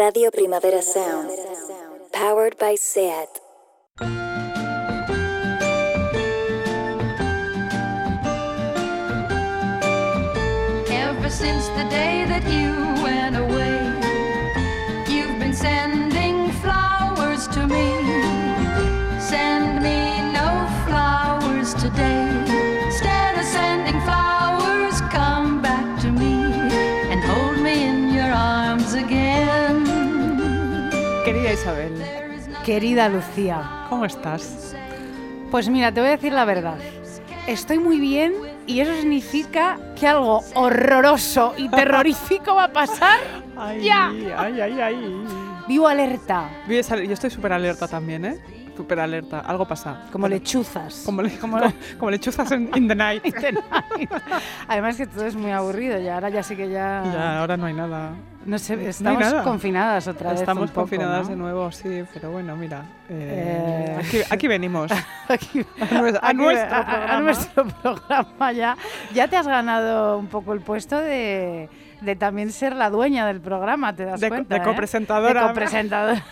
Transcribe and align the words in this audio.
Radio 0.00 0.30
Primavera 0.30 0.80
Sound. 0.80 1.28
Powered 2.10 2.56
by 2.56 2.74
SEAT. 2.74 3.28
Ever 10.88 11.28
since 11.28 11.68
the 11.76 11.86
day 11.90 12.24
that 12.32 12.44
you 12.50 12.89
Querida 32.70 33.08
Lucía, 33.08 33.86
¿cómo 33.88 34.04
estás? 34.04 34.76
pues 35.50 35.68
mira, 35.68 35.90
te 35.90 35.98
voy 35.98 36.06
a 36.10 36.12
decir 36.12 36.32
la 36.32 36.44
verdad. 36.44 36.76
Estoy 37.48 37.80
muy 37.80 37.98
bien 37.98 38.32
y 38.64 38.78
eso 38.78 38.94
significa 38.94 39.76
que 39.98 40.06
algo 40.06 40.44
horroroso 40.54 41.52
y 41.56 41.68
terrorífico 41.70 42.54
va 42.54 42.66
a 42.66 42.72
pasar. 42.72 43.18
Ay, 43.56 43.82
Ya. 43.82 44.10
ay, 44.38 44.60
ay, 44.60 44.80
ay. 44.80 45.24
Vivo 45.66 45.88
alerta, 45.88 46.48
Yo 46.68 46.76
estoy 46.78 47.30
súper 47.30 47.54
alerta 47.54 47.88
también, 47.88 48.24
¿eh? 48.24 48.38
Súper 48.76 49.00
alerta. 49.00 49.40
Algo 49.40 49.66
pasa. 49.66 50.06
como 50.12 50.26
lechuzas. 50.28 51.02
Como, 51.04 51.22
le- 51.22 51.38
como, 51.38 51.58
como 51.98 52.10
lechuzas 52.10 52.50
en 52.52 52.70
in 52.74 52.88
the 52.88 52.94
night. 52.94 53.22
Además 54.68 54.96
que 54.96 55.06
todo 55.06 55.26
es 55.26 55.34
muy 55.36 55.50
aburrido 55.50 55.98
ya, 55.98 56.14
ahora 56.14 56.28
ya 56.30 56.42
sí 56.42 56.56
que 56.56 56.68
ya... 56.70 57.02
Ya, 57.12 57.40
ahora 57.40 57.56
no 57.56 57.66
hay 57.66 57.74
nada. 57.74 58.12
No 58.46 58.58
sé, 58.58 58.88
estamos 58.88 59.20
nada. 59.20 59.44
confinadas 59.44 60.08
otra 60.08 60.30
vez 60.30 60.40
Estamos 60.40 60.62
un 60.62 60.68
poco, 60.68 60.80
confinadas 60.82 61.24
¿no? 61.24 61.30
de 61.30 61.36
nuevo, 61.36 61.70
sí, 61.72 62.04
pero 62.14 62.30
bueno, 62.30 62.56
mira. 62.56 62.84
Eh, 63.10 63.92
eh, 63.92 63.96
aquí, 64.00 64.18
aquí 64.30 64.48
venimos. 64.48 64.90
Aquí- 65.28 65.64
A 65.78 65.92
nuestro, 65.94 66.24
a 66.24 66.28
aquí- 66.30 66.36
nuestro 66.38 66.76
a- 66.78 67.20
nuestro 67.20 67.66
programa 67.66 68.52
ya. 68.52 68.76
Ya 69.12 69.28
te 69.28 69.36
has 69.36 69.46
ganado 69.46 70.16
un 70.16 70.28
poco 70.28 70.54
el 70.54 70.60
puesto 70.60 70.98
de, 70.98 71.68
de 72.00 72.16
también 72.16 72.50
ser 72.50 72.74
la 72.74 72.88
dueña 72.88 73.26
del 73.26 73.42
programa, 73.42 73.94
¿te 73.94 74.06
das 74.06 74.18
De 74.20 74.28
cuenta? 74.30 74.54
de 74.54 74.60
eh? 74.62 74.64
copresentadora. 74.64 75.42
De 75.42 75.48
copresentadora. 75.48 76.24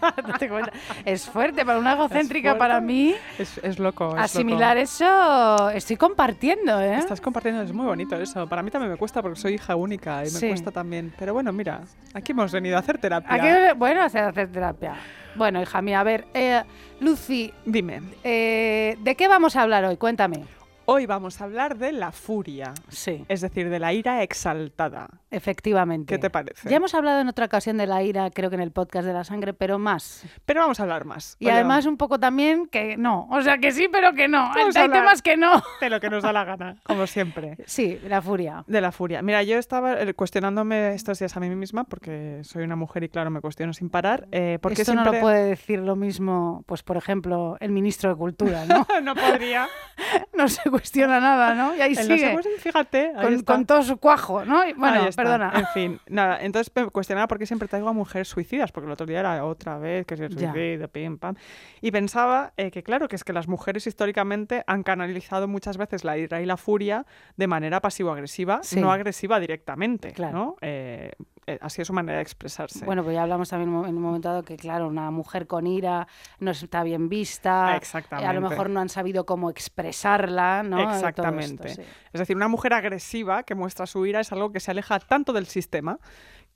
Es 1.04 1.26
fuerte 1.26 1.64
para 1.64 1.78
una 1.78 1.92
egocéntrica 1.94 2.56
para 2.58 2.80
mí. 2.80 3.14
Es, 3.38 3.58
es 3.62 3.78
loco. 3.78 4.16
es 4.16 4.22
Asimilar 4.22 4.76
loco. 4.76 4.82
eso, 4.84 5.70
estoy 5.70 5.96
compartiendo, 5.96 6.80
¿eh? 6.80 6.96
Estás 6.96 7.20
compartiendo, 7.20 7.62
es 7.62 7.72
muy 7.72 7.86
bonito 7.86 8.16
eso. 8.16 8.46
Para 8.48 8.62
mí 8.62 8.70
también 8.70 8.92
me 8.92 8.98
cuesta 8.98 9.22
porque 9.22 9.38
soy 9.38 9.54
hija 9.54 9.76
única 9.76 10.20
y 10.22 10.24
me 10.24 10.30
Sí. 10.30 10.48
cuesta 10.48 10.70
también. 10.70 11.12
Pero 11.18 11.32
bueno, 11.34 11.52
mira, 11.52 11.80
aquí 12.14 12.32
hemos 12.32 12.52
venido 12.52 12.76
a 12.76 12.80
hacer 12.80 12.98
terapia. 12.98 13.32
Aquí, 13.34 13.78
bueno, 13.78 14.02
hacer, 14.02 14.24
hacer 14.24 14.50
terapia. 14.50 14.94
Bueno, 15.34 15.60
hija 15.60 15.82
mía, 15.82 16.00
a 16.00 16.04
ver, 16.04 16.26
eh, 16.32 16.62
Lucy, 17.00 17.52
Dime, 17.66 18.00
eh, 18.24 18.96
¿de 19.00 19.14
qué 19.16 19.28
vamos 19.28 19.54
a 19.56 19.62
hablar 19.62 19.84
hoy? 19.84 19.96
Cuéntame. 19.98 20.44
hoy 20.86 21.04
vamos 21.04 21.40
a 21.40 21.44
hablar 21.44 21.76
de 21.76 21.90
la 21.92 22.12
furia, 22.12 22.72
Sí, 22.88 23.24
es 23.28 23.40
decir, 23.40 23.68
de 23.68 23.78
la 23.80 23.92
ira 23.92 24.22
exaltada. 24.22 25.08
Efectivamente. 25.38 26.14
¿Qué 26.14 26.18
te 26.18 26.30
parece? 26.30 26.68
Ya 26.68 26.76
hemos 26.76 26.94
hablado 26.94 27.20
en 27.20 27.28
otra 27.28 27.46
ocasión 27.46 27.76
de 27.76 27.86
la 27.86 28.02
ira, 28.02 28.30
creo 28.30 28.50
que 28.50 28.56
en 28.56 28.62
el 28.62 28.72
podcast 28.72 29.06
de 29.06 29.12
la 29.12 29.24
sangre, 29.24 29.54
pero 29.54 29.78
más. 29.78 30.24
Pero 30.44 30.60
vamos 30.60 30.80
a 30.80 30.84
hablar 30.84 31.04
más. 31.04 31.36
Y 31.38 31.46
Oye, 31.46 31.54
además 31.54 31.86
un 31.86 31.96
poco 31.96 32.18
también 32.18 32.66
que 32.66 32.96
no. 32.96 33.28
O 33.30 33.42
sea, 33.42 33.58
que 33.58 33.72
sí, 33.72 33.88
pero 33.90 34.12
que 34.14 34.28
no. 34.28 34.50
Vamos 34.54 34.76
Hay 34.76 34.88
temas 34.90 35.22
que 35.22 35.36
no. 35.36 35.62
de 35.80 35.90
lo 35.90 36.00
que 36.00 36.10
nos 36.10 36.22
da 36.22 36.32
la 36.32 36.44
gana, 36.44 36.76
como 36.84 37.06
siempre. 37.06 37.56
Sí, 37.66 37.98
la 38.08 38.22
furia. 38.22 38.64
De 38.66 38.80
la 38.80 38.92
furia. 38.92 39.22
Mira, 39.22 39.42
yo 39.42 39.58
estaba 39.58 40.00
eh, 40.00 40.14
cuestionándome 40.14 40.94
estos 40.94 41.18
días 41.18 41.36
a 41.36 41.40
mí 41.40 41.50
misma, 41.54 41.84
porque 41.84 42.40
soy 42.42 42.62
una 42.62 42.76
mujer 42.76 43.02
y 43.04 43.08
claro, 43.08 43.30
me 43.30 43.40
cuestiono 43.40 43.72
sin 43.72 43.90
parar. 43.90 44.28
Eh, 44.32 44.58
porque 44.62 44.82
Esto 44.82 44.94
no 44.94 45.02
siempre... 45.02 45.20
lo 45.20 45.24
puede 45.24 45.44
decir 45.44 45.80
lo 45.80 45.96
mismo, 45.96 46.62
pues 46.66 46.82
por 46.82 46.96
ejemplo, 46.96 47.56
el 47.60 47.72
ministro 47.72 48.10
de 48.10 48.16
Cultura, 48.16 48.64
¿no? 48.64 48.86
no 49.02 49.14
podría. 49.14 49.68
no 50.34 50.48
se 50.48 50.70
cuestiona 50.70 51.20
nada, 51.20 51.54
¿no? 51.54 51.74
Y 51.74 51.80
ahí 51.80 51.94
En 51.96 52.08
los 52.08 52.20
sigue. 52.20 52.58
fíjate, 52.58 53.12
ahí 53.16 53.42
Con, 53.42 53.66
todo 53.66 53.82
su 53.82 53.96
cuajo, 53.98 54.44
¿no? 54.44 54.66
Y 54.66 54.72
Bueno, 54.74 55.02
Ahí 55.02 55.08
está. 55.08 55.22
Perdona. 55.26 55.52
En 55.58 55.66
fin, 55.68 56.00
nada, 56.08 56.38
entonces 56.42 56.72
me 56.74 56.86
cuestionaba 56.88 57.26
por 57.28 57.38
qué 57.38 57.46
siempre 57.46 57.68
traigo 57.68 57.88
a 57.88 57.92
mujeres 57.92 58.28
suicidas, 58.28 58.72
porque 58.72 58.86
el 58.86 58.92
otro 58.92 59.06
día 59.06 59.20
era 59.20 59.44
otra 59.44 59.78
vez 59.78 60.06
que 60.06 60.16
se 60.16 60.28
suicida, 60.28 60.88
pim, 60.88 61.18
pam. 61.18 61.34
Y 61.80 61.90
pensaba 61.90 62.52
eh, 62.56 62.70
que, 62.70 62.82
claro, 62.82 63.08
que 63.08 63.16
es 63.16 63.24
que 63.24 63.32
las 63.32 63.48
mujeres 63.48 63.86
históricamente 63.86 64.64
han 64.66 64.82
canalizado 64.82 65.48
muchas 65.48 65.76
veces 65.76 66.04
la 66.04 66.16
ira 66.18 66.40
y 66.40 66.46
la 66.46 66.56
furia 66.56 67.06
de 67.36 67.46
manera 67.46 67.80
pasivo-agresiva, 67.80 68.60
Sí. 68.62 68.80
no 68.80 68.90
agresiva 68.92 69.40
directamente, 69.40 70.12
Claro. 70.12 70.36
¿no? 70.36 70.56
Eh, 70.60 71.12
así 71.60 71.82
es 71.82 71.86
su 71.86 71.92
manera 71.92 72.16
de 72.16 72.22
expresarse. 72.22 72.84
Bueno, 72.84 73.04
pues 73.04 73.14
ya 73.14 73.22
hablamos 73.22 73.48
también 73.48 73.70
en 73.70 73.96
un 73.96 74.02
momento 74.02 74.28
dado 74.28 74.42
que, 74.42 74.56
claro, 74.56 74.88
una 74.88 75.10
mujer 75.10 75.46
con 75.46 75.66
ira 75.66 76.08
no 76.40 76.50
está 76.50 76.82
bien 76.82 77.08
vista. 77.08 77.76
Exactamente. 77.76 78.28
A 78.28 78.32
lo 78.32 78.40
mejor 78.40 78.70
no 78.70 78.80
han 78.80 78.88
sabido 78.88 79.24
cómo 79.26 79.50
expresarla, 79.50 80.62
¿no? 80.62 80.80
Esto, 80.80 80.94
Exactamente. 80.94 81.68
sí. 81.68 81.82
Es 82.12 82.18
decir, 82.18 82.36
una 82.36 82.48
mujer 82.48 82.72
agresiva 82.74 83.44
que 83.44 83.54
muestra 83.54 83.86
su 83.86 84.04
ira 84.06 84.20
es 84.20 84.32
algo 84.32 84.50
que 84.50 84.60
se 84.60 84.70
aleja 84.70 84.98
tanto 84.98 85.32
del 85.32 85.46
sistema 85.46 85.98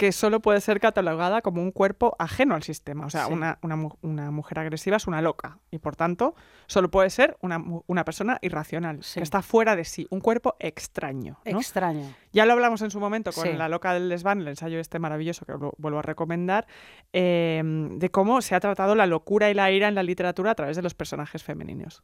que 0.01 0.13
solo 0.13 0.41
puede 0.41 0.63
ser 0.63 0.81
catalogada 0.81 1.43
como 1.43 1.61
un 1.61 1.73
cuerpo 1.73 2.17
ajeno 2.19 2.55
al 2.55 2.63
sistema. 2.63 3.05
O 3.05 3.11
sea, 3.11 3.27
Sí. 3.27 3.35
una, 3.35 3.59
una 3.61 3.77
una 4.01 4.31
mujer 4.31 4.59
agresiva 4.59 4.97
es 4.97 5.07
una 5.07 5.21
loca 5.21 5.59
y 5.71 5.79
por 5.79 5.95
tanto 5.95 6.35
solo 6.67 6.91
puede 6.91 7.11
ser 7.11 7.37
una, 7.43 7.63
una 7.87 8.03
persona 8.07 8.39
irracional, 8.41 9.03
Sí. 9.05 9.21
que 9.21 9.25
está 9.25 9.43
fuera 9.43 9.77
de 9.77 9.85
sí, 9.85 10.07
un 10.09 10.21
cuerpo 10.21 10.57
extraño. 10.59 11.39
¿no? 11.45 11.59
Extraño. 11.59 12.15
Ya 12.33 12.47
lo 12.47 12.55
hablamos 12.55 12.81
en 12.81 12.91
su 12.91 12.99
momento 12.99 13.31
con 13.31 13.45
Sí. 13.45 13.53
La 13.53 13.69
loca 13.69 13.93
del 13.93 14.09
desván, 14.09 14.41
el 14.41 14.49
ensayo 14.49 14.81
este 14.81 14.99
maravilloso 14.99 15.45
que 15.45 15.53
lo 15.53 15.75
vuelvo 15.77 15.99
a 15.99 16.03
recomendar, 16.03 16.67
eh, 17.13 17.63
de 17.63 18.11
cómo 18.11 18.41
se 18.41 18.55
ha 18.55 18.61
tratado 18.61 18.95
la 18.95 19.05
locura 19.05 19.51
y 19.51 19.55
la 19.55 19.71
ira 19.71 19.87
en 19.87 19.95
la 19.95 20.03
literatura 20.03 20.53
a 20.53 20.55
través 20.55 20.77
de 20.77 20.83
los 20.83 20.95
personajes 20.95 21.45
femeninos. 21.45 22.03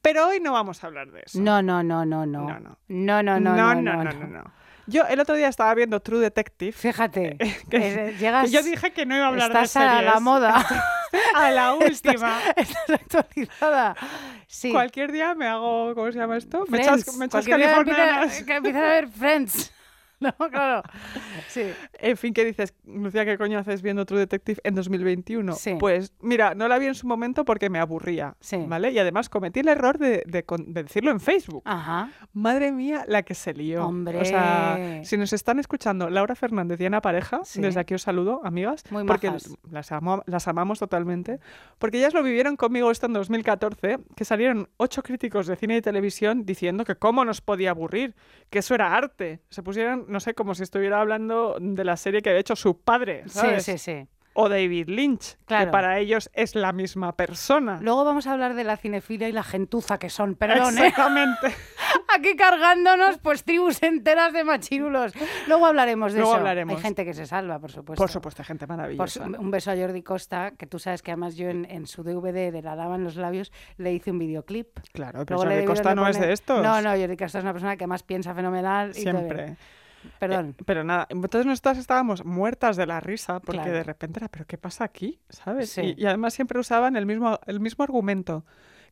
Pero 0.00 0.28
hoy 0.28 0.38
no 0.38 0.52
vamos 0.52 0.84
a 0.84 0.86
hablar 0.86 1.10
de 1.10 1.22
eso. 1.26 1.40
No, 1.40 1.60
no, 1.60 1.82
no. 1.82 2.04
No, 2.06 2.24
no. 2.24 2.46
No, 2.46 2.60
no, 2.88 3.20
no, 3.20 3.40
no, 3.40 3.74
no, 3.74 3.82
no, 3.82 4.04
no, 4.04 4.26
no. 4.28 4.44
Yo 4.88 5.02
el 5.08 5.18
otro 5.20 5.34
día 5.34 5.48
estaba 5.48 5.74
viendo 5.74 6.00
True 6.00 6.20
Detective. 6.20 6.72
Fíjate, 6.72 7.36
que- 7.70 7.76
eh, 7.76 8.16
llegas, 8.18 8.46
que 8.46 8.50
yo 8.52 8.62
dije 8.62 8.92
que 8.92 9.04
no 9.06 9.16
iba 9.16 9.24
a 9.24 9.28
hablar 9.28 9.52
de 9.52 9.62
estás 9.62 9.76
a 9.76 9.84
la 10.02 10.02
series. 10.12 10.20
moda. 10.22 10.66
A 11.34 11.50
la 11.50 11.72
última. 11.74 12.38
estás 12.56 12.90
actualizada. 12.90 13.96
Sí. 14.48 14.70
Cualquier 14.72 15.12
día 15.12 15.34
me 15.34 15.46
hago, 15.46 15.94
¿cómo 15.94 16.10
se 16.12 16.18
llama 16.18 16.36
esto? 16.36 16.64
Me 16.68 16.78
Friends. 16.78 17.02
echas, 17.02 17.16
me 17.16 17.26
echas 17.26 17.44
día 17.44 17.56
californianas. 17.58 18.22
empieza- 18.24 18.44
que 18.46 18.54
empiezas 18.56 18.82
a 18.82 18.86
ver 18.86 19.08
Friends. 19.08 19.72
No, 20.20 20.32
claro. 20.50 20.82
Sí. 21.48 21.62
En 21.98 22.16
fin, 22.16 22.32
¿qué 22.32 22.44
dices, 22.44 22.74
Lucía? 22.86 23.24
¿Qué 23.26 23.36
coño 23.36 23.58
haces 23.58 23.82
viendo 23.82 24.06
True 24.06 24.20
Detective 24.20 24.60
en 24.64 24.74
2021? 24.74 25.52
Sí. 25.52 25.76
Pues 25.78 26.12
mira, 26.20 26.54
no 26.54 26.68
la 26.68 26.78
vi 26.78 26.86
en 26.86 26.94
su 26.94 27.06
momento 27.06 27.44
porque 27.44 27.68
me 27.68 27.78
aburría, 27.78 28.34
Sí. 28.40 28.56
¿vale? 28.66 28.90
Y 28.92 28.98
además 28.98 29.28
cometí 29.28 29.60
el 29.60 29.68
error 29.68 29.98
de, 29.98 30.22
de 30.26 30.44
de 30.66 30.82
decirlo 30.84 31.10
en 31.10 31.20
Facebook. 31.20 31.62
Ajá. 31.66 32.10
Madre 32.32 32.72
mía, 32.72 33.04
la 33.08 33.22
que 33.24 33.34
se 33.34 33.52
lió. 33.52 33.86
Hombre. 33.86 34.18
O 34.20 34.24
sea, 34.24 35.00
si 35.04 35.16
nos 35.18 35.32
están 35.34 35.58
escuchando 35.58 36.08
Laura 36.08 36.34
Fernández 36.34 36.80
y 36.80 36.86
Ana 36.86 37.02
Pareja, 37.02 37.40
Sí. 37.44 37.60
desde 37.60 37.80
aquí 37.80 37.92
os 37.94 38.02
saludo, 38.02 38.40
amigas, 38.44 38.84
Muy 38.90 39.04
porque 39.04 39.26
majas. 39.28 39.50
las, 39.70 39.92
amo- 39.92 40.22
las 40.26 40.48
amamos 40.48 40.78
totalmente, 40.78 41.40
porque 41.78 41.98
ellas 41.98 42.14
lo 42.14 42.22
vivieron 42.22 42.56
conmigo 42.56 42.90
esto 42.90 43.04
en 43.06 43.12
2014, 43.12 43.98
que 44.16 44.24
salieron 44.24 44.68
ocho 44.78 45.02
críticos 45.02 45.46
de 45.46 45.56
cine 45.56 45.76
y 45.76 45.82
televisión 45.82 46.44
diciendo 46.46 46.84
que 46.84 46.96
cómo 46.96 47.24
nos 47.24 47.40
podía 47.42 47.70
aburrir, 47.70 48.14
que 48.48 48.60
eso 48.60 48.74
era 48.74 48.96
arte. 48.96 49.40
Se 49.50 49.62
pusieron, 49.62 50.05
no 50.08 50.20
sé, 50.20 50.34
como 50.34 50.54
si 50.54 50.62
estuviera 50.62 51.00
hablando 51.00 51.56
de 51.60 51.84
la 51.84 51.96
serie 51.96 52.22
que 52.22 52.30
había 52.30 52.40
hecho 52.40 52.56
su 52.56 52.80
padre, 52.80 53.24
¿sabes? 53.26 53.64
Sí, 53.64 53.72
sí, 53.72 53.78
sí. 53.78 54.08
O 54.38 54.50
David 54.50 54.88
Lynch, 54.90 55.38
Claro. 55.46 55.64
que 55.64 55.70
para 55.70 55.98
ellos 55.98 56.28
es 56.34 56.54
la 56.54 56.72
misma 56.74 57.16
persona. 57.16 57.78
Luego 57.80 58.04
vamos 58.04 58.26
a 58.26 58.32
hablar 58.34 58.52
de 58.54 58.64
la 58.64 58.76
cinefilia 58.76 59.30
y 59.30 59.32
la 59.32 59.42
gentuza 59.42 59.98
que 59.98 60.10
son, 60.10 60.34
perdón, 60.34 60.76
¿eh? 60.76 60.88
Exactamente. 60.88 61.54
Aquí 62.14 62.36
cargándonos 62.36 63.16
pues 63.16 63.44
tribus 63.44 63.82
enteras 63.82 64.34
de 64.34 64.44
machirulos. 64.44 65.14
Luego 65.48 65.64
hablaremos 65.64 66.12
de 66.12 66.18
Luego 66.18 66.32
eso. 66.34 66.38
hablaremos. 66.38 66.76
Hay 66.76 66.82
gente 66.82 67.06
que 67.06 67.14
se 67.14 67.24
salva, 67.24 67.58
por 67.58 67.70
supuesto. 67.72 68.02
Por 68.02 68.10
supuesto, 68.10 68.44
gente 68.44 68.66
Por 68.66 68.76
maravillosa. 68.76 69.24
su- 69.24 69.40
un 69.40 69.50
beso 69.50 69.70
a 69.70 69.74
Jordi 69.76 70.02
Costa, 70.02 70.50
que 70.58 70.66
tú 70.66 70.78
sabes 70.78 71.00
que 71.00 71.12
además 71.12 71.36
yo 71.36 71.48
en, 71.48 71.64
en 71.70 71.86
su 71.86 72.02
DVD 72.02 72.52
de 72.52 72.60
La 72.60 72.76
Dama 72.76 72.96
en 72.96 73.04
los 73.04 73.16
Labios 73.16 73.52
le 73.78 73.94
hice 73.94 74.10
un 74.10 74.18
videoclip. 74.18 74.80
Claro, 74.92 75.24
pero 75.24 75.36
Luego 75.36 75.50
Jordi 75.50 75.64
Costa 75.66 75.94
no 75.94 76.06
es 76.06 76.20
de 76.20 76.32
estos. 76.34 76.62
No, 76.62 76.82
no, 76.82 76.90
Jordi 76.90 77.16
Costa 77.16 77.38
es 77.38 77.42
una 77.44 77.52
persona 77.54 77.76
que 77.78 77.84
además 77.84 78.02
piensa 78.02 78.34
fenomenal. 78.34 78.90
y. 78.90 79.00
Siempre. 79.00 79.56
Perdón. 80.18 80.54
Eh, 80.58 80.62
pero 80.66 80.84
nada, 80.84 81.06
entonces 81.10 81.46
nosotras 81.46 81.78
estábamos 81.78 82.24
muertas 82.24 82.76
de 82.76 82.86
la 82.86 83.00
risa 83.00 83.40
porque 83.40 83.58
Claro. 83.62 83.72
de 83.72 83.82
repente 83.82 84.18
era, 84.20 84.28
¿pero 84.28 84.46
qué 84.46 84.58
pasa 84.58 84.84
aquí? 84.84 85.18
¿Sabes? 85.28 85.70
Sí. 85.70 85.94
Y, 85.96 86.02
y 86.02 86.06
además 86.06 86.34
siempre 86.34 86.58
usaban 86.58 86.96
el 86.96 87.06
mismo, 87.06 87.38
el 87.46 87.60
mismo 87.60 87.84
argumento, 87.84 88.44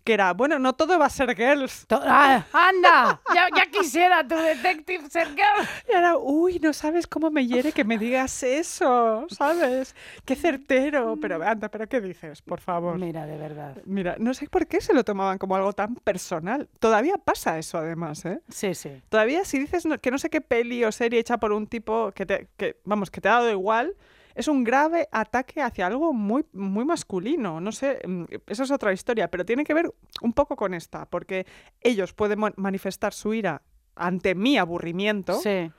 que 0.04 0.12
era, 0.12 0.34
bueno, 0.34 0.58
no 0.58 0.74
todo 0.74 0.98
va 0.98 1.06
a 1.06 1.10
ser 1.10 1.34
girls. 1.34 1.86
¡Ah, 1.90 2.44
¡Anda! 2.52 3.20
Ya, 3.34 3.48
ya 3.56 3.66
quisiera 3.70 4.26
tu 4.26 4.36
detective 4.36 5.08
ser 5.08 5.28
girl. 5.28 5.66
Y 5.90 5.94
ahora, 5.94 6.16
uy, 6.18 6.58
no 6.58 6.72
sabes 6.74 7.06
cómo 7.06 7.30
me 7.30 7.46
hiere 7.46 7.72
que 7.72 7.84
me 7.84 7.96
digas 7.96 8.42
eso, 8.42 9.26
¿sabes? 9.30 9.96
Qué 10.26 10.36
certero. 10.36 11.16
Pero 11.20 11.42
anda, 11.42 11.70
¿pero 11.70 11.88
qué 11.88 12.02
dices? 12.02 12.42
Por 12.42 12.60
favor. 12.60 12.98
Mira, 12.98 13.24
de 13.26 13.38
verdad. 13.38 13.78
Mira, 13.86 14.16
no 14.18 14.34
sé 14.34 14.46
por 14.48 14.66
qué 14.66 14.82
se 14.82 14.92
lo 14.92 15.04
tomaban 15.04 15.38
como 15.38 15.56
algo 15.56 15.72
tan 15.72 15.94
personal. 15.96 16.68
Todavía 16.78 17.14
pasa 17.16 17.58
eso, 17.58 17.78
además, 17.78 18.24
¿eh? 18.26 18.40
Sí, 18.50 18.74
sí. 18.74 19.02
Todavía 19.08 19.44
si 19.44 19.58
dices 19.58 19.84
que 20.02 20.10
no 20.10 20.18
sé 20.18 20.28
qué 20.28 20.42
peli 20.42 20.84
o 20.84 20.92
serie 20.92 21.18
hecha 21.18 21.38
por 21.38 21.52
un 21.52 21.66
tipo 21.66 22.12
que 22.12 22.26
te, 22.26 22.48
que, 22.58 22.76
vamos, 22.84 23.10
que 23.10 23.22
te 23.22 23.28
ha 23.28 23.32
dado 23.32 23.50
igual, 23.50 23.94
es 24.34 24.48
un 24.48 24.64
grave 24.64 25.08
ataque 25.12 25.62
hacia 25.62 25.86
algo 25.86 26.12
muy, 26.12 26.44
muy 26.52 26.84
masculino. 26.84 27.60
No 27.60 27.72
sé, 27.72 28.00
mm, 28.06 28.24
eso 28.46 28.62
es 28.64 28.70
otra 28.70 28.92
historia, 28.92 29.30
pero 29.30 29.44
tiene 29.44 29.64
que 29.64 29.74
ver 29.74 29.92
un 30.22 30.32
poco 30.32 30.56
con 30.56 30.74
esta, 30.74 31.06
porque 31.06 31.46
ellos 31.80 32.12
pueden 32.12 32.40
manifestar 32.56 33.12
su 33.12 33.34
ira 33.34 33.62
ante 33.96 34.34
mi 34.34 34.58
aburrimiento, 34.58 35.34
Sí. 35.34 35.70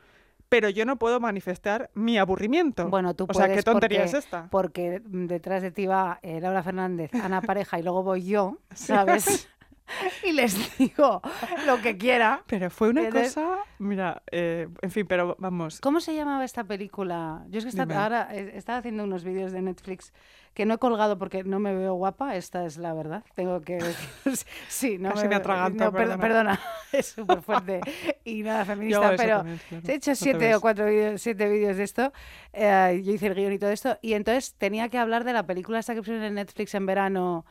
pero 0.47 0.69
yo 0.69 0.85
no 0.85 0.95
puedo 0.97 1.19
manifestar 1.19 1.89
mi 1.95 2.17
aburrimiento. 2.17 2.87
Bueno, 2.87 3.13
tú 3.13 3.25
o 3.27 3.33
sea, 3.33 3.47
puedes 3.47 3.57
¿qué 3.57 3.63
tontería 3.63 3.99
porque, 4.03 4.17
es 4.17 4.23
esta? 4.23 4.47
Porque 4.49 5.01
detrás 5.05 5.61
de 5.61 5.71
ti 5.71 5.85
va 5.85 6.19
eh, 6.21 6.39
Laura 6.39 6.63
Fernández, 6.63 7.13
Ana 7.15 7.41
Pareja 7.41 7.77
y 7.79 7.83
luego 7.83 8.03
voy 8.03 8.23
yo, 8.25 8.59
¿sabes? 8.73 9.49
y 10.23 10.31
les 10.31 10.77
digo 10.77 11.21
lo 11.65 11.81
que 11.81 11.97
quiera. 11.97 12.43
Pero 12.47 12.69
fue 12.69 12.89
una 12.89 13.09
cosa, 13.09 13.57
mira, 13.79 14.21
eh, 14.31 14.67
en 14.81 14.91
fin, 14.91 15.05
pero 15.07 15.35
vamos. 15.39 15.79
¿Cómo 15.81 15.99
se 15.99 16.15
llamaba 16.15 16.43
esta 16.43 16.63
película? 16.63 17.43
Yo 17.49 17.59
es 17.59 17.65
que 17.65 17.69
está- 17.69 17.83
ahora 18.03 18.27
eh, 18.31 18.51
estaba 18.55 18.79
haciendo 18.79 19.03
unos 19.03 19.23
vídeos 19.23 19.51
de 19.51 19.61
Netflix 19.61 20.13
que 20.53 20.65
no 20.65 20.75
he 20.75 20.77
colgado 20.77 21.17
porque 21.17 21.43
no 21.43 21.59
me 21.59 21.75
veo 21.75 21.95
guapa, 21.95 22.35
esta 22.37 22.65
es 22.65 22.77
la 22.77 22.93
verdad. 22.93 23.23
Tengo 23.35 23.61
que 23.61 23.77
decir- 24.25 24.45
sí, 24.69 24.97
no 24.97 25.09
Casi 25.09 25.23
me, 25.23 25.29
me 25.29 25.35
atraganto, 25.35 25.83
no, 25.83 25.91
per- 25.91 26.03
perdona. 26.03 26.21
perdona, 26.21 26.59
es 26.93 27.07
súper 27.07 27.41
fuerte 27.41 27.81
y 28.23 28.41
nada 28.41 28.63
feminista, 28.65 29.13
pero 29.17 29.37
también, 29.39 29.59
claro, 29.69 29.83
he 29.87 29.93
hecho 29.93 30.11
no 30.11 30.15
siete 30.15 30.37
ves. 30.37 30.55
o 30.55 30.61
cuatro 30.61 30.85
vídeos, 30.85 31.21
siete 31.21 31.49
vídeos 31.49 31.75
de 31.77 31.83
esto. 31.83 32.13
eh, 32.53 33.01
yo 33.03 33.11
hice 33.13 33.27
el 33.27 33.35
guion 33.35 33.51
y 33.53 33.59
todo 33.59 33.69
esto. 33.71 33.99
Y 34.01 34.13
entonces 34.13 34.55
tenía 34.57 34.87
que 34.89 34.97
hablar 34.97 35.25
de 35.25 35.33
la 35.33 35.45
película 35.45 35.79
esta 35.79 35.93
que 35.93 35.99
pusieron 36.01 36.23
en 36.23 36.35
Netflix 36.35 36.73
en 36.73 36.85
verano. 36.85 37.45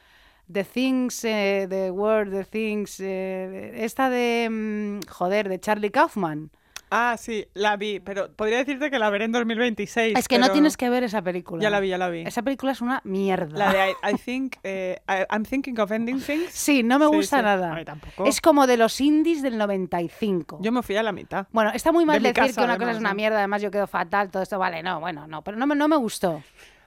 The 0.53 0.65
Things, 0.65 1.25
eh, 1.25 1.67
The 1.69 1.91
World, 1.91 2.33
The 2.33 2.45
Things. 2.45 3.01
eh, 3.01 3.73
esta 3.85 4.11
de. 4.11 4.49
mm, 4.51 5.09
joder, 5.11 5.49
de 5.49 5.59
Charlie 5.61 5.91
Kaufman. 5.91 6.51
Ah, 6.97 7.17
sí, 7.19 7.45
la 7.55 7.77
vi, 7.77 7.99
pero 7.99 8.31
podría 8.31 8.59
decirte 8.59 8.89
que 8.89 9.01
la 9.01 9.11
veré 9.11 9.25
en 9.25 9.33
2026. 9.33 10.17
Es 10.17 10.29
que 10.29 10.39
no 10.39 10.53
tienes 10.53 10.77
que 10.77 10.89
ver 10.91 11.03
esa 11.03 11.23
película. 11.23 11.61
Ya 11.61 11.69
la 11.69 11.81
vi, 11.81 11.89
ya 11.89 11.99
la 11.99 12.09
vi. 12.09 12.21
Esa 12.21 12.43
película 12.43 12.71
es 12.71 12.81
una 12.83 13.01
mierda. 13.03 13.59
La 13.59 13.73
de 13.73 13.91
I, 13.91 14.13
I 14.13 14.15
think, 14.17 14.57
eh, 14.63 15.01
I- 15.09 15.25
I'm 15.35 15.45
thinking 15.45 15.81
of 15.81 15.91
ending 15.91 16.21
things. 16.21 16.51
Sí, 16.53 16.85
no 16.85 17.01
me 17.01 17.07
Sí, 17.07 17.13
gusta 17.17 17.39
sí. 17.39 17.43
nada. 17.43 17.73
A 17.73 17.75
mí 17.75 17.85
tampoco. 17.85 18.27
Es 18.27 18.41
como 18.41 18.69
de 18.69 18.77
los 18.77 19.01
indies 19.01 19.43
del 19.43 19.59
95. 19.59 20.59
Yo 20.61 20.71
me 20.71 20.83
fui 20.83 20.95
a 20.95 21.03
la 21.03 21.11
mitad. 21.11 21.49
Bueno, 21.51 21.73
está 21.75 21.91
muy 21.91 22.05
mal 22.05 22.23
De 22.23 22.29
decir 22.29 22.35
casa, 22.35 22.61
que 22.61 22.65
una 22.65 22.79
cosa 22.79 22.93
es 22.93 22.99
una 22.99 23.09
¿no? 23.09 23.15
mierda, 23.17 23.39
además 23.39 23.61
yo 23.63 23.73
quedo 23.73 23.89
fatal, 23.89 24.31
todo 24.31 24.43
esto, 24.45 24.59
vale, 24.61 24.81
no, 24.85 25.01
bueno, 25.01 25.27
no, 25.27 25.43
pero 25.43 25.57
no 25.57 25.67
me, 25.67 25.75
no 25.75 25.89
me 25.89 25.97
gustó. 25.97 26.45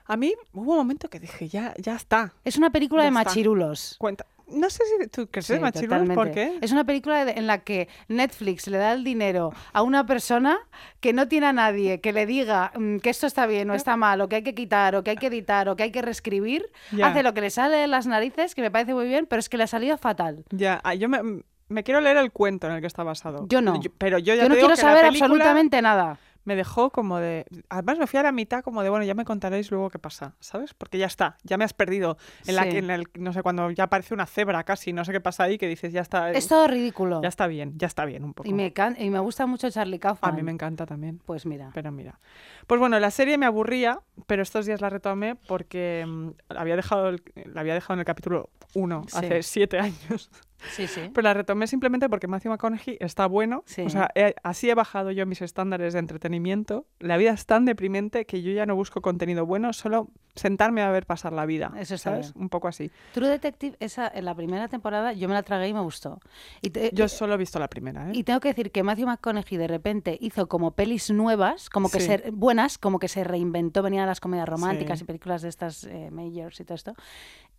A 0.08 0.16
mí 0.16 0.34
hubo 0.54 0.72
un 0.72 0.78
momento 0.78 1.10
que 1.10 1.20
dije, 1.20 1.48
ya, 1.48 1.74
ya 1.76 1.94
está. 1.94 2.32
Es 2.42 2.56
una 2.56 2.70
película 2.70 3.02
de 3.02 3.08
está. 3.08 3.24
machirulos. 3.24 3.96
Cuenta. 3.98 4.24
No 4.46 4.70
sé 4.70 4.82
si 4.86 5.06
tú 5.08 5.28
crees 5.30 5.44
Sí, 5.44 5.52
de 5.52 5.60
machirulos, 5.60 6.08
¿por 6.14 6.30
qué? 6.30 6.56
Es 6.62 6.72
una 6.72 6.84
película 6.84 7.30
en 7.30 7.46
la 7.46 7.58
que 7.58 7.88
Netflix 8.08 8.66
le 8.68 8.78
da 8.78 8.94
el 8.94 9.04
dinero 9.04 9.52
a 9.74 9.82
una 9.82 10.06
persona 10.06 10.58
que 11.00 11.12
no 11.12 11.28
tiene 11.28 11.48
a 11.48 11.52
nadie 11.52 12.00
que 12.00 12.14
le 12.14 12.24
diga 12.24 12.72
mm, 12.74 12.96
que 13.00 13.10
esto 13.10 13.26
está 13.26 13.46
bien 13.46 13.68
o 13.68 13.74
está 13.74 13.98
mal, 13.98 14.22
o 14.22 14.28
que 14.30 14.36
hay 14.36 14.42
que 14.42 14.54
quitar, 14.54 14.96
o 14.96 15.04
que 15.04 15.10
hay 15.10 15.16
que 15.18 15.26
editar, 15.26 15.68
o 15.68 15.76
que 15.76 15.82
hay 15.82 15.92
que 15.92 16.00
reescribir. 16.00 16.70
Hace 17.02 17.22
lo 17.22 17.34
que 17.34 17.42
le 17.42 17.50
sale 17.50 17.76
de 17.76 17.86
las 17.86 18.06
narices, 18.06 18.54
que 18.54 18.62
me 18.62 18.70
parece 18.70 18.94
muy 18.94 19.06
bien, 19.06 19.26
pero 19.26 19.40
es 19.40 19.50
que 19.50 19.58
le 19.58 19.64
ha 19.64 19.66
salido 19.66 19.98
fatal. 19.98 20.46
Ya, 20.50 20.80
ah, 20.82 20.94
yo 20.94 21.10
me, 21.10 21.42
me 21.68 21.84
quiero 21.84 22.00
leer 22.00 22.16
el 22.16 22.32
cuento 22.32 22.66
en 22.66 22.72
el 22.72 22.80
que 22.80 22.86
está 22.86 23.02
basado. 23.02 23.46
Yo 23.48 23.60
no. 23.60 23.78
pero 23.98 24.18
yo 24.18 24.34
ya 24.34 24.44
Yo 24.44 24.48
no 24.48 24.54
te 24.54 24.60
digo 24.60 24.68
quiero 24.68 24.76
que 24.76 24.80
saber 24.80 25.06
película 25.06 25.26
absolutamente 25.26 25.82
nada. 25.82 26.18
Me 26.44 26.56
dejó 26.56 26.90
como 26.90 27.18
de... 27.18 27.44
Además 27.68 27.98
me 27.98 28.06
fui 28.06 28.18
a 28.18 28.22
la 28.22 28.32
mitad 28.32 28.62
como 28.62 28.82
de, 28.82 28.88
bueno, 28.88 29.04
ya 29.04 29.14
me 29.14 29.26
contaréis 29.26 29.70
luego 29.70 29.90
qué 29.90 29.98
pasa, 29.98 30.34
¿sabes? 30.40 30.72
Porque 30.72 30.96
ya 30.96 31.04
está, 31.06 31.36
ya 31.44 31.58
me 31.58 31.64
has 31.64 31.74
perdido. 31.74 32.16
En 32.46 32.56
la 32.56 32.62
Sí. 32.62 32.78
en 32.78 32.90
el, 32.90 33.06
no 33.18 33.32
sé, 33.34 33.42
cuando 33.42 33.70
ya 33.70 33.84
aparece 33.84 34.14
una 34.14 34.24
cebra 34.24 34.64
casi, 34.64 34.92
no 34.94 35.04
sé 35.04 35.12
qué 35.12 35.20
pasa 35.20 35.42
ahí, 35.44 35.58
que 35.58 35.68
dices, 35.68 35.92
ya 35.92 36.00
está... 36.00 36.30
Es 36.30 36.48
todo 36.48 36.66
ridículo. 36.66 37.20
Ya 37.22 37.28
está 37.28 37.46
bien, 37.48 37.74
ya 37.76 37.86
está 37.86 38.06
bien 38.06 38.24
un 38.24 38.32
poco. 38.32 38.48
Y 38.48 38.54
me, 38.54 38.72
can- 38.72 38.96
y 38.98 39.10
me 39.10 39.18
gusta 39.18 39.46
mucho 39.46 39.68
Charlie 39.70 39.98
Kaufman. 39.98 40.32
A 40.32 40.34
mí 40.34 40.42
me 40.42 40.52
encanta 40.52 40.86
también. 40.86 41.18
Pues 41.26 41.44
mira. 41.44 41.70
Pero 41.74 41.92
mira. 41.92 42.18
Pues 42.66 42.80
bueno, 42.80 42.98
la 42.98 43.10
serie 43.10 43.36
me 43.36 43.44
aburría, 43.44 44.00
pero 44.26 44.42
estos 44.42 44.64
días 44.64 44.80
la 44.80 44.88
retomé 44.88 45.34
porque 45.34 46.04
mm, 46.06 46.28
había 46.56 46.76
dejado 46.76 47.08
el- 47.10 47.22
la 47.52 47.60
había 47.60 47.74
dejado 47.74 47.94
en 47.94 47.98
el 48.00 48.06
capítulo 48.06 48.48
1 48.74 49.02
Sí. 49.08 49.16
hace 49.18 49.42
siete 49.42 49.78
años. 49.80 50.30
Sí, 50.70 50.86
sí. 50.86 51.10
Pero 51.14 51.22
la 51.22 51.34
retomé 51.34 51.66
simplemente 51.66 52.08
porque 52.08 52.26
Matthew 52.26 52.50
McConaughey 52.52 52.96
está 53.00 53.26
bueno. 53.26 53.62
Sí. 53.66 53.82
O 53.82 53.90
sea, 53.90 54.10
he- 54.14 54.34
así 54.42 54.68
he 54.68 54.74
bajado 54.74 55.10
yo 55.12 55.24
mis 55.26 55.40
estándares 55.42 55.92
de 55.92 56.00
entretenimiento. 56.00 56.86
La 56.98 57.16
vida 57.16 57.30
es 57.32 57.46
tan 57.46 57.64
deprimente 57.64 58.26
que 58.26 58.42
yo 58.42 58.50
ya 58.52 58.66
no 58.66 58.74
busco 58.74 59.00
contenido 59.00 59.46
bueno, 59.46 59.72
solo 59.72 60.08
sentarme 60.34 60.82
a 60.82 60.90
ver 60.90 61.06
pasar 61.06 61.32
la 61.32 61.46
vida. 61.46 61.72
Eso 61.78 61.94
está 61.94 62.10
¿sabes? 62.10 62.32
bien. 62.34 62.42
Un 62.44 62.48
poco 62.48 62.68
así. 62.68 62.90
True 63.12 63.28
Detective, 63.28 63.76
esa, 63.80 64.08
en 64.12 64.24
la 64.24 64.34
primera 64.34 64.68
temporada, 64.68 65.12
yo 65.12 65.26
me 65.28 65.34
la 65.34 65.42
tragué 65.42 65.68
y 65.68 65.74
me 65.74 65.80
gustó. 65.80 66.20
Y, 66.62 66.70
te- 66.70 66.90
Yo 66.92 67.08
solo 67.08 67.34
he 67.34 67.36
visto 67.36 67.58
la 67.58 67.68
primera, 67.68 68.08
¿eh? 68.08 68.12
y 68.14 68.22
tengo 68.24 68.38
que 68.40 68.48
decir 68.48 68.70
que 68.70 68.82
Matthew 68.82 69.06
McConaughey 69.06 69.58
de 69.58 69.66
repente 69.68 70.16
hizo 70.20 70.48
como 70.48 70.72
pelis 70.72 71.10
nuevas, 71.10 71.70
como 71.70 71.88
que 71.90 72.00
Sí. 72.00 72.06
se, 72.06 72.30
buenas, 72.32 72.78
como 72.78 72.98
que 72.98 73.08
se 73.08 73.24
reinventó, 73.24 73.82
venían 73.82 74.06
las 74.06 74.20
comedias 74.20 74.48
románticas 74.48 74.98
Sí. 75.00 75.04
y 75.04 75.06
películas 75.06 75.42
de 75.42 75.48
estas 75.48 75.84
eh, 75.84 76.10
majors 76.12 76.60
y 76.60 76.64
todo 76.64 76.74
esto. 76.76 76.94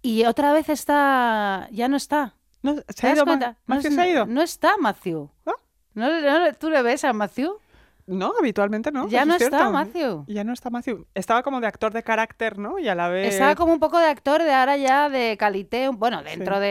Y 0.02 0.24
otra 0.26 0.54
vez 0.54 0.70
está, 0.70 1.68
ya 1.72 1.88
no 1.90 1.98
está. 1.98 2.36
No, 2.62 2.76
¿Se 2.76 2.84
¿Te 3.02 3.08
ha 3.08 3.14
ido? 3.14 3.26
Ma-? 3.26 3.36
No, 3.38 3.56
¿Matthew 3.66 3.90
es- 3.90 3.96
se 3.96 4.02
ha 4.02 4.08
ido? 4.10 4.26
no 4.26 4.42
está 4.42 4.78
Matthew. 4.78 5.30
¿Ah? 5.46 5.54
¿No, 5.94 6.22
no 6.22 6.54
¿Tú 6.54 6.70
le 6.70 6.82
ves 6.82 7.04
a 7.04 7.14
Matthew? 7.14 7.58
No, 8.06 8.34
habitualmente 8.40 8.92
no. 8.92 9.08
ya 9.08 9.24
no 9.24 9.36
es 9.36 9.42
está 9.44 9.58
cierto. 9.60 9.72
Matthew. 9.72 10.26
Ya 10.28 10.44
no 10.44 10.52
está 10.52 10.72
Matthew. 10.72 11.06
Estaba 11.14 11.44
como 11.44 11.62
de 11.62 11.68
actor 11.68 11.94
de 11.94 12.02
carácter, 12.02 12.58
¿no? 12.58 12.80
Y 12.80 12.88
a 12.88 12.96
la 12.96 13.08
vez... 13.08 13.32
Estaba 13.34 13.54
como 13.54 13.72
un 13.72 13.80
poco 13.80 14.00
de 14.00 14.08
actor 14.08 14.42
de 14.42 14.52
ahora 14.52 14.78
ya 14.78 15.10
de 15.10 15.38
calité, 15.38 15.90
bueno, 15.90 16.24
dentro 16.24 16.60
de, 16.60 16.68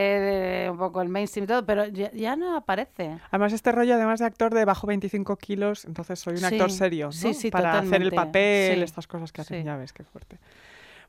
de 0.65 0.71
un 0.71 0.79
poco 0.79 1.01
el 1.01 1.09
mainstream 1.09 1.45
y 1.45 1.47
todo, 1.47 1.65
pero 1.65 1.87
ya, 1.87 2.11
ya 2.11 2.35
no 2.35 2.57
aparece. 2.57 3.21
Además, 3.31 3.53
este 3.53 3.71
rollo, 3.71 3.95
además 3.95 4.19
de 4.19 4.27
actor 4.27 4.53
de 4.53 4.65
bajo 4.65 4.89
25 4.89 5.37
kilos, 5.37 5.85
entonces 5.85 6.19
soy 6.19 6.35
un 6.39 6.45
actor 6.45 6.73
Sí, 6.73 6.77
serio, 6.79 7.07
¿no? 7.07 7.13
sí, 7.13 7.33
sí, 7.35 7.51
Para 7.53 7.79
hacer 7.79 8.03
el 8.03 8.11
papel, 8.11 8.75
sí, 8.75 8.83
estas 8.83 9.07
cosas 9.07 9.31
que 9.31 9.43
hacen, 9.43 9.65
ya 9.65 9.77
ves, 9.77 9.93
qué 9.93 10.03
fuerte. 10.03 10.41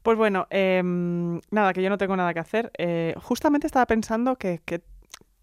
Pues 0.04 0.18
bueno, 0.18 0.48
em, 0.50 1.40
nada, 1.52 1.74
que 1.74 1.82
yo 1.84 1.90
no 1.90 1.98
tengo 1.98 2.16
nada 2.16 2.34
que 2.34 2.40
hacer. 2.40 2.72
Eh, 2.78 3.14
justamente 3.22 3.68
estaba 3.68 3.86
pensando 3.86 4.38
que, 4.38 4.62
que- 4.66 4.82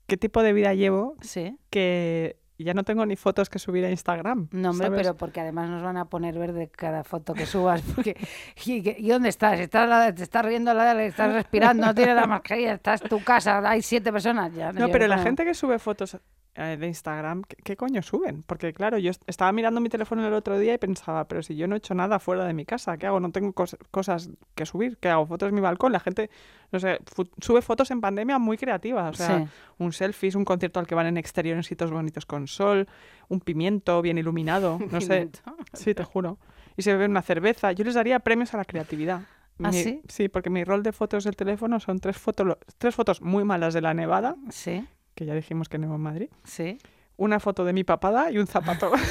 qué 0.06 0.16
tipo 0.16 0.42
de 0.42 0.52
vida 0.52 0.72
llevo, 0.74 1.14
Sí. 1.20 1.58
que 1.70 2.36
ya 2.58 2.72
no 2.72 2.84
tengo 2.84 3.04
ni 3.04 3.16
fotos 3.16 3.50
que 3.50 3.58
subir 3.58 3.84
a 3.84 3.90
Instagram. 3.90 4.48
No, 4.52 4.70
hombre, 4.70 4.86
¿sabes? 4.86 5.02
pero 5.02 5.14
porque 5.16 5.40
además 5.40 5.68
nos 5.68 5.82
van 5.82 5.98
a 5.98 6.06
poner 6.06 6.38
verde 6.38 6.70
cada 6.74 7.04
foto 7.04 7.34
que 7.34 7.44
subas. 7.44 7.82
Porque, 7.94 8.16
¿y, 8.64 9.08
dónde 9.08 9.28
estás? 9.28 9.60
¿Estás, 9.60 9.86
la- 9.86 10.14
¿Te 10.14 10.22
estás 10.22 10.42
riendo, 10.44 10.72
la- 10.72 11.04
estás 11.04 11.34
respirando, 11.34 11.84
no 11.84 11.94
tienes 11.94 12.14
la 12.16 12.26
mascarilla, 12.26 12.72
estás 12.74 13.02
en 13.02 13.08
tu 13.10 13.22
casa, 13.22 13.58
hay 13.68 13.82
siete 13.82 14.10
personas. 14.10 14.54
Ya, 14.54 14.72
No, 14.72 14.88
pero 14.88 15.06
la 15.06 15.18
gente 15.18 15.44
que 15.44 15.52
sube 15.52 15.78
fotos 15.78 16.16
eh, 16.56 16.76
de 16.78 16.86
Instagram, 16.86 17.42
¿qué, 17.42 17.56
qué 17.62 17.76
coño 17.76 18.02
suben? 18.02 18.42
Porque 18.46 18.72
claro, 18.72 18.98
yo 18.98 19.10
est- 19.10 19.22
estaba 19.26 19.52
mirando 19.52 19.80
mi 19.80 19.88
teléfono 19.88 20.26
el 20.26 20.32
otro 20.32 20.58
día 20.58 20.74
y 20.74 20.78
pensaba, 20.78 21.28
pero 21.28 21.42
si 21.42 21.54
yo 21.56 21.68
no 21.68 21.74
he 21.74 21.78
hecho 21.78 21.94
nada 21.94 22.18
fuera 22.18 22.44
de 22.46 22.54
mi 22.54 22.64
casa, 22.64 22.96
¿qué 22.96 23.06
hago? 23.06 23.20
No 23.20 23.30
tengo 23.30 23.52
cos- 23.52 23.76
cosas 23.90 24.30
que 24.54 24.64
subir, 24.66 24.96
¿qué 24.98 25.08
hago? 25.08 25.26
Fotos 25.26 25.48
en 25.50 25.54
mi 25.54 25.60
balcón, 25.60 25.92
la 25.92 26.00
gente, 26.00 26.30
no 26.72 26.80
sé, 26.80 26.98
sube 27.40 27.62
fotos 27.62 27.90
en 27.90 28.00
pandemia 28.00 28.38
muy 28.38 28.56
creativas, 28.56 29.10
o 29.20 29.22
sea, 29.22 29.38
Sí. 29.40 29.50
un 29.78 29.92
selfie, 29.92 30.30
un 30.36 30.44
concierto 30.44 30.80
al 30.80 30.86
que 30.86 30.94
van 30.94 31.06
en 31.06 31.16
exterior 31.18 31.56
en 31.56 31.62
sitios 31.62 31.90
bonitos 31.90 32.26
con 32.26 32.46
sol, 32.48 32.88
un 33.28 33.40
pimiento 33.40 34.00
bien 34.02 34.18
iluminado, 34.18 34.78
no 34.90 35.00
sé, 35.00 35.28
sí, 35.74 35.94
te 35.94 36.04
juro. 36.04 36.38
Y 36.76 36.82
se 36.82 36.92
bebe 36.92 37.06
una 37.06 37.22
cerveza, 37.22 37.72
yo 37.72 37.84
les 37.84 37.94
daría 37.94 38.18
premios 38.20 38.52
a 38.54 38.56
la 38.56 38.64
creatividad. 38.64 39.22
¿Ah, 39.62 39.72
sí? 39.72 40.02
Sí, 40.08 40.28
porque 40.28 40.50
mi 40.50 40.64
rol 40.64 40.82
de 40.82 40.92
fotos 40.92 41.24
del 41.24 41.34
teléfono 41.34 41.80
son 41.80 41.98
tres, 41.98 42.18
fotos 42.18 42.58
tres 42.76 42.94
fotos 42.94 43.22
muy 43.22 43.42
malas 43.42 43.72
de 43.72 43.80
la 43.80 43.94
nevada, 43.94 44.36
Sí, 44.50 44.86
que 45.16 45.26
ya 45.26 45.34
dijimos 45.34 45.68
que 45.68 45.78
nevo 45.78 45.96
en 45.96 46.00
Madrid, 46.02 46.28
sí. 46.44 46.78
una 47.16 47.40
foto 47.40 47.64
de 47.64 47.72
mi 47.72 47.82
papada 47.82 48.30
y 48.30 48.38
un 48.38 48.46
zapato. 48.46 48.92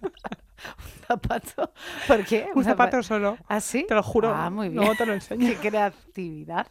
Zapato. 1.06 1.70
¿Por 2.08 2.24
qué? 2.24 2.48
un 2.54 2.64
zapato 2.64 3.02
solo. 3.02 3.36
¿Ah, 3.48 3.60
sí? 3.60 3.84
Te 3.86 3.94
lo 3.94 4.02
juro. 4.02 4.34
Ah, 4.34 4.48
muy 4.50 4.68
bien. 4.68 4.80
Luego 4.80 4.94
te 4.96 5.04
lo 5.06 5.12
enseño. 5.20 5.46
Qué 5.46 5.56
creatividad. 5.68 6.66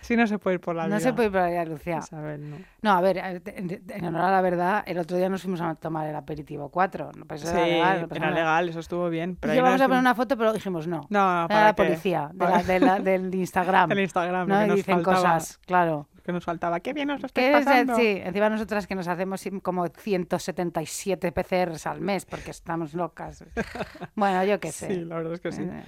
Si 0.00 0.16
no 0.16 0.26
se 0.26 0.38
puede 0.38 0.54
ir 0.54 0.60
por 0.60 0.74
la 0.76 0.84
No 0.84 0.88
vida. 0.96 1.00
se 1.00 1.12
puede 1.12 1.26
ir 1.26 1.32
por 1.32 1.40
ahí, 1.42 1.66
Lucía. 1.66 1.98
Isabel, 1.98 2.50
no. 2.50 2.56
No, 2.82 2.92
a 2.92 3.00
ver, 3.00 3.18
eh, 3.18 3.42
en, 3.46 4.04
honor 4.06 4.22
a 4.22 4.30
la 4.30 4.40
verdad, 4.40 4.84
el 4.86 4.96
otro 4.96 5.16
día 5.16 5.28
nos 5.28 5.42
fuimos 5.42 5.60
a 5.60 5.74
tomar 5.74 6.06
el 6.08 6.14
aperitivo 6.14 6.70
4. 6.70 7.10
No, 7.16 7.24
pues 7.26 7.40
Sí, 7.42 7.48
era 7.48 7.66
legal, 7.66 8.06
no 8.08 8.16
era 8.16 8.30
legal, 8.30 8.68
eso 8.68 8.78
estuvo 8.80 9.10
bien. 9.10 9.36
Pero 9.36 9.54
Y 9.54 9.58
íbamos 9.58 9.80
a 9.80 9.84
poner 9.86 10.00
una 10.00 10.14
foto, 10.14 10.36
pero 10.38 10.52
dijimos 10.52 10.86
no. 10.86 11.00
No, 11.10 11.42
no, 11.42 11.48
para 11.48 11.64
la 11.64 11.76
policía, 11.76 12.30
de 12.32 12.44
la- 12.46 12.62
de 12.62 12.80
la- 12.80 12.98
del 13.00 13.34
Instagram. 13.34 13.90
El 13.92 14.00
Instagram, 14.00 14.48
¿no? 14.48 14.58
que 14.58 14.64
Y 14.64 14.68
nos 14.68 14.76
dicen 14.76 14.94
faltaba. 15.02 15.16
cosas, 15.16 15.58
claro. 15.66 16.08
Que 16.28 16.32
nos 16.34 16.44
faltaba. 16.44 16.80
Qué 16.80 16.92
bien 16.92 17.08
nos 17.08 17.22
lo 17.22 17.28
¿Qué 17.30 17.46
estáis 17.46 17.60
es 17.60 17.64
pasando. 17.64 17.96
sí, 17.96 18.20
encima 18.22 18.50
nosotras 18.50 18.86
que 18.86 18.94
nos 18.94 19.08
hacemos 19.08 19.42
como 19.62 19.86
177 19.88 21.32
PCRs 21.32 21.86
al 21.86 22.02
mes 22.02 22.26
porque 22.26 22.50
estamos 22.50 22.92
locas. 22.92 23.44
Bueno, 24.14 24.44
yo 24.44 24.60
qué 24.60 24.70
sé. 24.70 24.88
Sí, 24.88 25.04
la 25.06 25.16
verdad 25.16 25.32
es 25.32 25.40
que 25.40 25.52
sí. 25.52 25.62
Eh, 25.62 25.82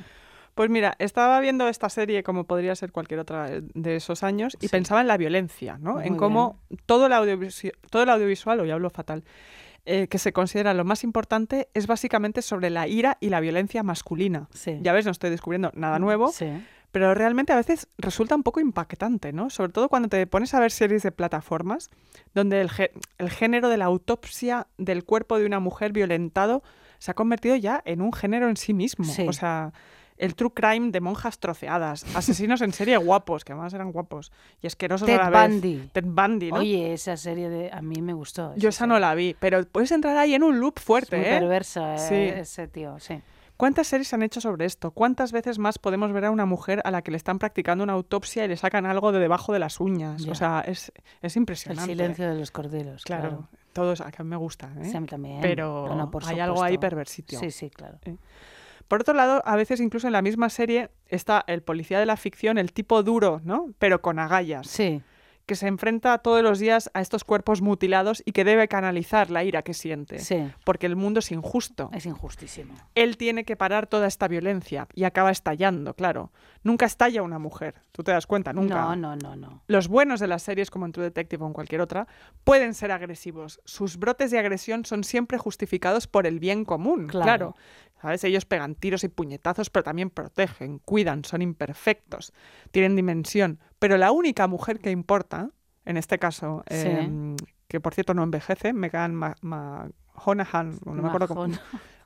Pues 0.54 0.70
mira, 0.70 0.94
estaba 0.98 1.40
viendo 1.40 1.68
esta 1.68 1.90
serie 1.90 2.22
como 2.22 2.44
podría 2.44 2.74
ser 2.74 2.90
cualquier 2.90 3.20
otra 3.20 3.48
de 3.50 3.96
esos 3.96 4.22
años 4.22 4.56
y 4.62 4.68
Sí. 4.68 4.70
pensaba 4.70 5.02
en 5.02 5.08
la 5.08 5.18
violencia, 5.18 5.76
¿no? 5.78 5.96
Muy 5.96 6.06
en 6.06 6.16
cómo 6.16 6.58
todo 6.86 7.04
el, 7.06 7.12
audiovisi- 7.12 7.72
todo 7.90 8.04
el 8.04 8.08
audiovisual, 8.08 8.60
hoy 8.60 8.70
hablo 8.70 8.88
fatal, 8.88 9.24
eh, 9.84 10.08
que 10.08 10.16
se 10.16 10.32
considera 10.32 10.72
lo 10.72 10.86
más 10.86 11.04
importante 11.04 11.68
es 11.74 11.86
básicamente 11.86 12.40
sobre 12.40 12.70
la 12.70 12.88
ira 12.88 13.18
y 13.20 13.28
la 13.28 13.40
violencia 13.40 13.82
masculina. 13.82 14.48
Sí. 14.54 14.78
Ya 14.80 14.94
ves, 14.94 15.04
no 15.04 15.10
estoy 15.12 15.28
descubriendo 15.28 15.70
nada 15.74 15.98
nuevo, 15.98 16.28
Sí. 16.28 16.46
Pero 16.92 17.14
realmente 17.14 17.52
a 17.52 17.56
veces 17.56 17.88
resulta 17.98 18.34
un 18.34 18.42
poco 18.42 18.60
impactante, 18.60 19.32
¿no? 19.32 19.50
Sobre 19.50 19.72
todo 19.72 19.88
cuando 19.88 20.08
te 20.08 20.26
pones 20.26 20.54
a 20.54 20.60
ver 20.60 20.70
series 20.70 21.02
de 21.02 21.12
plataformas 21.12 21.90
donde 22.34 22.60
el, 22.60 22.70
el 23.18 23.30
género 23.30 23.68
de 23.68 23.76
la 23.76 23.84
autopsia 23.86 24.66
del 24.78 25.04
cuerpo 25.04 25.38
de 25.38 25.46
una 25.46 25.60
mujer 25.60 25.92
violentado 25.92 26.62
se 26.98 27.10
ha 27.10 27.14
convertido 27.14 27.56
ya 27.56 27.82
en 27.84 28.02
un 28.02 28.12
género 28.12 28.48
en 28.48 28.56
sí 28.56 28.74
mismo. 28.74 29.04
Sí. 29.04 29.26
O 29.26 29.32
sea, 29.32 29.72
el 30.18 30.34
true 30.34 30.52
crime 30.52 30.90
de 30.90 31.00
monjas 31.00 31.38
troceadas, 31.38 32.04
asesinos 32.14 32.60
en 32.60 32.72
serie 32.74 32.98
guapos, 32.98 33.42
que 33.42 33.52
además 33.52 33.72
eran 33.72 33.90
guapos, 33.90 34.30
y 34.60 34.66
asquerosos 34.66 35.06
Ted 35.06 35.18
a 35.18 35.30
la 35.30 35.46
vez. 35.46 35.50
Bundy. 35.50 35.90
Ted 35.92 36.04
Bundy, 36.04 36.50
¿no? 36.50 36.58
Oye, 36.58 36.92
esa 36.92 37.16
serie 37.16 37.48
de 37.48 37.70
a 37.72 37.80
mí 37.80 38.02
me 38.02 38.12
gustó. 38.12 38.54
Yo 38.56 38.68
esa 38.68 38.86
no 38.86 38.98
la 38.98 39.14
vi, 39.14 39.34
pero 39.40 39.64
puedes 39.64 39.90
entrar 39.92 40.16
ahí 40.18 40.34
en 40.34 40.42
un 40.42 40.60
loop 40.60 40.78
fuerte, 40.78 41.16
muy 41.16 41.24
¿eh? 41.24 41.38
perversa 41.38 41.94
eh, 41.94 41.98
Sí. 41.98 42.40
ese 42.40 42.68
tío, 42.68 43.00
sí. 43.00 43.18
¿Cuántas 43.60 43.86
series 43.86 44.08
se 44.08 44.16
han 44.16 44.22
hecho 44.22 44.40
sobre 44.40 44.64
esto? 44.64 44.90
¿Cuántas 44.90 45.32
veces 45.32 45.58
más 45.58 45.78
podemos 45.78 46.12
ver 46.12 46.24
a 46.24 46.30
una 46.30 46.46
mujer 46.46 46.80
a 46.84 46.90
la 46.90 47.02
que 47.02 47.10
le 47.10 47.16
están 47.18 47.38
practicando 47.38 47.84
una 47.84 47.92
autopsia 47.92 48.44
y 48.44 48.48
le 48.48 48.56
sacan 48.56 48.86
algo 48.86 49.12
de 49.12 49.20
debajo 49.20 49.52
de 49.52 49.58
las 49.58 49.78
uñas? 49.80 50.26
O 50.26 50.34
sea, 50.34 50.64
es, 50.66 50.92
es 51.22 51.36
El 51.36 51.40
impresionante. 51.42 51.92
silencio 51.92 52.28
de 52.28 52.38
los 52.38 52.50
corderos. 52.50 53.04
Claro, 53.04 53.28
Claro. 53.28 53.48
todo 53.72 53.92
eso, 53.92 54.04
a 54.04 54.10
que 54.10 54.24
me 54.24 54.36
gusta, 54.36 54.72
¿eh? 54.80 54.86
Sí, 54.90 54.96
a 54.96 55.00
mí 55.00 55.06
también. 55.06 55.40
Pero 55.42 55.86
No, 55.88 55.94
no, 55.94 56.10
por 56.10 56.24
hay 56.26 56.40
algo 56.40 56.62
ahí 56.62 56.74
supuesto. 56.74 56.80
perversitio. 56.80 57.38
Sí, 57.38 57.50
sí, 57.50 57.70
claro. 57.70 57.98
Por 58.88 59.02
otro 59.02 59.14
lado, 59.14 59.40
a 59.44 59.54
veces 59.54 59.78
incluso 59.80 60.08
en 60.08 60.14
la 60.14 60.22
misma 60.22 60.48
serie 60.48 60.90
está 61.06 61.44
el 61.46 61.62
policía 61.62 62.00
de 62.00 62.06
la 62.06 62.16
ficción, 62.16 62.58
el 62.58 62.72
tipo 62.72 63.02
duro, 63.04 63.40
¿no? 63.44 63.66
Pero 63.78 64.00
con 64.02 64.18
agallas, 64.18 64.66
Sí, 64.66 65.00
que 65.50 65.56
se 65.56 65.66
enfrenta 65.66 66.16
todos 66.18 66.44
los 66.44 66.60
días 66.60 66.92
a 66.94 67.00
estos 67.00 67.24
cuerpos 67.24 67.60
mutilados 67.60 68.22
y 68.24 68.30
que 68.30 68.44
debe 68.44 68.68
canalizar 68.68 69.30
la 69.32 69.42
ira 69.42 69.62
que 69.62 69.74
siente. 69.74 70.20
sí. 70.20 70.48
Porque 70.64 70.86
el 70.86 70.94
mundo 70.94 71.18
es 71.18 71.32
injusto. 71.32 71.90
Es 71.92 72.06
injustísimo. 72.06 72.72
Él 72.94 73.16
tiene 73.16 73.42
que 73.44 73.56
parar 73.56 73.88
toda 73.88 74.06
esta 74.06 74.28
violencia 74.28 74.86
y 74.94 75.02
acaba 75.02 75.32
estallando, 75.32 75.94
claro. 75.94 76.30
Nunca 76.62 76.86
estalla 76.86 77.22
una 77.22 77.40
mujer, 77.40 77.74
tú 77.90 78.04
te 78.04 78.12
das 78.12 78.28
cuenta, 78.28 78.52
nunca. 78.52 78.76
No, 78.76 78.94
no, 78.94 79.16
no, 79.16 79.34
no. 79.34 79.62
Los 79.66 79.88
buenos 79.88 80.20
de 80.20 80.28
las 80.28 80.44
series 80.44 80.70
como 80.70 80.86
en 80.86 80.92
True 80.92 81.06
Detective 81.06 81.42
o 81.42 81.48
en 81.48 81.52
cualquier 81.52 81.80
otra 81.80 82.06
pueden 82.44 82.72
ser 82.74 82.92
agresivos. 82.92 83.60
Sus 83.64 83.96
brotes 83.96 84.30
de 84.30 84.38
agresión 84.38 84.84
son 84.84 85.02
siempre 85.02 85.36
justificados 85.36 86.06
por 86.06 86.28
el 86.28 86.38
bien 86.38 86.64
común, 86.64 87.08
Claro. 87.08 87.24
claro. 87.24 87.56
¿Sabes? 88.00 88.24
Ellos 88.24 88.44
pegan 88.46 88.74
tiros 88.74 89.04
y 89.04 89.08
puñetazos, 89.08 89.68
pero 89.70 89.82
también 89.82 90.10
protegen, 90.10 90.78
cuidan, 90.78 91.24
son 91.24 91.42
imperfectos, 91.42 92.32
tienen 92.70 92.96
dimensión. 92.96 93.58
Pero 93.78 93.98
la 93.98 94.10
única 94.10 94.46
mujer 94.46 94.78
que 94.78 94.90
importa, 94.90 95.50
en 95.84 95.96
este 95.96 96.18
caso, 96.18 96.62
Sí. 96.68 96.88
em, 96.88 97.36
que 97.68 97.78
por 97.80 97.92
cierto 97.94 98.14
no 98.14 98.22
envejece, 98.22 98.72
Megan 98.72 99.14
Ma- 99.14 99.36
Mahonahan, 99.42 100.78
no 100.84 100.94
me 100.94 101.08
acuerdo 101.08 101.28
cómo, 101.28 101.52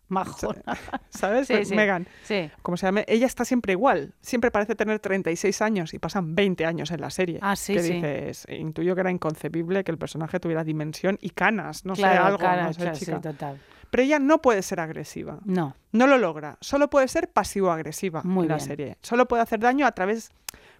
Majona. 0.08 0.62
¿sabes? 1.10 1.46
Sí, 1.48 1.64
sí. 1.64 1.74
Megan, 1.74 2.06
Sí. 2.24 2.50
como 2.62 2.76
se 2.76 2.86
llame, 2.86 3.04
ella 3.08 3.26
está 3.26 3.44
siempre 3.44 3.72
igual. 3.72 4.14
Siempre 4.20 4.50
parece 4.50 4.74
tener 4.74 4.98
36 4.98 5.62
años 5.62 5.94
y 5.94 5.98
pasan 5.98 6.34
20 6.34 6.66
años 6.66 6.90
en 6.90 7.00
la 7.00 7.10
serie. 7.10 7.38
Ah, 7.40 7.56
sí, 7.56 7.72
que 7.74 7.80
sí. 7.82 7.92
dices, 7.94 8.46
intuyo 8.50 8.94
que 8.94 9.00
era 9.00 9.10
inconcebible 9.10 9.82
que 9.84 9.90
el 9.92 9.98
personaje 9.98 10.40
tuviera 10.40 10.64
dimensión 10.64 11.18
y 11.22 11.30
canas, 11.30 11.84
no 11.86 11.94
claro, 11.94 12.14
sé, 12.14 12.18
algo, 12.26 12.38
cara, 12.38 12.64
no 12.66 12.72
sé, 12.72 12.80
claro, 12.80 12.96
sí, 12.96 13.04
chica. 13.06 13.20
total. 13.20 13.60
Pero 13.94 14.02
ella 14.02 14.18
no 14.18 14.42
puede 14.42 14.60
ser 14.62 14.80
agresiva. 14.80 15.38
No, 15.44 15.76
No 15.92 16.08
lo 16.08 16.18
logra. 16.18 16.58
Solo 16.60 16.90
puede 16.90 17.06
ser 17.06 17.28
pasivo-agresiva 17.28 18.22
Muy 18.24 18.46
en 18.46 18.48
la 18.48 18.58
serie. 18.58 18.98
Solo 19.02 19.28
puede 19.28 19.44
hacer 19.44 19.60
daño 19.60 19.86
a 19.86 19.92
través 19.92 20.32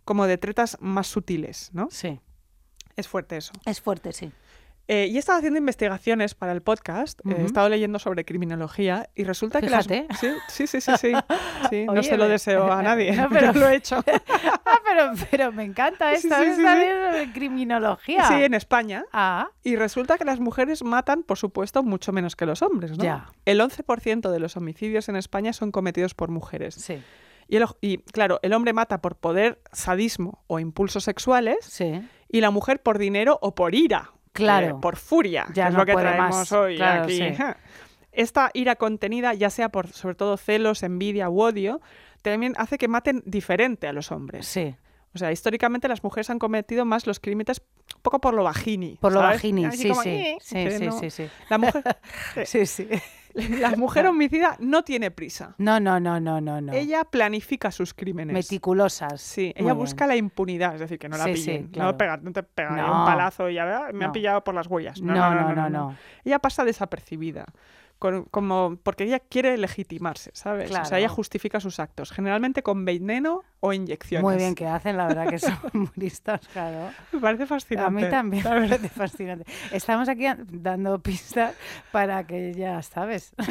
como 0.05 0.27
de 0.27 0.37
tretas 0.37 0.77
más 0.81 1.07
sutiles, 1.07 1.71
¿no? 1.73 1.87
sí. 1.93 2.19
Es 2.97 3.07
fuerte 3.07 3.37
eso. 3.37 3.53
Es 3.67 3.81
fuerte, 3.81 4.13
sí. 4.13 4.33
Eh, 4.87 5.09
y 5.11 5.17
he 5.17 5.19
estado 5.19 5.39
haciendo 5.39 5.59
investigaciones 5.59 6.35
para 6.35 6.53
el 6.53 6.61
podcast, 6.61 7.21
eh, 7.21 7.31
Ujú. 7.33 7.41
he 7.41 7.45
estado 7.47 7.69
leyendo 7.71 7.99
sobre 7.99 8.25
criminología 8.27 9.09
y 9.15 9.25
resulta 9.25 9.63
que 9.63 9.71
las... 9.71 9.87
Sí, 9.87 10.05
sí, 10.49 10.67
sí, 10.67 10.81
sí, 10.81 10.93
sí. 10.99 11.13
Sí, 11.71 11.87
no 11.87 12.03
se 12.03 12.19
lo 12.19 12.25
me- 12.25 12.31
deseo 12.31 12.71
a 12.71 12.83
nadie, 12.83 13.13
No, 13.17 13.29
pero 13.33 13.49
pero- 13.53 13.61
lo 13.61 13.69
he 13.71 13.77
hecho. 13.77 14.05
Ah, 14.67 14.81
pero, 14.85 15.13
pero 15.31 15.53
me 15.53 15.65
encanta 15.65 16.13
esto. 16.13 16.29
sí, 16.35 16.63
¿ves? 16.63 17.17
sí, 17.25 17.33
criminología. 17.33 18.29
Sí, 18.29 18.35
en 18.35 18.53
España. 18.55 19.05
Ah, 19.13 19.49
Y 19.63 19.77
resulta 19.77 20.19
que 20.19 20.25
las 20.27 20.39
mujeres 20.41 20.83
matan, 20.85 21.23
por 21.23 21.39
supuesto, 21.39 21.83
mucho 21.83 22.13
menos 22.13 22.37
que 22.37 22.45
los 22.45 22.61
hombres, 22.61 22.99
¿no? 22.99 23.03
Ya. 23.05 23.27
El 23.47 23.61
11% 23.61 24.31
de 24.31 24.39
los 24.39 24.57
homicidios 24.59 25.09
en 25.09 25.17
España 25.17 25.53
son 25.55 25.71
cometidos 25.73 26.13
por 26.15 26.29
mujeres. 26.31 26.75
sí, 26.75 27.03
Y, 27.49 27.57
el- 27.57 27.65
y, 27.81 27.99
claro, 27.99 28.39
el 28.43 28.53
hombre 28.53 28.73
mata 28.75 29.01
por 29.01 29.17
poder, 29.17 29.61
sadismo 29.73 30.43
o 30.47 30.59
impulsos 30.61 31.05
sexuales 31.05 31.57
sí. 31.63 32.03
y 32.29 32.41
la 32.43 32.51
mujer 32.51 32.83
por 32.83 32.99
dinero 32.99 33.39
o 33.41 33.55
por 33.55 33.75
ira. 33.75 34.11
Claro. 34.35 34.67
eh, 34.67 34.75
por 34.83 34.97
furia, 34.97 35.47
Ya 35.55 35.65
que 35.65 35.69
es 35.71 35.75
lo 35.77 35.87
que 35.87 35.95
traemos 35.95 36.37
más. 36.37 36.53
hoy 36.53 36.77
Claro, 36.77 37.05
aquí. 37.05 37.17
sí. 37.19 37.33
Esta 38.13 38.51
ira 38.55 38.77
contenida, 38.77 39.33
ya 39.35 39.49
sea 39.51 39.71
por 39.71 39.89
sobre 39.89 40.15
todo 40.15 40.37
celos, 40.37 40.83
envidia 40.83 41.31
u 41.31 41.41
odio, 41.41 41.81
también 42.23 42.53
hace 42.59 42.77
que 42.79 42.87
maten 42.89 43.23
diferente 43.27 43.87
a 43.89 43.93
los 43.93 44.13
hombres. 44.13 44.47
Sí, 44.47 44.75
O 45.15 45.19
sea, 45.19 45.31
históricamente 45.33 45.87
las 45.89 46.03
mujeres 46.03 46.29
han 46.31 46.39
cometido 46.41 46.85
más 46.85 47.07
los 47.07 47.21
crímenes 47.21 47.63
un 47.95 48.03
poco 48.03 48.21
por 48.21 48.35
lo 48.35 48.43
bajini. 48.45 48.99
por 49.01 49.13
lo 49.13 49.21
Así 49.21 49.83
sí, 49.83 49.89
como, 49.89 50.03
sí. 50.03 50.09
"Eh", 50.11 50.39
Sí, 50.41 50.71
sí, 50.71 50.87
no. 50.87 50.99
sí, 51.01 51.11
sí. 51.11 51.29
La 51.49 51.59
mujer, 51.59 51.83
Sí, 52.45 52.67
sí. 52.67 52.89
la 53.61 53.71
mujer 53.77 54.07
homicida 54.07 54.57
no 54.61 54.85
tiene 54.85 55.11
prisa. 55.11 55.55
No, 55.59 55.81
no, 55.81 55.99
no, 56.01 56.21
no, 56.21 56.41
no, 56.41 56.61
no. 56.61 56.73
Ella 56.73 57.05
planifica 57.05 57.71
sus 57.71 57.93
crímenes. 57.93 58.33
Meticulosas. 58.33 59.21
Sí, 59.21 59.53
Muy 59.57 59.65
ella 59.65 59.73
bien. 59.75 59.77
busca 59.79 60.07
la 60.07 60.17
impunidad, 60.17 60.75
es 60.75 60.81
decir, 60.81 60.99
que 60.99 61.09
no 61.09 61.17
la 61.17 61.25
Sí, 61.25 61.37
sí, 61.37 61.51
pillen. 61.51 61.69
claro. 61.69 61.93
no, 61.93 61.99
pega- 61.99 62.21
no 62.23 62.33
te 62.33 62.43
pegan 62.43 62.77
No. 62.77 63.01
un 63.01 63.05
palazo 63.07 63.51
y 63.51 63.55
ya 63.55 63.65
"Ah, 63.65 63.93
me 63.93 64.05
han 64.05 64.09
No. 64.11 64.13
pillado 64.13 64.45
por 64.45 64.55
las 64.55 64.67
huellas. 64.69 65.01
No, 65.03 65.15
no, 65.15 65.55
no, 65.55 65.69
no. 65.71 65.97
Ella 66.25 66.39
pasa 66.39 66.65
desapercibida. 66.65 67.47
Con- 68.05 68.25
como 68.25 68.77
porque 68.83 69.05
ella 69.05 69.19
quiere 69.19 69.57
legitimarse, 69.57 70.31
¿sabes? 70.35 70.71
O 70.71 70.85
sea, 70.85 70.99
ella 70.99 71.09
justifica 71.09 71.59
sus 71.59 71.81
actos, 71.81 72.13
generalmente 72.13 72.63
con 72.63 72.85
veneno 72.85 73.45
o 73.61 73.73
inyecciones. 73.73 74.23
Muy 74.23 74.37
bien 74.37 74.55
que 74.55 74.67
hacen, 74.67 74.99
la 74.99 75.07
verdad 75.07 75.27
que 75.27 75.39
son 75.39 75.59
muy 75.73 76.11
claro. 76.53 76.91
Me 77.13 77.21
parece 77.21 77.47
fascinante. 77.47 77.87
A 77.89 77.91
mí 77.91 78.11
también 78.11 78.45
me 78.45 78.51
parece 78.69 78.91
fascinante. 78.91 79.47
Estamos 79.73 80.11
aquí 80.11 80.27
dando 80.51 80.99
pistas 80.99 81.55
para 81.93 82.27
que 82.27 82.53
ya 82.53 82.83
sabes. 82.83 83.33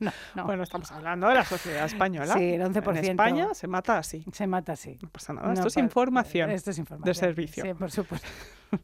No, 0.00 0.10
no. 0.34 0.46
Bueno, 0.46 0.64
estamos 0.64 0.90
hablando 0.90 1.28
de 1.28 1.34
la 1.34 1.44
sociedad 1.44 1.84
española. 1.84 2.34
Sí, 2.34 2.54
el 2.54 2.62
11%. 2.62 2.98
En 2.98 3.04
España 3.04 3.48
se 3.54 3.68
mata 3.68 3.98
así. 3.98 4.24
Se 4.32 4.48
mata 4.48 4.72
así. 4.72 4.98
No 5.00 5.08
pasa 5.08 5.32
nada. 5.32 5.46
No 5.46 5.52
Esto 5.52 5.68
es 5.68 5.76
información. 5.76 6.50
Esto 6.50 6.72
es 6.72 6.78
información. 6.78 7.04
de 7.04 7.14
servicio. 7.14 7.62
Sí, 7.62 7.72
por 7.74 7.88
supuesto. 7.88 8.26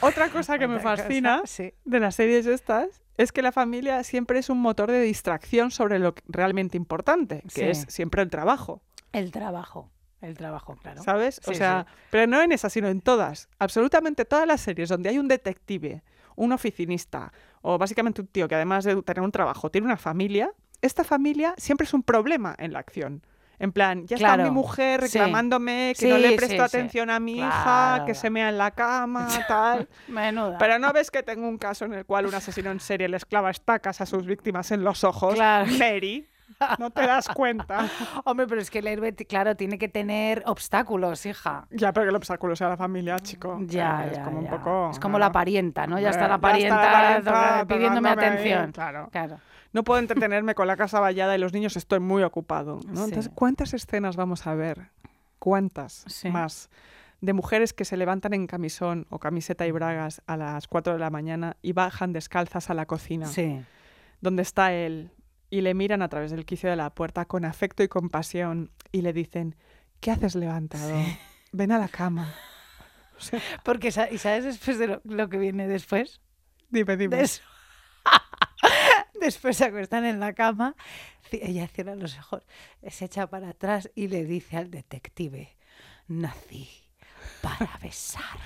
Otra 0.00 0.28
cosa 0.30 0.58
que 0.58 0.66
me 0.68 0.76
cosa, 0.76 0.96
fascina 0.96 1.42
sí. 1.44 1.72
de 1.84 2.00
las 2.00 2.14
series 2.14 2.46
estas 2.46 3.02
es 3.16 3.32
que 3.32 3.40
la 3.42 3.52
familia 3.52 4.04
siempre 4.04 4.38
es 4.38 4.50
un 4.50 4.58
motor 4.60 4.90
de 4.90 5.00
distracción 5.00 5.70
sobre 5.70 5.98
lo 5.98 6.14
realmente 6.28 6.76
importante, 6.76 7.42
que 7.42 7.50
Sí. 7.50 7.62
es 7.62 7.86
siempre 7.88 8.22
el 8.22 8.30
trabajo, 8.30 8.82
El 9.12 9.30
trabajo. 9.32 9.90
El 10.20 10.36
trabajo, 10.36 10.76
claro. 10.76 11.02
¿sabes? 11.02 11.40
o 11.46 11.54
sea, 11.54 11.86
pero 12.10 12.26
no 12.26 12.42
en 12.42 12.50
esas, 12.52 12.72
sino 12.72 12.88
en 12.88 13.00
todas. 13.00 13.48
Absolutamente 13.58 14.24
todas 14.24 14.46
las 14.46 14.60
series 14.62 14.88
donde 14.88 15.10
hay 15.10 15.18
un 15.18 15.28
detective, 15.28 16.02
un 16.36 16.52
oficinista 16.52 17.32
o 17.62 17.78
básicamente 17.78 18.20
un 18.22 18.26
tío 18.26 18.48
que 18.48 18.54
además 18.54 18.84
de 18.84 19.00
tener 19.02 19.22
un 19.22 19.30
trabajo 19.32 19.70
tiene 19.70 19.86
una 19.86 19.96
familia, 19.98 20.50
esta 20.82 21.04
familia 21.04 21.54
siempre 21.58 21.84
es 21.86 21.94
un 21.94 22.02
problema 22.02 22.54
en 22.58 22.72
la 22.72 22.78
acción. 22.80 23.22
En 23.58 23.72
plan, 23.72 24.06
ya 24.06 24.16
está 24.16 24.34
Claro, 24.34 24.44
mi 24.44 24.50
mujer 24.50 25.08
sí. 25.08 25.18
reclamándome 25.18 25.94
que 25.98 26.08
no 26.08 26.18
le 26.18 26.30
Sí, 26.30 26.36
presto 26.36 26.52
sí, 26.54 26.58
sí. 26.70 26.76
atención 26.76 27.10
a 27.10 27.18
mi 27.20 27.38
hija, 27.38 27.62
Claro. 27.62 28.04
que 28.06 28.14
se 28.14 28.28
mea 28.30 28.48
en 28.50 28.58
la 28.58 28.70
cama, 28.72 29.28
tal. 29.48 29.88
Menuda. 30.08 30.58
Pero 30.58 30.78
no 30.78 30.92
ves 30.92 31.10
que 31.10 31.22
tengo 31.22 31.48
un 31.48 31.56
caso 31.58 31.84
en 31.86 31.94
el 31.94 32.04
cual 32.04 32.26
un 32.26 32.34
asesino 32.34 32.70
en 32.70 32.80
serie 32.80 33.08
les 33.08 33.24
clava 33.24 33.50
estacas 33.50 34.00
a 34.00 34.06
sus 34.06 34.26
víctimas 34.26 34.70
en 34.72 34.84
los 34.84 35.04
ojos. 35.04 35.34
Claro. 35.34 35.66
Mary, 35.78 36.28
no 36.78 36.90
te 36.90 37.06
das 37.06 37.28
cuenta. 37.28 37.88
Hombre, 38.24 38.46
pero 38.46 38.60
es 38.60 38.70
que 38.70 38.78
el 38.80 38.86
héroe, 38.86 39.14
claro, 39.14 39.56
tiene 39.56 39.78
que 39.78 39.88
tener 39.88 40.42
obstáculos, 40.46 41.24
hija. 41.26 41.66
Ya, 41.70 41.92
pero 41.92 42.04
que 42.04 42.10
el 42.10 42.16
obstáculo 42.16 42.54
sea 42.56 42.68
la 42.68 42.76
familia, 42.76 43.18
chico. 43.18 43.58
Ya, 43.62 44.04
Eh, 44.04 44.08
es 44.12 44.18
ya, 44.18 44.24
como 44.24 44.42
ya. 44.42 44.52
un 44.52 44.58
poco. 44.58 44.90
Es 44.90 44.98
como 44.98 45.18
la 45.18 45.26
¿no? 45.26 45.32
parienta, 45.32 45.86
¿no? 45.86 45.98
Ya 45.98 46.10
está 46.10 46.28
la 46.28 46.34
ya 46.36 46.40
parienta, 46.40 46.76
está 46.76 46.92
la 46.92 47.00
parienta 47.24 47.66
pidiéndome 47.66 47.66
pegándome 47.66 48.08
ahí, 48.08 48.32
atención. 48.52 48.72
claro. 48.72 49.08
Claro. 49.10 49.38
No 49.72 49.84
puedo 49.84 49.98
entretenerme 50.00 50.54
con 50.54 50.66
la 50.66 50.76
casa 50.76 51.00
vallada 51.00 51.34
y 51.36 51.38
los 51.38 51.52
niños, 51.52 51.76
estoy 51.76 52.00
muy 52.00 52.22
ocupado. 52.22 52.76
¿no? 52.86 52.96
Sí. 52.96 53.08
Entonces, 53.10 53.30
¿cuántas 53.34 53.74
escenas 53.74 54.16
vamos 54.16 54.46
a 54.46 54.54
ver? 54.54 54.90
¿Cuántas 55.38 56.04
Sí. 56.08 56.28
más? 56.30 56.70
De 57.20 57.32
mujeres 57.32 57.72
que 57.72 57.84
se 57.84 57.96
levantan 57.96 58.34
en 58.34 58.46
camisón 58.46 59.06
o 59.10 59.18
camiseta 59.18 59.66
y 59.66 59.70
bragas 59.70 60.22
a 60.26 60.36
las 60.36 60.66
4 60.68 60.92
de 60.94 60.98
la 60.98 61.10
mañana 61.10 61.56
y 61.62 61.72
bajan 61.72 62.12
descalzas 62.12 62.70
a 62.70 62.74
la 62.74 62.86
cocina. 62.86 63.26
Sí. 63.26 63.60
donde 64.22 64.42
está 64.42 64.72
él 64.72 65.10
y 65.50 65.60
le 65.60 65.74
miran 65.74 66.00
a 66.02 66.08
través 66.08 66.30
del 66.30 66.46
quicio 66.46 66.70
de 66.70 66.76
la 66.76 66.90
puerta 66.94 67.26
con 67.26 67.44
afecto 67.44 67.82
y 67.82 67.88
compasión 67.88 68.70
y 68.90 69.02
le 69.02 69.12
dicen, 69.12 69.54
¿qué 70.00 70.10
haces 70.10 70.34
levantado? 70.34 70.90
Ven 71.52 71.70
a 71.70 71.78
la 71.78 71.88
cama. 71.88 72.32
Porque, 73.64 73.88
¿y 73.88 74.18
sabes 74.18 74.44
después 74.44 74.78
de 74.78 74.86
lo, 74.88 75.00
lo 75.04 75.28
que 75.28 75.38
viene 75.38 75.68
después? 75.68 76.20
Dime, 76.70 76.96
dime. 76.96 77.16
De 77.16 77.22
eso. 77.24 77.42
Después 79.26 79.56
se 79.56 79.64
acuestan 79.64 80.04
en 80.04 80.20
la 80.20 80.34
cama, 80.34 80.76
ella 81.32 81.66
cierra 81.66 81.96
los 81.96 82.16
ojos, 82.16 82.46
se 82.88 83.06
echa 83.06 83.26
para 83.26 83.48
atrás 83.48 83.90
y 83.96 84.06
le 84.06 84.24
dice 84.24 84.56
al 84.56 84.70
detective, 84.70 85.56
nací 86.06 86.68
para 87.42 87.76
besarte. 87.82 88.38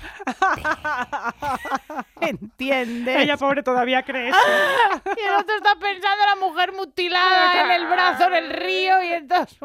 ¿Entiendes? 2.21 3.15
Ella, 3.15 3.37
pobre, 3.37 3.61
todavía 3.61 4.01
cree 4.01 4.29
eso. 4.29 4.37
Y 5.17 5.21
el 5.21 5.35
otro 5.35 5.55
está 5.55 5.75
pensando 5.75 6.23
en 6.23 6.29
la 6.29 6.47
mujer 6.47 6.73
mutilada 6.73 7.63
en 7.63 7.71
el 7.71 7.87
brazo 7.87 8.25
en 8.25 8.33
el 8.33 8.49
río 8.49 9.03
y 9.03 9.13
entonces... 9.13 9.59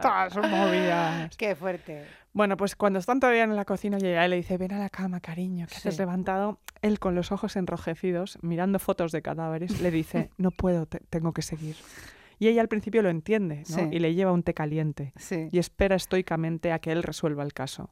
Todas 0.00 0.32
son 0.32 0.48
movidas. 0.48 1.36
Qué 1.36 1.56
fuerte. 1.56 2.06
Bueno, 2.32 2.56
pues 2.56 2.76
cuando 2.76 2.98
están 3.00 3.18
todavía 3.18 3.42
en 3.42 3.56
la 3.56 3.64
cocina 3.64 3.98
y 4.00 4.06
ella 4.06 4.28
le 4.28 4.36
dice, 4.36 4.56
ven 4.56 4.72
a 4.72 4.78
la 4.78 4.88
cama, 4.88 5.20
cariño, 5.20 5.66
que 5.66 5.90
Sí. 5.90 5.98
levantado, 5.98 6.60
él 6.80 7.00
con 7.00 7.14
los 7.16 7.32
ojos 7.32 7.56
enrojecidos, 7.56 8.38
mirando 8.42 8.78
fotos 8.78 9.10
de 9.10 9.20
cadáveres, 9.20 9.80
le 9.80 9.90
dice, 9.90 10.30
no 10.38 10.50
puedo, 10.52 10.86
te- 10.86 11.00
tengo 11.10 11.32
que 11.32 11.42
seguir. 11.42 11.76
Y 12.38 12.48
ella 12.48 12.62
al 12.62 12.68
principio 12.68 13.02
lo 13.02 13.10
entiende 13.10 13.64
¿no? 13.68 13.76
Sí. 13.76 13.82
y 13.90 13.98
le 13.98 14.14
lleva 14.14 14.32
un 14.32 14.42
té 14.44 14.54
caliente 14.54 15.12
Sí. 15.16 15.48
y 15.50 15.58
espera 15.58 15.96
estoicamente 15.96 16.72
a 16.72 16.78
que 16.78 16.92
él 16.92 17.02
resuelva 17.02 17.42
el 17.42 17.52
caso. 17.52 17.90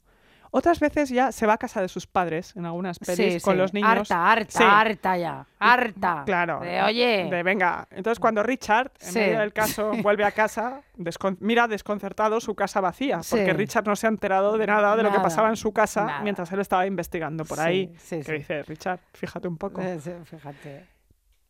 Otras 0.51 0.81
veces 0.81 1.11
ya 1.11 1.31
se 1.33 1.47
va 1.47 1.55
a 1.55 1.59
casa 1.59 1.81
de 1.83 1.89
sus 1.89 2.07
padres 2.07 2.55
en 2.57 2.65
algunas 2.67 2.99
pelis 2.99 3.35
Sí, 3.35 3.41
con 3.41 3.55
sí. 3.55 3.59
los 3.59 3.75
niños. 3.75 3.91
Harta, 4.11 4.31
harta, 4.33 4.59
Sí. 4.59 4.65
harta 4.67 5.17
ya. 5.19 5.47
Harta. 5.59 6.23
Claro. 6.25 6.61
De, 6.61 6.83
oye. 6.83 7.29
De 7.31 7.43
venga. 7.43 7.87
Entonces 7.91 8.19
cuando 8.19 8.43
Richard, 8.43 8.93
en 9.01 9.15
medio 9.15 9.39
del 9.41 9.53
caso, 9.53 9.93
vuelve 10.03 10.25
a 10.25 10.31
casa, 10.33 10.81
descon- 10.97 11.37
mira 11.41 11.69
desconcertado 11.69 12.41
su 12.41 12.55
casa 12.55 12.81
vacía, 12.81 13.21
porque. 13.29 13.53
Richard 13.53 13.87
no 13.87 13.97
se 13.97 14.07
ha 14.07 14.11
enterado 14.11 14.57
de 14.57 14.67
nada 14.67 14.97
de 14.97 15.03
lo 15.03 15.13
que 15.13 15.21
pasaba 15.21 15.49
en 15.49 15.57
su 15.57 15.73
casa 15.73 16.05
nada. 16.05 16.21
mientras 16.23 16.51
él 16.53 16.61
estaba 16.61 16.87
investigando 16.87 17.45
por 17.45 17.61
ahí. 17.61 17.93
sí, 17.99 18.21
que 18.23 18.33
dice, 18.33 18.63
Richard, 18.63 19.01
fíjate 19.15 19.49
un 19.49 19.59
poco. 19.59 19.81
Eh, 19.83 19.99
sí, 20.01 20.13
Fíjate. 20.25 20.87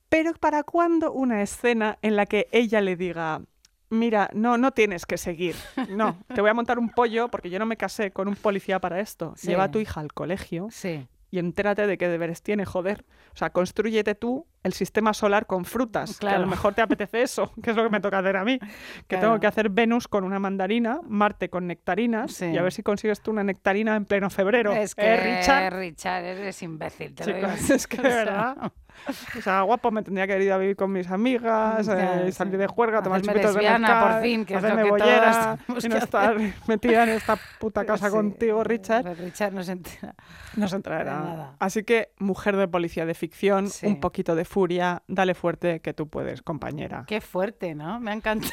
Pero 0.08 0.32
¿para 0.34 0.62
cuándo 0.62 1.12
una 1.12 1.42
escena 1.42 1.98
en 2.00 2.16
la 2.16 2.24
que 2.24 2.48
ella 2.50 2.80
le 2.80 2.96
diga, 2.96 3.42
mira, 3.90 4.30
no, 4.34 4.58
no 4.58 4.72
tienes 4.72 5.06
que 5.06 5.16
seguir, 5.18 5.54
no, 5.90 6.18
te 6.34 6.40
voy 6.40 6.50
a 6.50 6.54
montar 6.54 6.78
un 6.78 6.88
pollo 6.90 7.28
porque 7.28 7.50
yo 7.50 7.58
no 7.58 7.66
me 7.66 7.76
casé 7.76 8.10
con 8.10 8.28
un 8.28 8.36
policía 8.36 8.78
para 8.80 9.00
esto. 9.00 9.34
Sí. 9.36 9.48
Lleva 9.48 9.64
a 9.64 9.70
tu 9.70 9.78
hija 9.78 10.00
al 10.00 10.12
colegio 10.12 10.68
Sí. 10.70 11.06
y 11.30 11.38
entérate 11.38 11.86
de 11.86 11.98
qué 11.98 12.08
deberes 12.08 12.42
tiene, 12.42 12.64
joder. 12.64 13.04
O 13.34 13.36
sea, 13.38 13.50
construyete 13.50 14.14
tú 14.14 14.46
el 14.64 14.72
sistema 14.72 15.14
solar 15.14 15.46
con 15.46 15.64
frutas, 15.64 16.18
que 16.18 16.26
a 16.26 16.30
Claro. 16.30 16.44
lo 16.44 16.50
mejor 16.50 16.74
te 16.74 16.82
apetece 16.82 17.22
eso, 17.22 17.52
que 17.62 17.70
es 17.70 17.76
lo 17.76 17.84
que 17.84 17.90
me 17.90 18.00
toca 18.00 18.18
hacer 18.18 18.36
a 18.36 18.44
mí. 18.44 18.58
Que 18.58 18.66
Claro. 19.06 19.26
tengo 19.28 19.40
que 19.40 19.46
hacer 19.46 19.68
Venus 19.70 20.08
con 20.08 20.24
una 20.24 20.38
mandarina, 20.38 21.00
Marte 21.06 21.48
con 21.48 21.66
nectarinas 21.66 22.32
Sí. 22.32 22.46
y 22.46 22.58
a 22.58 22.62
ver 22.62 22.72
si 22.72 22.82
consigues 22.82 23.20
tú 23.22 23.30
una 23.30 23.44
nectarina 23.44 23.94
en 23.96 24.04
pleno 24.06 24.28
febrero. 24.30 24.72
Es 24.72 24.94
que, 24.94 25.02
¿Eh, 25.06 25.38
Richard? 25.38 25.74
Richard, 25.78 26.24
eres 26.24 26.62
imbécil. 26.62 27.14
Te 27.14 27.26
lo 27.26 27.36
digo. 27.36 27.48
es 27.74 27.86
que 27.86 28.00
verdad. 28.02 28.72
O 29.38 29.40
sea, 29.40 29.62
guapo, 29.62 29.90
me 29.90 30.02
tendría 30.02 30.26
que 30.26 30.42
ido 30.42 30.54
a 30.54 30.58
vivir 30.58 30.76
con 30.76 30.92
mis 30.92 31.10
amigas, 31.10 31.86
Ya, 31.86 32.22
eh, 32.26 32.32
salir 32.32 32.58
de 32.58 32.66
juerga, 32.66 33.02
tomar 33.02 33.20
chupitos 33.22 33.54
de 33.54 33.62
mezcal, 33.62 34.12
por 34.12 34.22
fin, 34.22 34.44
que 34.44 34.54
es 34.54 34.62
lo 34.62 34.68
hacerme 34.68 34.84
que 34.84 34.90
bollera 34.90 35.58
y 35.82 35.88
no 35.88 35.96
estar 35.96 36.36
metida 36.66 37.02
en 37.04 37.08
esta 37.10 37.38
puta 37.58 37.84
casa 37.84 38.06
Sí. 38.08 38.12
contigo, 38.12 38.64
Richard. 38.64 39.02
Pero 39.04 39.14
Richard 39.14 39.52
no 39.52 39.62
se 39.62 39.72
entera. 39.72 40.14
No 40.56 40.68
se 40.68 40.78
nada. 40.78 41.54
Así 41.58 41.84
que, 41.84 42.12
mujer 42.18 42.56
de 42.56 42.68
policía 42.68 43.06
de 43.06 43.14
ficción, 43.14 43.68
Sí. 43.68 43.86
un 43.86 44.00
poquito 44.00 44.34
de 44.34 44.44
furia, 44.44 45.02
dale 45.08 45.34
fuerte 45.34 45.80
que 45.80 45.94
tú 45.94 46.08
puedes, 46.08 46.42
compañera. 46.42 47.04
Qué 47.06 47.20
fuerte, 47.20 47.74
¿no? 47.74 48.00
Me 48.00 48.10
ha 48.10 48.14
encantado 48.14 48.52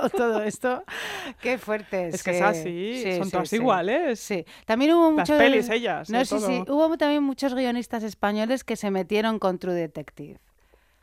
todo 0.16 0.42
esto. 0.42 0.82
Qué 1.40 1.58
fuerte. 1.58 2.08
Es 2.08 2.22
que 2.22 2.36
es 2.36 2.42
así, 2.42 3.02
Sí, 3.02 3.16
son 3.16 3.24
sí, 3.26 3.30
todas 3.30 3.52
iguales. 3.52 4.20
Sí. 4.20 4.44
También 4.64 4.92
hubo 4.94 5.10
Las 5.10 5.18
muchos... 5.28 5.38
pelis, 5.38 5.68
ellas, 5.70 6.10
No, 6.10 6.24
sí, 6.24 6.38
sí. 6.40 6.64
Hubo 6.68 6.96
también 6.98 7.22
muchos 7.22 7.54
guionistas 7.54 8.02
españoles 8.02 8.64
que 8.64 8.76
se 8.76 8.90
metieron 8.90 9.38
con 9.38 9.58
True 9.58 9.74
Detective. 9.74 10.38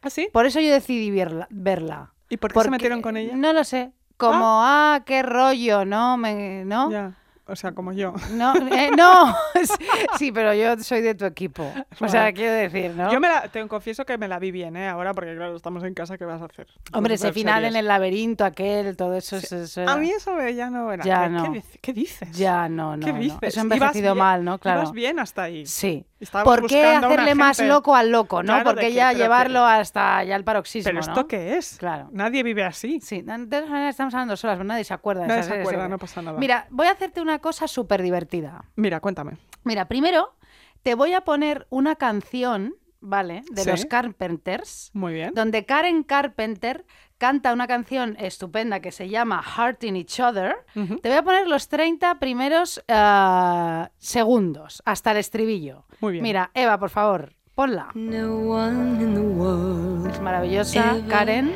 ¿Ah, 0.01 0.09
sí? 0.09 0.27
Por 0.31 0.45
eso 0.45 0.59
yo 0.59 0.71
decidí 0.71 1.11
verla. 1.11 1.47
verla. 1.49 2.13
¿Y 2.29 2.37
por 2.37 2.51
qué 2.51 2.55
Porque- 2.55 2.67
se 2.67 2.71
metieron 2.71 3.01
con 3.01 3.15
ella? 3.17 3.35
No 3.35 3.53
lo 3.53 3.63
sé. 3.63 3.91
Como, 4.17 4.61
ah, 4.63 5.01
qué 5.05 5.23
rollo, 5.23 5.85
¿no? 5.85 6.17
Me, 6.17 6.63
¿no? 6.65 6.89
Ya, 6.91 7.17
o 7.45 7.55
sea, 7.55 7.73
como 7.73 7.91
yo. 7.93 8.13
No, 8.31 8.53
eh, 8.55 8.89
no. 8.97 9.35
sí, 10.17 10.31
pero 10.31 10.53
yo 10.53 10.77
soy 10.83 11.01
de 11.01 11.15
tu 11.15 11.25
equipo. 11.25 11.71
O 11.99 12.07
sea, 12.07 12.31
quiero 12.33 12.53
decir, 12.53 12.91
¿no? 12.95 13.11
Yo 13.11 13.19
me 13.19 13.27
la, 13.27 13.47
te 13.49 13.65
confieso 13.67 14.05
que 14.05 14.17
me 14.17 14.27
la 14.27 14.39
vi 14.39 14.51
bien, 14.51 14.75
¿eh? 14.77 14.87
Ahora, 14.87 15.13
porque 15.13 15.35
claro, 15.35 15.55
estamos 15.55 15.83
en 15.83 15.93
casa, 15.93 16.17
¿qué 16.17 16.25
vas 16.25 16.41
a 16.41 16.45
hacer? 16.45 16.67
Hombre, 16.93 17.15
ese 17.15 17.31
final 17.33 17.55
series. 17.55 17.71
en 17.73 17.79
el 17.79 17.87
laberinto 17.87 18.45
aquel, 18.45 18.95
todo 18.95 19.15
eso, 19.15 19.37
eso- 19.37 19.57
eso 19.57 19.81
era- 19.81 19.91
A 19.91 19.97
mí 19.97 20.09
eso 20.09 20.31
ya 20.49 20.69
no 20.69 20.91
era. 20.91 21.03
Ya 21.03 21.23
¿Qué, 21.23 21.29
no. 21.29 21.43
qué 21.43 21.49
dic- 21.59 21.79
qué 21.81 21.93
dices? 21.93 22.31
Ya, 22.37 22.69
no, 22.69 22.95
no. 22.97 23.05
¿Qué 23.05 23.13
no. 23.13 23.19
dices? 23.19 23.37
Eso 23.41 23.59
ha 23.59 23.63
envejecido 23.63 24.13
bien- 24.13 24.17
mal, 24.25 24.43
¿no? 24.45 24.57
Claro. 24.59 24.81
Ibas 24.81 24.91
bien 24.93 25.19
hasta 25.19 25.43
ahí. 25.43 25.65
Sí. 25.65 26.05
Estábamos 26.23 26.59
¿Por 26.59 26.67
qué 26.69 26.83
hacerle 26.85 27.35
más 27.35 27.59
loco 27.59 27.95
al 27.95 28.11
loco, 28.11 28.41
no? 28.43 28.47
Claro, 28.53 28.63
Porque 28.65 28.87
que- 28.87 28.93
ya 28.93 29.11
que- 29.11 29.17
llevarlo 29.17 29.65
hasta 29.65 30.23
ya 30.23 30.35
el 30.35 30.43
paroxismo, 30.43 30.89
¿Pero 30.89 30.95
¿no? 30.95 31.11
esto 31.13 31.27
qué 31.27 31.57
es? 31.57 31.77
Claro. 31.77 32.09
Nadie 32.11 32.43
vive 32.43 32.63
así. 32.63 32.99
Sí, 33.01 33.21
de 33.21 33.45
todas 33.47 33.69
maneras 33.69 33.91
estamos 33.91 34.13
hablando 34.13 34.35
solas, 34.35 34.55
pero 34.57 34.65
nadie 34.67 34.83
se 34.83 34.93
acuerda 34.93 35.21
de 35.23 35.27
Nadie 35.27 35.43
se 35.43 35.59
acuerda, 35.59 35.87
no 35.87 35.97
pasa 35.97 36.21
nada. 36.21 36.37
Mira, 36.39 36.67
voy 36.69 36.87
a 36.87 36.91
hacerte 36.91 37.21
una 37.21 37.39
cosa 37.39 37.67
súper 37.67 38.01
divertida. 38.01 38.65
Mira, 38.75 38.99
cuéntame. 38.99 39.37
Mira, 39.63 39.87
primero 39.87 40.35
te 40.81 40.95
voy 40.95 41.13
a 41.13 41.21
poner 41.21 41.67
una 41.69 41.95
canción, 41.95 42.75
¿vale? 42.99 43.43
De 43.51 43.63
Sí. 43.63 43.69
los 43.69 43.85
Carpenters, 43.85 44.91
Muy 44.93 45.13
bien. 45.13 45.33
donde 45.33 45.65
Karen 45.65 46.03
Carpenter 46.03 46.85
canta 47.23 47.53
una 47.53 47.67
canción 47.67 48.17
estupenda 48.19 48.81
que 48.81 48.91
se 48.91 49.07
llama 49.07 49.41
Heart 49.41 49.85
in 49.85 49.95
Each 49.95 50.19
Other. 50.19 50.57
Ujú. 50.75 50.97
Te 50.97 51.07
voy 51.07 51.19
a 51.19 51.23
poner 51.23 51.47
los 51.47 51.69
30 51.69 52.19
primeros 52.19 52.83
ah, 52.89 53.91
segundos 53.97 54.83
hasta 54.83 55.11
el 55.11 55.17
estribillo. 55.17 55.85
Muy 56.01 56.11
bien. 56.11 56.23
Mira, 56.23 56.51
Eva, 56.53 56.77
por 56.77 56.89
favor, 56.89 57.31
ponla. 57.55 57.91
No 57.93 58.39
one 58.39 59.01
in 59.01 59.13
the 59.13 59.21
world 59.21 60.11
Es 60.11 60.19
maravillosa, 60.19 60.97
Karen. 61.07 61.53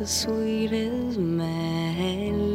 as 0.00 0.26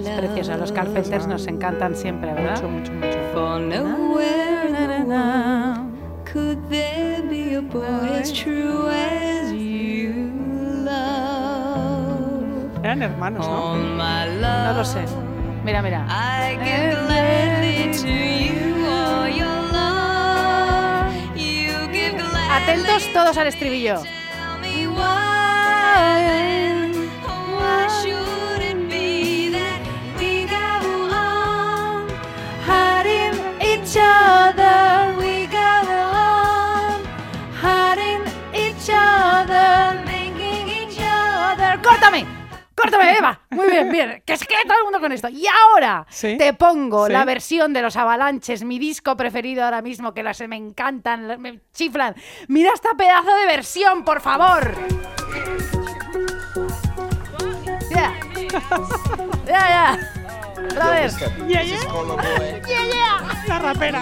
Es 0.03 0.09
preciosa. 0.17 0.57
Los 0.57 0.73
Carpenters 0.73 1.25
nos 1.25 1.47
encantan 1.47 1.95
siempre, 1.95 2.33
¿verdad? 2.33 2.61
Mucho, 2.61 2.67
mucho, 2.67 2.91
mucho. 2.91 3.17
For 3.31 3.61
nowhere 3.61 4.67
in 4.67 4.73
the 4.73 5.05
world 5.05 5.89
could 6.25 6.57
there 6.69 7.21
be 7.29 7.55
a 7.55 7.61
boy 7.61 8.19
as 8.19 8.33
true 8.33 8.89
Eran 12.89 13.03
hermanos, 13.03 13.47
¿no? 13.47 13.75
My 13.75 14.41
No 14.41 14.73
lo 14.73 14.83
sé. 14.83 15.05
Mira, 15.63 15.83
mira. 15.83 16.07
Give 16.49 16.95
gladly. 17.05 17.93
Atentos 22.49 23.13
todos 23.13 23.37
al 23.37 23.45
estribillo. 23.45 24.01
Muy 43.49 43.67
bien, 43.69 43.91
bien. 43.91 44.23
Que 44.25 44.37
se 44.37 44.45
quede 44.45 44.63
todo 44.63 44.77
el 44.77 44.83
mundo 44.83 44.99
con 44.99 45.11
esto. 45.11 45.29
Y 45.29 45.45
ahora 45.47 46.05
Sí. 46.09 46.37
te 46.37 46.53
pongo 46.53 47.07
Sí. 47.07 47.13
la 47.13 47.25
versión 47.25 47.73
de 47.73 47.81
los 47.81 47.95
Avalanches, 47.95 48.63
mi 48.63 48.79
disco 48.79 49.15
preferido 49.17 49.63
ahora 49.63 49.81
mismo, 49.81 50.13
que 50.13 50.23
las 50.23 50.39
me 50.47 50.55
encantan, 50.55 51.39
me 51.41 51.59
chiflan. 51.73 52.15
Mira 52.47 52.71
esta 52.73 52.93
pedazo 52.95 53.33
de 53.35 53.45
versión, 53.45 54.03
por 54.03 54.21
favor. 54.21 54.73
Ya. 57.91 58.13
Ya, 59.45 59.69
ya. 59.69 59.99
Vez. 60.91 61.17
Yeah, 61.47 61.63
yeah. 61.63 61.77
Yeah, 62.67 62.85
yeah. 62.93 63.43
La 63.47 63.59
rapera. 63.59 64.01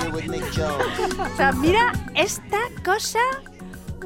O 1.33 1.36
sea, 1.38 1.51
mira 1.53 1.91
esta 2.15 2.60
cosa 2.83 3.19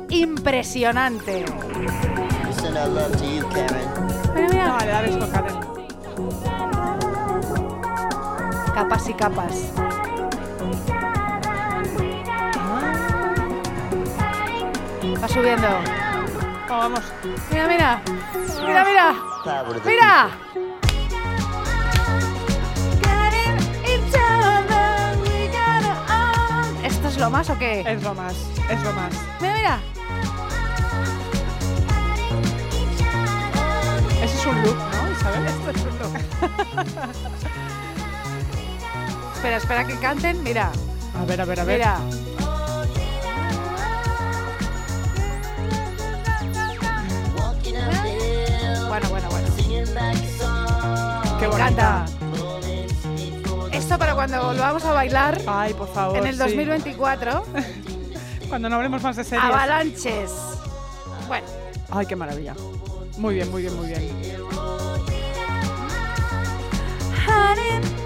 impresionante. 0.10 1.46
Mira, 4.62 4.78
Karen. 4.78 5.60
Capas 8.74 9.10
y 9.10 9.14
capas. 9.14 9.54
Va 15.22 15.28
subiendo. 15.28 15.68
Oh, 16.70 16.78
vamos. 16.78 17.02
Mira, 17.50 17.68
mira. 17.68 18.02
Mira, 18.66 18.86
mira. 18.86 19.16
Mira. 19.86 20.30
¿Esto 26.84 27.08
es 27.08 27.18
lo 27.18 27.30
más 27.32 27.50
o 27.50 27.58
qué? 27.58 27.82
Es 27.82 28.04
lo 28.04 28.14
más, 28.14 28.36
es 28.70 28.84
lo 28.84 28.94
más. 28.94 29.14
Mira, 29.40 29.54
mira. 29.56 29.80
Es 34.42 34.48
un 34.48 34.62
look, 34.64 34.76
¿no, 34.76 35.12
Isabel? 35.12 35.46
Esto 35.46 35.70
es 35.70 35.82
un 35.82 36.00
look. 36.00 36.16
Espera, 39.36 39.58
espera 39.58 39.86
que 39.86 39.96
canten. 40.00 40.44
Mira. 40.44 40.72
A 41.20 41.26
ver, 41.26 41.42
a 41.42 41.46
ver, 41.46 41.60
a 41.60 41.64
ver. 41.64 41.78
Mira. 41.78 42.00
Bueno, 48.88 49.10
bueno, 49.10 49.30
bueno. 49.30 49.48
Qué 51.40 51.48
Me 51.48 51.54
encanta. 51.54 52.06
Esto 53.72 53.98
para 53.98 54.16
cuando 54.16 54.44
volvamos 54.44 54.84
a 54.86 54.92
bailar 54.92 55.42
Ay, 55.48 55.74
por 55.74 55.92
favor. 55.94 56.18
en 56.18 56.28
el 56.28 56.34
sí. 56.34 56.40
2024. 56.40 57.44
Cuando 58.50 58.68
no 58.68 58.76
hablemos 58.76 59.02
más 59.02 59.16
de 59.16 59.24
series. 59.24 59.46
Avalanches. 59.46 60.32
Bueno, 61.28 61.48
Ay, 61.90 62.06
qué 62.06 62.18
maravilla. 62.18 62.54
Muy 63.18 63.36
bien, 63.36 63.52
muy 63.52 63.62
bien, 63.62 63.76
muy 63.76 63.88
bien. 63.88 64.02
Hiding 67.28 68.02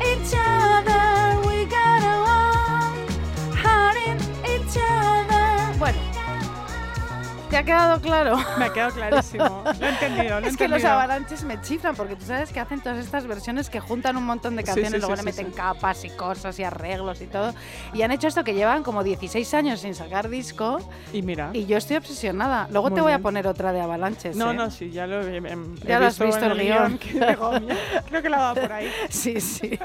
¿Te 7.56 7.60
ha 7.60 7.64
quedado 7.64 8.02
claro? 8.02 8.38
Me 8.60 8.66
ha 8.66 8.74
quedado 8.74 8.92
clarísimo. 8.94 9.64
Lo 9.80 9.86
he 9.86 9.90
entendido, 9.94 10.42
lo 10.42 10.46
he 10.46 10.50
Es 10.50 10.58
que 10.58 10.68
los 10.68 10.78
entendido. 10.80 10.92
avalanches 10.92 11.44
me 11.46 11.62
chiflan 11.62 11.96
porque 11.96 12.18
tú 12.18 12.26
sabes 12.26 12.52
que 12.52 12.60
hacen 12.60 12.82
todas 12.82 12.98
estas 12.98 13.26
versiones 13.28 13.70
que 13.70 13.80
juntan 13.80 14.18
un 14.18 14.26
montón 14.26 14.58
de 14.58 14.64
canciones, 14.66 14.92
sí, 14.92 14.98
luego 15.00 15.16
sí, 15.16 15.22
le 15.22 15.32
meten 15.32 15.52
capas 15.52 16.04
y 16.04 16.10
cosas 16.10 16.60
y 16.60 16.66
arreglos 16.66 17.22
y 17.22 17.28
todo. 17.28 17.54
Y 17.94 18.02
han 18.02 18.12
hecho 18.12 18.28
esto 18.28 18.44
que 18.44 18.56
llevan 18.56 18.84
como 18.84 19.06
16 19.06 19.54
años 19.54 19.80
sin 19.80 19.96
sacar 19.96 20.28
disco 20.28 20.80
Y 21.14 21.22
mira. 21.22 21.52
y 21.54 21.66
yo 21.66 21.78
estoy 21.78 21.96
obsesionada. 21.96 22.68
Luego 22.72 22.90
Muy 22.90 22.96
te 22.96 23.02
voy 23.02 23.14
a 23.14 23.20
poner 23.20 23.48
otra 23.48 23.72
de 23.72 23.80
avalanches. 23.80 24.36
No, 24.36 24.52
¿eh? 24.52 24.54
no, 24.54 24.70
sí, 24.70 24.92
ya 24.92 25.08
lo 25.08 25.22
he, 25.26 25.38
em- 25.38 25.76
he 25.82 25.88
Ya 25.88 26.02
lo 26.02 26.08
has 26.08 26.20
visto 26.20 26.46
el 26.46 26.60
guion. 26.60 26.98
que 26.98 27.26
digo, 27.26 27.52
"Mira, 27.62 27.76
Creo 28.10 28.22
que 28.22 28.30
la 28.30 28.38
va 28.40 28.54
por 28.54 28.72
ahí. 28.74 28.92
Sí, 29.10 29.40
sí. 29.40 29.80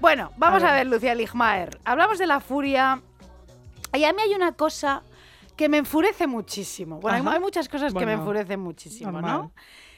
Bueno, 0.00 0.30
vamos 0.36 0.62
a 0.62 0.68
A 0.68 0.72
ver, 0.74 0.84
ver. 0.86 0.94
Lucía 0.94 1.16
Ligmaer. 1.16 1.80
Hablamos 1.84 2.18
de 2.18 2.28
la 2.28 2.38
furia. 2.38 3.00
Y 3.92 4.04
a 4.04 4.12
mí 4.12 4.22
hay 4.22 4.34
una 4.34 4.52
cosa 4.52 5.02
que 5.60 5.68
me 5.68 5.76
enfurece 5.76 6.26
muchísimo. 6.26 7.00
Bueno, 7.00 7.16
hay- 7.16 7.20
Ajá. 7.20 7.32
hay 7.34 7.40
muchas 7.40 7.68
cosas 7.68 7.92
que 7.92 8.06
me 8.06 8.14
enfurecen 8.14 8.58
muchísimo, 8.60 9.12
normal. 9.12 9.32
¿no? 9.42 9.52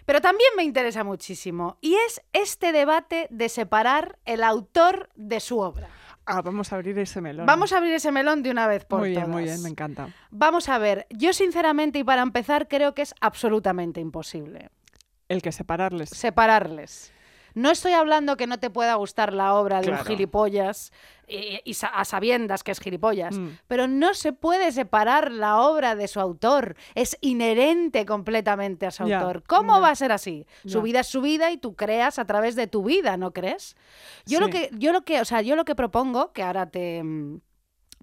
Pero 0.05 0.21
también 0.21 0.51
me 0.57 0.65
interesa 0.65 1.05
muchísimo. 1.05 1.79
Y 1.81 1.95
es 1.95 2.21
este 2.33 2.73
debate 2.73 3.29
de 3.31 3.49
separar 3.49 4.19
el 4.25 4.43
autor 4.43 5.09
de 5.15 5.39
su 5.39 5.61
obra. 5.61 5.89
Ah, 6.27 6.43
vamos 6.43 6.73
a 6.73 6.77
abrir 6.77 6.99
ese 6.99 7.21
melón. 7.21 7.47
Vamos 7.47 7.73
a 7.73 7.77
abrir 7.77 7.95
ese 7.95 8.11
melón 8.11 8.43
de 8.43 8.51
una 8.51 8.67
vez 8.67 8.85
por 8.85 8.99
Muy 8.99 9.11
bien, 9.11 9.21
todas. 9.23 9.33
muy 9.37 9.45
bien, 9.45 9.63
me 9.63 9.69
encanta. 9.69 10.09
Vamos 10.33 10.69
a 10.69 10.79
ver, 10.79 11.07
yo 11.11 11.33
sinceramente 11.33 12.01
y 12.01 12.05
para 12.05 12.23
empezar 12.23 12.67
creo 12.67 12.93
que 12.93 13.03
es 13.03 13.15
absolutamente 13.21 14.01
imposible 14.01 14.71
El 15.29 15.43
que 15.43 15.53
separarles. 15.53 16.11
separarles. 16.11 17.13
No 17.55 17.71
estoy 17.71 17.93
hablando 17.93 18.37
que 18.37 18.47
no 18.47 18.59
te 18.59 18.71
pueda 18.71 18.95
gustar 18.95 19.33
la 19.33 19.55
obra 19.55 19.81
de 19.81 19.91
un 19.91 19.99
gilipollas 19.99 20.93
y, 21.29 21.61
a 21.93 22.05
sabiendas 22.05 22.63
que 22.63 22.73
es 22.73 22.81
gilipollas, 22.81 23.37
Mm. 23.39 23.49
pero 23.67 23.89
no 23.89 24.15
se 24.15 24.33
puede 24.33 24.71
separar 24.73 25.31
la 25.33 25.61
obra 25.61 25.95
de 25.97 26.09
su 26.09 26.21
autor. 26.21 26.77
Es 26.95 27.17
inherente 27.21 28.05
completamente 28.07 28.87
a 28.87 28.91
su 28.91 29.05
autor. 29.05 29.43
¿Cómo 29.47 29.81
va 29.81 29.91
a 29.91 29.95
ser 29.95 30.13
así? 30.13 30.47
Su 30.67 30.83
vida 30.83 31.01
es 31.01 31.07
su 31.07 31.21
vida 31.21 31.51
y 31.51 31.57
tú 31.57 31.75
creas 31.75 32.19
a 32.19 32.25
través 32.27 32.57
de 32.57 32.67
tu 32.67 32.83
vida, 32.85 33.17
¿no 33.17 33.33
crees? 33.33 33.77
Yo 34.27 34.41
lo 34.41 34.49
que, 34.49 34.71
yo 34.73 34.93
lo 34.93 35.03
que, 35.03 35.21
o 35.21 35.25
sea, 35.25 35.43
yo 35.43 35.57
lo 35.57 35.65
que 35.65 35.75
propongo, 35.75 36.33
que 36.33 36.43
ahora 36.43 36.67
te 36.67 37.03
mm, 37.03 37.41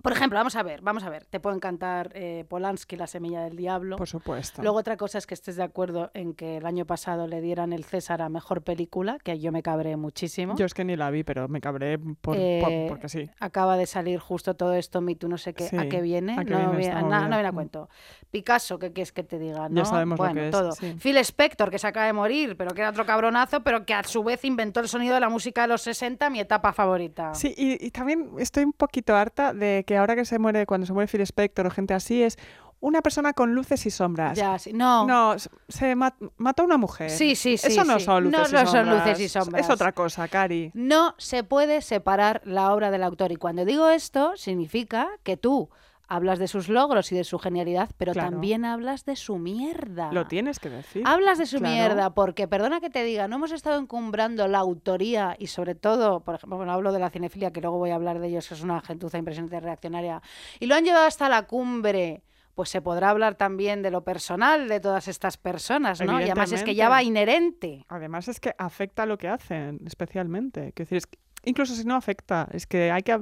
por 0.01 0.11
ejemplo, 0.11 0.37
vamos 0.39 0.55
a 0.55 0.63
ver, 0.63 0.81
vamos 0.81 1.03
a 1.03 1.09
ver. 1.09 1.25
Te 1.25 1.39
puede 1.39 1.55
encantar 1.55 2.11
eh, 2.13 2.45
Polanski, 2.47 2.95
La 2.95 3.07
semilla 3.07 3.41
del 3.41 3.55
diablo. 3.55 3.95
Por 3.97 4.07
supuesto. 4.07 4.61
Luego 4.61 4.77
otra 4.77 4.97
cosa 4.97 5.17
es 5.17 5.27
que 5.27 5.33
estés 5.33 5.55
de 5.55 5.63
acuerdo 5.63 6.11
en 6.13 6.33
que 6.33 6.57
el 6.57 6.65
año 6.65 6.85
pasado 6.85 7.27
le 7.27 7.41
dieran 7.41 7.73
el 7.73 7.83
César 7.83 8.21
a 8.21 8.29
Mejor 8.29 8.61
Película, 8.63 9.17
que 9.23 9.39
yo 9.39 9.51
me 9.51 9.61
cabré 9.63 9.95
muchísimo. 9.97 10.55
Yo 10.57 10.65
es 10.65 10.73
que 10.73 10.83
ni 10.85 10.95
la 10.95 11.09
vi, 11.11 11.23
pero 11.23 11.47
me 11.47 11.61
cabré 11.61 11.97
por, 11.97 12.15
por- 12.21 12.35
Eh, 12.37 12.85
porque 12.89 13.09
sí. 13.09 13.29
Acaba 13.39 13.77
de 13.77 13.85
salir 13.85 14.19
justo 14.19 14.55
todo 14.55 14.73
esto, 14.73 15.01
Me 15.01 15.15
Too, 15.15 15.27
no 15.29 15.37
sé 15.37 15.53
qué, 15.53 15.69
a 15.77 15.87
qué 15.89 16.01
viene. 16.01 16.33
a 16.39 16.45
qué 16.45 16.51
no, 16.51 16.57
viene 16.59 16.77
vi- 16.77 16.83
esta 16.83 16.95
na- 16.95 17.01
movida. 17.01 17.19
no 17.27 17.35
viene 17.35 17.47
a 17.47 17.51
Mm. 17.51 17.55
cuento. 17.55 17.89
Picasso, 18.31 18.77
¿qué 18.79 18.91
quieres 18.93 19.11
que 19.11 19.23
te 19.23 19.39
diga? 19.39 19.63
Ya 19.63 19.69
¿no? 19.69 19.85
sabemos 19.85 20.19
lo 20.19 20.25
bueno, 20.25 20.39
que 20.41 20.45
es, 20.47 20.51
todo. 20.51 20.71
sí. 20.73 20.95
Phil 21.01 21.17
Spector, 21.17 21.71
que 21.71 21.79
se 21.79 21.87
acaba 21.87 22.05
de 22.05 22.13
morir, 22.13 22.55
pero 22.57 22.71
que 22.75 22.81
era 22.81 22.89
otro 22.91 23.05
cabronazo, 23.05 23.63
pero 23.63 23.85
que 23.85 23.93
a 23.93 24.03
su 24.03 24.23
vez 24.23 24.45
inventó 24.45 24.79
el 24.79 24.87
sonido 24.87 25.15
de 25.15 25.19
la 25.19 25.29
música 25.29 25.63
de 25.63 25.67
los 25.69 25.81
60, 25.81 26.29
mi 26.29 26.39
etapa 26.39 26.71
favorita. 26.73 27.33
Sí, 27.33 27.53
y, 27.57 27.83
y 27.85 27.91
también 27.91 28.29
estoy 28.37 28.63
un 28.65 28.73
poquito 28.73 29.15
harta 29.15 29.53
de 29.53 29.83
que 29.89 29.97
ahora 29.97 30.15
que 30.15 30.23
se 30.23 30.37
muere, 30.37 30.67
cuando 30.67 30.85
se 30.85 30.93
muere 30.93 31.07
Phil 31.11 31.21
Spector 31.21 31.65
o 31.65 31.71
gente 31.71 31.95
así, 31.95 32.21
es 32.21 32.37
una 32.79 33.01
persona 33.01 33.33
con 33.33 33.55
luces 33.55 33.87
y 33.87 33.89
sombras. 33.89 34.37
Ya, 34.37 34.59
sí. 34.59 34.71
No, 34.71 35.07
No, 35.07 35.35
se 35.67 35.95
ma- 35.95 36.15
mató 36.37 36.61
a 36.61 36.65
una 36.65 36.77
mujer. 36.77 37.09
Sí, 37.09 37.35
sí, 37.35 37.57
sí, 37.57 37.69
Eso 37.71 37.83
no 37.85 37.97
sí. 37.97 38.05
son 38.05 38.25
luces 38.25 38.39
No, 38.39 38.47
y 38.47 38.51
no 38.51 38.69
son 38.69 38.85
sombras. 38.85 39.07
luces 39.07 39.19
y 39.19 39.29
sombras. 39.29 39.65
Es 39.65 39.69
otra 39.71 39.91
cosa, 39.93 40.27
Cari. 40.27 40.69
No 40.75 41.15
se 41.17 41.43
puede 41.43 41.81
separar 41.81 42.41
la 42.45 42.71
obra 42.71 42.91
del 42.91 43.01
autor. 43.01 43.31
Y 43.31 43.37
cuando 43.37 43.65
digo 43.65 43.89
esto, 43.89 44.33
significa 44.37 45.09
que 45.23 45.37
tú 45.37 45.71
hablas 46.09 46.39
de 46.39 46.47
sus 46.47 46.67
logros 46.67 47.11
y 47.11 47.15
de 47.15 47.23
su 47.23 47.39
genialidad, 47.39 47.89
pero 47.97 48.11
Claro. 48.13 48.31
también 48.31 48.65
hablas 48.65 49.05
de 49.05 49.15
su 49.15 49.37
mierda. 49.37 50.11
Lo 50.11 50.25
tienes 50.27 50.59
que 50.59 50.69
decir. 50.69 51.03
Hablas 51.05 51.37
de 51.37 51.45
su 51.45 51.59
Claro. 51.59 51.73
mierda 51.73 52.09
porque, 52.13 52.47
perdona 52.47 52.81
que 52.81 52.89
te 52.89 53.03
diga, 53.03 53.27
no 53.27 53.37
hemos 53.37 53.51
estado 53.51 53.79
encumbrando 53.79 54.47
la 54.47 54.57
autoría 54.57 55.35
y 55.39 55.47
sobre 55.47 55.75
todo, 55.75 56.19
por 56.21 56.35
ejemplo, 56.35 56.57
bueno, 56.57 56.73
hablo 56.73 56.91
de 56.91 56.99
la 56.99 57.09
cinefilia, 57.09 57.51
que 57.51 57.61
luego 57.61 57.77
voy 57.77 57.91
a 57.91 57.95
hablar 57.95 58.19
de 58.19 58.27
ellos, 58.27 58.47
que 58.47 58.55
es 58.55 58.61
una 58.63 58.81
gentuza 58.81 59.17
impresionante 59.17 59.59
reaccionaria, 59.59 60.21
y 60.59 60.65
lo 60.65 60.75
han 60.75 60.83
llevado 60.83 61.05
hasta 61.05 61.29
la 61.29 61.43
cumbre. 61.47 62.23
Pues 62.55 62.69
se 62.69 62.81
podrá 62.81 63.11
hablar 63.11 63.35
también 63.35 63.81
de 63.81 63.89
lo 63.89 64.03
personal 64.03 64.67
de 64.67 64.81
todas 64.81 65.07
estas 65.07 65.37
personas, 65.37 66.01
¿no? 66.01 66.19
Y 66.19 66.23
además 66.25 66.51
es 66.51 66.63
que 66.63 66.75
ya 66.75 66.89
va 66.89 67.01
inherente. 67.03 67.85
Además 67.87 68.27
es 68.27 68.41
que 68.41 68.53
afecta 68.57 69.05
lo 69.05 69.17
que 69.17 69.29
hacen, 69.29 69.79
especialmente. 69.85 70.73
Quiero 70.73 70.87
decir, 70.89 70.97
es 70.97 71.07
que 71.07 71.19
incluso 71.45 71.73
si 71.73 71.85
no 71.85 71.95
afecta, 71.95 72.49
es 72.51 72.67
que 72.67 72.91
hay 72.91 73.03
que... 73.03 73.21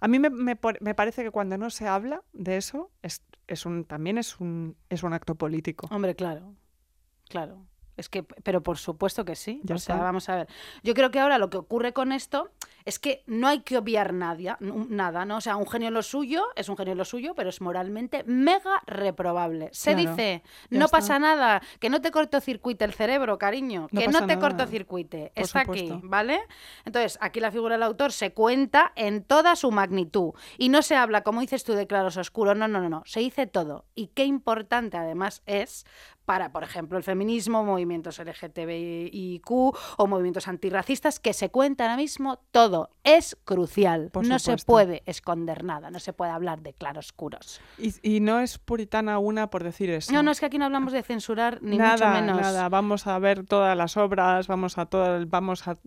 A 0.00 0.08
mí 0.08 0.18
me, 0.18 0.30
me 0.30 0.58
me 0.80 0.94
parece 0.94 1.22
que 1.22 1.30
cuando 1.30 1.58
no 1.58 1.70
se 1.70 1.86
habla 1.86 2.22
de 2.32 2.56
eso, 2.56 2.90
es, 3.02 3.22
es 3.46 3.66
un, 3.66 3.84
también 3.84 4.18
es 4.18 4.40
un, 4.40 4.76
es 4.88 5.02
un 5.02 5.12
acto 5.12 5.34
político. 5.34 5.88
Hombre, 5.90 6.14
claro, 6.14 6.54
claro. 7.28 7.67
Es 7.98 8.08
que, 8.08 8.22
pero 8.22 8.62
por 8.62 8.78
supuesto 8.78 9.24
que 9.24 9.34
sí. 9.36 9.60
Ya 9.64 9.74
o 9.74 9.78
sea, 9.78 9.96
está. 9.96 10.04
vamos 10.04 10.28
a 10.28 10.36
ver. 10.36 10.48
Yo 10.82 10.94
creo 10.94 11.10
que 11.10 11.20
ahora 11.20 11.36
lo 11.38 11.50
que 11.50 11.56
ocurre 11.58 11.92
con 11.92 12.12
esto 12.12 12.50
es 12.84 12.98
que 12.98 13.22
no 13.26 13.48
hay 13.48 13.60
que 13.60 13.76
obviar 13.76 14.14
nada, 14.14 14.56
nada, 14.60 15.26
¿no? 15.26 15.36
O 15.36 15.40
sea, 15.42 15.56
un 15.56 15.66
genio 15.68 15.88
en 15.88 15.94
lo 15.94 16.02
suyo 16.02 16.44
es 16.56 16.68
un 16.70 16.76
genio 16.76 16.92
en 16.92 16.98
lo 16.98 17.04
suyo, 17.04 17.34
pero 17.34 17.50
es 17.50 17.60
moralmente 17.60 18.24
mega 18.24 18.80
reprobable. 18.86 19.68
Se 19.72 19.92
Claro, 19.94 20.10
dice, 20.10 20.42
no 20.70 20.86
está. 20.86 20.96
pasa 20.98 21.18
nada, 21.18 21.60
que 21.80 21.90
no 21.90 22.00
te 22.00 22.10
cortocircuite 22.10 22.84
el 22.84 22.94
cerebro, 22.94 23.36
cariño, 23.36 23.88
No 23.90 24.00
que 24.00 24.06
no 24.08 24.20
te 24.20 24.36
nada, 24.36 24.40
cortocircuite. 24.40 25.32
por 25.34 25.44
Está 25.44 25.60
aquí. 25.60 25.90
¿vale? 26.02 26.40
Entonces, 26.84 27.18
aquí 27.20 27.40
la 27.40 27.50
figura 27.50 27.74
del 27.74 27.82
autor 27.82 28.12
se 28.12 28.32
cuenta 28.32 28.92
en 28.96 29.22
toda 29.24 29.56
su 29.56 29.70
magnitud 29.70 30.32
y 30.56 30.68
no 30.68 30.80
se 30.82 30.96
habla, 30.96 31.22
como 31.24 31.40
dices 31.40 31.64
tú, 31.64 31.74
de 31.74 31.86
claros 31.86 32.16
oscuros, 32.16 32.56
no, 32.56 32.68
no, 32.68 32.80
no, 32.80 32.88
no, 32.88 33.02
se 33.04 33.20
dice 33.20 33.46
todo. 33.46 33.84
Y 33.94 34.08
qué 34.08 34.24
importante 34.24 34.96
además 34.96 35.42
es 35.46 35.84
para, 36.28 36.52
por 36.52 36.62
ejemplo, 36.62 36.98
el 36.98 37.04
feminismo, 37.04 37.64
movimientos 37.64 38.18
LGTBIQ 38.18 39.50
o 39.50 40.06
movimientos 40.06 40.46
antirracistas, 40.46 41.20
que 41.20 41.32
se 41.32 41.48
cuenta 41.48 41.84
ahora 41.84 41.96
mismo 41.96 42.38
todo. 42.50 42.90
Es 43.02 43.34
crucial. 43.46 44.10
Por 44.12 44.26
no 44.26 44.38
se 44.38 44.58
puede 44.58 45.02
esconder 45.06 45.64
nada, 45.64 45.90
no 45.90 45.98
se 45.98 46.12
puede 46.12 46.30
hablar 46.30 46.60
de 46.60 46.74
claroscuros. 46.74 47.62
Y, 47.78 47.94
y 48.02 48.20
no 48.20 48.40
es 48.40 48.58
puritana 48.58 49.18
una 49.18 49.48
por 49.48 49.64
decir 49.64 49.88
eso. 49.88 50.12
No, 50.12 50.22
no, 50.22 50.32
es 50.32 50.40
que 50.40 50.44
aquí 50.44 50.58
no 50.58 50.66
hablamos 50.66 50.92
de 50.92 51.02
censurar, 51.02 51.62
ni 51.62 51.78
nada, 51.78 52.10
mucho 52.10 52.20
menos. 52.20 52.42
nada. 52.42 52.68
Vamos 52.68 53.06
a 53.06 53.18
ver 53.18 53.46
todas 53.46 53.74
las 53.74 53.96
obras, 53.96 54.48
vamos 54.48 54.76
a 54.76 54.84
todo, 54.84 55.24
vamos 55.28 55.66
a, 55.66 55.78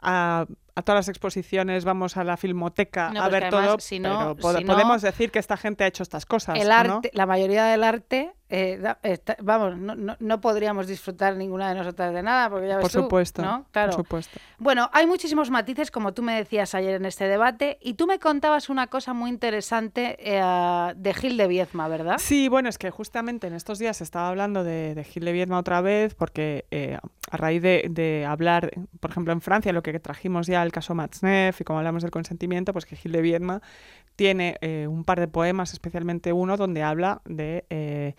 a, 0.00 0.46
a 0.78 0.82
todas 0.82 1.00
las 1.00 1.08
exposiciones, 1.08 1.84
vamos 1.84 2.16
a 2.16 2.24
la 2.24 2.36
filmoteca 2.36 3.10
No, 3.10 3.22
a 3.22 3.28
ver 3.28 3.44
además, 3.44 3.66
todo. 3.66 3.80
si 3.80 3.98
no- 3.98 4.18
pero 4.18 4.36
pod- 4.36 4.58
si 4.58 4.64
no- 4.64 4.72
podemos 4.72 5.02
decir 5.02 5.30
que 5.30 5.38
esta 5.38 5.56
gente 5.56 5.84
ha 5.84 5.86
hecho 5.86 6.02
estas 6.02 6.24
cosas. 6.26 6.58
El 6.60 6.68
¿o 6.70 6.72
arte, 6.74 7.10
la 7.14 7.26
mayoría 7.26 7.64
del 7.64 7.82
arte, 7.84 8.32
eh, 8.50 8.78
da- 8.80 8.98
está- 9.02 9.36
vamos, 9.42 9.76
no, 9.76 9.94
no- 9.94 10.16
no 10.18 10.40
podríamos 10.40 10.86
disfrutar 10.86 11.36
ninguna 11.36 11.68
de 11.68 11.74
nosotras 11.74 12.14
de 12.14 12.22
nada, 12.22 12.48
porque 12.48 12.68
ya 12.68 12.76
ves 12.76 12.82
Por 12.82 12.92
tú, 12.92 13.00
supuesto, 13.02 13.42
¿no? 13.42 13.66
Claro. 13.72 13.90
por 13.92 14.04
supuesto. 14.04 14.38
Bueno, 14.58 14.88
hay 14.92 15.06
muchísimos 15.06 15.50
matices, 15.50 15.90
como 15.90 16.14
tú 16.14 16.22
me 16.22 16.34
decías 16.34 16.74
ayer 16.74 16.94
en 16.94 17.04
este 17.04 17.26
debate, 17.28 17.78
y 17.82 17.94
tú 17.94 18.06
me 18.06 18.18
contabas 18.18 18.68
una 18.70 18.86
cosa 18.86 19.12
muy 19.12 19.30
interesante 19.30 20.16
eh, 20.20 20.92
de 20.96 21.14
Gil 21.14 21.36
de 21.36 21.46
Viezma, 21.48 21.88
¿verdad? 21.88 22.16
Sí, 22.18 22.48
bueno, 22.48 22.68
es 22.68 22.78
que 22.78 22.90
justamente 22.90 23.46
en 23.48 23.54
estos 23.54 23.78
días 23.78 24.00
estaba 24.00 24.28
hablando 24.28 24.64
de, 24.64 24.94
de 24.94 25.04
Gil 25.04 25.24
de 25.24 25.32
Viedma 25.32 25.58
otra 25.58 25.80
vez, 25.80 26.14
porque 26.14 26.66
eh, 26.70 26.96
a 27.30 27.36
raíz 27.36 27.60
de, 27.62 27.86
de 27.90 28.24
hablar, 28.24 28.70
por 29.00 29.10
ejemplo, 29.10 29.32
en 29.32 29.40
Francia, 29.40 29.72
lo 29.72 29.82
que 29.82 29.98
trajimos 29.98 30.46
ya 30.46 30.62
el 30.68 30.72
caso 30.72 30.94
Matzneff 30.94 31.60
y 31.60 31.64
como 31.64 31.80
hablamos 31.80 32.02
del 32.02 32.10
consentimiento, 32.12 32.72
pues 32.72 32.86
que 32.86 32.94
Gil 32.96 33.12
de 33.12 33.22
Viedma 33.22 33.60
tiene 34.16 34.56
eh, 34.60 34.86
un 34.88 35.04
par 35.04 35.18
de 35.20 35.26
poemas, 35.28 35.72
especialmente 35.72 36.32
uno, 36.32 36.56
donde 36.56 36.82
habla 36.82 37.20
de... 37.24 37.64
eh, 37.70 38.14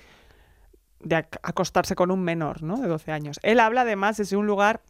de 1.01 1.15
ac- 1.15 1.39
acostarse 1.43 1.95
con 1.95 2.11
un 2.11 2.21
menor, 2.21 2.61
¿no? 2.61 2.77
De 2.77 2.87
12 2.87 3.11
años. 3.13 3.39
Él 3.41 3.59
habla 3.61 3.81
además 3.81 4.17
desde 4.17 4.35
un 4.35 4.45
lugar, 4.47 4.81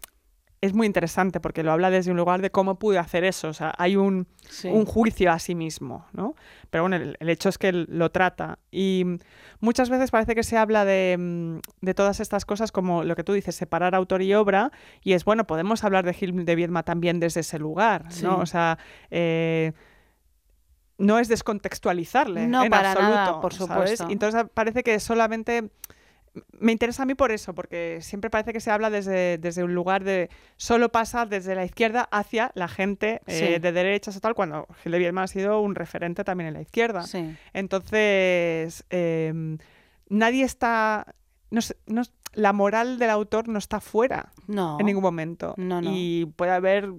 es 0.61 0.73
muy 0.73 0.85
interesante 0.87 1.39
porque 1.39 1.63
lo 1.63 1.71
habla 1.71 1.89
desde 1.89 2.11
un 2.11 2.17
lugar 2.17 2.41
de 2.41 2.49
cómo 2.51 2.77
pude 2.79 2.97
hacer 2.97 3.23
eso. 3.23 3.47
O 3.47 3.53
sea, 3.53 3.73
hay 3.77 3.95
un, 3.95 4.27
Sí. 4.49 4.67
un 4.67 4.85
juicio 4.85 5.31
a 5.31 5.39
sí 5.39 5.55
mismo, 5.55 6.05
¿no? 6.11 6.35
Pero 6.69 6.83
bueno, 6.83 6.97
el, 6.97 7.15
el 7.19 7.29
hecho 7.29 7.47
es 7.49 7.57
que 7.57 7.71
lo 7.71 8.11
trata. 8.11 8.59
Y 8.71 9.05
muchas 9.61 9.89
veces 9.89 10.11
parece 10.11 10.35
que 10.35 10.43
se 10.43 10.57
habla 10.57 10.83
de, 10.83 11.15
mm, 11.17 11.59
de 11.81 11.93
todas 11.93 12.19
estas 12.19 12.43
cosas 12.45 12.71
como 12.73 13.03
lo 13.05 13.15
que 13.15 13.23
tú 13.23 13.31
dices, 13.33 13.55
separar 13.55 13.95
autor 13.95 14.21
y 14.21 14.33
obra. 14.33 14.71
Y 15.01 15.13
es 15.13 15.23
bueno, 15.23 15.45
podemos 15.47 15.83
hablar 15.85 16.05
de 16.05 16.13
Gil 16.13 16.43
de 16.45 16.55
Viedma 16.55 16.83
también 16.83 17.19
desde 17.21 17.39
ese 17.39 17.57
lugar, 17.57 18.05
¿no? 18.21 18.39
O 18.39 18.45
sea, 18.45 18.77
eh, 19.11 19.71
no 20.97 21.17
es 21.19 21.29
descontextualizarle 21.29 22.47
No, 22.47 22.63
en 22.65 22.69
para 22.69 22.91
absoluto, 22.91 23.15
nada, 23.15 23.39
por 23.41 23.53
supuesto. 23.53 24.07
Entonces 24.09 24.43
parece 24.53 24.83
que 24.83 24.99
solamente 24.99 25.69
me 26.59 26.71
interesa 26.71 27.03
a 27.03 27.05
mí 27.05 27.15
por 27.15 27.31
eso, 27.31 27.53
porque 27.55 27.99
siempre 28.01 28.29
parece 28.29 28.53
que 28.53 28.59
se 28.59 28.71
habla 28.71 28.89
desde, 28.89 29.37
desde 29.37 29.63
un 29.63 29.73
lugar 29.73 30.03
de 30.03 30.29
solo 30.57 30.89
pasa 30.91 31.25
desde 31.25 31.55
la 31.55 31.65
izquierda 31.65 32.07
hacia 32.11 32.51
la 32.55 32.67
gente 32.67 33.21
eh, 33.27 33.59
de 33.59 33.71
derechas 33.71 34.15
o 34.15 34.19
tal, 34.19 34.35
cuando 34.35 34.67
Gil 34.83 34.91
de 34.91 34.99
Viedma 34.99 35.23
ha 35.23 35.27
sido 35.27 35.61
un 35.61 35.75
referente 35.75 36.23
también 36.23 36.49
en 36.49 36.53
la 36.53 36.61
izquierda. 36.61 37.03
Sí. 37.03 37.35
Entonces, 37.53 38.83
eh, 38.89 39.57
nadie 40.09 40.43
está... 40.43 41.15
No 41.51 41.61
sé, 41.61 41.77
no- 41.87 42.03
la 42.33 42.53
moral 42.53 42.99
del 42.99 43.09
autor 43.09 43.47
no 43.47 43.57
está 43.57 43.79
fuera 43.81 44.31
No. 44.45 44.77
en 44.79 44.85
ningún 44.85 45.01
momento. 45.01 45.55
No, 45.57 45.81
no. 45.81 45.89
Y 45.91 46.25
puede 46.35 46.51
haber... 46.51 46.91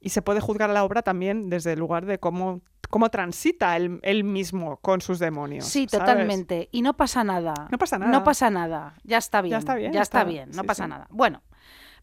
Y 0.00 0.10
se 0.10 0.22
puede 0.22 0.40
juzgar 0.40 0.70
la 0.70 0.84
obra 0.84 1.02
también 1.02 1.48
desde 1.50 1.72
el 1.72 1.78
lugar 1.80 2.06
de 2.06 2.18
cómo 2.18 2.60
cómo 2.88 3.08
transita 3.10 3.76
él, 3.76 4.00
él 4.02 4.24
mismo 4.24 4.76
con 4.78 5.00
sus 5.00 5.18
demonios. 5.18 5.64
Sí, 5.66 5.86
¿sabes? 5.88 6.06
totalmente. 6.06 6.68
Y 6.72 6.82
no 6.82 6.94
pasa 6.96 7.24
nada. 7.24 7.54
No 7.70 7.78
pasa 7.78 7.98
nada. 7.98 8.10
No 8.12 8.24
pasa 8.24 8.50
nada. 8.50 8.94
Ya 9.04 9.18
está 9.18 9.40
bien. 9.42 9.52
Ya 9.52 9.58
está 9.58 9.74
bien, 9.74 9.92
Ya 9.92 10.02
está 10.02 10.20
está. 10.20 10.30
bien. 10.30 10.50
No 10.50 10.62
Sí, 10.62 10.66
pasa 10.66 10.84
sí. 10.84 10.90
nada. 10.90 11.06
Bueno, 11.10 11.42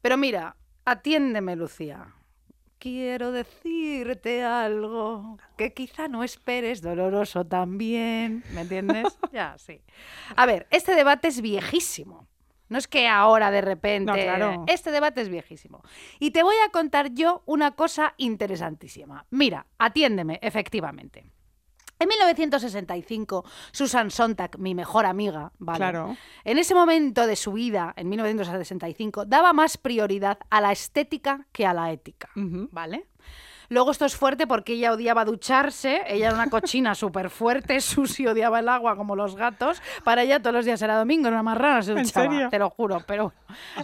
pero 0.02 0.18
mira, 0.18 0.56
atiéndeme, 0.86 1.56
Lucía. 1.56 2.16
Quiero 2.80 3.32
decirte 3.32 4.44
algo 4.44 5.38
que 5.56 5.72
quizá 5.72 6.08
no 6.08 6.24
esperes, 6.24 6.82
doloroso 6.82 7.46
también. 7.46 8.44
¿Me 8.54 8.62
entiendes? 8.62 9.06
ya, 9.32 9.56
sí. 9.60 9.82
A 10.36 10.48
ver, 10.48 10.66
este 10.72 10.96
debate 10.96 11.28
es 11.28 11.42
viejísimo. 11.42 12.28
No 12.72 12.78
es 12.78 12.88
que 12.88 13.06
ahora 13.06 13.52
de 13.52 13.60
repente. 13.60 14.10
No, 14.10 14.14
claro. 14.14 14.64
Este 14.66 14.92
debate 14.92 15.20
es 15.20 15.28
viejísimo. 15.28 15.84
Y 16.20 16.32
te 16.32 16.42
voy 16.42 16.56
a 16.66 16.70
contar 16.72 17.12
yo 17.14 17.44
una 17.46 17.72
cosa 17.72 18.14
interesantísima. 18.16 19.26
Mira, 19.30 19.68
atiéndeme, 19.78 20.40
efectivamente. 20.42 21.26
En 22.00 22.08
1965, 22.08 23.44
Susan 23.74 24.10
Sontag, 24.10 24.58
mi 24.58 24.74
mejor 24.74 25.06
amiga, 25.06 25.52
¿vale? 25.60 25.78
Claro. 25.80 26.18
En 26.46 26.58
ese 26.58 26.74
momento 26.74 27.28
de 27.28 27.36
su 27.36 27.52
vida, 27.52 27.94
en 27.98 28.08
1965, 28.08 29.26
daba 29.26 29.52
más 29.52 29.78
prioridad 29.78 30.40
a 30.50 30.62
la 30.62 30.72
estética 30.72 31.46
que 31.52 31.66
a 31.66 31.74
la 31.74 31.92
ética. 31.92 32.30
¿vale? 32.36 33.06
Luego 33.72 33.92
esto 33.92 34.04
es 34.04 34.18
fuerte 34.18 34.48
porque 34.48 34.74
ella 34.74 34.92
odiaba 34.92 35.24
ducharse, 35.24 36.02
ella 36.08 36.28
era 36.28 36.36
una 36.36 36.50
cochina 36.50 36.94
súper 36.96 37.30
fuerte, 37.30 37.80
Susi 37.80 38.28
odiaba 38.28 38.60
el 38.60 38.68
agua 38.68 38.98
como 38.98 39.16
los 39.16 39.38
gatos, 39.38 39.82
para 40.04 40.24
ella 40.24 40.42
todos 40.42 40.54
los 40.54 40.66
días 40.66 40.82
era 40.82 40.98
domingo, 40.98 41.30
era 41.30 41.38
una 41.38 41.44
marrana, 41.44 41.82
se 41.82 41.94
¿En 41.94 42.04
duchaba, 42.04 42.26
serio? 42.30 42.50
te 42.50 42.60
lo 42.60 42.70
juro, 42.70 43.02
pero 43.08 43.32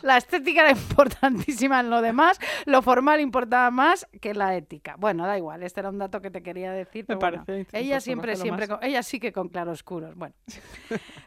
la 0.01 0.17
estética 0.17 0.59
era 0.61 0.71
importantísima 0.71 1.79
en 1.79 1.89
lo 1.89 2.01
demás, 2.01 2.37
lo 2.65 2.81
formal 2.81 3.21
importaba 3.21 3.71
más 3.71 4.05
que 4.19 4.33
la 4.33 4.55
ética. 4.57 4.95
Bueno, 4.99 5.25
da 5.25 5.37
igual, 5.37 5.63
este 5.63 5.79
era 5.79 5.87
un 5.89 5.97
dato 5.99 6.21
que 6.21 6.31
te 6.31 6.43
quería 6.43 6.73
decir, 6.73 7.05
pero 7.05 7.19
bueno, 7.19 7.45
parece, 7.45 7.67
ella 7.79 8.01
siempre, 8.01 8.35
siempre, 8.35 8.67
con- 8.67 8.83
ella 8.83 9.01
sí 9.03 9.21
que 9.21 9.31
con 9.31 9.47
claroscuros, 9.47 10.15
bueno. 10.15 10.35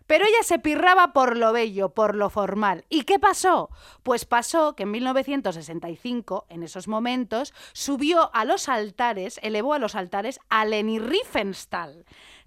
Pero 0.07 0.27
ella 0.27 0.43
se 0.43 0.59
pirraba 0.59 1.15
por 1.15 1.39
lo 1.39 1.55
bello, 1.55 1.95
por 1.95 2.15
lo 2.15 2.29
formal. 2.29 2.85
¿Y 2.91 3.05
qué 3.05 3.19
pasó? 3.19 3.71
Pues 4.03 4.27
pasó 4.27 4.75
que 4.77 4.83
en 4.83 4.91
1965, 4.91 6.47
en 6.51 6.63
esos 6.63 6.89
momentos, 6.89 7.55
subió 7.73 8.31
a 8.35 8.45
los 8.51 8.69
altares, 8.69 9.39
elevó 9.43 9.75
a 9.75 9.79
los 9.79 9.95
altares 9.95 10.39
a 10.49 10.65
Leni 10.65 10.99
Riefenstahl, 10.99 12.05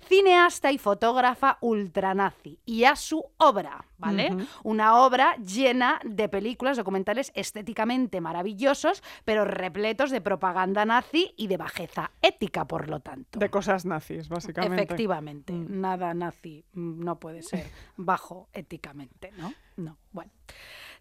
cineasta 0.08 0.72
y 0.72 0.78
fotógrafa 0.78 1.58
ultranazi, 1.62 2.60
y 2.66 2.84
a 2.84 2.96
su 2.98 3.24
obra, 3.38 3.86
¿vale? 3.98 4.36
Una 4.64 4.98
obra 5.00 5.36
llena 5.38 6.00
de 6.04 6.28
películas, 6.28 6.76
documentales 6.76 7.32
estéticamente 7.36 8.20
maravillosos, 8.20 9.02
pero 9.24 9.46
repletos 9.46 10.12
de 10.12 10.20
propaganda 10.20 10.84
nazi 10.84 11.34
y 11.38 11.48
de 11.48 11.56
bajeza 11.58 12.12
ética, 12.22 12.66
por 12.66 12.90
lo 12.90 13.00
tanto. 13.00 13.40
De 13.40 13.50
cosas 13.50 13.86
nazis, 13.86 14.28
básicamente. 14.28 14.84
Efectivamente, 14.84 15.54
Mm. 15.54 15.80
nada 15.80 16.14
nazi 16.14 16.66
no 16.74 17.18
puede 17.18 17.42
ser 17.42 17.66
bajo 17.96 18.50
éticamente, 18.54 19.32
¿no? 19.38 19.54
No, 19.78 19.98
bueno. 20.12 20.32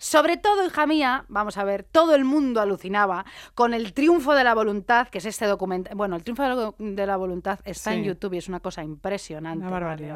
Sobre 0.03 0.37
todo, 0.37 0.67
hija 0.67 0.85
mía, 0.85 1.25
vamos 1.29 1.57
a 1.59 1.63
ver, 1.63 1.85
todo 1.85 2.17
el 2.17 2.25
mundo 2.25 2.61
alucinaba 2.61 3.25
con 3.55 3.73
el 3.73 3.93
triunfo 3.93 4.35
de 4.35 4.43
la 4.43 4.53
voluntad, 4.53 5.07
que 5.07 5.19
es 5.19 5.27
este 5.27 5.47
documental. 5.47 5.95
Bueno, 5.95 6.17
el 6.17 6.25
triunfo 6.25 6.43
de 6.43 6.49
la, 6.49 6.75
de 6.77 7.07
la 7.07 7.17
voluntad 7.17 7.61
está 7.65 7.95
en. 7.95 8.03
YouTube 8.03 8.35
y 8.35 8.39
es 8.39 8.49
una 8.49 8.59
cosa 8.59 8.83
impresionante. 8.83 9.65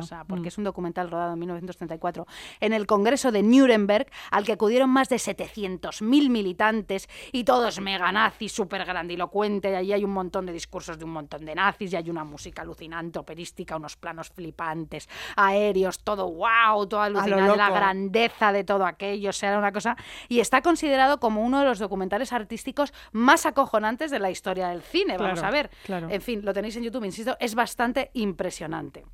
Sea, 0.03 0.25
porque 0.25 0.47
Mm. 0.47 0.49
es 0.49 0.59
un 0.59 0.65
documental 0.65 1.09
rodado 1.09 1.35
en 1.35 1.39
1934 1.39 2.27
en 2.59 2.73
el 2.73 2.85
Congreso 2.89 3.31
de 3.31 3.45
Nuremberg, 3.45 4.09
al 4.33 4.45
que 4.45 4.51
acudieron 4.53 4.91
más 4.91 5.09
de 5.09 5.19
700.000 5.21 6.31
militantes 6.31 7.09
y 7.31 7.45
todos 7.45 7.81
mega 7.81 8.11
nazis, 8.11 8.51
súper 8.53 8.85
grandilocuente. 8.85 9.71
Y 9.71 9.75
allí 9.77 9.93
hay 9.93 10.05
un 10.05 10.13
montón 10.13 10.47
de 10.47 10.53
discursos 10.53 10.99
de 10.99 11.05
un 11.05 11.13
montón 11.13 11.45
de 11.45 11.55
nazis 11.55 11.93
y 11.93 11.97
hay 11.97 12.11
una 12.11 12.25
música 12.25 12.63
alucinante, 12.63 13.21
operística, 13.21 13.77
unos 13.77 13.97
planos 13.97 14.31
flipantes, 14.31 15.09
aéreos, 15.37 16.01
todo 16.03 16.29
wow, 16.29 16.89
todo 16.89 17.03
alucinante, 17.03 17.57
la 17.57 17.71
grandeza 17.71 18.51
de 18.51 18.65
todo 18.65 18.85
aquello. 18.85 19.31
O 19.31 19.33
sea, 19.33 19.51
era 19.51 19.59
una 19.59 19.76
cosa. 19.77 19.97
Y 20.29 20.41
está 20.41 20.63
considerado 20.63 21.21
como 21.21 21.43
uno 21.43 21.61
de 21.61 21.65
los 21.67 21.79
documentales 21.79 22.33
artísticos 22.33 22.93
más 23.13 23.47
acojonantes 23.47 24.11
de 24.11 24.19
la 24.19 24.31
historia 24.31 24.69
del 24.69 24.83
cine. 24.83 25.17
Vamos 25.17 25.39
Claro, 25.41 25.49
a 25.49 25.51
ver. 25.51 25.71
claro. 25.85 26.09
En 26.11 26.21
fin, 26.23 26.45
lo 26.45 26.53
tenéis 26.53 26.77
en 26.77 26.83
YouTube, 26.83 27.05
insisto, 27.05 27.37
es 27.41 27.55
bastante 27.55 28.11
impresionante. 28.15 29.05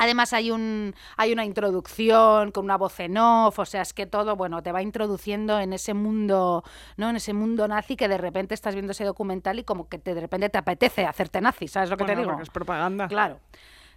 Además 0.00 0.32
hay, 0.32 0.52
un, 0.52 0.94
hay 1.16 1.32
una 1.32 1.44
introducción 1.44 2.52
con 2.52 2.64
una 2.64 2.76
voz 2.76 3.00
en 3.00 3.18
off, 3.18 3.58
o 3.58 3.64
sea, 3.64 3.82
es 3.82 3.92
que 3.92 4.06
todo, 4.06 4.36
bueno, 4.36 4.62
te 4.62 4.70
va 4.70 4.80
introduciendo 4.80 5.58
en 5.58 5.72
ese 5.72 5.92
mundo, 5.92 6.62
¿no? 6.96 7.10
En 7.10 7.16
ese 7.16 7.32
mundo 7.32 7.66
nazi 7.66 7.96
que 7.96 8.06
de 8.06 8.16
repente 8.16 8.54
estás 8.54 8.74
viendo 8.74 8.92
ese 8.92 9.04
documental 9.04 9.58
y 9.58 9.64
como 9.64 9.88
que 9.88 9.98
te, 9.98 10.14
de 10.14 10.20
repente 10.20 10.48
te 10.50 10.58
apetece 10.58 11.04
hacerte 11.04 11.40
nazi, 11.40 11.66
¿sabes 11.66 11.90
lo 11.90 11.96
que 11.96 12.04
Bueno, 12.04 12.14
te 12.14 12.20
digo? 12.20 12.30
porque 12.30 12.44
es 12.44 12.50
propaganda. 12.50 13.08
Claro. 13.08 13.40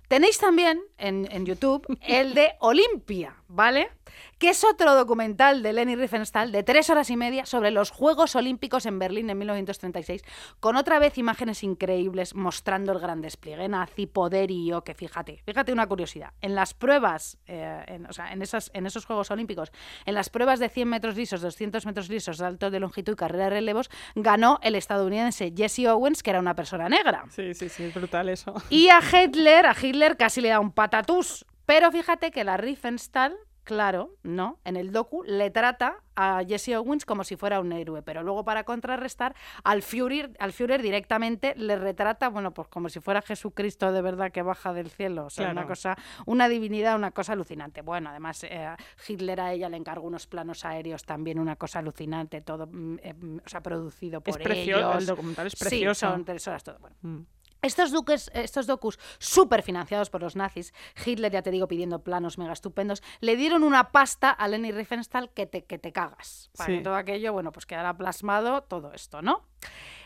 Tenéis 0.08 0.40
también 0.40 0.82
en, 0.98 1.28
en 1.32 1.46
YouTube 1.46 1.86
el 2.02 2.34
de 2.34 2.54
Olimpia, 2.62 3.36
¿vale? 3.52 3.90
Que 4.38 4.50
es 4.50 4.64
otro 4.64 4.96
documental 4.96 5.62
de 5.62 5.74
Leni 5.74 5.96
Riefenstahl 5.96 6.52
de 6.52 6.64
tres 6.64 6.90
horas 6.90 7.10
y 7.10 7.18
media 7.18 7.46
sobre 7.46 7.72
los 7.72 7.92
Juegos 7.92 8.36
Olímpicos 8.36 8.86
en 8.86 8.98
Berlín 8.98 9.30
en 9.30 9.38
1936, 9.38 10.24
con 10.60 10.76
otra 10.76 11.00
vez 11.00 11.18
imágenes 11.18 11.64
increíbles 11.64 12.34
mostrando 12.34 12.92
el 12.92 13.00
gran 13.00 13.22
despliegue 13.22 13.68
nazi, 13.68 14.08
poderío, 14.08 14.84
que 14.84 14.94
fíjate, 14.94 15.42
fíjate 15.46 15.72
una 15.72 15.88
curiosidad, 15.88 16.34
en 16.42 16.56
las 16.56 16.74
pruebas, 16.74 17.38
eh, 17.46 17.84
en, 17.88 18.06
o 18.06 18.14
sea, 18.14 18.32
en, 18.32 18.42
esas, 18.42 18.72
en 18.74 18.86
esos 18.86 19.06
Juegos 19.06 19.32
Olímpicos, 19.32 19.72
en 20.06 20.16
las 20.16 20.30
pruebas 20.30 20.60
de 20.60 20.70
100 20.70 20.88
metros 20.88 21.16
lisos, 21.16 21.42
200 21.42 21.86
metros 21.86 22.10
lisos, 22.10 22.38
salto 22.38 22.72
de 22.72 22.80
longitud 22.80 23.14
y 23.14 23.16
carrera 23.16 23.46
de 23.46 23.50
relevos, 23.52 23.90
ganó 24.16 24.60
el 24.64 24.76
estadounidense 24.76 25.54
Jesse 25.56 25.88
Owens, 25.88 26.24
que 26.24 26.32
era 26.32 26.40
una 26.40 26.56
persona 26.56 26.90
negra. 26.90 27.26
Sí, 27.30 27.54
sí, 27.54 27.70
sí, 27.70 27.84
es 27.84 27.94
brutal 27.94 28.30
eso. 28.30 28.54
Y 28.70 28.90
a 28.90 29.00
Hitler, 29.00 29.66
a 29.66 29.76
Hitler 29.80 30.18
casi 30.18 30.42
le 30.42 30.50
da 30.50 30.60
un 30.60 30.72
patatús. 30.72 31.46
Pero 31.66 31.92
fíjate 31.92 32.32
que 32.32 32.44
la 32.44 32.58
Riefenstahl, 32.58 33.36
claro, 33.64 34.16
¿no? 34.24 34.60
En 34.66 34.76
el 34.76 34.92
docu 34.92 35.24
le 35.24 35.52
trata 35.52 35.98
a 36.16 36.42
Jesse 36.46 36.70
Owens 36.76 37.06
como 37.06 37.24
si 37.24 37.36
fuera 37.38 37.60
un 37.60 37.72
héroe, 37.72 38.02
pero 38.02 38.22
luego 38.24 38.44
para 38.44 38.64
contrarrestar 38.64 39.34
al 39.64 39.82
Führer, 39.82 40.32
al 40.40 40.52
Führer 40.52 40.82
directamente 40.82 41.54
le 41.56 41.76
retrata, 41.78 42.28
bueno, 42.30 42.54
pues 42.54 42.68
como 42.68 42.90
si 42.90 43.00
fuera 43.00 43.22
Jesucristo 43.22 43.92
de 43.92 44.02
verdad 44.02 44.32
que 44.32 44.42
baja 44.42 44.74
del 44.74 44.90
cielo, 44.90 45.26
o 45.26 45.30
sea, 45.30 45.52
una 45.52 45.66
cosa, 45.68 45.96
una 46.26 46.50
divinidad, 46.50 46.96
una 46.96 47.12
cosa 47.12 47.34
alucinante. 47.34 47.82
Bueno, 47.82 48.10
además 48.10 48.44
eh, 48.44 48.68
Hitler 49.08 49.40
a 49.40 49.54
ella 49.54 49.70
le 49.70 49.78
encargó 49.78 50.06
unos 50.08 50.28
planos 50.28 50.66
aéreos 50.66 51.04
también, 51.06 51.40
una 51.40 51.56
cosa 51.56 51.80
alucinante, 51.80 52.42
todo, 52.42 52.68
mm, 52.68 52.98
eh, 53.04 53.14
mm, 53.14 53.38
o 53.46 53.50
sea, 53.50 53.62
producido 53.62 54.22
por 54.22 54.38
Es 54.42 54.44
precioso, 54.44 54.80
ellos. 54.90 55.02
el 55.02 55.06
documental 55.06 55.48
es 55.48 55.54
Sí, 55.54 55.64
precioso. 55.64 56.10
son 56.10 56.26
tres 56.26 56.46
horas 56.48 56.64
todo. 56.64 56.78
Bueno, 56.80 56.96
Mm. 57.04 57.22
Estos, 57.62 57.92
duques, 57.92 58.32
estos 58.34 58.68
docus 58.68 59.00
súper 59.20 59.62
financiados 59.64 60.10
por 60.10 60.22
los 60.22 60.36
nazis, 60.36 60.74
Hitler, 61.06 61.32
ya 61.32 61.42
te 61.42 61.52
digo, 61.52 61.68
pidiendo 61.68 62.04
planos 62.04 62.38
mega 62.38 62.54
estupendos, 62.54 63.04
le 63.20 63.36
dieron 63.36 63.64
una 63.64 63.92
pasta 63.92 64.30
a 64.32 64.48
Leni 64.48 64.72
Riefenstahl 64.72 65.30
que 65.32 65.46
te, 65.46 65.66
que 65.66 65.78
te 65.78 65.92
cagas. 65.92 66.50
Para 66.58 66.68
Sí. 66.70 66.78
que 66.78 66.84
todo 66.84 66.96
aquello, 66.96 67.34
bueno, 67.34 67.52
pues 67.52 67.66
quedara 67.66 67.96
plasmado 67.98 68.62
todo 68.64 68.94
esto, 68.94 69.22
¿no? 69.22 69.46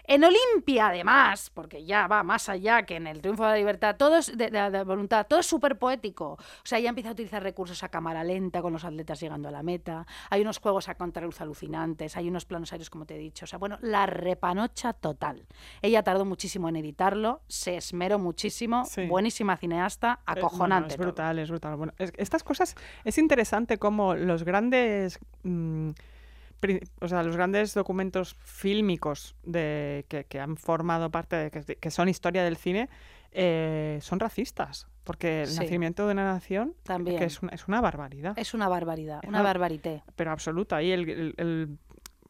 En 0.07 0.23
Olimpia, 0.23 0.87
además, 0.87 1.49
porque 1.53 1.83
ya 1.85 2.07
va 2.07 2.23
más 2.23 2.47
allá 2.49 2.83
que 2.83 2.95
en 2.95 3.07
el 3.07 3.21
triunfo 3.21 3.43
de 3.43 3.49
la 3.49 3.55
libertad, 3.57 3.95
todo 3.97 4.17
es 4.17 4.35
de, 4.37 4.49
de- 4.51 4.69
de 4.69 4.83
voluntad, 4.83 5.25
todo 5.27 5.39
es 5.39 5.45
súper 5.45 5.77
poético. 5.77 6.33
O 6.33 6.37
sea, 6.63 6.79
ya 6.79 6.89
empieza 6.89 7.09
a 7.09 7.13
utilizar 7.13 7.41
recursos 7.41 7.83
a 7.83 7.89
cámara 7.89 8.23
lenta 8.23 8.61
con 8.61 8.73
los 8.73 8.85
atletas 8.85 9.19
llegando 9.19 9.49
a 9.49 9.51
la 9.51 9.63
meta. 9.63 10.05
Hay 10.29 10.41
unos 10.41 10.59
juegos 10.59 10.89
a 10.89 10.95
contraluz 10.95 11.41
alucinantes, 11.41 12.15
hay 12.17 12.27
unos 12.29 12.45
planos 12.45 12.71
aéreos, 12.71 12.89
como 12.89 13.05
te 13.05 13.15
he 13.15 13.17
dicho. 13.17 13.45
O 13.45 13.47
sea, 13.47 13.57
bueno, 13.59 13.77
la 13.81 14.05
repanocha 14.05 14.93
total. 14.93 15.47
Ella 15.81 16.03
tardó 16.03 16.25
muchísimo 16.25 16.69
en 16.69 16.75
editarlo, 16.75 17.41
se 17.47 17.77
esmeró 17.77 18.19
muchísimo, 18.19 18.85
Sí. 18.85 19.07
buenísima 19.07 19.57
cineasta, 19.57 20.19
Eh, 20.19 20.23
bueno, 20.33 20.47
acojonante. 20.47 20.87
es 20.89 20.95
todo. 20.97 21.05
brutal, 21.07 21.39
es 21.39 21.49
brutal. 21.49 21.75
Bueno, 21.77 21.93
es- 21.97 22.13
estas 22.17 22.43
cosas 22.43 22.75
es 23.03 23.17
interesante 23.17 23.77
como 23.77 24.13
los 24.15 24.43
grandes, 24.43 25.19
mm, 25.43 25.89
o 27.01 27.07
sea, 27.07 27.21
los 27.23 27.35
grandes 27.35 27.73
documentos 27.73 28.35
fílmicos 28.39 29.35
de 29.43 30.05
que, 30.09 30.25
que 30.25 30.39
han 30.39 30.57
formado 30.57 31.09
parte 31.11 31.35
de 31.35 31.51
que, 31.51 31.75
que 31.75 31.91
son 31.91 32.09
historia 32.09 32.43
del 32.43 32.57
cine 32.57 32.89
eh, 33.31 33.99
son 34.01 34.19
racistas, 34.19 34.87
porque 35.03 35.41
el 35.43 35.47
Sí. 35.49 35.59
nacimiento 35.59 36.05
de 36.07 36.13
una 36.13 36.23
nación 36.25 36.73
También. 36.83 37.19
que 37.19 37.25
es 37.25 37.41
una, 37.43 37.51
es 37.51 37.67
una 37.67 37.81
barbaridad, 37.81 38.33
Es 38.37 38.53
una 38.53 38.67
barbaridad, 38.69 39.19
una 39.27 39.41
barbarité. 39.41 40.03
pero 40.15 40.31
absoluta. 40.31 40.81
Y 40.81 40.91
el, 40.91 41.09
el- 41.09 41.33
el 41.37 41.77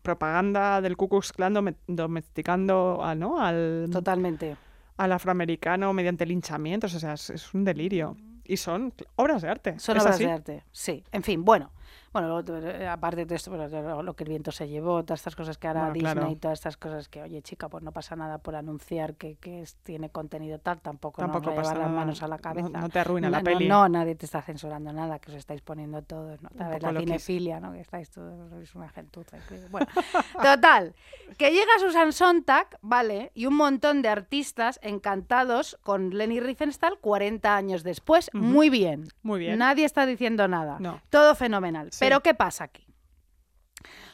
propaganda 0.02 0.82
del 0.82 0.98
Ku 0.98 1.08
Klux 1.10 1.32
Klan 1.34 1.54
dome- 1.56 1.76
domesticando 1.88 3.04
a, 3.04 3.16
¿no? 3.16 3.40
al, 3.40 3.88
Totalmente. 3.92 4.56
al 4.98 5.12
afroamericano 5.12 5.94
mediante 5.94 6.26
linchamientos, 6.26 6.94
o 6.96 7.00
sea, 7.00 7.14
es, 7.14 7.30
es 7.30 7.54
un 7.54 7.64
delirio. 7.64 8.18
Y 8.48 8.58
son 8.58 8.94
obras 9.16 9.42
de 9.42 9.50
arte. 9.50 9.80
Son 9.80 9.98
obras 9.98 10.16
así. 10.16 10.26
de 10.26 10.32
arte, 10.32 10.64
sí. 10.72 11.04
En 11.12 11.24
fin, 11.24 11.44
bueno. 11.44 11.72
Bueno, 12.16 12.40
eh, 12.48 12.88
aparte 12.88 13.26
de 13.26 13.36
esto, 13.36 13.52
bueno, 13.52 14.02
lo, 14.02 14.14
que 14.16 14.24
el 14.24 14.30
viento 14.30 14.50
se 14.54 14.70
llevó, 14.70 15.04
todas 15.04 15.20
estas 15.20 15.36
cosas 15.36 15.58
que 15.58 15.68
hará 15.68 15.82
Bueno, 15.90 15.94
Disney, 15.96 16.14
claro. 16.14 16.36
todas 16.38 16.60
estas 16.60 16.78
cosas 16.78 17.10
que, 17.10 17.22
oye, 17.22 17.42
chica, 17.42 17.68
pues 17.68 17.84
no 17.84 17.92
pasa 17.92 18.16
nada 18.16 18.38
por 18.38 18.56
anunciar 18.56 19.16
que, 19.16 19.36
que 19.36 19.66
tiene 19.84 20.10
contenido 20.10 20.58
tal, 20.60 20.80
tampoco, 20.80 21.22
Tampoco 21.22 21.50
a 21.50 21.56
pasa 21.56 21.76
las 21.76 21.90
manos 21.92 22.24
a 22.24 22.30
la 22.30 22.38
No- 22.38 22.42
cabeza. 22.42 22.70
no 22.70 22.88
te 22.88 23.00
arruina 23.00 23.30
la 23.30 23.40
no, 23.40 23.44
peli. 23.44 23.68
No, 23.68 23.90
nadie 23.90 24.16
te 24.16 24.26
está 24.26 24.42
censurando 24.42 24.94
nada, 24.94 25.20
que 25.20 25.30
os 25.32 25.36
estáis 25.36 25.62
poniendo 25.62 26.04
todos, 26.04 26.42
¿no? 26.42 26.48
Vez 26.54 26.80
poco 26.80 26.94
la 26.94 27.00
cinefilia, 27.02 27.60
¿no? 27.60 27.74
Que 27.74 27.82
estáis 27.82 28.10
todos, 28.10 28.50
sois 28.50 28.74
una 28.76 28.88
gentuza. 28.88 29.36
Bueno, 29.70 29.88
total, 30.42 30.96
que 31.38 31.52
llega 31.52 31.72
Susan 31.82 32.14
Sontag, 32.14 32.78
¿vale? 32.82 33.34
Y 33.36 33.46
un 33.46 33.58
montón 33.58 34.02
de 34.02 34.08
artistas 34.08 34.80
encantados 34.84 35.78
con 35.84 36.12
Lenny 36.12 36.40
Riefenstahl 36.40 36.98
40 37.00 37.58
años 37.58 37.84
después. 37.84 38.30
Muy 38.34 38.70
bien. 38.70 39.10
Muy 39.22 39.40
bien. 39.40 39.60
Nadie 39.60 39.84
está 39.84 40.06
diciendo 40.06 40.48
nada. 40.48 40.78
No. 40.80 41.02
Todo 41.10 41.36
fenomenal. 41.36 41.92
Sí. 41.92 42.05
Pero 42.06 42.22
¿qué 42.22 42.34
pasa 42.34 42.66
aquí? 42.66 42.86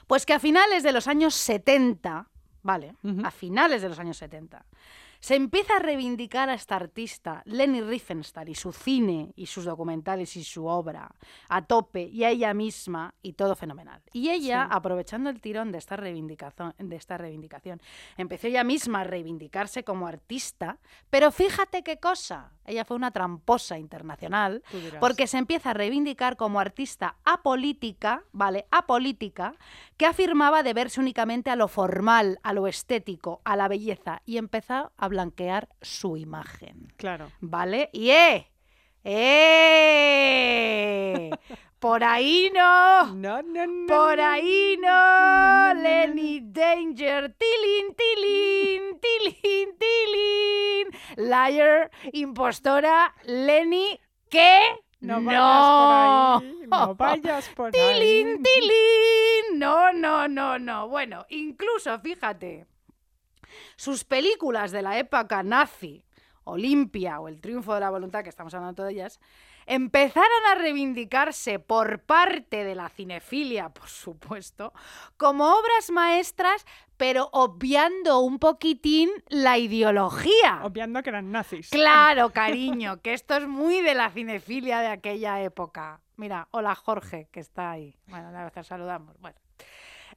Pues 0.08 0.26
que 0.26 0.34
a 0.34 0.40
finales 0.40 0.84
de 0.84 0.92
los 0.92 1.08
años 1.08 1.36
70, 1.36 2.30
¿vale? 2.64 2.96
A 3.24 3.32
finales 3.32 3.82
de 3.82 3.90
los 3.90 4.00
años 4.00 4.18
70, 4.18 4.66
se 5.22 5.36
empieza 5.36 5.78
a 5.78 5.80
reivindicar 5.80 6.50
a 6.50 6.56
esta 6.56 6.76
artista, 6.76 7.44
Leni 7.46 7.82
Riefenstahl, 7.82 8.50
y 8.50 8.56
su 8.56 8.74
cine, 8.74 9.32
y 9.36 9.46
sus 9.46 9.66
documentales, 9.66 10.36
y 10.36 10.44
su 10.44 10.66
obra, 10.66 11.12
a 11.48 11.62
tope, 11.62 12.04
y 12.04 12.24
a 12.24 12.30
ella 12.30 12.54
misma, 12.54 13.14
y 13.22 13.34
todo 13.34 13.56
fenomenal. 13.56 14.02
Y 14.14 14.30
ella, 14.32 14.66
Sí. 14.66 14.76
aprovechando 14.76 15.30
el 15.30 15.40
tirón 15.40 15.72
de 15.72 15.78
esta, 15.78 15.96
reivindicación, 15.96 16.74
de 16.78 16.96
esta 16.96 17.18
reivindicación, 17.18 17.80
empezó 18.18 18.48
ella 18.48 18.64
misma 18.64 19.02
a 19.02 19.04
reivindicarse 19.04 19.84
como 19.84 20.08
artista, 20.08 20.80
pero 21.12 21.32
fíjate 21.32 21.84
qué 21.84 21.98
cosa, 21.98 22.52
ella 22.66 22.84
fue 22.84 22.98
una 22.98 23.12
tramposa 23.12 23.78
internacional, 23.78 24.64
porque 25.00 25.28
se 25.28 25.38
empieza 25.38 25.70
a 25.70 25.74
reivindicar 25.74 26.36
como 26.36 26.60
artista 26.60 27.16
apolítica, 27.26 28.24
¿vale? 28.32 28.66
Apolítica, 28.72 29.54
que 29.98 30.08
afirmaba 30.08 30.64
deberse 30.64 31.00
únicamente 31.00 31.52
a 31.52 31.56
lo 31.56 31.68
formal, 31.68 32.40
a 32.42 32.54
lo 32.54 32.66
estético, 32.66 33.42
a 33.44 33.56
la 33.56 33.68
belleza, 33.68 34.24
y 34.26 34.38
empezó 34.38 34.92
a 34.98 35.11
blanquear 35.12 35.70
su 35.82 36.18
imagen, 36.18 36.92
Claro. 36.98 37.32
¿vale? 37.40 37.90
Y 37.94 38.10
¡eh! 38.10 38.52
¡Eh! 39.04 40.40
Por 41.80 42.04
ahí 42.04 42.52
no. 42.54 43.16
No, 43.16 43.42
no, 43.42 43.66
no. 43.66 43.88
Por 43.88 44.18
no. 44.18 44.24
ahí 44.24 44.78
no, 44.80 44.88
no, 44.88 45.74
no, 45.74 45.76
no, 45.76 45.82
Lenny 45.82 46.42
Danger, 46.44 47.36
tilín, 47.40 47.96
tilín, 47.96 49.00
tilín, 49.02 49.70
tilín. 49.80 50.90
Liar, 51.18 51.90
impostora, 52.14 53.16
Lenny, 53.26 54.00
¿qué? 54.30 54.60
No 55.00 55.24
vayas 55.24 55.72
por 55.72 56.44
ahí. 56.44 56.60
No 56.68 56.96
vayas 56.96 57.50
por 57.50 57.76
ahí. 57.76 57.82
Tilín, 57.82 58.44
tilín. 58.44 59.58
No, 59.60 59.92
no, 59.92 60.28
no, 60.28 60.60
no. 60.60 60.88
Bueno, 60.88 61.26
incluso, 61.30 62.00
fíjate, 62.00 62.68
sus 63.76 64.04
películas 64.04 64.72
de 64.72 64.82
la 64.82 64.98
época 64.98 65.44
nazi, 65.44 66.04
Olimpia 66.44 67.20
o 67.20 67.28
El 67.28 67.40
triunfo 67.40 67.74
de 67.74 67.80
la 67.82 67.90
voluntad, 67.90 68.24
que 68.24 68.30
estamos 68.30 68.54
hablando 68.54 68.84
de 68.84 68.94
ellas, 68.94 69.20
empezaron 69.66 70.46
a 70.52 70.56
reivindicarse 70.56 71.60
por 71.60 72.02
parte 72.02 72.64
de 72.64 72.76
la 72.76 72.90
cinefilia, 72.90 73.70
por 73.70 73.88
supuesto, 73.88 74.74
como 75.18 75.46
obras 75.56 75.92
maestras, 75.92 76.66
pero 76.98 77.30
obviando 77.32 78.20
un 78.20 78.40
poquitín 78.40 79.10
la 79.30 79.58
ideología. 79.58 80.62
Obviando 80.64 81.02
que 81.02 81.10
eran 81.10 81.32
nazis. 81.32 81.70
Claro, 81.70 82.30
cariño, 82.34 83.02
que 83.02 83.14
esto 83.14 83.36
es 83.36 83.48
muy 83.48 83.82
de 83.82 83.96
la 83.96 84.10
cinefilia 84.10 84.80
de 84.80 84.88
aquella 84.88 85.42
época. 85.42 86.02
Mira, 86.18 86.48
hola 86.52 86.76
Jorge, 86.76 87.28
que 87.32 87.40
está 87.40 87.72
ahí. 87.72 87.96
Bueno, 88.08 88.28
a 88.38 88.46
veces 88.46 88.68
saludamos. 88.68 89.18
Bueno. 89.20 89.41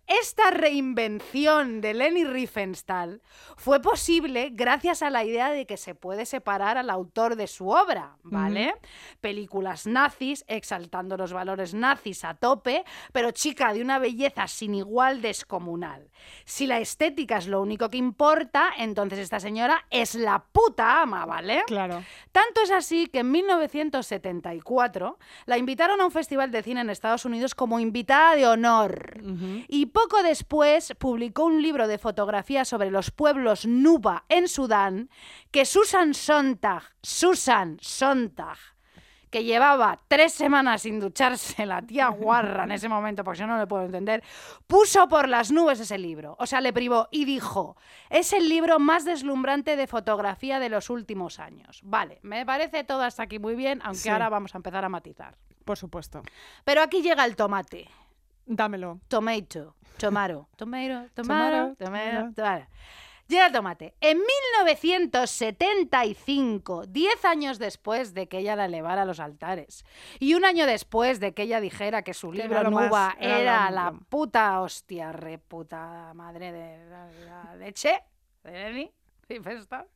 Esta 0.07 0.51
reinvención 0.51 1.81
de 1.81 1.95
Leni 1.95 2.25
Riefenstahl 2.25 3.23
fue 3.57 3.81
posible 3.81 4.51
gracias 4.53 5.03
a 5.03 5.09
la 5.09 5.25
idea 5.25 5.51
de 5.51 5.64
que 5.64 5.79
se 5.79 5.95
puede 5.95 6.27
separar 6.27 6.77
al 6.77 6.90
autor 6.90 7.37
de 7.37 7.47
su 7.47 7.69
obra, 7.69 8.17
¿vale? 8.23 8.75
Películas 9.21 9.87
nazis, 9.87 10.45
exaltando 10.47 11.17
los 11.17 11.33
valores 11.33 11.73
nazis 11.73 12.25
a 12.25 12.35
tope, 12.35 12.85
pero 13.12 13.31
chica 13.31 13.73
de 13.73 13.81
una 13.81 13.99
belleza 13.99 14.47
sin 14.47 14.75
igual 14.75 15.23
descomunal. 15.23 16.11
Si 16.45 16.67
la 16.67 16.81
estética 16.81 17.38
es 17.38 17.47
lo 17.47 17.62
único 17.62 17.88
que 17.88 17.97
importa, 17.97 18.73
entonces 18.77 19.19
esta 19.19 19.40
señora 19.40 19.87
es 19.90 20.14
la 20.14 20.45
puta 20.45 21.01
ama, 21.01 21.25
¿vale? 21.25 21.62
Claro. 21.67 22.05
Tanto 22.31 22.62
es 22.62 22.71
así 22.71 23.07
que 23.07 23.21
en 23.21 23.31
1974 23.31 25.19
la 25.47 25.57
invitaron 25.57 26.01
a 26.01 26.05
un 26.05 26.11
festival 26.11 26.51
de 26.51 26.62
cine 26.62 26.83
en 26.83 26.90
Estados 26.90 27.25
Unidos 27.25 27.55
como 27.55 27.81
invitada 27.81 28.37
de 28.37 28.47
honor. 28.47 29.23
Y 29.69 29.87
poco 29.94 30.22
después 30.24 30.92
publicó 30.98 31.44
un 31.44 31.62
libro 31.62 31.87
de 31.87 31.98
fotografía 31.98 32.64
sobre 32.64 32.90
los 32.90 33.12
pueblos 33.12 33.64
Nuba 33.64 34.24
en 34.28 34.48
Sudán 34.48 35.09
que 35.52 35.64
Susan 35.64 36.12
Sontag, 36.14 36.83
Susan 37.00 37.78
Sontag, 37.80 38.59
que 39.30 39.44
llevaba 39.44 40.00
tres 40.09 40.33
semanas 40.33 40.83
sin 40.83 40.98
ducharse, 40.98 41.64
la 41.64 41.80
tía 41.80 42.09
guarra 42.09 42.64
en 42.64 42.72
ese 42.72 42.88
momento, 42.88 43.22
porque 43.22 43.38
yo 43.40 43.46
no 43.46 43.57
le 43.57 43.68
puedo 43.68 43.85
entender, 43.85 44.22
puso 44.66 45.07
por 45.09 45.28
las 45.28 45.52
nubes 45.52 45.78
ese 45.78 45.96
libro. 45.96 46.35
O 46.40 46.46
sea, 46.46 46.61
le 46.61 46.72
privó 46.72 47.09
y 47.12 47.24
dijo, 47.24 47.76
es 48.11 48.33
el 48.33 48.48
libro 48.48 48.80
más 48.80 49.04
deslumbrante 49.04 49.76
de 49.76 49.87
fotografía 49.87 50.59
de 50.59 50.70
los 50.70 50.90
últimos 50.90 51.38
años. 51.38 51.80
Vale, 51.85 52.18
me 52.22 52.44
parece 52.44 52.83
todo 52.83 53.02
hasta 53.02 53.22
aquí 53.22 53.38
muy 53.38 53.54
bien, 53.54 53.80
aunque 53.85 54.00
Sí. 54.00 54.09
ahora 54.09 54.28
vamos 54.28 54.54
a 54.54 54.59
empezar 54.59 54.85
a 54.85 54.88
matizar. 54.88 55.37
Por 55.64 55.78
supuesto. 55.78 56.20
Pero 56.64 56.83
aquí 56.83 57.00
llega 57.00 57.24
el 57.24 57.37
tomate. 57.37 57.88
Dámelo. 58.46 59.00
Tomato, 59.09 59.74
tomato, 59.98 60.48
Tomato, 60.57 61.09
tomato, 61.14 61.74
tomato. 61.78 62.42
vale. 62.42 62.68
Llega 63.26 63.46
el 63.46 63.52
tomate. 63.52 63.94
En 64.02 64.18
1975, 64.18 66.85
10 66.87 67.24
años 67.24 67.59
después 67.59 68.12
de 68.12 68.28
que 68.28 68.38
ella 68.38 68.54
la 68.57 68.66
elevara 68.66 69.02
a 69.02 69.04
los 69.07 69.18
altares, 69.20 69.85
y 70.18 70.35
un 70.35 70.44
año 70.44 70.66
después 70.66 71.20
de 71.20 71.33
que 71.33 71.42
ella 71.44 71.61
dijera 71.61 72.02
que 72.02 72.12
su 72.14 72.33
libro 72.33 72.61
era 72.61 72.68
más- 72.70 72.87
Nuba 72.88 73.16
era 73.18 73.70
la 73.70 73.92
puta 74.11 74.61
hostia 74.61 75.11
reputa 75.12 76.12
madre 76.14 76.52
de 76.52 76.87
la, 76.90 77.07
la 77.24 77.57
leche, 77.57 78.02
de 78.42 78.52
Lenny 78.52 78.90
Riefenstahl, 79.28 79.87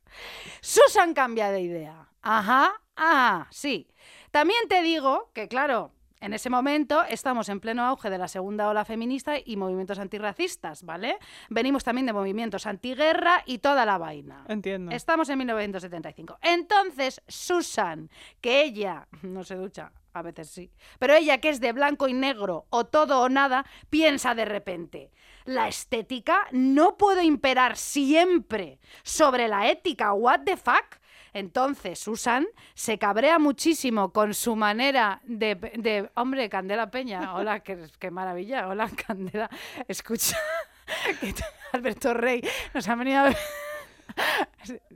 Susan 0.61 1.13
cambia 1.13 1.51
de 1.51 1.61
idea. 1.61 2.07
Ajá, 2.23 2.73
ajá, 2.95 3.47
sí. 3.51 3.87
También 4.31 4.67
te 4.67 4.81
digo 4.81 5.29
que, 5.33 5.47
claro, 5.47 5.91
en 6.21 6.33
ese 6.33 6.49
momento 6.49 7.03
estamos 7.03 7.49
en 7.49 7.59
pleno 7.59 7.83
auge 7.85 8.09
de 8.09 8.17
la 8.17 8.27
segunda 8.27 8.69
ola 8.69 8.85
feminista 8.85 9.35
y 9.43 9.55
movimientos 9.57 9.99
antirracistas, 9.99 10.83
¿vale? 10.83 11.17
Venimos 11.49 11.83
también 11.83 12.05
de 12.05 12.13
movimientos 12.13 12.65
antiguerra 12.65 13.43
y 13.45 13.59
toda 13.59 13.85
la 13.85 13.97
vaina. 13.97 14.45
Entiendo. 14.47 14.91
Estamos 14.91 15.29
en 15.29 15.37
1975. 15.39 16.39
Entonces, 16.41 17.21
Susan, 17.27 18.09
que 18.41 18.63
ella 18.63 19.07
no 19.21 19.43
se 19.43 19.55
ducha, 19.55 19.91
a 20.13 20.21
veces 20.21 20.49
sí, 20.49 20.71
pero 20.97 21.13
ella 21.13 21.39
que 21.39 21.49
es 21.49 21.59
de 21.59 21.71
blanco 21.71 22.07
y 22.07 22.13
negro 22.13 22.65
o 22.69 22.85
todo 22.85 23.21
o 23.21 23.29
nada, 23.29 23.65
piensa 23.89 24.35
de 24.35 24.45
repente, 24.45 25.11
la 25.45 25.67
estética 25.67 26.47
no 26.51 26.97
puede 26.97 27.23
imperar 27.23 27.77
siempre 27.77 28.79
sobre 29.03 29.47
la 29.47 29.69
ética, 29.69 30.13
what 30.13 30.41
the 30.45 30.57
fuck? 30.57 30.99
Entonces, 31.39 31.97
Susan 31.99 32.45
se 32.73 32.97
cabrea 32.99 33.39
muchísimo 33.39 34.11
con 34.11 34.33
su 34.33 34.55
manera 34.55 35.21
de... 35.23 35.55
de- 35.55 36.09
hombre, 36.15 36.49
Candela 36.49 36.91
Peña, 36.91 37.33
hola, 37.35 37.61
qué, 37.61 37.87
qué 37.99 38.11
maravilla, 38.11 38.67
hola, 38.67 38.89
Candela, 39.07 39.49
escucha, 39.87 40.37
que 41.21 41.33
Alberto 41.71 42.13
Rey 42.13 42.41
nos 42.73 42.87
ha 42.87 42.95
venido 42.95 43.19
a 43.19 43.23
ver... 43.23 43.37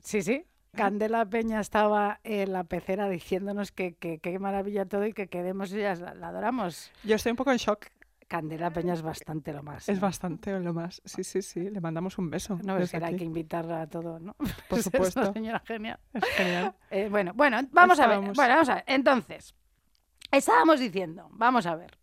Sí, 0.01 0.21
sí. 0.21 0.45
Candela 0.75 1.23
Peña 1.25 1.59
estaba 1.61 2.19
en 2.23 2.51
la 2.51 2.63
pecera 2.63 3.07
diciéndonos 3.07 3.71
que 3.71 3.93
qué 3.95 4.39
maravilla 4.39 4.85
todo 4.85 5.05
y 5.05 5.13
que 5.13 5.27
queremos, 5.27 5.69
ya 5.69 5.93
la, 5.95 6.15
la 6.15 6.29
adoramos. 6.29 6.91
Yo 7.03 7.15
estoy 7.15 7.29
un 7.29 7.35
poco 7.35 7.51
en 7.51 7.57
shock. 7.57 7.85
Candela 8.33 8.71
Peña 8.71 8.93
es 8.95 9.03
bastante 9.03 9.53
lo 9.53 9.61
más. 9.61 9.87
Es 9.87 9.99
bastante 9.99 10.59
lo 10.59 10.73
más. 10.73 11.03
Sí, 11.05 11.23
sí, 11.23 11.43
sí. 11.43 11.69
Le 11.69 11.79
mandamos 11.79 12.17
un 12.17 12.31
beso. 12.31 12.57
No, 12.65 12.79
es 12.79 12.89
que 12.89 12.97
hay 12.97 13.15
que 13.15 13.25
invitarla 13.25 13.83
a 13.83 13.87
todo, 13.87 14.17
¿no? 14.19 14.33
Por 14.33 14.47
Es 14.79 14.87
una 14.87 14.91
supuesto. 15.05 15.33
señora 15.33 15.61
genial. 15.67 15.99
Es 16.15 16.23
genial. 16.29 16.73
Eh, 16.89 17.09
bueno, 17.11 17.33
bueno, 17.35 17.59
vamos 17.71 17.99
a 17.99 18.07
ver. 18.07 18.17
Bueno, 18.21 18.33
vamos 18.55 18.69
a 18.69 18.73
ver. 18.73 18.85
Entonces, 18.87 19.53
estábamos 20.31 20.79
diciendo, 20.79 21.27
vamos 21.29 21.67
a 21.67 21.75
ver, 21.75 21.99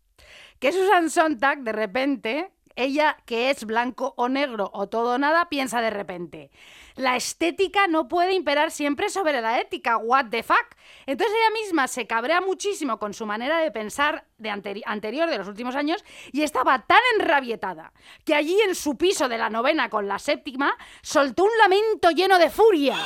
que 0.57 0.71
Susan 0.71 1.09
Sontag, 1.09 1.63
de 1.63 1.73
repente, 1.73 2.53
ella 2.75 3.17
que 3.25 3.49
es 3.49 3.65
blanco 3.65 4.13
o 4.17 4.29
negro 4.29 4.69
o 4.73 4.87
todo 4.87 5.15
o 5.15 5.17
nada, 5.17 5.49
piensa 5.49 5.81
de 5.81 5.89
repente, 5.89 6.51
la 6.95 7.15
estética 7.15 7.87
no 7.87 8.07
puede 8.07 8.33
imperar 8.33 8.71
siempre 8.71 9.09
sobre 9.09 9.39
la 9.41 9.59
ética, 9.59 9.97
what 9.97 10.25
the 10.29 10.43
fuck. 10.43 10.75
Entonces 11.05 11.35
ella 11.35 11.61
misma 11.61 11.87
se 11.87 12.05
cabrea 12.05 12.41
muchísimo 12.41 12.99
con 12.99 13.13
su 13.13 13.25
manera 13.25 13.59
de 13.59 13.71
pensar 13.71 14.25
de 14.37 14.49
anteri- 14.49 14.83
anterior 14.85 15.29
de 15.29 15.37
los 15.37 15.47
últimos 15.47 15.75
años 15.75 16.03
y 16.31 16.41
estaba 16.43 16.85
tan 16.85 16.99
enrabietada 17.17 17.93
que 18.25 18.35
allí 18.35 18.59
en 18.67 18.75
su 18.75 18.97
piso 18.97 19.29
de 19.29 19.37
la 19.37 19.49
novena 19.49 19.89
con 19.89 20.07
la 20.07 20.19
séptima 20.19 20.75
soltó 21.01 21.43
un 21.45 21.57
lamento 21.59 22.11
lleno 22.11 22.37
de 22.37 22.49
furia. 22.49 22.97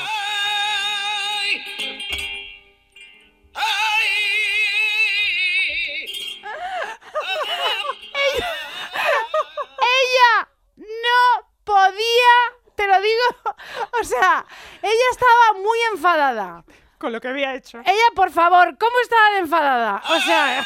podía, 11.66 12.36
te 12.76 12.88
lo 12.88 13.02
digo, 13.02 13.56
o 14.02 14.04
sea, 14.04 14.46
ella 14.82 15.08
estaba 15.12 15.60
muy 15.62 15.78
enfadada. 15.92 16.64
Con 16.98 17.12
lo 17.12 17.20
que 17.20 17.28
había 17.28 17.54
hecho. 17.56 17.80
Ella, 17.80 18.12
por 18.16 18.32
favor, 18.32 18.78
¿cómo 18.78 19.00
estaba 19.02 19.32
de 19.32 19.40
enfadada? 19.40 20.02
O 20.10 20.20
sea... 20.22 20.66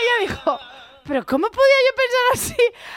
ella 0.00 0.18
dijo, 0.20 0.58
pero 1.04 1.24
¿cómo 1.24 1.48
podía 1.48 1.76
yo 1.86 1.94
pensar 1.96 2.24
así 2.34 2.56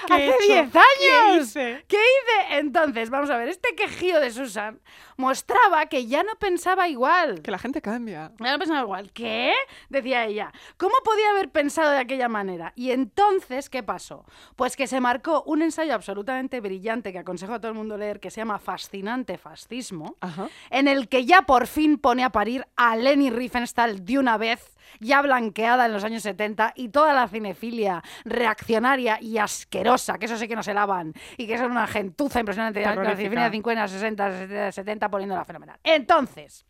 hace 0.09 0.47
10 0.47 0.75
años? 0.75 0.83
¿Qué 0.99 1.37
hice? 1.37 1.85
¿Qué 1.87 1.97
hice? 1.97 2.57
Entonces, 2.57 3.09
vamos 3.09 3.29
a 3.29 3.37
ver, 3.37 3.49
este 3.49 3.75
quejío 3.75 4.19
de 4.19 4.31
Susan 4.31 4.81
mostraba 5.21 5.85
que 5.85 6.07
ya 6.07 6.23
no 6.23 6.35
pensaba 6.37 6.89
igual. 6.89 7.41
Que 7.41 7.51
la 7.51 7.57
gente 7.59 7.81
cambia. 7.81 8.31
Ya 8.39 8.51
no 8.51 8.59
pensaba 8.59 8.81
igual. 8.81 9.11
¿Qué? 9.13 9.53
Decía 9.89 10.25
ella. 10.25 10.51
¿Cómo 10.77 10.95
podía 11.05 11.29
haber 11.29 11.49
pensado 11.49 11.91
de 11.91 11.99
aquella 11.99 12.27
manera? 12.27 12.73
Y 12.75 12.91
entonces, 12.91 13.69
¿qué 13.69 13.83
pasó? 13.83 14.25
Pues 14.57 14.75
que 14.75 14.87
se 14.87 14.99
marcó 14.99 15.43
un 15.45 15.61
ensayo 15.61 15.93
absolutamente 15.93 16.59
brillante 16.59 17.13
que 17.13 17.19
aconsejo 17.19 17.53
a 17.53 17.59
todo 17.61 17.71
el 17.71 17.77
mundo 17.77 17.97
leer, 17.97 18.19
que 18.19 18.31
se 18.31 18.41
llama 18.41 18.59
Fascinante 18.59 19.37
Fascismo, 19.37 20.17
Ajá. 20.19 20.49
en 20.69 20.87
el 20.89 21.07
que 21.07 21.25
ya 21.25 21.43
por 21.43 21.67
fin 21.67 21.97
pone 21.97 22.23
a 22.23 22.31
parir 22.31 22.65
a 22.75 22.95
Leni 22.95 23.29
Riefenstahl 23.29 24.03
de 24.03 24.17
una 24.19 24.37
vez, 24.37 24.75
ya 24.99 25.21
blanqueada 25.21 25.85
en 25.85 25.93
los 25.93 26.03
años 26.03 26.23
70, 26.23 26.73
y 26.75 26.89
toda 26.89 27.13
la 27.13 27.27
cinefilia 27.27 28.03
reaccionaria 28.25 29.19
y 29.21 29.37
asquerosa, 29.37 30.17
que 30.17 30.25
eso 30.25 30.37
sí 30.37 30.47
que 30.47 30.55
no 30.55 30.63
se 30.63 30.73
lavan, 30.73 31.13
y 31.37 31.47
que 31.47 31.57
son 31.57 31.71
una 31.71 31.87
gentuza 31.87 32.39
impresionante, 32.39 32.81
la 32.81 32.89
Terrorífica. 32.89 33.17
cinefilia 33.17 33.43
de 33.45 33.51
50, 33.51 33.87
60, 33.87 34.71
70, 34.71 35.09
poniéndola 35.11 35.45
fenomenal. 35.45 35.79
Entonces... 35.83 36.65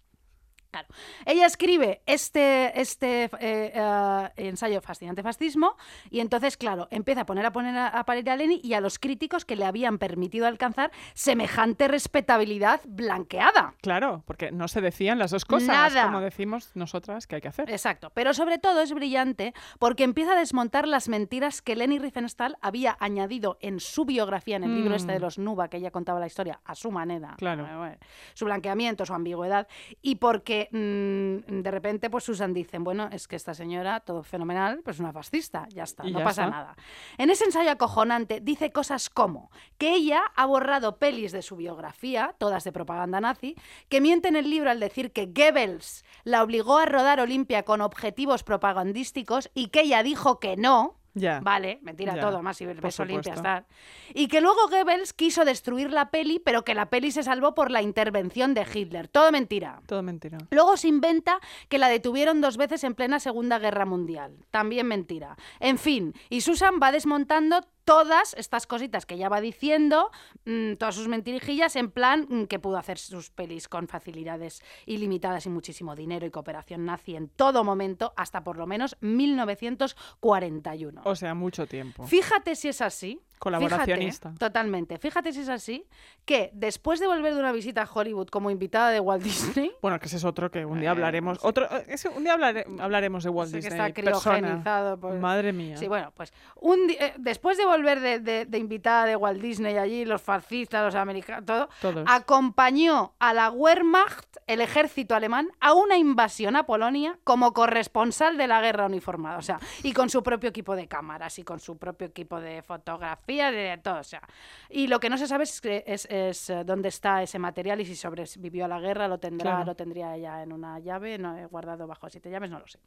Claro. 0.72 0.88
Ella 1.26 1.46
escribe 1.46 2.02
este, 2.06 2.80
este 2.80 3.26
eh, 3.26 3.30
eh, 3.76 4.30
ensayo 4.38 4.82
Fascinante 4.82 5.22
Fascismo 5.22 5.76
y 6.10 6.22
entonces, 6.22 6.56
claro, 6.56 6.88
empieza 6.92 7.22
a 7.22 7.26
poner 7.26 7.46
a 7.46 7.52
poner 7.52 7.78
a, 7.78 7.88
a 7.88 8.06
parir 8.06 8.30
a 8.30 8.38
Lenin 8.38 8.62
y 8.64 8.74
a 8.74 8.80
los 8.82 8.98
críticos 8.98 9.44
que 9.44 9.58
le 9.58 9.66
habían 9.66 9.98
permitido 9.98 10.48
alcanzar 10.48 10.92
semejante 11.14 11.90
respetabilidad 11.90 12.80
blanqueada. 12.86 13.74
Claro, 13.82 14.24
porque 14.26 14.52
no 14.52 14.68
se 14.70 14.80
decían 14.80 15.20
las 15.20 15.32
dos 15.32 15.44
cosas, 15.44 15.68
Nada. 15.94 16.06
como 16.06 16.22
decimos 16.22 16.72
nosotras 16.74 17.28
que 17.28 17.36
hay 17.36 17.42
que 17.42 17.50
hacer. 17.50 17.70
Exacto, 17.70 18.10
pero 18.14 18.34
sobre 18.34 18.58
todo 18.58 18.82
es 18.82 18.94
brillante 18.94 19.54
porque 19.78 20.04
empieza 20.06 20.34
a 20.34 20.40
desmontar 20.40 20.88
las 20.88 21.10
mentiras 21.10 21.62
que 21.62 21.76
Leni 21.76 22.00
Riefenstahl 22.00 22.58
había 22.62 22.96
añadido 23.02 23.58
en 23.60 23.82
su 23.82 24.06
biografía, 24.06 24.56
en 24.56 24.64
el 24.64 24.76
libro 24.76 24.96
este 24.96 25.12
de 25.12 25.20
Mm. 25.20 25.22
los 25.22 25.38
Nuba, 25.38 25.68
que 25.68 25.78
ella 25.78 25.92
contaba 25.92 26.20
la 26.20 26.28
historia 26.28 26.62
a 26.64 26.76
su 26.76 26.92
manera. 26.92 27.36
Claro. 27.38 27.68
Eh, 27.88 27.98
su 28.34 28.46
blanqueamiento, 28.46 29.06
su 29.06 29.14
ambigüedad, 29.14 29.68
y 30.02 30.16
porque 30.16 30.61
mm, 30.72 31.62
de 31.62 31.72
repente 31.72 32.10
pues 32.10 32.24
Susan 32.24 32.54
dicen, 32.54 32.84
bueno, 32.84 33.10
es 33.12 33.28
que 33.28 33.36
esta 33.36 33.54
señora, 33.54 34.00
todo 34.02 34.24
fenomenal, 34.24 34.82
pues 34.84 34.98
es 34.98 35.00
una 35.00 35.14
fascista, 35.14 35.68
ya 35.70 35.84
está, 35.84 36.06
Y 36.08 36.12
no 36.12 36.20
ya 36.20 36.26
pasa 36.26 36.44
está. 36.44 36.56
nada. 36.56 36.76
En 37.18 37.30
ese 37.30 37.46
ensayo 37.46 37.72
acojonante 37.72 38.40
dice 38.42 38.72
cosas 38.72 39.10
como 39.10 39.52
que 39.78 39.94
ella 39.94 40.22
ha 40.36 40.46
borrado 40.46 40.98
pelis 40.98 41.32
de 41.32 41.42
su 41.42 41.56
biografía, 41.56 42.36
todas 42.38 42.64
de 42.64 42.72
propaganda 42.72 43.22
nazi, 43.22 43.56
que 43.90 44.02
miente 44.02 44.28
en 44.28 44.36
el 44.36 44.50
libro 44.50 44.70
al 44.70 44.80
decir 44.80 45.12
que 45.12 45.26
Goebbels 45.28 46.04
la 46.24 46.44
obligó 46.44 46.78
a 46.78 46.86
rodar 46.86 47.20
Olimpia 47.20 47.64
con 47.64 47.82
objetivos 47.82 48.44
propagandísticos 48.44 49.50
y 49.54 49.68
que 49.68 49.82
ella 49.82 50.04
dijo 50.04 50.40
que 50.40 50.58
no. 50.58 51.01
Ya. 51.14 51.40
Vale, 51.42 51.80
mentira 51.82 52.16
Ya, 52.16 52.22
todo, 52.22 52.42
más 52.42 52.60
Olimpia 52.62 52.92
supuesto. 52.92 53.32
está. 53.32 53.66
Y 54.14 54.28
que 54.28 54.42
luego 54.42 54.70
Goebbels 54.70 55.14
quiso 55.14 55.44
destruir 55.46 55.92
la 55.92 56.10
peli, 56.10 56.40
pero 56.40 56.64
que 56.64 56.74
la 56.74 56.90
peli 56.90 57.12
se 57.12 57.24
salvó 57.24 57.54
por 57.54 57.70
la 57.72 57.82
intervención 57.82 58.54
de 58.54 58.66
Hitler. 58.74 59.08
Todo 59.08 59.32
mentira. 59.32 59.82
Todo 59.88 60.04
mentira. 60.04 60.38
Luego 60.52 60.78
se 60.78 60.88
inventa 60.88 61.40
que 61.70 61.78
la 61.78 61.90
detuvieron 61.90 62.42
dos 62.42 62.58
veces 62.58 62.84
en 62.84 62.96
plena 62.96 63.20
Segunda 63.20 63.60
Guerra 63.60 63.86
Mundial. 63.86 64.38
También 64.52 64.88
mentira. 64.88 65.36
En 65.60 65.78
fin, 65.78 66.14
y 66.30 66.42
Susan 66.42 66.80
va 66.82 66.92
desmontando 66.92 67.66
todas 67.86 68.34
estas 68.36 68.68
cositas 68.68 69.06
que 69.06 69.16
ella 69.16 69.30
va 69.30 69.42
diciendo, 69.42 70.12
mm, 70.46 70.76
todas 70.76 70.96
sus 70.96 71.08
mentirijillas, 71.08 71.76
en 71.76 71.92
plan 71.92 72.28
mm, 72.30 72.44
que 72.46 72.60
pudo 72.60 72.78
hacer 72.78 72.98
sus 72.98 73.30
pelis 73.30 73.68
con 73.68 73.88
facilidades 73.88 74.62
ilimitadas 74.86 75.46
y 75.46 75.50
muchísimo 75.50 75.96
dinero 75.96 76.26
y 76.26 76.32
cooperación 76.32 76.86
nazi 76.86 77.16
en 77.16 77.30
todo 77.30 77.64
momento, 77.64 78.14
hasta 78.16 78.44
por 78.44 78.58
lo 78.58 78.68
menos 78.68 78.98
1941. 79.02 81.02
O 81.06 81.16
sea, 81.16 81.34
mucho 81.34 81.68
tiempo. 81.68 82.06
Fíjate 82.06 82.56
si 82.56 82.70
es 82.70 82.82
así. 82.82 83.22
Colaboracionista. 83.42 84.30
fíjate, 84.30 84.40
totalmente. 84.46 84.98
Fíjate 85.00 85.34
si 85.34 85.42
es 85.42 85.50
así, 85.50 85.86
que 86.26 86.52
después 86.54 87.00
de 87.00 87.08
volver 87.08 87.34
de 87.34 87.40
una 87.40 87.52
visita 87.52 87.82
a 87.82 87.90
Hollywood 87.92 88.28
como 88.28 88.52
invitada 88.52 88.92
de 88.92 89.00
Walt 89.00 89.24
Disney, 89.24 89.72
Bueno, 89.82 90.00
que 90.00 90.06
ese 90.06 90.18
es 90.18 90.24
otro 90.24 90.52
que 90.52 90.64
un 90.66 90.80
día 90.80 90.90
Eh, 90.90 90.92
hablaremos. 90.92 91.40
Otro, 91.42 91.66
eh, 91.66 91.86
ese- 91.88 92.10
un 92.10 92.24
día 92.24 92.36
hablare- 92.38 92.66
hablaremos 92.80 93.24
de 93.24 93.30
Walt 93.32 93.52
que 93.52 93.58
Disney. 93.58 93.80
está 93.80 93.94
criogenizado 93.94 95.00
por- 95.00 95.16
Madre 95.20 95.54
mía. 95.54 95.76
Sí, 95.78 95.88
bueno, 95.88 96.12
pues 96.16 96.32
un 96.58 96.80
eh, 96.92 97.14
después 97.18 97.58
de 97.58 97.66
volver 97.66 98.00
de, 98.00 98.20
de- 98.20 98.46
de 98.46 98.58
invitada 98.60 99.06
de 99.06 99.16
Walt 99.16 99.42
Disney 99.42 99.78
allí, 99.78 100.06
los 100.06 100.22
fascistas, 100.22 100.84
los 100.86 100.96
americanos, 100.96 101.46
todo, 101.46 101.70
Todos. 101.82 102.06
acompañó 102.08 103.14
a 103.20 103.34
la 103.34 103.50
Wehrmacht, 103.50 104.38
el 104.48 104.62
ejército 104.62 105.16
alemán, 105.16 105.50
a 105.60 105.74
una 105.74 105.98
invasión 105.98 106.56
a 106.56 106.64
Polonia 106.66 107.18
como 107.24 107.54
corresponsal 107.54 108.38
de 108.38 108.48
la 108.48 108.62
guerra 108.62 108.86
uniformada. 108.86 109.38
O 109.38 109.42
sea, 109.42 109.60
y 109.84 109.94
con 109.94 110.10
su 110.10 110.22
propio 110.22 110.50
equipo 110.50 110.76
de 110.76 110.88
cámaras 110.88 111.40
y 111.40 111.44
con 111.44 111.60
su 111.60 111.78
propio 111.78 112.08
equipo 112.08 112.40
de 112.40 112.62
fotografía, 112.62 113.31
de 113.38 113.80
todo. 113.84 114.00
O 114.00 114.04
sea, 114.04 114.22
y 114.70 114.88
lo 114.88 115.00
que 115.00 115.10
no 115.10 115.18
se 115.18 115.28
sabe 115.28 115.44
es, 115.44 115.62
es, 115.64 116.06
es, 116.10 116.50
eh, 116.50 116.64
dónde 116.66 116.90
está 116.90 117.22
ese 117.24 117.40
material 117.40 117.80
y 117.82 117.86
si 117.86 117.96
sobrevivió 117.96 118.66
a 118.66 118.68
la 118.68 118.80
guerra, 118.80 119.08
lo 119.08 119.20
tendrá, 119.20 119.52
Claro. 119.52 119.66
lo 119.66 119.76
tendría 119.76 120.16
ella 120.16 120.44
en 120.44 120.52
una 120.54 120.80
llave, 120.80 121.18
no 121.18 121.38
he 121.38 121.46
guardado 121.46 121.88
bajo 121.88 122.10
siete 122.10 122.30
llaves, 122.30 122.50
no 122.52 122.60
lo 122.60 122.68
sé. 122.68 122.80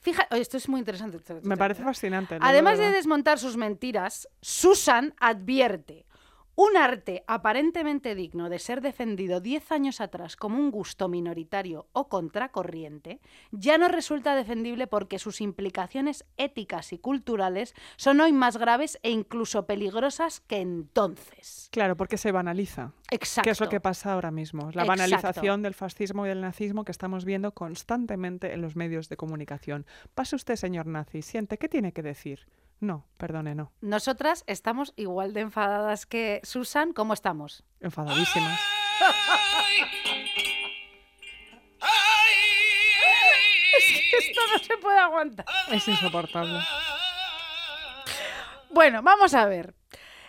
Fíjate, 0.00 0.40
esto 0.40 0.56
es 0.56 0.68
muy 0.68 0.80
interesante. 0.80 1.18
Me 1.42 1.56
parece 1.56 1.82
fascinante. 1.84 2.36
Además 2.40 2.78
de 2.78 2.90
desmontar 2.90 3.38
sus 3.38 3.56
mentiras, 3.56 4.28
Susan 4.40 5.14
advierte. 5.20 6.06
Un 6.54 6.76
arte 6.76 7.24
aparentemente 7.26 8.14
digno 8.14 8.50
de 8.50 8.58
ser 8.58 8.82
defendido 8.82 9.40
10 9.40 9.72
años 9.72 10.02
atrás 10.02 10.36
como 10.36 10.58
un 10.58 10.70
gusto 10.70 11.08
minoritario 11.08 11.86
o 11.92 12.10
contracorriente, 12.10 13.20
ya 13.52 13.78
no 13.78 13.88
resulta 13.88 14.34
defendible 14.34 14.86
porque 14.86 15.18
sus 15.18 15.40
implicaciones 15.40 16.26
éticas 16.36 16.92
y 16.92 16.98
culturales 16.98 17.74
son 17.96 18.20
hoy 18.20 18.32
más 18.32 18.58
graves 18.58 18.98
e 19.02 19.10
incluso 19.10 19.64
peligrosas 19.64 20.40
que 20.40 20.58
entonces. 20.58 21.68
Claro, 21.72 21.96
porque 21.96 22.18
se 22.18 22.32
banaliza. 22.32 22.92
Exacto. 23.10 23.46
¿Qué 23.46 23.50
es 23.50 23.60
lo 23.60 23.70
que 23.70 23.80
pasa 23.80 24.12
ahora 24.12 24.30
mismo? 24.30 24.64
La 24.72 24.82
Exacto. 24.82 24.88
banalización 24.88 25.62
del 25.62 25.72
fascismo 25.72 26.26
y 26.26 26.28
del 26.28 26.42
nazismo 26.42 26.84
que 26.84 26.92
estamos 26.92 27.24
viendo 27.24 27.52
constantemente 27.52 28.52
en 28.52 28.60
los 28.60 28.76
medios 28.76 29.08
de 29.08 29.16
comunicación. 29.16 29.86
Pase 30.14 30.36
usted, 30.36 30.56
señor 30.56 30.86
nazi, 30.86 31.22
siente, 31.22 31.56
¿qué 31.56 31.70
tiene 31.70 31.92
que 31.92 32.02
decir? 32.02 32.46
No, 32.82 33.06
perdone, 33.16 33.54
no. 33.54 33.70
Nosotras 33.80 34.42
estamos 34.48 34.92
igual 34.96 35.34
de 35.34 35.42
enfadadas 35.42 36.04
que 36.04 36.40
Susan. 36.42 36.92
¿Cómo 36.92 37.14
estamos? 37.14 37.62
Enfadadísimas. 37.78 38.60
Esto 44.18 44.40
no 44.52 44.58
se 44.58 44.76
puede 44.78 44.98
aguantar. 44.98 45.46
Es 45.70 45.86
insoportable. 45.86 46.58
Bueno, 48.70 49.00
vamos 49.00 49.32
a 49.34 49.46
ver. 49.46 49.76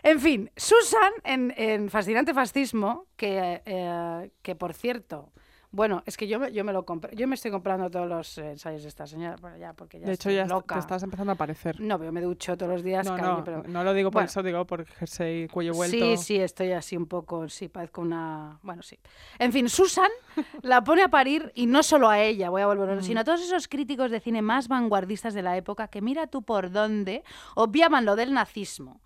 En 0.04 0.20
fin, 0.20 0.52
Susan 0.56 1.12
en, 1.24 1.56
en 1.58 1.90
Fascinante 1.90 2.36
Fascismo, 2.36 3.08
que, 3.16 3.64
eh, 3.66 4.32
que 4.44 4.56
por 4.56 4.76
cierto, 4.76 5.34
bueno, 5.74 6.04
es 6.06 6.16
que 6.18 6.28
yo 6.28 6.40
me, 6.40 6.52
yo 6.54 6.64
me 6.64 6.72
lo 6.72 6.86
compré, 6.86 7.16
yo 7.16 7.28
me 7.28 7.34
estoy 7.36 7.50
comprando 7.52 7.90
todos 7.90 8.08
los 8.08 8.38
eh, 8.38 8.52
ensayos 8.52 8.84
de 8.84 8.88
esta 8.90 9.06
señora, 9.08 9.36
bueno, 9.42 9.58
ya 9.58 9.74
porque 9.74 10.00
ya 10.00 10.06
De 10.06 10.14
hecho, 10.14 10.30
ya 10.30 10.46
loca. 10.46 10.76
te 10.76 10.80
estás 10.80 11.02
empezando 11.04 11.32
a 11.32 11.34
aparecer. 11.34 11.82
No, 11.82 11.98
pero 12.00 12.12
me 12.12 12.22
ducho 12.22 12.56
todos 12.56 12.72
los 12.72 12.84
días, 12.84 13.06
No, 13.06 13.16
cariño, 13.16 13.38
no, 13.40 13.44
pero... 13.44 13.64
no 13.68 13.84
lo 13.84 13.94
digo 13.94 14.10
por 14.12 14.22
Bueno. 14.22 14.26
eso, 14.28 14.44
digo 14.44 14.66
por 14.66 14.86
jersey 14.86 15.48
cuello 15.48 15.74
vuelto. 15.74 15.98
Sí, 15.98 16.18
sí, 16.18 16.38
estoy 16.38 16.72
así 16.74 16.96
un 16.96 17.08
poco, 17.08 17.50
sí, 17.50 17.68
parezco 17.70 18.02
una... 18.02 18.60
Bueno, 18.62 18.84
sí. 18.84 18.98
En 19.40 19.52
fin, 19.52 19.68
Susan 19.68 20.10
la 20.62 20.84
pone 20.84 21.02
a 21.02 21.08
parir 21.10 21.52
y 21.56 21.66
no 21.66 21.82
solo 21.84 22.08
a 22.08 22.20
ella, 22.22 22.50
voy 22.50 22.62
a 22.62 22.68
volver, 22.68 22.84
Mm. 22.98 23.02
sino 23.02 23.22
a 23.22 23.24
todos 23.24 23.42
esos 23.42 23.68
críticos 23.68 24.12
de 24.12 24.20
cine 24.20 24.42
más 24.44 24.68
vanguardistas 24.68 25.34
de 25.34 25.42
la 25.42 25.58
época 25.58 25.88
que 25.88 26.02
mira 26.02 26.28
tú 26.28 26.44
por 26.44 26.70
dónde 26.72 27.24
obviaban 27.56 28.06
lo 28.06 28.16
del 28.16 28.32
nazismo. 28.34 29.02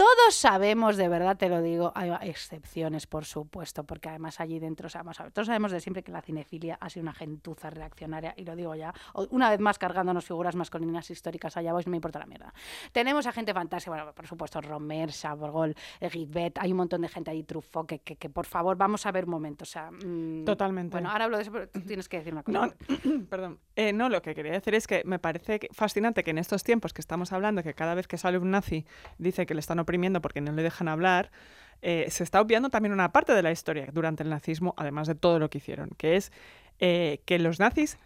Todos 0.00 0.34
sabemos, 0.34 0.96
de 0.96 1.10
verdad 1.10 1.36
te 1.36 1.50
lo 1.50 1.60
digo, 1.60 1.92
hay 1.94 2.10
excepciones, 2.22 3.06
por 3.06 3.26
supuesto, 3.26 3.84
porque 3.84 4.08
además 4.08 4.40
allí 4.40 4.58
dentro, 4.58 4.88
ver, 5.04 5.30
todos 5.30 5.46
sabemos 5.46 5.72
de 5.72 5.80
siempre 5.82 6.02
que 6.02 6.10
la 6.10 6.22
cinefilia 6.22 6.78
ha 6.80 6.88
sido 6.88 7.02
una 7.02 7.12
gentuza 7.12 7.68
reaccionaria, 7.68 8.32
y 8.34 8.46
lo 8.46 8.56
digo 8.56 8.74
ya, 8.74 8.94
una 9.28 9.50
vez 9.50 9.60
más 9.60 9.78
cargándonos 9.78 10.24
figuras 10.24 10.56
masculinas 10.56 11.10
históricas, 11.10 11.54
allá 11.58 11.74
vais, 11.74 11.86
no 11.86 11.90
me 11.90 11.98
importa 11.98 12.18
la 12.18 12.24
mierda. 12.24 12.54
Tenemos 12.92 13.26
a 13.26 13.32
gente 13.32 13.52
fantástica, 13.52 13.90
bueno, 13.94 14.14
por 14.14 14.26
supuesto, 14.26 14.62
Romer, 14.62 15.10
Chabrol, 15.10 15.76
Guibet, 16.00 16.56
hay 16.56 16.70
un 16.70 16.78
montón 16.78 17.02
de 17.02 17.08
gente 17.08 17.30
ahí, 17.30 17.42
Truffaut, 17.42 17.86
que, 17.86 17.98
que, 17.98 18.16
que, 18.16 18.30
por 18.30 18.46
favor, 18.46 18.78
vamos 18.78 19.04
a 19.04 19.12
ver 19.12 19.26
un 19.26 19.32
momento, 19.32 19.64
o 19.64 19.66
sea... 19.66 19.90
mm, 19.90 20.46
Totalmente. 20.46 20.92
Bueno, 20.92 21.10
ahora 21.10 21.26
hablo 21.26 21.36
de 21.36 21.42
eso, 21.42 21.52
pero 21.52 21.68
tú 21.68 21.82
tienes 21.82 22.08
que 22.08 22.16
decir 22.16 22.32
una 22.32 22.42
cosa. 22.42 22.58
No, 22.58 23.24
perdón. 23.28 23.58
Eh, 23.76 23.92
no, 23.92 24.08
lo 24.08 24.22
que 24.22 24.34
quería 24.34 24.52
decir 24.52 24.74
es 24.74 24.86
que 24.86 25.02
me 25.04 25.18
parece 25.18 25.60
fascinante 25.72 26.24
que 26.24 26.30
en 26.30 26.38
estos 26.38 26.64
tiempos 26.64 26.94
que 26.94 27.02
estamos 27.02 27.34
hablando, 27.34 27.62
que 27.62 27.74
cada 27.74 27.94
vez 27.94 28.08
que 28.08 28.16
sale 28.16 28.38
un 28.38 28.50
nazi 28.50 28.86
dice 29.18 29.44
que 29.44 29.52
le 29.52 29.60
están 29.60 29.78
porque 30.20 30.40
no 30.40 30.52
le 30.52 30.62
dejan 30.62 30.88
hablar, 30.88 31.30
eh, 31.82 32.06
se 32.10 32.22
está 32.24 32.40
obviando 32.40 32.68
también 32.70 32.92
una 32.92 33.10
parte 33.12 33.32
de 33.32 33.42
la 33.42 33.50
historia 33.52 33.88
durante 33.92 34.22
el 34.22 34.28
nazismo, 34.30 34.74
además 34.76 35.08
de 35.08 35.14
todo 35.14 35.38
lo 35.38 35.48
que 35.50 35.58
hicieron, 35.58 35.90
que 35.96 36.16
es 36.16 36.30
eh, 36.78 37.20
que 37.24 37.38
los 37.38 37.58
nazis 37.58 37.98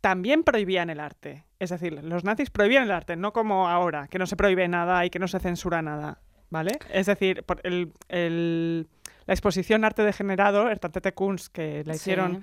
también 0.00 0.42
prohibían 0.42 0.90
el 0.90 0.98
arte. 1.00 1.44
Es 1.60 1.70
decir, 1.70 1.92
los 2.02 2.24
nazis 2.24 2.50
prohibían 2.50 2.82
el 2.84 2.90
arte, 2.90 3.14
no 3.16 3.32
como 3.32 3.68
ahora, 3.68 4.08
que 4.08 4.18
no 4.18 4.26
se 4.26 4.36
prohíbe 4.36 4.66
nada 4.68 5.04
y 5.06 5.10
que 5.10 5.18
no 5.20 5.28
se 5.28 5.38
censura 5.38 5.80
nada. 5.82 6.18
¿Vale? 6.50 6.72
Es 6.92 7.06
decir, 7.06 7.44
por 7.44 7.60
el- 7.64 7.92
el- 8.08 8.86
la 9.26 9.32
exposición 9.34 9.84
Arte 9.84 10.02
Degenerado, 10.02 10.68
Ertantete 10.68 11.14
Kunst, 11.14 11.50
que 11.52 11.82
la 11.86 11.94
hicieron 11.94 12.40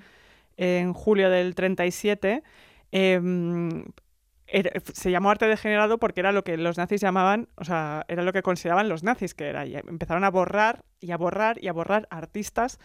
en 0.56 0.92
julio 0.94 1.30
del 1.30 1.54
37, 1.54 2.42
em, 2.90 3.84
era- 4.50 4.70
se 4.92 5.10
llamó 5.10 5.30
arte 5.30 5.46
degenerado 5.46 5.98
porque 5.98 6.20
era 6.20 6.32
lo 6.32 6.44
que 6.44 6.56
los 6.56 6.76
nazis 6.78 7.00
llamaban, 7.00 7.48
o 7.56 7.64
sea, 7.64 8.04
era 8.08 8.22
lo 8.22 8.32
que 8.32 8.42
consideraban 8.42 8.88
los 8.88 9.02
nazis 9.02 9.34
que 9.34 9.46
era. 9.48 9.66
Y 9.66 9.76
empezaron 9.76 10.24
a 10.24 10.30
borrar 10.30 10.84
y 11.00 11.12
a 11.12 11.16
borrar 11.16 11.62
y 11.62 11.68
a 11.68 11.72
borrar 11.72 12.06
artistas 12.10 12.78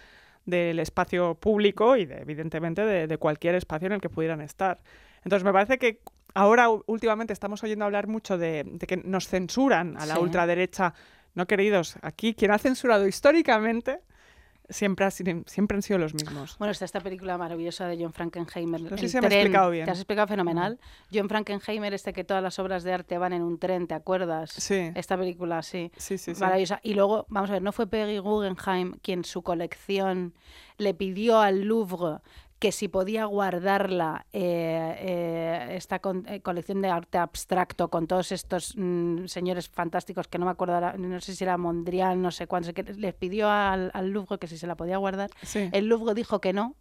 del 0.45 0.80
espacio 0.80 1.36
público 1.36 1.97
y, 1.97 2.05
de, 2.05 2.18
evidentemente, 2.22 2.86
de, 2.86 3.07
de 3.07 3.18
cualquier 3.18 3.55
espacio 3.55 3.88
en 3.88 3.93
el 3.93 4.01
que 4.01 4.09
pudieran 4.09 4.41
estar. 4.41 4.80
Entonces, 5.24 5.43
me 5.43 5.51
parece 5.51 5.78
que 5.80 6.01
ahora, 6.36 6.70
últimamente, 6.70 7.34
estamos 7.34 7.63
oyendo 7.63 7.86
hablar 7.86 8.07
mucho 8.07 8.38
de, 8.38 8.63
de 8.66 8.86
que 8.86 8.97
nos 8.97 9.28
censuran 9.28 9.97
a 9.97 10.05
la 10.05 10.16
Sí. 10.16 10.20
ultraderecha. 10.22 10.93
No, 11.34 11.47
queridos, 11.47 11.97
aquí 12.01 12.34
quien 12.36 12.51
ha 12.51 12.57
censurado 12.59 13.07
históricamente 13.07 13.99
siempre, 14.70 15.05
ha 15.05 15.11
siempre 15.11 15.76
han 15.76 15.82
sido 15.82 15.99
los 15.99 16.13
mismos. 16.13 16.57
Bueno, 16.57 16.72
está 16.72 16.86
esta 16.86 16.99
película 16.99 17.38
maravillosa 17.38 17.88
de 17.88 17.97
John 18.01 18.13
Frankenheimer. 18.13 18.82
No 18.82 18.97
sé 18.97 19.09
si 19.09 19.20
me 19.20 19.28
he 19.28 19.41
explicado 19.41 19.70
bien. 19.72 19.86
Te 19.86 19.91
has 19.91 19.97
explicado 19.97 20.28
fenomenal. 20.28 20.80
John 21.13 21.30
Frankenheimer, 21.30 21.93
este 21.93 22.13
que 22.13 22.24
todas 22.24 22.43
las 22.43 22.59
obras 22.59 22.84
de 22.84 22.93
arte 22.93 23.18
van 23.18 23.34
en 23.34 23.41
un 23.41 23.59
tren, 23.59 23.88
¿te 23.88 23.93
acuerdas? 23.93 24.51
Sí. 24.51 24.91
Esta 24.95 25.18
película, 25.18 25.61
sí. 25.61 25.91
Sí, 25.97 26.18
sí, 26.18 26.36
sí. 26.36 26.41
Maravillosa. 26.41 26.80
Y 26.84 26.93
luego, 26.93 27.26
vamos 27.30 27.49
a 27.49 27.53
ver, 27.53 27.61
¿no 27.61 27.72
fue 27.72 27.88
Peggy 27.88 28.20
Guggenheim 28.20 28.93
quien 29.01 29.24
su 29.24 29.41
colección 29.41 30.34
le 30.78 30.93
pidió 30.93 31.39
al 31.39 31.61
Louvre 31.61 32.20
que 32.60 32.72
si 32.72 32.88
podía 32.88 33.26
guardarla 33.26 34.26
eh, 34.32 34.95
eh, 34.99 35.76
esta 35.76 35.99
con- 35.99 36.26
eh, 36.28 36.39
colección 36.41 36.82
de 36.82 36.89
arte 36.89 37.18
abstracto 37.18 37.89
con 37.89 38.08
todos 38.08 38.32
estos 38.32 38.74
mm, 38.78 39.26
señores 39.26 39.68
fantásticos 39.70 40.28
que 40.28 40.38
no 40.39 40.45
me 40.45 40.51
acuerdo 40.51 40.76
ahora, 40.76 40.95
no 40.97 41.20
sé 41.20 41.36
si 41.36 41.43
era 41.43 41.58
Mondrian, 41.58 42.22
no 42.22 42.32
sé 42.32 42.47
cuántos, 42.47 42.74
que 42.74 42.84
les 42.84 43.14
pidió 43.14 43.49
al, 43.49 43.91
al 43.93 44.10
Louvre 44.10 44.38
que 44.39 44.47
si 44.47 44.58
se 44.58 44.68
la 44.68 44.76
podía 44.76 44.97
guardar. 44.97 45.30
Sí. 45.43 45.70
El 45.74 45.88
Louvre 45.88 46.14
dijo 46.14 46.39
que 46.39 46.53
no, 46.53 46.76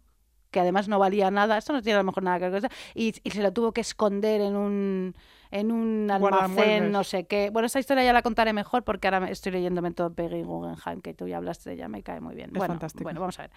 que 0.49 0.61
además 0.61 0.87
no 0.87 0.97
valía 0.97 1.29
nada, 1.29 1.57
esto 1.57 1.73
no 1.73 1.81
tiene 1.81 1.95
a 1.95 2.01
lo 2.03 2.05
mejor 2.05 2.23
nada 2.23 2.39
que 2.39 2.49
ver 2.49 2.61
con 2.61 2.65
eso, 2.71 2.75
y, 2.93 3.13
y 3.23 3.31
se 3.31 3.43
lo 3.43 3.51
tuvo 3.51 3.73
que 3.73 3.81
esconder 3.81 4.39
en 4.39 4.55
un, 4.55 5.15
en 5.51 5.71
un 5.71 6.09
almacén, 6.11 6.91
no 6.91 7.03
sé 7.03 7.25
qué. 7.25 7.49
Bueno, 7.49 7.67
esa 7.67 7.79
historia 7.79 8.03
ya 8.03 8.13
la 8.13 8.21
contaré 8.21 8.53
mejor 8.53 8.83
porque 8.83 9.07
ahora 9.07 9.29
estoy 9.29 9.51
leyéndome 9.51 9.91
todo 9.91 10.13
Peggy 10.13 10.43
Guggenheim, 10.43 11.01
que 11.01 11.13
tú 11.13 11.27
ya 11.27 11.37
hablaste 11.37 11.69
de 11.69 11.75
ella, 11.75 11.87
me 11.87 12.03
cae 12.03 12.21
muy 12.21 12.35
bien. 12.35 12.49
Es 12.49 12.57
bueno, 12.57 12.73
fantástico. 12.73 13.03
bueno, 13.03 13.19
vamos 13.19 13.39
a 13.39 13.43
ver. 13.43 13.51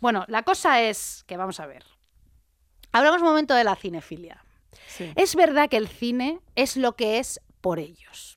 Bueno, 0.00 0.24
la 0.28 0.42
cosa 0.42 0.80
es 0.80 1.24
que 1.26 1.36
vamos 1.36 1.60
a 1.60 1.66
ver. 1.66 1.84
Hablamos 2.92 3.22
un 3.22 3.28
momento 3.28 3.54
de 3.54 3.64
la 3.64 3.74
cinefilia. 3.74 4.44
sí. 4.86 5.12
Es 5.16 5.34
verdad 5.34 5.68
que 5.68 5.76
el 5.76 5.88
cine 5.88 6.40
es 6.54 6.76
lo 6.76 6.96
que 6.96 7.18
es 7.18 7.40
por 7.60 7.78
ellos. 7.78 8.33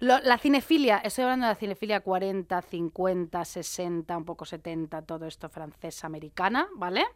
La 0.00 0.36
cinefilia, 0.36 0.98
estoy 0.98 1.24
hablando 1.24 1.46
de 1.46 1.52
la 1.52 1.58
cinefilia 1.58 2.00
40, 2.00 2.60
50, 2.60 3.44
60, 3.44 4.16
un 4.16 4.24
poco 4.26 4.44
70, 4.44 5.00
todo 5.02 5.26
esto 5.26 5.48
francesa, 5.48 6.06
americana, 6.06 6.68
¿vale? 6.74 7.06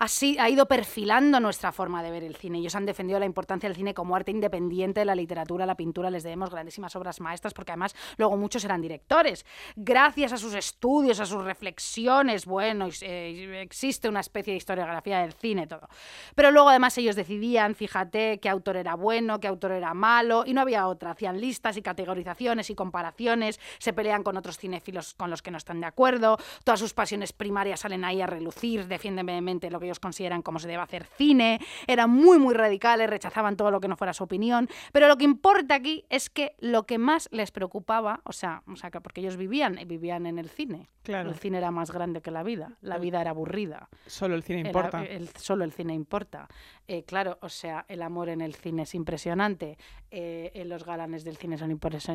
Así 0.00 0.36
ha 0.40 0.50
ido 0.50 0.66
perfilando 0.66 1.38
nuestra 1.38 1.70
forma 1.70 2.02
de 2.02 2.10
ver 2.10 2.24
el 2.24 2.34
cine. 2.34 2.58
Ellos 2.58 2.74
han 2.74 2.84
defendido 2.84 3.20
la 3.20 3.26
importancia 3.26 3.68
del 3.68 3.76
cine 3.76 3.94
como 3.94 4.16
arte 4.16 4.32
independiente 4.32 5.00
de 5.00 5.06
la 5.06 5.14
literatura, 5.14 5.66
la 5.66 5.76
pintura. 5.76 6.10
Les 6.10 6.24
debemos 6.24 6.50
grandísimas 6.50 6.96
obras 6.96 7.20
maestras 7.20 7.54
porque 7.54 7.70
además 7.70 7.94
luego 8.16 8.36
muchos 8.36 8.64
eran 8.64 8.80
directores. 8.80 9.46
Gracias 9.76 10.32
a 10.32 10.36
sus 10.36 10.54
estudios, 10.54 11.20
a 11.20 11.26
sus 11.26 11.44
reflexiones, 11.44 12.44
bueno, 12.44 12.88
eh, 13.02 13.60
existe 13.62 14.08
una 14.08 14.20
especie 14.20 14.52
de 14.52 14.58
historiografía 14.58 15.20
del 15.20 15.32
cine, 15.32 15.68
todo. 15.68 15.88
Pero 16.34 16.50
luego 16.50 16.70
además 16.70 16.98
ellos 16.98 17.14
decidían, 17.14 17.76
fíjate, 17.76 18.40
qué 18.40 18.48
autor 18.48 18.76
era 18.76 18.96
bueno, 18.96 19.38
qué 19.38 19.46
autor 19.46 19.70
era 19.70 19.94
malo, 19.94 20.42
y 20.44 20.54
no 20.54 20.60
había 20.60 20.88
otra. 20.88 21.12
Hacían 21.12 21.40
listas 21.40 21.76
y 21.76 21.82
y 22.20 22.74
comparaciones, 22.74 23.60
se 23.78 23.92
pelean 23.92 24.22
con 24.22 24.36
otros 24.36 24.58
cinéfilos 24.58 25.14
con 25.14 25.30
los 25.30 25.42
que 25.42 25.50
no 25.50 25.58
están 25.58 25.80
de 25.80 25.86
acuerdo, 25.86 26.38
todas 26.64 26.80
sus 26.80 26.94
pasiones 26.94 27.32
primarias 27.32 27.80
salen 27.80 28.04
ahí 28.04 28.20
a 28.22 28.26
relucir, 28.26 28.86
defienden 28.86 29.26
vehemente 29.26 29.70
lo 29.70 29.78
que 29.78 29.86
ellos 29.86 30.00
consideran 30.00 30.42
como 30.42 30.58
se 30.58 30.68
debe 30.68 30.82
hacer 30.82 31.04
cine, 31.04 31.60
eran 31.86 32.10
muy, 32.10 32.38
muy 32.38 32.54
radicales, 32.54 33.10
rechazaban 33.10 33.56
todo 33.56 33.70
lo 33.70 33.80
que 33.80 33.88
no 33.88 33.96
fuera 33.96 34.12
su 34.12 34.24
opinión, 34.24 34.68
pero 34.92 35.08
lo 35.08 35.16
que 35.16 35.24
importa 35.24 35.74
aquí 35.74 36.04
es 36.08 36.30
que 36.30 36.54
lo 36.58 36.84
que 36.86 36.98
más 36.98 37.28
les 37.32 37.50
preocupaba, 37.50 38.20
o 38.24 38.32
sea, 38.32 38.62
o 38.66 38.76
sea 38.76 38.90
que 38.90 39.00
porque 39.00 39.20
ellos 39.20 39.36
vivían, 39.36 39.78
vivían 39.86 40.26
en 40.26 40.38
el 40.38 40.48
cine, 40.48 40.88
Claro. 41.02 41.30
el 41.30 41.36
cine 41.36 41.58
era 41.58 41.70
más 41.70 41.90
grande 41.92 42.20
que 42.20 42.30
la 42.32 42.42
vida, 42.42 42.72
la 42.80 42.98
vida 42.98 43.20
era 43.20 43.30
aburrida. 43.30 43.88
Solo 44.06 44.34
el 44.34 44.42
cine 44.42 44.60
importa. 44.60 45.04
el- 45.04 45.28
solo 45.36 45.62
el 45.64 45.72
cine 45.72 45.94
importa. 45.94 46.48
Eh, 46.88 47.04
claro, 47.04 47.38
o 47.42 47.48
sea, 47.48 47.84
el 47.88 48.02
amor 48.02 48.28
en 48.28 48.40
el 48.40 48.54
cine 48.54 48.82
es 48.82 48.94
impresionante. 48.94 49.78
eh, 50.12 50.52
eh, 50.54 50.64
los 50.64 50.84
galanes 50.84 51.24
del 51.24 51.36
cine 51.36 51.58
son 51.58 51.70
impresionantes. 51.72 52.05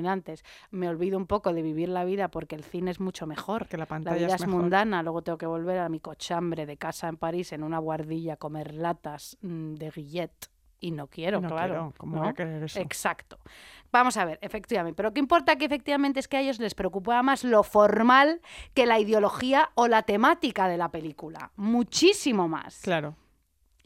Me 0.72 0.88
olvido 0.90 1.18
un 1.18 1.28
poco 1.28 1.54
de 1.54 1.62
vivir 1.62 1.90
la 1.90 2.04
vida 2.06 2.30
porque 2.30 2.56
el 2.56 2.64
cine 2.64 2.92
es 2.92 3.00
mucho 3.00 3.28
mejor. 3.28 3.68
Que 3.68 3.78
la 3.78 3.82
La 3.84 3.88
pantalla 3.88 4.18
vida 4.26 4.36
es 4.36 4.48
mundana, 4.48 5.04
luego 5.04 5.22
tengo 5.22 5.38
que 5.38 5.46
volver 5.46 5.80
a 5.80 5.90
mi 5.90 6.00
cochambre 6.00 6.66
de 6.66 6.78
casa 6.78 7.08
en 7.08 7.18
París 7.18 7.52
en 7.52 7.64
una 7.64 7.80
guardilla 7.80 8.34
a 8.34 8.38
comer 8.38 8.74
latas 8.74 9.38
mm, 9.42 9.76
de 9.76 9.90
guillet. 9.92 10.32
Y 10.84 10.90
no 10.90 11.06
quiero, 11.08 11.40
No 11.42 11.50
claro. 11.50 11.74
quiero, 11.74 11.94
¿cómo 11.98 12.16
¿no? 12.16 12.22
voy 12.24 12.30
a 12.30 12.34
querer 12.34 12.64
eso? 12.64 12.80
Exacto. 12.80 13.38
Vamos 13.92 14.18
a 14.18 14.26
ver, 14.26 14.40
efectivamente. 14.42 14.96
Pero 14.96 15.14
que 15.14 15.20
importa 15.20 15.56
que 15.56 15.66
efectivamente 15.66 16.20
es 16.20 16.28
que 16.28 16.38
a 16.38 16.42
ellos 16.42 16.60
les 16.60 16.74
preocupaba 16.74 17.22
más 17.22 17.44
lo 17.44 17.62
formal 17.62 18.42
que 18.74 18.88
la 18.88 18.98
ideología 19.00 19.70
o 19.76 19.88
la 19.88 20.02
temática 20.02 20.68
de 20.68 20.78
la 20.78 20.90
película. 20.90 21.52
Muchísimo 21.56 22.48
más. 22.48 22.82
Claro. 22.82 23.16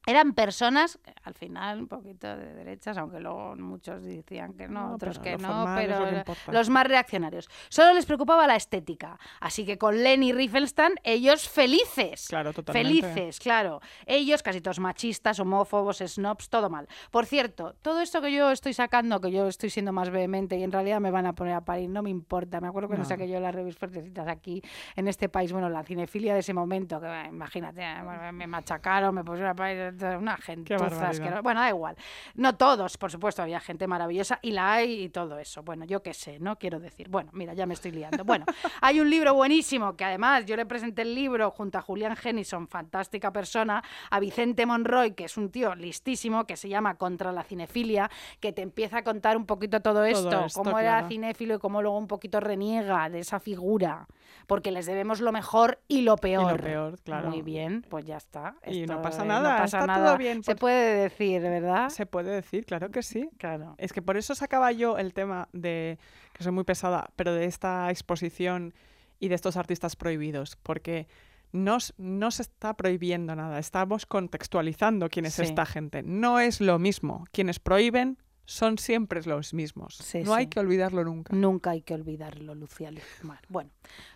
Eran 0.06 0.34
personas, 0.34 1.00
eh, 1.06 1.14
al 1.24 1.34
final, 1.34 1.80
un 1.82 1.88
poquito 1.88 2.28
de 2.36 2.54
derechas, 2.54 2.98
aunque 2.98 3.20
luego 3.20 3.56
muchos 3.56 4.04
decían 4.04 4.54
que 4.54 4.68
no, 4.68 4.90
No, 4.90 4.96
otros 4.96 5.20
que 5.20 5.38
no, 5.38 5.66
pero 5.76 6.00
lo 6.12 6.54
los 6.54 6.70
más 6.70 6.88
reaccionarios. 6.88 7.50
Solo 7.70 7.94
les 7.94 8.06
preocupaba 8.06 8.46
la 8.48 8.56
estética. 8.56 9.18
Así 9.40 9.66
que 9.66 9.78
con 9.78 10.02
Lenny 10.04 10.32
Riefenstahl, 10.34 10.94
ellos 11.04 11.50
felices. 11.50 12.28
Claro, 12.30 12.54
totalmente. 12.54 13.02
Felices, 13.02 13.40
claro. 13.40 13.82
Ellos 14.06 14.44
casi 14.44 14.62
todos 14.62 14.80
machistas, 14.80 15.40
homófobos, 15.40 15.98
snobs, 16.06 16.50
todo 16.50 16.70
mal. 16.70 16.88
Por 17.12 17.26
cierto, 17.26 17.74
todo 17.82 18.02
esto 18.02 18.22
que 18.22 18.32
yo 18.32 18.52
estoy 18.52 18.74
sacando, 18.74 19.20
que 19.20 19.32
yo 19.32 19.48
estoy 19.48 19.70
siendo 19.70 19.92
más 19.92 20.10
vehemente 20.10 20.58
y 20.58 20.64
en 20.64 20.72
realidad 20.72 21.00
me 21.00 21.12
van 21.12 21.26
a 21.26 21.34
poner 21.34 21.54
a 21.56 21.62
parir, 21.62 21.90
no 21.90 22.02
me 22.04 22.10
importa. 22.10 22.62
Me 22.62 22.68
acuerdo 22.68 22.90
que 22.90 22.96
no, 22.96 23.04
No. 23.04 23.10
saqué 23.10 23.28
yo 23.28 23.40
las 23.40 23.54
revistas 23.56 23.80
fuertecitas 23.80 24.28
aquí 24.28 24.62
en 24.96 25.08
este 25.08 25.30
país. 25.30 25.52
Bueno, 25.52 25.70
la 25.70 25.84
cinefilia 25.84 26.34
de 26.34 26.40
ese 26.42 26.54
momento, 26.54 27.00
que 27.02 27.08
imagínate, 27.30 27.82
eh, 27.84 28.32
me 28.32 28.48
machacaron, 28.48 29.14
me 29.16 29.24
pusieron 29.24 29.52
a 29.52 29.56
parir, 29.56 29.95
una 30.04 30.34
asquerosa. 30.34 31.42
Bueno, 31.42 31.62
da 31.62 31.70
igual. 31.70 31.96
No 32.36 32.56
todos, 32.56 32.98
por 32.98 33.12
supuesto, 33.12 33.42
había 33.42 33.60
gente 33.60 33.88
maravillosa 33.88 34.40
y 34.42 34.52
la 34.52 34.74
hay 34.74 35.04
y 35.04 35.10
todo 35.10 35.40
eso. 35.40 35.64
Bueno, 35.64 35.86
yo 35.86 36.02
qué 36.02 36.14
sé, 36.14 36.40
¿no? 36.40 36.58
Quiero 36.58 36.80
decir. 36.80 37.10
Bueno, 37.10 37.30
mira, 37.34 37.54
ya 37.54 37.66
me 37.66 37.74
estoy 37.74 37.92
liando. 37.92 38.24
Bueno, 38.24 38.46
hay 38.82 39.00
un 39.00 39.10
libro 39.10 39.34
buenísimo 39.34 39.96
que 39.96 40.06
además 40.06 40.46
yo 40.46 40.56
le 40.56 40.66
presenté 40.66 41.04
el 41.04 41.16
libro 41.16 41.52
junto 41.52 41.78
a 41.78 41.82
Julián 41.82 42.16
Genison, 42.16 42.68
fantástica 42.68 43.32
persona, 43.32 43.84
a 44.10 44.20
Vicente 44.20 44.66
Monroy, 44.66 45.12
que 45.12 45.26
es 45.26 45.38
un 45.38 45.50
tío 45.50 45.76
listísimo, 45.76 46.46
que 46.46 46.58
se 46.58 46.70
llama 46.70 46.96
Contra 46.96 47.32
la 47.32 47.44
cinefilia, 47.44 48.10
que 48.40 48.54
te 48.54 48.62
empieza 48.62 49.00
a 49.00 49.04
contar 49.04 49.38
un 49.38 49.46
poquito 49.46 49.82
todo 49.82 50.04
esto, 50.06 50.46
esto, 50.46 50.64
cómo 50.64 50.80
era 50.80 51.08
cinéfilo 51.08 51.56
y 51.56 51.60
cómo 51.60 51.82
luego 51.82 51.98
un 51.98 52.08
poquito 52.08 52.40
reniega 52.40 53.10
de 53.10 53.20
esa 53.20 53.40
figura, 53.40 54.08
porque 54.48 54.72
les 54.72 54.86
debemos 54.86 55.22
lo 55.22 55.32
mejor 55.32 55.80
y 55.88 56.02
lo 56.02 56.18
peor. 56.18 56.62
peor, 56.62 57.00
claro. 57.02 57.30
Muy 57.30 57.42
bien, 57.42 57.86
pues 57.90 58.06
ya 58.06 58.18
está. 58.18 58.56
Y 58.66 58.86
no 58.86 59.02
pasa 59.02 59.26
nada, 59.26 59.58
pasa 59.58 59.85
está 59.86 59.96
todo 59.96 60.04
nada. 60.06 60.18
bien, 60.18 60.44
Se 60.44 60.52
por- 60.54 60.60
puede 60.62 60.96
decir, 61.04 61.42
¿verdad? 61.42 61.90
Se 61.90 62.06
puede 62.06 62.32
decir, 62.32 62.66
claro 62.66 62.92
que 62.92 63.02
sí. 63.04 63.30
Claro. 63.38 63.76
Es 63.78 63.94
que 63.94 64.02
por 64.02 64.18
eso 64.18 64.36
sacaba 64.36 64.72
yo 64.72 64.98
el 64.98 65.14
tema 65.14 65.48
de, 65.54 65.98
que 66.34 66.44
soy 66.44 66.52
muy 66.52 66.64
pesada, 66.64 67.10
pero 67.16 67.34
de 67.34 67.46
esta 67.46 67.90
exposición 67.90 68.74
y 69.20 69.28
de 69.30 69.36
estos 69.36 69.58
artistas 69.58 69.96
prohibidos, 69.96 70.58
porque 70.62 71.08
no, 71.52 71.78
no 71.98 72.32
se 72.32 72.42
está 72.42 72.74
prohibiendo 72.74 73.36
nada, 73.36 73.60
estamos 73.60 74.06
contextualizando 74.06 75.10
quién 75.10 75.26
es 75.26 75.36
Sí. 75.36 75.44
esta 75.44 75.66
gente. 75.66 76.04
No 76.04 76.40
es 76.40 76.60
lo 76.60 76.80
mismo. 76.80 77.26
Quienes 77.32 77.60
prohíben 77.60 78.18
son 78.48 78.78
siempre 78.78 79.22
los 79.24 79.54
mismos. 79.54 79.96
Sí, 79.98 80.22
no 80.24 80.34
hay 80.36 80.48
que 80.48 80.60
olvidarlo 80.60 81.04
nunca. 81.04 81.34
Nunca 81.36 81.72
hay 81.72 81.82
que 81.82 81.94
olvidarlo, 81.94 82.54
Lucía 82.54 82.92
Ligmar. 82.92 83.40
Bueno, 83.50 83.72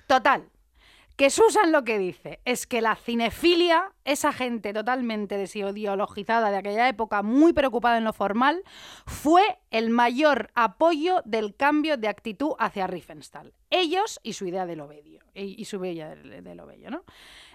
total. 0.05 0.43
Que 1.19 1.29
Susan 1.29 1.73
lo 1.73 1.83
que 1.83 1.99
dice 1.99 2.39
es 2.45 2.65
que 2.65 2.79
la 2.79 2.95
cinefilia, 2.95 3.91
esa 4.05 4.31
gente 4.31 4.71
totalmente 4.71 5.35
desideologizada 5.35 6.49
de 6.49 6.55
aquella 6.55 6.87
época, 6.87 7.23
muy 7.23 7.51
preocupada 7.51 7.97
en 7.97 8.05
lo 8.05 8.13
formal, 8.13 8.63
fue 9.05 9.43
el 9.69 9.89
mayor 9.89 10.49
apoyo 10.55 11.21
del 11.25 11.57
cambio 11.57 11.97
de 11.97 12.07
actitud 12.07 12.53
hacia 12.57 12.87
Riefenstahl. 12.87 13.53
Ellos 13.69 14.21
y 14.23 14.31
su 14.31 14.45
idea 14.47 14.65
del 14.65 14.79
obello, 14.79 15.19
y 15.33 15.65
su 15.65 15.83
idea 15.83 16.15
del, 16.15 16.41
del 16.41 16.59
obello, 16.61 16.89
¿no? 16.89 17.03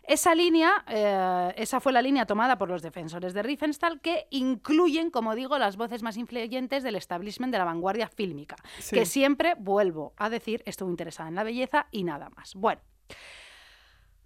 Esa 0.02 0.34
línea, 0.34 0.84
eh, 0.86 1.54
esa 1.56 1.80
fue 1.80 1.94
la 1.94 2.02
línea 2.02 2.26
tomada 2.26 2.58
por 2.58 2.68
los 2.68 2.82
defensores 2.82 3.32
de 3.32 3.42
Riefenstahl 3.42 3.98
que 4.02 4.26
incluyen, 4.28 5.10
como 5.10 5.34
digo, 5.34 5.56
las 5.56 5.78
voces 5.78 6.02
más 6.02 6.18
influyentes 6.18 6.82
del 6.82 6.96
establishment 6.96 7.50
de 7.50 7.56
la 7.60 7.64
vanguardia 7.64 8.08
fílmica, 8.08 8.56
Sí. 8.78 8.94
que 8.94 9.06
siempre, 9.06 9.54
vuelvo 9.58 10.12
a 10.18 10.28
decir, 10.28 10.62
estuvo 10.66 10.90
interesada 10.90 11.30
en 11.30 11.34
la 11.36 11.44
belleza 11.44 11.86
y 11.90 12.04
nada 12.04 12.28
más. 12.28 12.54
Bueno, 12.54 12.82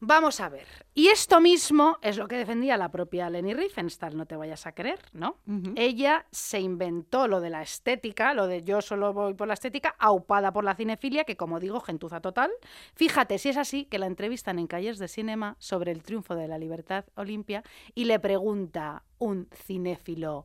vamos 0.00 0.40
a 0.40 0.48
ver. 0.48 0.66
Y 0.94 1.08
esto 1.08 1.40
mismo 1.40 1.98
es 2.02 2.16
lo 2.16 2.28
que 2.28 2.36
defendía 2.36 2.76
la 2.76 2.90
propia 2.90 3.30
Leni 3.30 3.54
Riefenstahl, 3.54 4.16
no 4.16 4.26
te 4.26 4.36
vayas 4.36 4.66
a 4.66 4.72
creer, 4.72 5.00
¿no? 5.12 5.36
Ella 5.76 6.26
se 6.30 6.60
inventó 6.60 7.28
lo 7.28 7.40
de 7.40 7.50
la 7.50 7.62
estética, 7.62 8.34
lo 8.34 8.46
de 8.46 8.62
yo 8.62 8.80
solo 8.80 9.12
voy 9.12 9.34
por 9.34 9.48
la 9.48 9.54
estética, 9.54 9.94
aupada 9.98 10.52
por 10.52 10.64
la 10.64 10.74
cinefilia, 10.74 11.24
que 11.24 11.36
como 11.36 11.60
digo, 11.60 11.80
gentuza 11.80 12.20
total. 12.20 12.50
Fíjate 12.94 13.38
si 13.38 13.50
es 13.50 13.56
así 13.56 13.84
que 13.84 13.98
la 13.98 14.06
entrevistan 14.06 14.58
en 14.58 14.66
Calles 14.66 14.98
de 14.98 15.08
Cinema 15.08 15.56
sobre 15.58 15.92
el 15.92 16.02
triunfo 16.02 16.34
de 16.34 16.48
la 16.48 16.58
libertad 16.58 17.04
Olimpia 17.14 17.62
y 17.94 18.04
le 18.04 18.18
pregunta 18.18 19.04
un 19.18 19.48
cinéfilo 19.52 20.44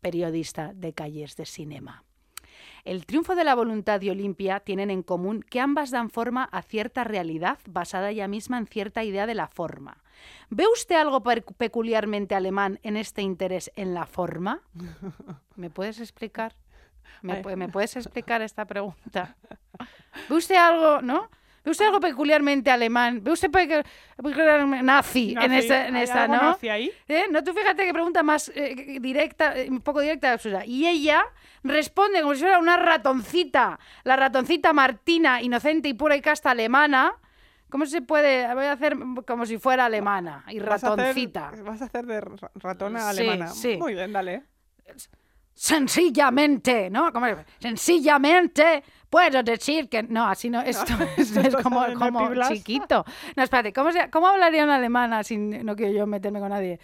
periodista 0.00 0.72
de 0.74 0.92
calles 0.92 1.36
de 1.36 1.44
cinema. 1.44 2.04
El 2.88 3.04
triunfo 3.04 3.34
de 3.34 3.44
la 3.44 3.54
voluntad 3.54 4.00
y 4.00 4.08
Olimpia 4.08 4.60
tienen 4.60 4.90
en 4.90 5.02
común 5.02 5.42
que 5.42 5.60
ambas 5.60 5.90
dan 5.90 6.08
forma 6.08 6.44
a 6.44 6.62
cierta 6.62 7.04
realidad 7.04 7.58
basada 7.68 8.08
ella 8.08 8.28
misma 8.28 8.56
en 8.56 8.66
cierta 8.66 9.04
idea 9.04 9.26
de 9.26 9.34
la 9.34 9.46
forma. 9.46 9.98
¿Ve 10.48 10.64
usted 10.72 10.94
algo 10.94 11.22
peculiarmente 11.22 12.34
alemán 12.34 12.80
en 12.82 12.96
este 12.96 13.20
interés 13.20 13.70
en 13.76 13.92
la 13.92 14.06
forma? 14.06 14.62
¿Me 15.54 15.68
puedes 15.68 16.00
explicar? 16.00 16.54
¿Me, 17.20 17.42
me 17.56 17.68
puedes 17.68 17.94
explicar 17.94 18.40
esta 18.40 18.64
pregunta? 18.64 19.36
¿Ve 20.30 20.36
usted 20.36 20.56
algo, 20.56 21.02
no? 21.02 21.28
¿Ve 21.68 21.72
usted 21.72 21.84
algo 21.84 22.00
peculiarmente 22.00 22.70
alemán? 22.70 23.20
¿Ve 23.22 23.30
usted 23.32 23.50
pecu- 23.50 23.84
peculiarmente 24.16 24.82
nazi, 24.82 25.28
en 25.30 25.34
Nazi, 25.34 25.54
esta, 25.58 25.86
en 25.88 25.96
¿hay 25.96 26.02
esta, 26.04 26.22
algo 26.22 26.36
no? 26.36 26.42
nazi 26.42 26.68
ahí? 26.70 26.90
¿Eh? 27.06 27.24
No, 27.30 27.44
tú 27.44 27.52
fíjate 27.52 27.84
que 27.84 27.92
pregunta 27.92 28.22
más 28.22 28.50
eh, 28.54 28.96
directa, 29.02 29.54
eh, 29.54 29.68
un 29.68 29.82
poco 29.82 30.00
directa 30.00 30.32
absurda. 30.32 30.64
Y 30.64 30.86
ella 30.86 31.22
responde 31.62 32.22
como 32.22 32.34
si 32.34 32.40
fuera 32.40 32.58
una 32.58 32.78
ratoncita, 32.78 33.78
la 34.04 34.16
ratoncita 34.16 34.72
Martina, 34.72 35.42
inocente 35.42 35.88
y 35.90 35.92
pura 35.94 36.16
y 36.16 36.22
casta 36.22 36.52
alemana. 36.52 37.12
¿Cómo 37.68 37.84
se 37.84 38.00
puede? 38.00 38.46
Voy 38.54 38.64
a 38.64 38.72
hacer 38.72 38.96
como 39.26 39.44
si 39.44 39.58
fuera 39.58 39.84
alemana 39.84 40.44
y 40.48 40.58
Vas 40.60 40.82
a 40.84 40.86
hacer- 40.86 40.98
ratoncita. 40.98 41.52
Vas 41.64 41.82
a 41.82 41.84
hacer 41.84 42.06
de 42.06 42.20
ra- 42.22 42.50
ratona 42.54 43.12
Sí, 43.12 43.20
alemana. 43.20 43.48
sí. 43.48 43.76
Muy 43.76 43.92
bien, 43.92 44.10
dale. 44.10 44.42
Sencillamente, 45.52 46.88
¿no? 46.88 47.12
¿Cómo 47.12 47.26
es? 47.26 47.36
Sencillamente 47.58 48.82
puedo 49.10 49.42
decir 49.42 49.88
que. 49.88 50.02
No, 50.02 50.26
así 50.28 50.50
no. 50.50 50.60
Esto 50.66 50.92
es, 51.16 51.36
es 51.36 51.56
como, 51.56 51.84
¿En 51.84 51.92
el 51.92 51.98
como 51.98 52.30
chiquito. 52.48 53.04
No, 53.36 53.42
espérate, 53.42 53.72
¿cómo, 53.72 53.92
se- 53.92 54.10
¿cómo 54.10 54.28
hablaría 54.28 54.64
una 54.64 54.76
alemana 54.76 55.22
sin. 55.24 55.64
No 55.64 55.74
quiero 55.76 55.92
yo 55.92 56.06
meterme 56.06 56.40
con 56.40 56.50
nadie. 56.50 56.78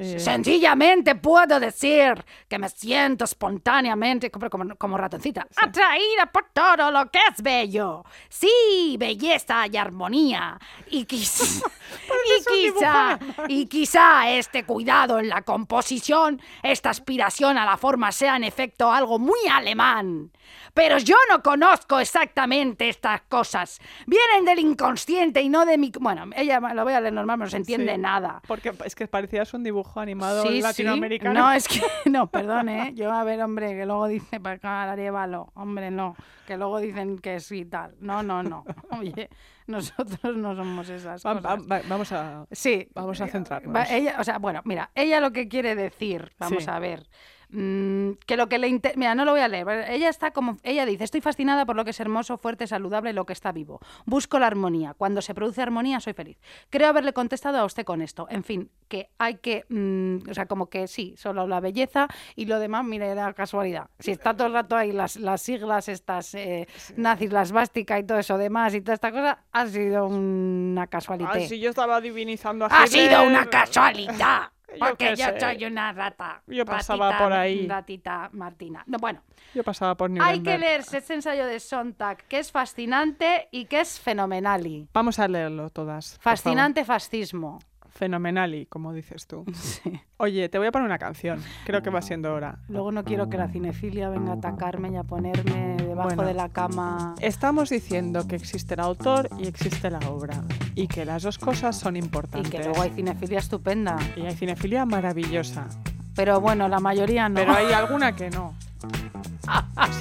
Eh, 0.00 0.20
Sencillamente 0.20 1.16
puedo 1.16 1.58
decir 1.58 2.24
que 2.48 2.56
me 2.56 2.68
siento 2.68 3.24
espontáneamente, 3.24 4.30
como, 4.30 4.48
como, 4.78 4.96
ratoncita, 4.96 5.44
atraída 5.56 6.26
por 6.32 6.46
todo 6.52 6.92
lo 6.92 7.10
que 7.10 7.18
es 7.18 7.42
bello. 7.42 8.04
Sí, 8.28 8.96
belleza 8.96 9.66
y 9.66 9.76
armonía. 9.76 10.56
Y, 10.86 11.04
quiz- 11.04 11.64
y 12.38 12.44
quizá, 12.72 13.18
y 13.48 13.66
quizá 13.66 14.30
este 14.30 14.64
cuidado 14.64 15.18
en 15.18 15.28
la 15.30 15.42
composición, 15.42 16.40
esta 16.62 16.90
aspiración 16.90 17.58
a 17.58 17.64
la 17.64 17.76
forma 17.76 18.12
sea 18.12 18.36
en 18.36 18.44
efecto 18.44 18.92
algo 18.92 19.18
muy 19.18 19.40
alemán. 19.50 20.30
Pero 20.74 20.98
yo 20.98 21.16
no 21.28 21.42
conozco 21.42 21.57
exactamente 22.00 22.88
estas 22.88 23.22
cosas. 23.22 23.80
Vienen 24.06 24.44
del 24.44 24.58
inconsciente 24.58 25.40
y 25.42 25.48
no 25.48 25.64
de 25.66 25.78
mi... 25.78 25.90
Bueno, 26.00 26.26
ella 26.36 26.60
lo 26.60 26.84
voy 26.84 26.92
a 26.92 27.00
leer 27.00 27.12
normal, 27.14 27.38
no 27.38 27.46
se 27.48 27.56
entiende 27.56 27.94
Sí. 27.94 28.00
nada. 28.00 28.40
Porque 28.46 28.72
es 28.84 28.94
que 28.94 29.06
parecías 29.08 29.52
un 29.54 29.62
dibujo 29.64 30.00
animado 30.00 30.42
Sí, 30.42 30.48
sí. 30.56 30.62
latinoamericano. 30.62 31.40
No, 31.40 31.52
es 31.52 31.66
que, 31.68 31.80
no, 32.10 32.26
perdón, 32.28 32.68
¿eh? 32.68 32.92
Yo, 32.94 33.12
a 33.12 33.24
ver, 33.24 33.42
hombre, 33.42 33.74
que 33.76 33.86
luego 33.86 34.06
dice 34.08 34.40
para 34.40 34.56
acá 34.56 34.82
Arevalo. 34.92 35.50
Hombre, 35.54 35.90
no. 35.90 36.14
Que 36.46 36.56
luego 36.56 36.78
dicen 36.80 37.18
que 37.18 37.40
sí 37.40 37.58
y 37.58 37.64
tal. 37.66 37.94
No, 38.00 38.22
no, 38.22 38.42
no. 38.42 38.64
Oye, 38.98 39.28
nosotros 39.66 40.36
no 40.36 40.54
somos 40.56 40.88
esas 40.88 41.24
Va- 41.24 41.34
cosas. 41.34 41.60
va- 41.70 41.80
vamos 41.88 42.10
a... 42.12 42.46
Sí. 42.50 42.88
Vamos 42.94 43.20
a 43.20 43.26
centrarnos. 43.28 43.90
ella, 43.90 44.16
o 44.18 44.24
sea, 44.24 44.38
bueno, 44.38 44.62
mira, 44.64 44.90
ella 44.94 45.20
lo 45.20 45.32
que 45.32 45.48
quiere 45.48 45.74
decir, 45.74 46.32
vamos 46.38 46.64
Sí. 46.64 46.70
a 46.70 46.78
ver, 46.78 47.06
mm, 47.50 48.12
que 48.26 48.36
lo 48.36 48.48
que 48.48 48.58
le 48.58 48.68
inter- 48.68 48.96
mira, 48.96 49.14
no 49.14 49.24
lo 49.24 49.32
voy 49.32 49.40
a 49.40 49.48
leer. 49.48 49.68
Ella 49.90 50.08
está 50.08 50.30
como, 50.32 50.56
ella 50.62 50.84
dice, 50.86 51.04
estoy 51.04 51.20
fascinada 51.20 51.64
por 51.66 51.76
lo 51.76 51.84
que 51.84 51.90
es 51.90 52.00
hermoso, 52.00 52.36
fuerte, 52.38 52.66
saludable, 52.66 53.12
lo 53.12 53.26
que 53.26 53.32
está 53.32 53.52
vivo. 53.52 53.80
Busco 54.06 54.38
la 54.38 54.46
armonía. 54.46 54.94
Cuando 54.94 55.22
se 55.22 55.34
produce 55.34 55.62
armonía, 55.62 56.00
soy 56.00 56.12
feliz. 56.12 56.38
Creo 56.70 56.88
haberle 56.88 57.12
contestado 57.12 57.58
a 57.58 57.64
usted 57.64 57.84
con 57.84 58.02
esto. 58.02 58.26
En 58.30 58.44
fin, 58.44 58.70
que 58.88 59.10
hay 59.18 59.36
que, 59.36 59.64
mm, 59.68 60.30
o 60.30 60.34
sea, 60.34 60.46
como 60.46 60.68
que 60.68 60.86
sí, 60.88 61.14
solo 61.16 61.46
la 61.46 61.60
belleza 61.60 62.08
y 62.36 62.46
lo 62.46 62.58
demás, 62.58 62.84
mire, 62.84 63.08
era 63.08 63.32
casualidad. 63.32 63.88
Si 63.98 64.10
está 64.10 64.34
todo 64.34 64.46
el 64.48 64.52
rato 64.54 64.76
ahí 64.76 64.92
las, 64.92 65.16
las 65.16 65.42
siglas 65.42 65.88
estas 65.88 66.34
eh, 66.34 66.66
nazis, 66.96 67.32
las 67.32 67.52
básicas 67.52 68.00
y 68.00 68.04
todo 68.04 68.18
eso 68.18 68.38
demás 68.38 68.74
y 68.74 68.80
toda 68.80 68.94
esta 68.94 69.10
cosa, 69.10 69.44
ha 69.52 69.66
sido 69.66 70.06
una 70.06 70.86
casualidad. 70.86 71.30
Ah, 71.34 71.40
sí, 71.40 71.58
yo 71.58 71.70
estaba 71.70 72.00
divinizando 72.00 72.64
a 72.66 72.68
Ha 72.68 72.86
sido 72.86 73.22
una 73.22 73.46
casualidad. 73.46 74.50
Yo 74.70 74.78
Porque 74.80 75.16
yo 75.16 75.26
soy 75.40 75.64
una 75.64 75.92
rata. 75.92 76.42
Yo 76.46 76.64
pasaba 76.64 77.10
ratita- 77.10 77.24
por 77.24 77.32
ahí. 77.32 77.66
Ratita 77.66 78.28
Martina. 78.32 78.82
No, 78.86 78.98
bueno, 78.98 79.22
Yo 79.54 79.64
pasaba 79.64 79.96
por 79.96 80.10
hay 80.10 80.16
Nuremberg. 80.18 80.42
que 80.44 80.58
leerse 80.58 80.98
este 80.98 81.14
ensayo 81.14 81.46
de 81.46 81.58
Sontag, 81.58 82.18
que 82.28 82.38
es 82.38 82.52
fascinante 82.52 83.48
y 83.50 83.64
que 83.64 83.80
es 83.80 83.98
fenomenali. 83.98 84.86
Vamos 84.92 85.18
a 85.18 85.26
leerlo 85.26 85.70
todas. 85.70 86.18
Fascinante 86.20 86.84
fascismo. 86.84 87.58
Favor. 87.98 88.08
Fenomenali, 88.08 88.66
como 88.66 88.92
dices 88.92 89.26
tú. 89.26 89.44
Oye, 90.18 90.48
te 90.48 90.58
voy 90.58 90.68
a 90.68 90.72
poner 90.72 90.86
una 90.86 90.98
canción. 90.98 91.42
Creo 91.64 91.82
que 91.82 91.90
va 91.90 92.00
siendo 92.02 92.32
hora. 92.32 92.58
Luego 92.68 92.92
no 92.92 93.04
quiero 93.04 93.28
que 93.28 93.36
la 93.36 93.48
cinefilia 93.48 94.08
venga 94.08 94.32
a 94.32 94.34
atacarme 94.36 94.90
y 94.90 94.96
a 94.96 95.02
ponerme 95.04 95.76
debajo 95.76 96.08
Bueno. 96.08 96.24
de 96.24 96.34
la 96.34 96.48
cama. 96.48 97.14
Estamos 97.20 97.70
diciendo 97.70 98.26
que 98.26 98.36
existe 98.36 98.74
el 98.74 98.80
autor 98.80 99.28
y 99.38 99.46
existe 99.48 99.90
la 99.90 99.98
obra. 100.10 100.42
Y 100.74 100.86
que 100.88 101.04
las 101.04 101.22
dos 101.22 101.38
cosas 101.38 101.76
son 101.76 101.96
Y 101.96 102.00
importantes. 102.00 102.50
que 102.50 102.58
luego 102.58 102.80
hay 102.82 102.90
cinefilia 102.90 103.38
estupenda. 103.38 103.96
Y 104.16 104.22
hay 104.22 104.34
cinefilia 104.34 104.84
maravillosa. 104.86 105.66
Pero 106.14 106.40
bueno, 106.40 106.68
la 106.68 106.80
mayoría 106.80 107.28
no. 107.28 107.36
Pero 107.36 107.52
hay 107.52 107.72
alguna 107.72 108.14
que 108.16 108.30
no. 108.30 108.54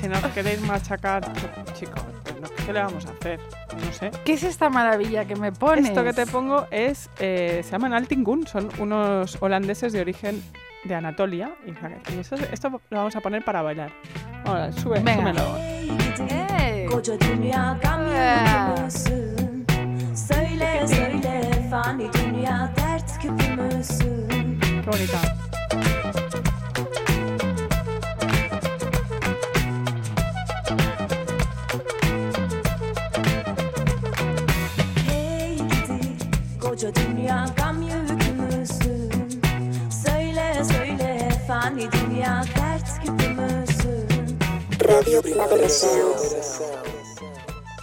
si 0.02 0.08
nos 0.08 0.24
queréis 0.34 0.62
machacar, 0.62 1.32
chicos, 1.74 2.02
¿qué 2.68 2.74
le 2.74 2.82
vamos 2.82 3.06
a 3.06 3.12
hacer? 3.12 3.40
No 3.74 3.94
sé. 3.94 4.12
¿Qué 4.26 4.34
es 4.34 4.44
esta 4.44 4.70
maravilla 4.70 5.26
que 5.26 5.36
me 5.38 5.52
pones? 5.54 5.86
Esto 5.88 6.04
que 6.04 6.12
te 6.14 6.26
pongo 6.28 6.68
es, 6.70 7.10
eh, 7.20 7.62
se 7.64 7.72
llaman 7.72 7.94
Altingun, 7.94 8.46
son 8.46 8.70
unos 8.78 9.38
holandeses 9.42 9.94
de 9.94 10.02
origen 10.02 10.44
de 10.84 10.94
Anatolia. 10.94 11.56
Y, 11.66 12.20
eso- 12.20 12.36
esto 12.36 12.70
lo 12.90 12.98
vamos 12.98 13.16
a 13.16 13.22
poner 13.22 13.44
para 13.46 13.62
bailar. 13.62 13.92
Ahora, 14.46 14.72
sube, 14.74 15.00
Venga. 15.00 15.34
súbelo. 15.34 15.58
¡Eh! 16.30 16.88
Koca 16.92 17.16
dünya 17.18 17.78
koca 36.78 36.92
dünya 36.96 37.46
gam 37.58 37.82
yükümüzsün 37.82 39.12
Söyle 40.06 40.64
söyle 40.64 41.30
fani 41.48 41.88
dünya 41.92 42.44
dert 42.56 43.02
küpümüzsün 43.02 44.38
Radio 44.90 45.22
Primavera 45.22 45.70
Sound. 45.70 46.18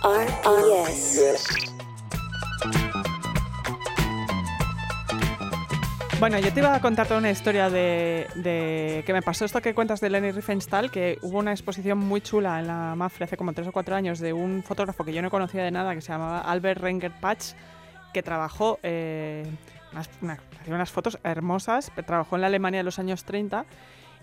RPS. 0.04 1.18
Bueno, 6.20 6.38
yo 6.38 6.54
te 6.54 6.60
iba 6.60 6.72
a 6.74 6.80
contar 6.80 7.06
toda 7.08 7.18
una 7.18 7.30
historia 7.30 7.68
de, 7.70 8.28
de- 8.36 9.02
que 9.04 9.12
me 9.12 9.22
pasó 9.22 9.44
esto 9.44 9.60
que 9.60 9.74
cuentas 9.74 10.00
de 10.00 10.08
Leni 10.08 10.30
Riefenstahl, 10.30 10.90
que 10.90 11.18
hubo 11.22 11.38
una 11.38 11.50
exposición 11.52 11.98
muy 11.98 12.20
chula 12.20 12.60
en 12.60 12.68
la 12.68 12.94
MAFRE 12.94 13.24
hace 13.24 13.36
como 13.36 13.52
tres 13.52 13.66
o 13.68 13.72
cuatro 13.72 13.96
años 13.96 14.20
de 14.20 14.32
un 14.32 14.62
fotógrafo 14.62 15.04
que 15.04 15.12
yo 15.12 15.20
no 15.20 15.30
conocía 15.30 15.64
de 15.64 15.70
nada, 15.72 15.94
que 15.94 16.00
se 16.00 16.12
llamaba 16.12 16.40
Albert 16.40 16.80
Renger 16.80 17.10
Patch, 17.20 17.52
que 18.14 18.22
trabajó, 18.22 18.78
eh, 18.82 19.44
unas, 19.92 20.08
una- 20.22 20.38
hacía 20.60 20.74
unas 20.74 20.90
fotos 20.90 21.18
hermosas, 21.22 21.92
trabajó 22.06 22.36
en 22.36 22.40
la 22.40 22.46
Alemania 22.46 22.78
de 22.80 22.84
los 22.84 22.98
años 22.98 23.24
30 23.24 23.66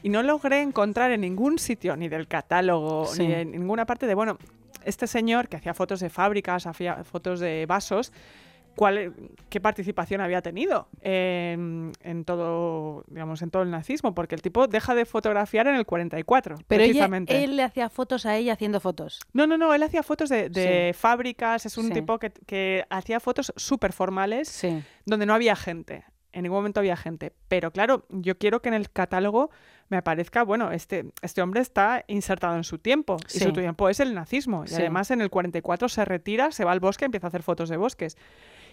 y 0.01 0.09
no 0.09 0.23
logré 0.23 0.61
encontrar 0.63 1.11
en 1.11 1.21
ningún 1.21 1.59
sitio, 1.59 1.95
ni 1.95 2.09
del 2.09 2.27
catálogo, 2.27 3.05
Sí. 3.05 3.27
ni 3.27 3.33
en 3.33 3.51
ninguna 3.51 3.85
parte 3.85 4.07
de, 4.07 4.15
bueno, 4.15 4.39
este 4.83 5.05
señor 5.05 5.47
que 5.47 5.57
hacía 5.57 5.75
fotos 5.75 5.99
de 5.99 6.09
fábricas, 6.09 6.65
hacía 6.65 7.03
fotos 7.03 7.39
de 7.39 7.65
vasos, 7.67 8.11
cuál, 8.75 9.13
qué 9.49 9.59
participación 9.61 10.21
había 10.21 10.41
tenido 10.41 10.87
en, 11.01 11.91
en 12.01 12.25
todo, 12.25 13.03
digamos, 13.07 13.41
en 13.41 13.51
todo 13.51 13.63
el 13.63 13.71
nazismo, 13.71 14.13
porque 14.13 14.35
el 14.35 14.41
tipo 14.41 14.67
deja 14.67 14.95
de 14.95 15.05
fotografiar 15.05 15.67
en 15.67 15.75
el 15.75 15.85
44, 15.85 16.57
Pero 16.67 16.83
ella- 16.83 16.89
precisamente. 16.91 17.43
él 17.43 17.55
le 17.55 17.63
hacía 17.63 17.89
fotos 17.89 18.25
a 18.25 18.35
ella 18.37 18.53
haciendo 18.53 18.79
fotos. 18.79 19.19
No, 19.33 19.47
no, 19.47 19.57
no, 19.57 19.73
él 19.73 19.83
hacía 19.83 20.03
fotos 20.03 20.29
de, 20.29 20.49
de 20.49 20.93
fábricas, 20.97 21.65
es 21.65 21.77
un 21.77 21.87
Sí. 21.87 21.93
tipo 21.93 22.17
que, 22.19 22.31
que 22.31 22.85
hacía 22.89 23.19
fotos 23.19 23.53
súper 23.55 23.93
formales 23.93 24.47
Sí. 24.49 24.83
donde 25.05 25.25
no 25.25 25.33
había 25.33 25.55
gente. 25.55 26.05
En 26.33 26.43
ningún 26.43 26.59
momento 26.59 26.79
había 26.79 26.95
gente. 26.95 27.33
Pero 27.49 27.71
claro, 27.71 28.05
yo 28.09 28.37
quiero 28.37 28.61
que 28.61 28.69
en 28.69 28.75
el 28.75 28.89
catálogo 28.89 29.49
me 29.89 29.97
aparezca, 29.97 30.43
bueno, 30.43 30.71
este, 30.71 31.11
este 31.21 31.41
hombre 31.41 31.59
está 31.59 32.05
insertado 32.07 32.55
en 32.55 32.63
su 32.63 32.77
tiempo. 32.77 33.17
Y 33.35 33.39
su 33.39 33.51
tiempo 33.51 33.89
es 33.89 33.99
el 33.99 34.13
nazismo. 34.13 34.63
Y 34.63 34.69
Sí. 34.69 34.75
además 34.75 35.11
en 35.11 35.19
el 35.19 35.29
44 35.29 35.89
se 35.89 36.05
retira, 36.05 36.53
se 36.53 36.63
va 36.63 36.71
al 36.71 36.79
bosque, 36.79 37.03
empieza 37.03 37.27
a 37.27 37.29
hacer 37.29 37.43
fotos 37.43 37.67
de 37.67 37.75
bosques. 37.75 38.15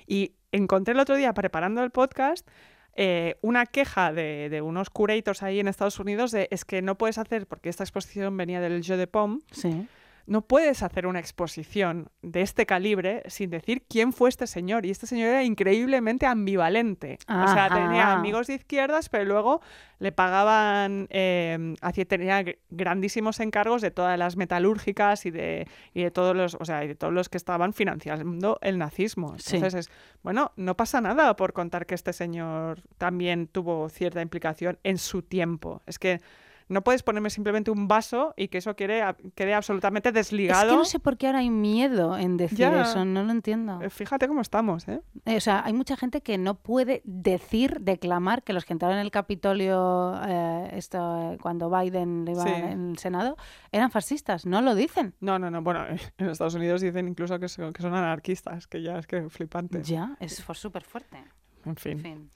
Y 0.09 0.33
encontré 0.51 0.95
el 0.95 1.01
otro 1.01 1.17
día, 1.17 1.33
preparando 1.35 1.83
el 1.85 1.91
podcast, 1.91 2.49
eh, 2.95 3.37
una 3.43 3.67
queja 3.67 4.13
de, 4.13 4.61
unos 4.65 4.91
curators 4.91 5.43
ahí 5.45 5.61
en 5.61 5.69
Estados 5.69 6.01
Unidos 6.01 6.33
de 6.33 6.49
es 6.51 6.65
que 6.65 6.83
no 6.83 6.99
puedes 6.99 7.19
hacer, 7.19 7.47
porque 7.47 7.69
esta 7.69 7.85
exposición 7.85 8.37
venía 8.37 8.61
del 8.61 8.83
Jeu 8.83 8.97
de 8.97 9.07
Pomme, 9.07 9.39
Sí. 9.53 9.87
No 10.29 10.43
puedes 10.43 10.83
hacer 10.83 11.07
una 11.07 11.18
exposición 11.20 12.11
de 12.20 12.43
este 12.43 12.66
calibre 12.66 13.22
sin 13.26 13.49
decir 13.49 13.85
quién 13.89 14.12
fue 14.12 14.29
este 14.29 14.47
señor. 14.47 14.85
Y 14.85 14.91
este 14.91 15.07
señor 15.07 15.29
era 15.31 15.43
increíblemente 15.43 16.26
ambivalente. 16.26 17.18
O 17.29 17.49
sea, 17.49 17.68
tenía 17.70 18.12
amigos 18.12 18.47
de 18.47 18.55
izquierdas, 18.55 19.09
pero 19.09 19.24
luego 19.24 19.62
le 19.99 20.12
pagaban, 20.12 21.09
eh, 21.11 21.74
hacía, 21.81 22.05
tenía 22.05 22.43
gr- 22.43 22.59
grandísimos 22.68 23.41
encargos 23.41 23.81
de 23.81 23.91
todas 23.91 24.18
las 24.18 24.37
metalúrgicas 24.37 25.24
y 25.24 25.31
de, 25.31 25.66
y 25.95 26.03
de 26.03 26.11
todos 26.11 26.37
los, 26.37 26.57
o 26.61 26.64
sea, 26.64 26.85
y 26.85 26.89
de 26.89 26.95
todos 26.95 27.12
los 27.12 27.29
que 27.29 27.39
estaban 27.39 27.72
financiando 27.72 28.59
el 28.61 28.79
nazismo. 28.79 29.39
Sí. 29.39 29.57
Entonces 29.57 29.87
es, 29.87 29.95
bueno, 30.22 30.53
no 30.57 30.76
pasa 30.76 31.01
nada 31.01 31.35
por 31.37 31.55
contar 31.55 31.87
que 31.87 31.95
este 31.95 32.12
señor 32.12 32.83
también 32.99 33.47
tuvo 33.49 33.89
cierta 33.89 34.20
implicación 34.20 34.79
en 34.85 34.99
su 34.99 35.22
tiempo. 35.22 35.81
Es 35.87 35.99
que 35.99 36.20
no 36.69 36.83
puedes 36.83 37.03
ponerme 37.03 37.31
simplemente 37.31 37.71
un 37.71 37.89
vaso 37.89 38.35
y 38.37 38.49
que 38.49 38.59
eso 38.59 38.77
quede, 38.77 39.03
quede 39.35 39.55
absolutamente 39.55 40.11
Es 40.11 40.14
desligado. 40.14 40.71
que 40.71 40.77
no 40.77 40.85
sé 40.85 40.99
por 40.99 41.16
qué 41.16 41.27
ahora 41.27 41.39
hay 41.41 41.51
miedo 41.51 42.16
en 42.19 42.37
decir 42.37 42.59
Ya. 42.59 42.83
eso, 42.83 43.05
no 43.05 43.23
lo 43.25 43.31
entiendo. 43.33 43.81
Eh, 43.83 43.91
Fíjate 43.91 44.29
cómo 44.29 44.41
estamos, 44.41 44.87
¿eh? 44.89 45.01
Eh, 45.25 45.37
O 45.37 45.41
sea, 45.41 45.62
hay 45.64 45.73
mucha 45.73 45.97
gente 45.97 46.21
que 46.21 46.37
no 46.39 46.55
puede 46.57 47.01
decir, 47.05 47.81
declamar 47.81 48.43
que 48.43 48.53
los 48.53 48.64
que 48.64 48.73
entraron 48.75 48.99
en 48.99 49.05
el 49.05 49.11
Capitolio 49.11 50.14
eh, 50.27 50.71
esto, 50.75 51.33
eh, 51.33 51.39
cuando 51.41 51.71
Biden 51.71 52.27
iba 52.29 52.43
Sí. 52.43 52.49
en 52.51 52.91
el 52.91 52.99
Senado 52.99 53.37
eran 53.73 53.91
fascistas, 53.91 54.47
no 54.47 54.61
lo 54.62 54.75
dicen. 54.75 55.14
No, 55.21 55.39
no, 55.39 55.51
no. 55.51 55.62
Bueno, 55.62 55.85
en 56.19 56.29
Estados 56.31 56.55
Unidos 56.55 56.81
dicen 56.81 57.09
incluso 57.09 57.39
que 57.39 57.49
son, 57.49 57.73
que 57.73 57.83
son 57.83 57.95
anarquistas, 57.95 58.66
que 58.66 58.83
ya 58.83 58.99
es 58.99 59.07
que 59.07 59.29
flipante. 59.31 59.83
Ya, 59.83 60.16
es 60.21 60.37
súper 60.53 60.85
fuerte. 60.85 61.16
En 61.64 61.77
fin. 61.77 61.93
En 61.93 62.01
fin. 62.01 62.31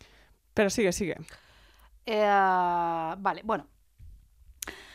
Pero 0.55 0.71
sigue, 0.71 0.93
sigue. 0.93 1.17
Eh, 2.07 3.15
vale, 3.19 3.43
bueno. 3.45 3.67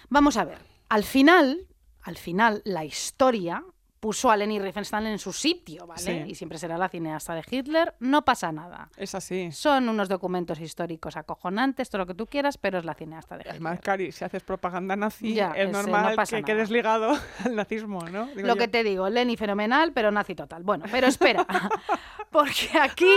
Vamos 0.10 0.38
a 0.38 0.46
ver. 0.46 0.60
Al 0.90 1.04
final, 1.04 1.68
al 2.04 2.18
final, 2.18 2.62
la 2.66 2.86
historia 2.86 3.64
puso 4.00 4.30
a 4.30 4.38
Leni 4.38 4.60
Riefenstahl 4.60 5.08
en 5.08 5.18
su 5.18 5.34
sitio, 5.34 5.88
¿vale? 5.88 6.00
Sí. 6.02 6.12
Y 6.28 6.36
siempre 6.36 6.60
será 6.60 6.78
la 6.78 6.88
cineasta 6.88 7.34
de 7.34 7.44
Hitler, 7.50 7.96
no 8.00 8.24
pasa 8.24 8.52
nada. 8.52 8.90
Es 8.96 9.16
así. 9.16 9.52
Son 9.52 9.90
unos 9.90 10.08
documentos 10.08 10.60
históricos 10.62 11.18
acojonantes, 11.18 11.90
todo 11.90 12.00
lo 12.00 12.06
que 12.06 12.14
tú 12.14 12.28
quieras, 12.28 12.60
pero 12.60 12.78
es 12.78 12.86
la 12.86 12.94
cineasta 12.94 13.36
de 13.36 13.42
Hitler. 13.42 13.56
Además, 13.56 13.80
Cari, 13.82 14.12
si 14.12 14.24
haces 14.24 14.44
propaganda 14.44 14.96
nazi, 14.96 15.34
Ya, 15.34 15.48
es 15.52 15.64
ese, 15.64 15.72
no 15.72 15.82
normal 15.82 16.16
pasa 16.16 16.36
que 16.38 16.42
nada. 16.44 16.54
quedes 16.54 16.70
ligado 16.70 17.18
al 17.44 17.56
nazismo, 17.56 18.02
¿no? 18.08 18.28
Digo 18.28 18.48
Lo 18.48 18.54
yo. 18.54 18.60
que 18.60 18.68
te 18.68 18.84
digo, 18.84 19.10
Lenny 19.10 19.36
fenomenal, 19.36 19.92
pero 19.94 20.12
nazi 20.12 20.36
total. 20.36 20.62
Bueno, 20.64 20.86
pero 20.92 21.08
espera, 21.08 21.46
porque 22.30 22.70
aquí 22.80 23.12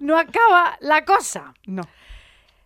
no 0.00 0.16
acaba 0.16 0.76
la 0.80 1.04
cosa. 1.04 1.52
No. 1.66 1.82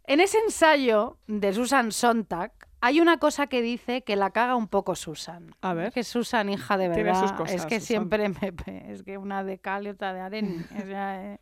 En 0.05 0.21
ese 0.21 0.39
ensayo 0.39 1.19
de 1.27 1.53
Susan 1.53 1.91
Sontag 1.93 2.53
hay 2.81 3.01
una 3.01 3.19
cosa 3.19 3.47
que 3.47 3.63
dice 3.63 4.03
que 4.03 4.17
la 4.17 4.31
caga 4.31 4.57
un 4.57 4.69
poco 4.69 4.95
Susan. 4.95 5.55
A 5.61 5.75
ver. 5.75 5.93
Que 5.93 6.05
Susan, 6.05 6.49
hija 6.49 6.77
de 6.77 6.89
Tiene 6.89 7.05
verdad, 7.05 7.21
sus 7.21 7.33
cosas, 7.33 7.55
es 7.57 7.67
que 7.67 7.81
Susan. 7.81 7.87
siempre 7.87 8.29
me... 8.29 8.55
Es 8.93 9.03
que 9.03 9.19
una 9.19 9.45
de 9.45 9.59
cal 9.59 9.87
y 9.87 9.91
otra 9.91 10.13
de 10.13 10.21
arena. 10.21 10.67
o 10.77 10.87
sea, 10.87 11.25
eh. 11.35 11.41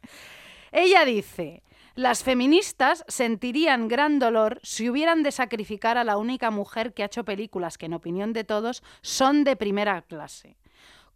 Ella 0.73 1.05
dice, 1.05 1.63
las 1.95 2.23
feministas 2.23 3.05
sentirían 3.09 3.89
gran 3.89 4.19
dolor 4.19 4.61
si 4.63 4.91
hubieran 4.91 5.23
de 5.23 5.33
sacrificar 5.33 5.97
a 5.97 6.05
la 6.05 6.19
única 6.19 6.51
mujer 6.51 6.93
que 6.93 7.03
ha 7.03 7.07
hecho 7.07 7.25
películas 7.25 7.79
que 7.79 7.87
en 7.87 7.95
opinión 7.95 8.33
de 8.33 8.45
todos 8.45 8.83
son 9.01 9.45
de 9.45 9.57
primera 9.57 10.03
clase. 10.03 10.57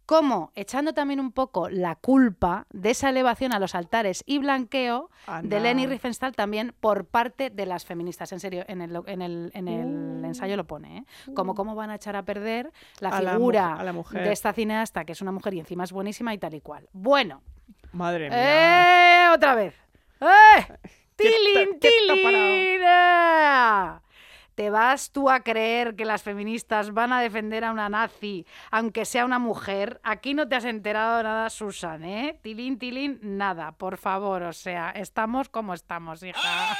Como 0.05 0.51
echando 0.55 0.93
también 0.93 1.19
un 1.19 1.31
poco 1.31 1.69
la 1.69 1.95
culpa 1.95 2.65
de 2.71 2.89
esa 2.91 3.09
elevación 3.09 3.53
a 3.53 3.59
los 3.59 3.75
altares 3.75 4.23
y 4.25 4.39
blanqueo 4.39 5.09
de. 5.43 5.59
Leni 5.61 5.87
Riefenstahl 5.87 6.35
también 6.35 6.73
por 6.79 7.05
parte 7.05 7.49
de 7.49 7.65
las 7.65 7.85
feministas. 7.85 8.31
En 8.33 8.39
serio, 8.39 8.65
en 8.67 8.81
el, 8.81 9.01
en 9.05 9.21
el, 9.21 9.51
en 9.53 9.67
el 9.67 10.25
ensayo 10.25 10.57
lo 10.57 10.65
pone, 10.65 10.97
¿eh? 10.97 11.05
Como 11.33 11.55
cómo 11.55 11.75
van 11.75 11.91
a 11.91 11.95
echar 11.95 12.15
a 12.15 12.23
perder 12.23 12.71
la 12.99 13.09
A 13.09 13.19
figura 13.21 13.75
a 13.75 13.83
la 13.83 13.93
mujer. 13.93 14.23
de 14.23 14.31
esta 14.33 14.51
cineasta, 14.51 15.05
que 15.05 15.13
es 15.13 15.21
una 15.21 15.31
mujer 15.31 15.53
y 15.53 15.59
encima 15.59 15.83
es 15.85 15.91
buenísima 15.93 16.33
y 16.33 16.37
tal 16.37 16.53
y 16.55 16.61
cual. 16.61 16.89
Bueno, 16.91 17.41
Madre 17.93 18.29
mía. 18.29 19.29
¡eh! 19.29 19.33
Otra 19.33 19.55
vez. 19.55 19.75
¡Eh! 20.19 20.77
¡Tilín, 21.15 21.79
tilín! 21.79 22.81
¿Te 24.61 24.69
vas 24.69 25.11
tú 25.11 25.27
a 25.27 25.39
creer 25.39 25.95
que 25.95 26.05
las 26.05 26.21
feministas 26.21 26.93
van 26.93 27.11
a 27.13 27.19
defender 27.19 27.63
a 27.65 27.71
una 27.71 27.89
nazi, 27.89 28.45
aunque 28.69 29.05
sea 29.05 29.25
una 29.25 29.39
mujer? 29.39 29.99
Aquí 30.03 30.35
no 30.35 30.47
te 30.47 30.55
has 30.55 30.65
enterado 30.65 31.17
de 31.17 31.23
nada, 31.23 31.49
Susan, 31.49 32.03
¿eh? 32.03 32.37
Tilín, 32.43 32.77
tilín, 32.77 33.17
nada, 33.23 33.71
por 33.71 33.97
favor. 33.97 34.43
O 34.43 34.53
sea, 34.53 34.91
estamos 34.91 35.49
como 35.49 35.73
estamos, 35.73 36.21
hija. 36.21 36.77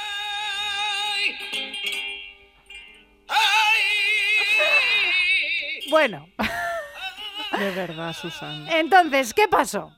Bueno, 5.90 6.28
De 7.58 7.70
verdad, 7.72 8.12
Susan. 8.12 8.68
entonces, 8.68 9.34
¿qué 9.34 9.48
pasó? 9.48 9.90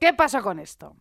¿Qué 0.00 0.12
pasó 0.14 0.40
con 0.40 0.60
esto? 0.60 0.94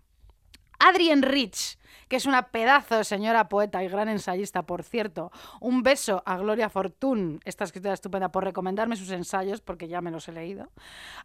Adrienne 0.85 1.25
Rich, 1.25 1.77
que 2.09 2.17
es 2.17 2.25
una 2.25 2.49
pedazo 2.49 2.97
de 2.97 3.05
señora 3.05 3.47
poeta 3.47 3.81
y 3.85 3.87
gran 3.87 4.09
ensayista, 4.09 4.63
por 4.63 4.83
cierto. 4.83 5.31
Un 5.61 5.81
beso 5.81 6.21
a 6.25 6.37
Gloria 6.37 6.67
Fortune, 6.69 7.39
esta 7.45 7.63
escritora 7.63 7.93
estupenda, 7.93 8.33
por 8.33 8.43
recomendarme 8.43 8.97
sus 8.97 9.09
ensayos, 9.11 9.61
porque 9.61 9.87
ya 9.87 10.01
me 10.01 10.11
los 10.11 10.27
he 10.27 10.33
leído. 10.33 10.69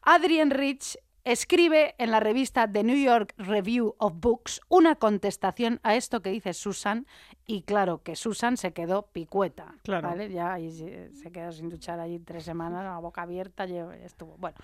Adrienne 0.03 0.55
Rich 0.55 0.97
escribe 1.25 1.97
en 1.99 2.13
la 2.13 2.21
revista 2.21 2.71
The 2.71 2.85
New 2.85 2.97
York 2.97 3.35
Review 3.37 3.97
of 3.99 4.13
Books 4.21 4.61
una 4.69 4.95
contestación 4.95 5.81
a 5.83 5.97
esto 5.97 6.23
que 6.23 6.31
dice 6.31 6.55
Susan, 6.55 7.09
y 7.45 7.63
claro 7.63 8.05
que 8.05 8.15
Susan 8.15 8.57
se 8.57 8.73
quedó 8.73 9.09
picueta. 9.09 9.75
Claro. 9.83 10.07
¿vale? 10.07 10.31
Ya 10.31 10.53
ahí 10.53 10.71
se 10.71 11.33
quedó 11.33 11.51
sin 11.51 11.69
duchar 11.69 11.99
allí 11.99 12.21
tres 12.21 12.45
semanas, 12.45 12.85
la 12.85 12.99
boca 12.99 13.23
abierta, 13.23 13.67
y 13.67 13.77
estuvo. 14.05 14.37
Bueno, 14.39 14.57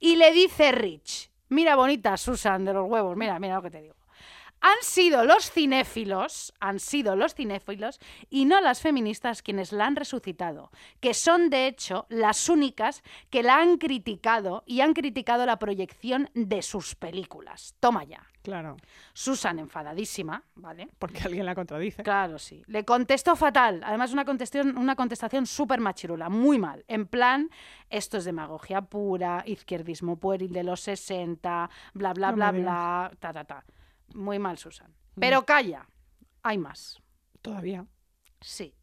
y 0.00 0.16
le 0.16 0.32
dice 0.32 0.72
Rich, 0.72 1.30
mira 1.50 1.76
bonita 1.76 2.16
Susan 2.16 2.64
de 2.64 2.72
los 2.72 2.90
huevos, 2.90 3.16
mira, 3.16 3.38
mira 3.38 3.54
lo 3.54 3.62
que 3.62 3.70
te 3.70 3.80
digo. 3.80 3.99
Han 4.62 4.76
sido 4.82 5.24
los 5.24 5.50
cinéfilos, 5.50 6.52
han 6.60 6.80
sido 6.80 7.16
los 7.16 7.34
cinéfilos 7.34 7.98
y 8.28 8.44
no 8.44 8.60
las 8.60 8.82
feministas 8.82 9.42
quienes 9.42 9.72
la 9.72 9.86
han 9.86 9.96
resucitado, 9.96 10.70
que 11.00 11.14
son 11.14 11.48
de 11.48 11.66
hecho 11.66 12.06
las 12.10 12.48
únicas 12.48 13.02
que 13.30 13.42
la 13.42 13.56
han 13.56 13.78
criticado 13.78 14.62
y 14.66 14.82
han 14.82 14.92
criticado 14.92 15.46
la 15.46 15.58
proyección 15.58 16.28
de 16.34 16.60
sus 16.60 16.94
películas. 16.94 17.74
Toma 17.80 18.04
ya. 18.04 18.26
Claro. 18.42 18.76
Susan 19.14 19.58
enfadadísima, 19.58 20.42
¿vale? 20.54 20.88
Porque 20.98 21.22
alguien 21.24 21.46
la 21.46 21.54
contradice. 21.54 22.02
Claro, 22.02 22.38
sí. 22.38 22.62
Le 22.66 22.84
contestó 22.84 23.36
fatal. 23.36 23.82
Además, 23.84 24.12
una 24.12 24.24
contestación, 24.24 24.76
una 24.76 24.96
contestación 24.96 25.46
súper 25.46 25.80
machirula, 25.80 26.28
muy 26.28 26.58
mal. 26.58 26.84
En 26.88 27.06
plan, 27.06 27.50
esto 27.88 28.18
es 28.18 28.24
demagogia 28.24 28.82
pura, 28.82 29.42
izquierdismo 29.46 30.16
pueril 30.16 30.52
de 30.52 30.64
los 30.64 30.80
60, 30.80 31.70
bla, 31.94 32.12
bla, 32.12 32.30
No 32.30 32.36
bla, 32.36 32.50
bla, 32.52 33.12
ta, 33.18 33.32
ta, 33.32 33.44
ta. 33.44 33.64
Muy 34.14 34.38
mal, 34.38 34.58
Susan. 34.58 34.94
Pero 35.18 35.44
calla, 35.44 35.86
hay 36.42 36.58
más. 36.58 37.02
Todavía. 37.42 37.86
Sí. 38.40 38.74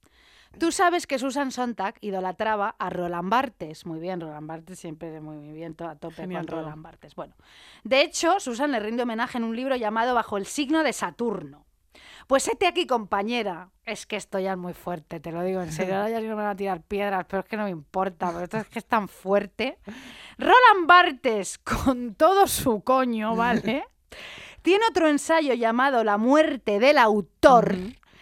Tú 0.60 0.72
sabes 0.72 1.06
que 1.06 1.20
Susan 1.20 1.52
Sontag 1.52 1.96
idolatraba 2.02 2.76
a 2.80 2.90
Roland 2.90 3.30
Barthes. 3.30 3.86
Muy 3.86 4.00
bien, 4.00 4.20
Roland 4.20 4.48
Barthes 4.48 4.80
siempre 4.80 5.12
de 5.12 5.22
muy 5.22 5.52
bien, 5.52 5.76
a 5.80 5.96
tope 5.96 6.16
Genial 6.16 6.42
con 6.42 6.48
todo. 6.48 6.62
Roland 6.62 6.82
Barthes. 6.82 7.16
Bueno, 7.16 7.36
de 7.84 8.02
hecho, 8.02 8.40
Susan 8.40 8.72
le 8.72 8.80
rinde 8.80 9.04
homenaje 9.04 9.38
en 9.38 9.44
un 9.44 9.56
libro 9.56 9.76
llamado 9.76 10.16
Bajo 10.16 10.38
el 10.38 10.46
signo 10.46 10.84
de 10.84 10.94
Saturno. 10.94 11.66
Pues 12.28 12.48
hete 12.48 12.68
aquí, 12.68 12.88
compañera. 12.88 13.70
Es 13.86 14.06
que 14.06 14.16
esto 14.16 14.40
ya 14.40 14.52
es 14.54 14.58
muy 14.58 14.74
fuerte, 14.74 15.20
te 15.20 15.32
lo 15.32 15.44
digo 15.44 15.62
en 15.62 15.72
serio. 15.72 15.96
Ahora 15.96 16.10
ya 16.10 16.20
no 16.20 16.28
me 16.28 16.36
van 16.36 16.48
a 16.48 16.56
tirar 16.56 16.82
piedras, 16.82 17.26
pero 17.30 17.42
es 17.42 17.48
que 17.48 17.56
no 17.56 17.64
me 17.64 17.70
importa, 17.70 18.32
porque 18.32 18.44
esto 18.46 18.58
es 18.58 18.68
que 18.68 18.80
es 18.80 18.86
tan 18.86 19.08
fuerte. 19.08 19.80
Roland 20.38 20.88
Barthes, 20.88 21.58
con 21.60 22.16
todo 22.16 22.48
su 22.48 22.84
coño, 22.84 23.36
¿vale? 23.36 23.86
Tiene 24.68 24.84
otro 24.90 25.08
ensayo 25.08 25.54
llamado 25.54 26.04
La 26.04 26.18
muerte 26.18 26.78
del 26.80 26.98
autor 26.98 27.74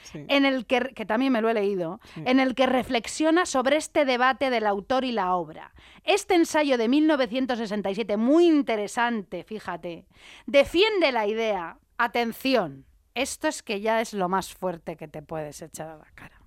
Sí. 0.04 0.24
en 0.30 0.46
el 0.46 0.68
que, 0.68 0.92
que 0.94 1.04
también 1.04 1.34
me 1.34 1.42
lo 1.42 1.50
he 1.50 1.56
leído, 1.56 2.00
Sí. 2.14 2.22
en 2.24 2.40
el 2.40 2.54
que 2.54 2.68
reflexiona 2.68 3.48
sobre 3.48 3.78
este 3.78 4.06
debate 4.06 4.52
del 4.52 4.68
autor 4.68 5.06
y 5.06 5.12
la 5.12 5.34
obra. 5.34 5.74
Este 6.04 6.36
ensayo 6.36 6.78
de 6.78 6.88
1967, 6.88 8.16
muy 8.16 8.46
interesante, 8.46 9.44
fíjate, 9.44 10.06
defiende 10.46 11.12
la 11.12 11.26
idea, 11.26 11.80
atención, 11.98 12.86
esto 13.16 13.48
es 13.48 13.64
que 13.64 13.82
ya 13.82 14.00
es 14.00 14.14
lo 14.14 14.30
más 14.30 14.54
fuerte 14.54 14.98
que 14.98 15.08
te 15.08 15.24
puedes 15.24 15.64
echar 15.64 15.90
a 15.90 15.98
la 15.98 16.12
cara. 16.14 16.40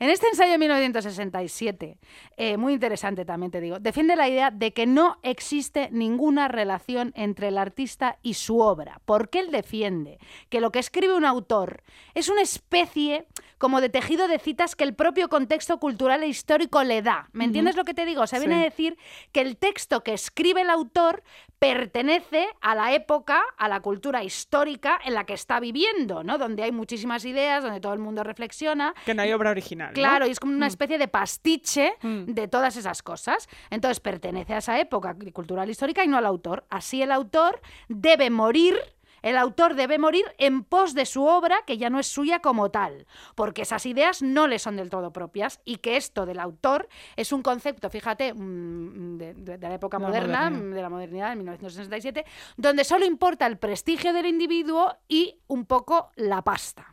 En 0.00 0.10
este 0.10 0.28
ensayo 0.28 0.52
de 0.52 0.58
1967, 0.58 1.98
eh, 2.36 2.56
muy 2.56 2.72
interesante 2.74 3.24
también 3.24 3.50
te 3.50 3.60
digo, 3.60 3.78
defiende 3.80 4.14
la 4.16 4.28
idea 4.28 4.50
de 4.50 4.72
que 4.72 4.86
no 4.86 5.18
existe 5.22 5.88
ninguna 5.90 6.46
relación 6.48 7.12
entre 7.16 7.48
el 7.48 7.58
artista 7.58 8.18
y 8.22 8.34
su 8.34 8.60
obra, 8.60 9.00
porque 9.04 9.40
él 9.40 9.50
defiende 9.50 10.18
que 10.48 10.60
lo 10.60 10.70
que 10.70 10.78
escribe 10.78 11.14
un 11.16 11.24
autor 11.24 11.82
es 12.14 12.28
una 12.28 12.42
especie 12.42 13.26
como 13.58 13.80
de 13.80 13.88
tejido 13.88 14.28
de 14.28 14.38
citas 14.38 14.76
que 14.76 14.84
el 14.84 14.94
propio 14.94 15.28
contexto 15.28 15.78
cultural 15.80 16.22
e 16.22 16.28
histórico 16.28 16.84
le 16.84 17.02
da. 17.02 17.28
¿Me 17.32 17.44
entiendes 17.44 17.74
lo 17.76 17.84
que 17.84 17.92
te 17.94 18.04
digo? 18.04 18.22
O 18.22 18.26
sea, 18.28 18.38
viene 18.38 18.54
Sí. 18.54 18.60
a 18.60 18.64
decir 18.64 18.98
que 19.32 19.40
el 19.40 19.56
texto 19.56 20.04
que 20.04 20.12
escribe 20.12 20.60
el 20.60 20.70
autor 20.70 21.24
pertenece 21.58 22.46
a 22.60 22.74
la 22.76 22.92
época, 22.94 23.42
a 23.56 23.68
la 23.68 23.80
cultura 23.80 24.22
histórica 24.22 24.98
en 25.04 25.14
la 25.14 25.24
que 25.24 25.34
está 25.34 25.58
viviendo, 25.58 26.22
¿no? 26.22 26.38
Donde 26.38 26.62
hay 26.62 26.70
muchísimas 26.70 27.24
ideas, 27.24 27.64
donde 27.64 27.80
todo 27.80 27.92
el 27.94 27.98
mundo 27.98 28.22
reflexiona 28.22 28.94
Que 29.04 29.12
no 29.14 29.22
hay 29.22 29.32
obra 29.32 29.50
original. 29.50 29.87
Claro, 29.92 30.26
y 30.26 30.30
es 30.30 30.40
como 30.40 30.52
una 30.54 30.66
Mm. 30.66 30.68
especie 30.68 30.98
de 30.98 31.08
pastiche 31.08 31.92
Mm. 32.02 32.24
de 32.34 32.48
todas 32.48 32.76
esas 32.76 33.02
cosas. 33.02 33.48
Entonces 33.70 34.00
pertenece 34.00 34.54
a 34.54 34.58
esa 34.58 34.78
época 34.80 35.14
cultural 35.32 35.68
histórica 35.70 36.04
y 36.04 36.08
no 36.08 36.16
al 36.16 36.26
autor. 36.26 36.64
Así 36.70 37.02
el 37.02 37.12
autor 37.12 37.60
debe 37.88 38.30
morir. 38.30 38.78
El 39.20 39.36
autor 39.36 39.74
debe 39.74 39.98
morir 39.98 40.24
en 40.38 40.62
pos 40.62 40.94
de 40.94 41.04
su 41.04 41.24
obra, 41.24 41.56
que 41.66 41.76
ya 41.76 41.90
no 41.90 41.98
es 41.98 42.06
suya 42.06 42.38
como 42.38 42.70
tal, 42.70 43.04
porque 43.34 43.62
esas 43.62 43.84
ideas 43.84 44.22
no 44.22 44.46
le 44.46 44.60
son 44.60 44.76
del 44.76 44.90
todo 44.90 45.12
propias 45.12 45.60
y 45.64 45.78
que 45.78 45.96
esto 45.96 46.24
del 46.24 46.38
autor 46.38 46.88
es 47.16 47.32
un 47.32 47.42
concepto, 47.42 47.90
fíjate, 47.90 48.32
mm, 48.32 49.18
de, 49.18 49.34
de- 49.34 49.58
de 49.58 49.68
la 49.68 49.74
época 49.74 49.96
De 49.98 50.02
la 50.04 50.08
moderna, 50.08 50.50
modernidad. 50.50 50.74
de 50.76 50.82
la 50.82 50.88
modernidad, 50.88 51.32
en 51.32 51.38
1967, 51.38 52.24
donde 52.56 52.84
solo 52.84 53.04
importa 53.06 53.46
el 53.48 53.58
prestigio 53.58 54.12
del 54.12 54.26
individuo 54.26 54.94
y 55.08 55.40
un 55.48 55.66
poco 55.66 56.12
la 56.14 56.42
pasta. 56.42 56.86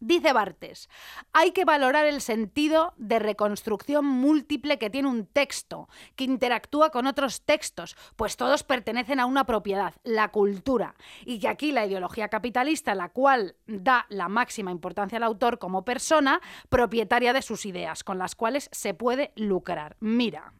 Dice 0.00 0.32
Bartes, 0.32 0.88
hay 1.34 1.52
que 1.52 1.66
valorar 1.66 2.06
el 2.06 2.22
sentido 2.22 2.94
de 2.96 3.18
reconstrucción 3.18 4.06
múltiple 4.06 4.78
que 4.78 4.88
tiene 4.88 5.08
un 5.08 5.26
texto, 5.26 5.90
que 6.16 6.24
interactúa 6.24 6.90
con 6.90 7.06
otros 7.06 7.42
textos, 7.42 7.96
pues 8.16 8.38
todos 8.38 8.62
pertenecen 8.62 9.20
a 9.20 9.26
una 9.26 9.44
propiedad, 9.44 9.94
la 10.02 10.28
cultura, 10.28 10.94
y 11.26 11.38
que 11.38 11.48
aquí 11.48 11.70
la 11.70 11.84
ideología 11.84 12.28
capitalista, 12.28 12.94
la 12.94 13.10
cual 13.10 13.56
da 13.66 14.06
la 14.08 14.28
máxima 14.28 14.70
importancia 14.70 15.18
al 15.18 15.24
autor 15.24 15.58
como 15.58 15.84
persona, 15.84 16.40
propietaria 16.70 17.34
de 17.34 17.42
sus 17.42 17.66
ideas, 17.66 18.02
con 18.02 18.18
las 18.18 18.34
cuales 18.34 18.70
se 18.72 18.94
puede 18.94 19.32
lucrar. 19.36 19.96
Mira. 20.00 20.54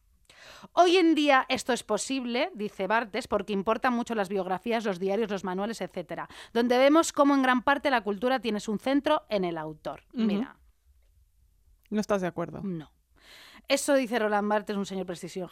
Hoy 0.72 0.96
en 0.96 1.14
día 1.14 1.46
esto 1.48 1.72
es 1.72 1.82
posible, 1.82 2.50
dice 2.54 2.86
Bartes, 2.86 3.28
porque 3.28 3.52
importan 3.52 3.92
mucho 3.94 4.14
las 4.14 4.28
biografías, 4.28 4.84
los 4.84 4.98
diarios, 4.98 5.30
los 5.30 5.44
manuales, 5.44 5.80
etcétera, 5.80 6.28
donde 6.52 6.78
vemos 6.78 7.12
cómo 7.12 7.34
en 7.34 7.42
gran 7.42 7.62
parte 7.62 7.90
la 7.90 8.02
cultura 8.02 8.40
tiene 8.40 8.60
su 8.60 8.76
centro 8.78 9.22
en 9.28 9.44
el 9.44 9.58
autor. 9.58 10.02
Mira, 10.12 10.56
No 11.90 12.00
estás 12.00 12.20
de 12.20 12.26
acuerdo. 12.28 12.60
no. 12.62 12.90
Eso 13.68 13.94
dice 13.94 14.18
Roland 14.18 14.48
Barthes, 14.48 14.76
un 14.76 14.84
señor 14.86 15.06
prestigio, 15.06 15.48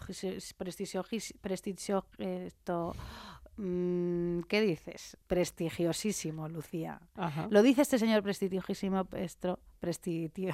prestigio, 0.56 1.04
prestigio, 1.40 2.04
esto, 2.18 2.96
mm, 3.56 4.40
¿qué 4.48 4.60
dices? 4.60 5.16
Prestigiosísimo, 5.28 6.48
Lucía. 6.48 7.00
Ajá. 7.14 7.46
Lo 7.50 7.62
dice 7.62 7.82
este 7.82 7.96
señor 7.96 8.24
prestigiosísimo, 8.24 9.06
esto, 9.12 9.60
prestigio, 9.78 10.52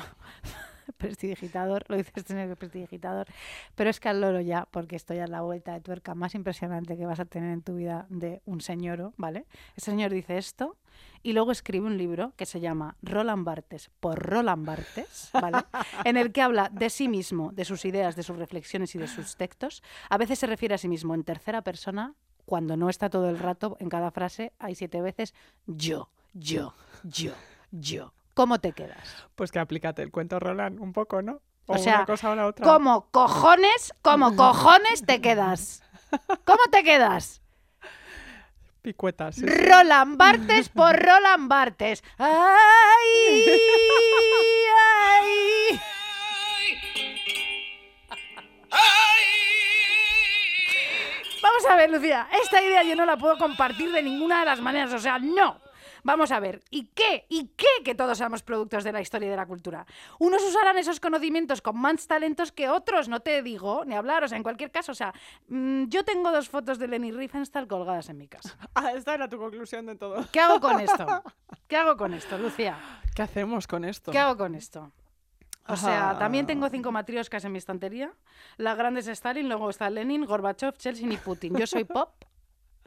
prestidigitador, 0.97 1.85
lo 1.89 1.97
dice 1.97 2.13
este 2.15 2.35
señor 2.35 2.57
prestidigitador, 2.57 3.27
pero 3.75 3.91
es 3.91 4.01
que 4.01 4.09
al 4.09 4.21
loro 4.21 4.41
ya, 4.41 4.67
porque 4.71 4.97
estoy 4.97 5.19
a 5.19 5.27
la 5.27 5.43
vuelta 5.43 5.73
de 5.73 5.81
tuerca 5.81 6.15
más 6.15 6.35
impresionante 6.35 6.97
que 6.97 7.07
vas 7.07 7.21
a 7.21 7.25
tener 7.25 7.53
en 7.53 7.63
tu 7.63 7.77
vida 7.77 8.07
de 8.09 8.43
un 8.45 8.61
señor, 8.61 9.13
¿vale? 9.17 9.47
Ese 9.77 9.91
señor 9.91 10.13
dice 10.13 10.39
esto 10.39 10.77
y 11.23 11.33
luego 11.33 11.53
escribe 11.53 11.87
un 11.87 11.97
libro 11.97 12.33
que 12.37 12.47
se 12.47 12.61
llama 12.61 12.97
Roland 13.03 13.45
Barthes 13.45 13.91
por 14.01 14.19
Roland 14.19 14.67
Barthes, 14.67 15.31
¿vale? 15.33 15.59
en 16.05 16.17
el 16.17 16.33
que 16.33 16.43
habla 16.43 16.69
de 16.71 16.91
sí 16.91 17.09
mismo, 17.09 17.51
de 17.53 17.65
sus 17.65 17.85
ideas, 17.85 18.17
de 18.17 18.23
sus 18.23 18.37
reflexiones 18.37 18.95
y 18.95 18.99
de 18.99 19.09
sus 19.09 19.37
textos. 19.37 19.83
A 20.11 20.19
veces 20.19 20.39
se 20.39 20.47
refiere 20.47 20.75
a 20.75 20.79
sí 20.79 20.89
mismo 20.89 21.15
en 21.15 21.25
tercera 21.25 21.63
persona, 21.63 22.15
cuando 22.45 22.77
no 22.77 22.91
está 22.91 23.09
todo 23.09 23.31
el 23.31 23.39
rato 23.39 23.77
en 23.81 23.89
cada 23.89 24.11
frase, 24.11 24.53
hay 24.59 24.75
siete 24.75 25.01
veces 25.01 25.35
yo, 25.67 26.11
yo, 26.35 26.75
yo, 27.03 27.33
yo. 27.71 28.13
¿Cómo 28.35 28.59
te 28.59 28.73
quedas? 28.73 29.27
Pues 29.35 29.51
que 29.53 29.59
aplícate 29.61 30.03
el 30.03 30.11
cuento 30.11 30.39
Roland 30.41 30.81
un 30.81 30.93
poco, 30.93 31.23
¿no? 31.23 31.41
O 31.67 31.75
O, 31.75 31.79
sea, 31.79 31.97
una 31.97 32.07
cosa 32.07 32.31
o 32.31 32.35
la 32.35 32.47
otra. 32.47 32.67
¿Cómo 32.67 33.09
cojones, 33.11 33.95
cómo 34.03 34.37
cojones 34.37 35.05
te 35.07 35.21
quedas? 35.21 35.83
¿Cómo 36.45 36.63
te 36.71 36.83
quedas? 36.83 37.41
Picuetas. 38.83 39.37
sí. 39.37 39.47
Roland 39.47 40.19
Bartes 40.19 40.69
por 40.69 40.95
Roland 41.01 41.49
Bartes. 41.49 42.05
¡Ay! 42.19 43.47
¡Ay! 44.77 45.81
Vamos 51.43 51.65
a 51.67 51.77
ver, 51.77 51.91
Lucía, 51.91 52.29
esta 52.43 52.63
idea 52.63 52.83
yo 52.83 52.95
no 52.97 53.05
la 53.07 53.17
puedo 53.17 53.37
compartir 53.39 53.93
de 53.93 54.03
ninguna 54.03 54.41
de 54.41 54.47
las 54.47 54.61
maneras, 54.61 54.93
o 54.93 54.99
sea, 54.99 55.19
no. 55.19 55.61
Vamos 56.05 56.31
a 56.33 56.39
ver, 56.39 56.63
¿y 56.71 56.89
qué? 56.89 57.25
¿Y 57.31 57.49
qué 57.57 57.67
que 57.83 57.95
todos 57.95 58.19
seamos 58.19 58.43
productos 58.43 58.85
de 58.85 58.93
la 58.93 59.01
historia 59.01 59.27
y 59.27 59.31
de 59.31 59.37
la 59.37 59.47
cultura? 59.47 59.87
Unos 60.19 60.43
usarán 60.43 60.77
esos 60.77 61.01
conocimientos 61.01 61.63
con 61.63 61.79
más 61.79 62.07
talentos 62.07 62.53
que 62.53 62.69
otros, 62.69 63.09
no 63.09 63.21
te 63.21 63.43
digo 63.43 63.87
ni 63.87 63.95
hablar, 63.95 64.23
o 64.23 64.29
sea, 64.29 64.37
en 64.37 64.43
cualquier 64.43 64.71
caso, 64.71 64.93
o 64.93 64.95
sea, 64.95 65.15
mm, 65.49 65.85
yo 65.85 66.05
tengo 66.05 66.31
dos 66.31 66.51
fotos 66.51 66.79
de 66.79 66.89
Leni 66.89 67.11
Riefenstahl 67.11 67.67
colgadas 67.67 68.11
en 68.11 68.19
mi 68.19 68.29
casa. 68.29 68.57
Ah, 68.77 68.93
esta 68.93 69.15
era 69.15 69.29
tu 69.29 69.39
conclusión 69.39 69.87
de 69.87 69.95
todo. 69.95 70.27
¿Qué 70.33 70.41
hago 70.41 70.61
con 70.61 70.81
esto? 70.81 71.07
¿Qué 71.69 71.77
hago 71.77 71.97
con 71.97 72.13
esto, 72.13 72.37
Lucía? 72.37 72.77
¿Qué 73.15 73.23
hacemos 73.23 73.67
con 73.67 73.85
esto? 73.85 74.11
¿Qué 74.11 74.19
hago 74.19 74.37
con 74.37 74.55
esto? 74.57 74.91
O 75.69 75.77
sea, 75.77 76.11
Ajá. 76.11 76.19
también 76.19 76.45
tengo 76.45 76.69
cinco 76.69 76.93
matrioscas 76.93 77.45
en 77.45 77.53
mi 77.53 77.59
estantería. 77.59 78.13
La 78.57 78.75
grande 78.75 79.01
es 79.01 79.07
Stalin, 79.07 79.49
luego 79.49 79.71
está 79.71 79.89
Lenin, 79.89 80.27
Gorbachev, 80.27 80.77
Chelsea 80.77 81.11
y 81.11 81.17
Putin. 81.17 81.57
Yo 81.57 81.67
soy 81.67 81.85
pop 81.85 82.11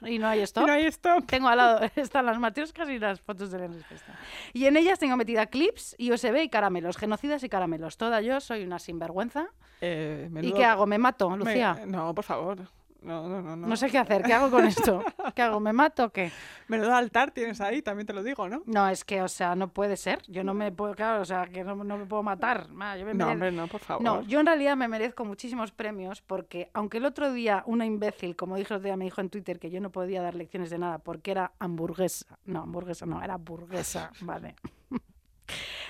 y 0.06 0.20
no 0.20 0.28
hay 0.28 0.42
stop. 0.42 0.68
no 0.68 0.74
hay 0.74 0.86
stop. 0.86 1.26
Tengo 1.28 1.48
al 1.48 1.58
lado, 1.58 1.80
están 1.96 2.26
las 2.26 2.40
matrioscas 2.40 2.90
y 2.90 3.00
las 3.00 3.20
fotos 3.22 3.52
de 3.52 3.60
Lenin. 3.60 3.78
Riefenstahl. 3.78 4.16
Y 4.54 4.66
en 4.66 4.78
ellas 4.78 5.00
tengo 5.00 5.16
metida 5.18 5.46
clips 5.48 5.96
y 5.98 6.12
USB 6.12 6.44
y 6.44 6.50
caramelos, 6.50 6.98
genocidas 6.98 7.44
y 7.44 7.50
caramelos. 7.50 7.98
Toda 7.98 8.22
yo 8.22 8.40
soy 8.40 8.64
una 8.64 8.80
sinvergüenza. 8.80 9.48
Eh, 9.82 10.30
¿Y 10.42 10.52
qué 10.54 10.66
hago? 10.66 10.86
¿Me 10.86 10.98
mato, 10.98 11.30
me- 11.30 11.38
Lucía? 11.38 11.82
No, 11.86 12.14
por 12.14 12.24
favor. 12.24 12.60
No, 13.08 13.28
no, 13.30 13.42
no. 13.42 13.56
No, 13.56 13.68
No 13.68 13.76
sé 13.78 13.90
qué 13.90 13.98
hacer. 13.98 14.22
¿Qué 14.24 14.34
hago 14.34 14.52
con 14.52 14.66
esto? 14.66 15.04
¿Qué 15.34 15.42
hago? 15.42 15.60
¿Me 15.60 15.72
mato 15.74 16.06
o 16.06 16.10
qué? 16.10 16.32
Menudo 16.68 16.94
altar 16.94 17.32
tienes 17.32 17.62
ahí, 17.62 17.82
también 17.82 18.06
te 18.06 18.14
lo 18.14 18.22
digo, 18.22 18.50
¿no? 18.50 18.64
No, 18.66 18.88
es 18.90 19.04
que, 19.06 19.22
o 19.22 19.28
sea, 19.28 19.56
no 19.56 19.70
puede 19.70 19.96
ser. 19.98 20.22
Yo 20.28 20.44
no 20.44 20.54
me 20.54 20.72
puedo, 20.72 20.94
claro, 20.94 21.22
o 21.22 21.26
sea, 21.26 21.46
que 21.48 21.64
no, 21.64 21.76
no 21.76 21.98
me 21.98 22.06
puedo 22.06 22.22
matar. 22.24 22.70
Ma, 22.70 22.98
yo 22.98 23.06
me 23.06 23.14
No, 23.14 23.26
merezco- 23.26 23.32
hombre, 23.34 23.52
no, 23.54 23.68
por 23.68 23.80
favor. 23.82 24.04
No, 24.04 24.22
yo 24.24 24.40
en 24.42 24.46
realidad 24.46 24.76
me 24.76 24.88
merezco 24.88 25.24
muchísimos 25.26 25.72
premios 25.72 26.22
porque, 26.22 26.70
aunque 26.74 26.98
el 26.98 27.06
otro 27.06 27.32
día 27.32 27.64
una 27.66 27.86
imbécil, 27.86 28.36
como 28.36 28.58
dijo 28.58 28.74
el 28.74 28.80
otro 28.80 28.86
día, 28.90 28.98
me 28.98 29.06
dijo 29.06 29.22
en 29.22 29.30
Twitter 29.30 29.60
que 29.60 29.70
yo 29.70 29.80
no 29.80 29.90
podía 29.92 30.22
dar 30.22 30.36
lecciones 30.36 30.70
de 30.70 30.78
nada 30.78 30.98
porque 31.00 31.32
era 31.32 31.54
hamburguesa. 31.60 32.38
No, 32.46 32.64
hamburguesa 32.64 33.06
no, 33.06 33.24
era 33.24 33.38
burguesa, 33.38 34.12
vale. 34.22 34.56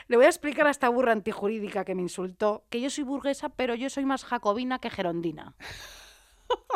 Le 0.08 0.16
voy 0.16 0.26
a 0.26 0.30
explicar 0.30 0.68
a 0.68 0.70
esta 0.70 0.88
burra 0.88 1.12
antijurídica 1.12 1.84
que 1.84 1.94
me 1.96 2.02
insultó 2.02 2.64
que 2.70 2.80
yo 2.80 2.90
soy 2.90 3.04
burguesa, 3.04 3.50
pero 3.50 3.76
yo 3.76 3.90
soy 3.90 4.06
más 4.06 4.24
jacobina 4.24 4.80
que 4.80 4.90
gerondina. 4.90 5.54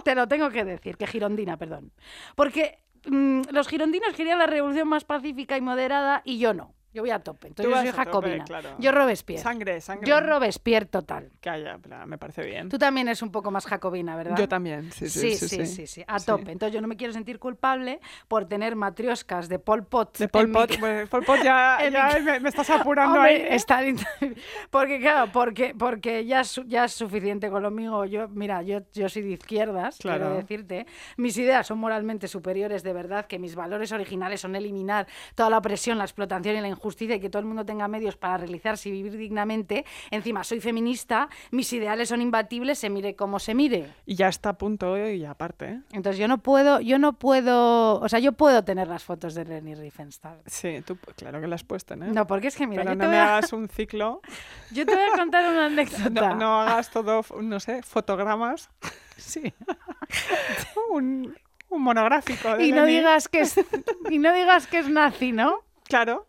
Te 0.03 0.15
lo 0.15 0.27
tengo 0.27 0.49
que 0.49 0.65
decir, 0.65 0.97
que 0.97 1.07
girondina, 1.07 1.57
perdón. 1.57 1.91
Porque 2.35 2.79
mm, 3.05 3.41
los 3.51 3.67
girondinos 3.67 4.13
querían 4.15 4.39
la 4.39 4.47
revolución 4.47 4.87
más 4.87 5.03
pacífica 5.03 5.57
y 5.57 5.61
moderada 5.61 6.21
y 6.25 6.39
yo 6.39 6.53
no. 6.53 6.73
Yo 6.93 7.01
voy 7.03 7.11
a 7.11 7.19
tope. 7.19 7.47
Entonces 7.47 7.73
yo 7.73 7.79
soy 7.79 7.87
a 7.87 7.91
tope, 7.91 8.05
jacobina. 8.05 8.43
claro. 8.43 8.69
Yo 8.79 8.91
Robespierre. 8.91 9.41
Sangre, 9.41 9.79
sangre. 9.79 10.07
Yo 10.09 10.19
Robespierre 10.19 10.85
total. 10.87 11.31
Pero 11.41 12.05
me 12.05 12.17
parece 12.17 12.43
bien. 12.45 12.67
Tú 12.69 12.77
también 12.77 13.07
eres 13.07 13.21
un 13.21 13.31
poco 13.31 13.49
más 13.49 13.65
jacobina, 13.65 14.15
¿verdad? 14.17 14.37
Yo 14.37 14.49
también, 14.49 14.91
sí, 14.91 15.07
sí, 15.09 15.35
sí. 15.37 15.47
sí, 15.47 15.65
sí, 15.65 15.87
sí, 15.87 16.03
a 16.07 16.19
Sí. 16.19 16.25
tope. 16.25 16.51
Entonces 16.51 16.73
yo 16.73 16.81
no 16.81 16.87
me 16.89 16.97
quiero 16.97 17.13
sentir 17.13 17.39
culpable 17.39 17.99
por 18.27 18.45
tener 18.45 18.75
matrioscas 18.75 19.47
de 19.47 19.57
Pol 19.59 19.85
Pot. 19.85 20.17
De 20.17 20.27
Pol 20.27 20.47
mi 20.49 20.53
Pot, 20.53 20.69
ca- 20.71 20.79
pues, 20.79 21.09
Pol 21.09 21.23
Pot 21.23 21.41
ya, 21.41 21.77
mi 21.85 21.91
ya 21.91 22.09
ca- 22.25 22.39
me, 22.41 22.49
estás 22.49 22.69
apurando 22.69 23.15
Hombre, 23.19 23.29
ahí. 23.35 23.41
¿eh? 23.41 23.55
está 23.55 23.79
porque 24.69 24.99
claro, 24.99 25.31
porque, 25.31 25.73
porque 25.77 26.25
ya, 26.25 26.41
es, 26.41 26.47
su- 26.49 26.65
ya 26.65 26.83
es 26.85 26.91
suficiente 26.91 27.49
con 27.49 27.63
lo 27.63 27.71
mío. 27.71 28.03
Yo, 28.03 28.27
mira, 28.27 28.61
yo, 28.63 28.81
yo 28.93 29.07
soy 29.07 29.21
de 29.21 29.31
izquierdas, 29.31 29.97
quiero 29.97 30.17
Claro. 30.17 30.35
decirte. 30.35 30.85
Mis 31.15 31.37
ideas 31.37 31.67
son 31.67 31.79
moralmente 31.79 32.27
superiores, 32.27 32.83
de 32.83 32.91
verdad, 32.93 33.27
que 33.27 33.39
mis 33.39 33.55
valores 33.55 33.93
originales 33.93 34.41
son 34.41 34.55
eliminar 34.57 35.07
toda 35.35 35.49
la 35.49 35.57
opresión, 35.57 35.97
la 35.97 36.03
explotación 36.03 36.57
y 36.57 36.61
la 36.61 36.67
injusticia 36.67 36.80
y 36.83 37.19
que 37.19 37.29
todo 37.29 37.39
el 37.39 37.45
mundo 37.45 37.65
tenga 37.65 37.87
medios 37.87 38.15
para 38.17 38.37
realizarse 38.37 38.89
y 38.89 38.91
vivir 38.91 39.17
dignamente. 39.17 39.85
Encima, 40.09 40.43
soy 40.43 40.59
feminista, 40.59 41.29
mis 41.51 41.71
ideales 41.73 42.09
son 42.09 42.21
imbatibles, 42.21 42.79
se 42.79 42.89
mire 42.89 43.15
como 43.15 43.39
se 43.39 43.53
mire. 43.53 43.87
Y 44.05 44.15
ya 44.15 44.27
está 44.27 44.49
a 44.49 44.57
punto 44.57 44.97
y 44.97 45.25
aparte, 45.25 45.65
¿eh? 45.65 45.81
Entonces 45.91 46.19
yo 46.19 46.27
no 46.27 46.39
puedo, 46.39 46.79
yo 46.81 46.99
no 46.99 47.13
puedo, 47.13 47.99
o 47.99 48.09
sea, 48.09 48.19
yo 48.19 48.33
puedo 48.33 48.63
tener 48.63 48.87
las 48.87 49.03
fotos 49.03 49.33
de 49.35 49.45
Leni 49.45 49.75
Riefenstahl. 49.75 50.39
Sí, 50.45 50.81
tú, 50.85 50.97
claro 51.15 51.39
que 51.41 51.47
la 51.47 51.55
has 51.55 51.63
puesto, 51.63 51.93
¿eh? 51.93 51.97
No, 51.97 52.27
porque 52.27 52.47
es 52.47 52.55
que 52.55 52.67
mira, 52.67 52.83
Pero 52.83 52.93
yo, 52.93 52.97
no 52.97 53.05
te 53.05 53.11
me 53.11 53.17
a, 53.17 53.37
hagas 53.37 53.53
un 53.53 53.67
ciclo, 53.67 54.21
yo 54.71 54.85
te 54.85 54.93
voy 54.93 55.03
a 55.03 55.17
contar 55.17 55.49
una 55.49 55.65
anécdota. 55.65 56.29
no, 56.29 56.35
no 56.35 56.61
hagas 56.61 56.89
todo, 56.89 57.23
no 57.41 57.59
sé, 57.59 57.81
fotogramas, 57.83 58.69
Sí. 59.17 59.53
un, 60.91 61.35
un 61.69 61.81
monográfico. 61.81 62.57
de 62.57 62.65
Y 62.65 62.71
no 62.71 62.85
digas 62.85 63.27
que 63.27 63.41
es 63.41 63.59
y 64.09 64.17
no 64.17 64.33
digas 64.33 64.67
que 64.67 64.79
es 64.79 64.89
nazi, 64.89 65.31
¿no? 65.31 65.59
Claro. 65.87 66.25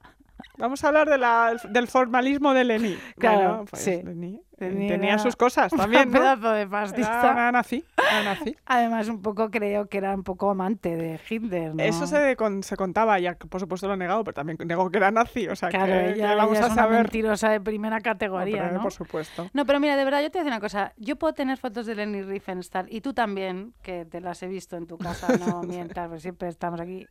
Vamos 0.59 0.85
a 0.85 0.89
hablar 0.89 1.09
de 1.09 1.19
la- 1.19 1.57
del 1.71 1.89
formalismo 1.89 2.55
de 2.55 2.65
Lenin. 2.65 2.99
Claro, 3.19 3.49
Bueno, 3.49 3.65
pues 3.71 3.83
sí. 3.83 4.03
Lenin, 4.03 4.41
tenía 4.71 5.19
sus 5.19 5.37
cosas 5.37 5.73
también, 5.77 6.09
un 6.09 6.15
¿no? 6.15 6.21
pedazo 6.21 6.53
de 6.53 6.63
Era 6.63 7.53
nazi, 7.53 7.85
era 7.97 8.23
nazi. 8.23 8.57
Además, 8.67 9.09
un 9.09 9.23
poco 9.23 9.51
creo 9.51 9.87
que 9.89 9.99
era 9.99 10.15
un 10.15 10.23
poco 10.23 10.51
amante 10.51 10.97
de 10.97 11.21
Hitler, 11.29 11.75
¿no? 11.75 11.83
Eso 11.83 12.07
se, 12.07 12.37
con- 12.37 12.63
se 12.63 12.77
contaba, 12.77 13.19
y 13.21 13.27
por 13.49 13.61
supuesto 13.61 13.87
lo 13.89 13.95
he 13.95 13.97
negado, 13.97 14.25
pero 14.25 14.35
también 14.35 14.59
negó 14.65 14.91
que 14.91 14.99
era 14.99 15.11
nazi, 15.11 15.49
o 15.49 15.57
sea 15.57 15.69
Claro, 15.69 15.87
que, 15.93 16.11
ella, 16.11 16.31
que 16.31 16.35
vamos 16.37 16.57
ella 16.57 16.65
a 16.65 16.67
es 16.69 16.73
una 16.73 16.83
saber. 16.83 16.99
mentirosa 17.03 17.51
de 17.51 17.61
primera 17.61 18.01
categoría, 18.01 18.63
Hombre, 18.63 18.77
¿no? 18.77 18.83
Por 18.83 18.93
supuesto. 18.93 19.51
No, 19.53 19.67
pero 19.67 19.81
mira, 19.81 19.97
de 19.97 20.05
verdad, 20.05 20.23
yo 20.23 20.31
te 20.31 20.39
voy 20.39 20.41
a 20.41 20.45
decir 20.45 20.53
una 20.53 20.61
cosa. 20.61 20.93
Yo 20.97 21.17
puedo 21.17 21.33
tener 21.35 21.59
fotos 21.59 21.87
de 21.87 21.95
Leni 21.95 22.23
Riefenstahl 22.23 22.87
y 22.91 23.01
tú 23.01 23.13
también, 23.15 23.75
que 23.83 24.05
te 24.05 24.21
las 24.21 24.43
he 24.43 24.49
visto 24.49 24.77
en 24.77 24.87
tu 24.87 24.99
casa, 24.99 25.37
no 25.39 25.63
mientas, 25.63 26.07
porque 26.09 26.21
siempre 26.21 26.49
estamos 26.49 26.81
aquí. 26.81 27.07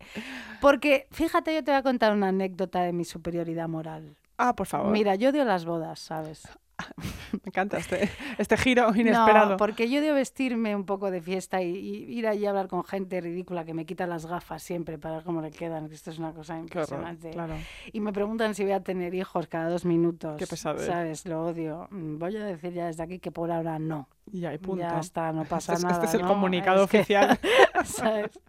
Porque, 0.60 1.08
fíjate, 1.12 1.54
yo 1.54 1.64
te 1.64 1.72
voy 1.72 1.80
a 1.80 1.84
contar 1.84 2.14
una 2.14 2.30
anécdota 2.30 2.82
de 2.84 2.94
mi 2.94 3.06
superioridad 3.06 3.68
moral. 3.68 4.16
Ah, 4.38 4.56
por 4.56 4.66
favor. 4.68 4.92
Mira, 4.92 5.16
yo 5.16 5.30
odio 5.30 5.46
las 5.46 5.66
bodas, 5.66 6.00
¿sabes? 6.00 6.48
Me 7.34 7.40
encanta 7.46 7.78
este, 7.78 8.10
este 8.38 8.58
giro 8.58 8.94
inesperado. 8.96 9.52
No, 9.52 9.58
porque 9.58 9.90
yo 9.90 10.00
odio 10.02 10.14
vestirme 10.14 10.76
un 10.76 10.86
poco 10.86 11.12
de 11.12 11.22
fiesta 11.22 11.62
y, 11.62 11.70
y 11.76 12.04
ir 12.18 12.28
allí 12.28 12.46
a 12.46 12.50
hablar 12.50 12.68
con 12.68 12.84
gente 12.84 13.22
ridícula 13.22 13.64
que 13.66 13.74
me 13.74 13.86
quita 13.86 14.08
las 14.08 14.26
gafas 14.26 14.62
siempre 14.64 14.98
para 14.98 15.16
ver 15.16 15.24
cómo 15.24 15.42
le 15.42 15.52
quedan. 15.52 15.88
que 15.90 15.96
Esto 15.96 16.10
es 16.12 16.20
una 16.20 16.34
cosa 16.34 16.54
Qué 16.56 16.80
horror, 16.80 17.00
impresionante. 17.00 17.30
claro. 17.32 17.54
Y 17.94 18.00
me 18.02 18.12
preguntan 18.14 18.56
si 18.56 18.64
voy 18.64 18.74
a 18.74 18.82
tener 18.82 19.14
hijos 19.14 19.48
cada 19.48 19.70
dos 19.70 19.86
minutos. 19.86 20.38
Qué 20.38 20.48
pesadez. 20.48 20.86
¿Sabes? 20.88 21.26
Lo 21.26 21.46
odio. 21.46 21.88
Mm, 21.92 22.18
Voy 22.18 22.36
a 22.38 22.46
decir 22.46 22.74
ya 22.74 22.88
desde 22.88 23.04
aquí 23.04 23.20
que 23.20 23.32
por 23.32 23.52
ahora 23.52 23.80
no. 23.80 24.10
Y 24.32 24.46
ahí, 24.46 24.58
punto. 24.58 24.82
Ya 24.84 25.00
está, 25.00 25.32
no 25.32 25.44
pasa 25.46 25.74
este, 25.74 25.80
es- 25.88 25.92
nada. 25.92 25.96
este 25.96 26.06
es 26.08 26.14
el 26.16 26.22
¿no? 26.22 26.28
comunicado 26.28 26.84
Es 26.86 26.90
que- 26.90 26.98
oficial. 27.00 27.40
¿sabes? 27.86 28.40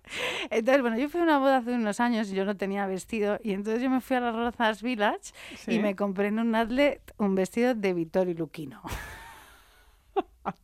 Entonces, 0.50 0.82
bueno, 0.82 0.98
yo 0.98 1.08
fui 1.08 1.20
a 1.20 1.22
una 1.24 1.38
boda 1.38 1.58
hace 1.58 1.72
unos 1.72 2.00
años 2.00 2.30
y 2.30 2.34
yo 2.34 2.44
no 2.44 2.56
tenía 2.56 2.86
vestido. 2.86 3.38
Y 3.42 3.52
entonces 3.52 3.82
yo 3.82 3.90
me 3.90 4.00
fui 4.00 4.16
a 4.16 4.20
las 4.20 4.34
Rozas 4.34 4.82
Village 4.82 5.32
Sí. 5.56 5.72
y 5.74 5.78
me 5.78 5.94
compré 5.96 6.28
en 6.28 6.38
un 6.38 6.54
outlet 6.54 7.00
un 7.18 7.34
vestido 7.34 7.74
de 7.74 7.94
Vittorio 8.24 8.34
Luquino. 8.34 8.80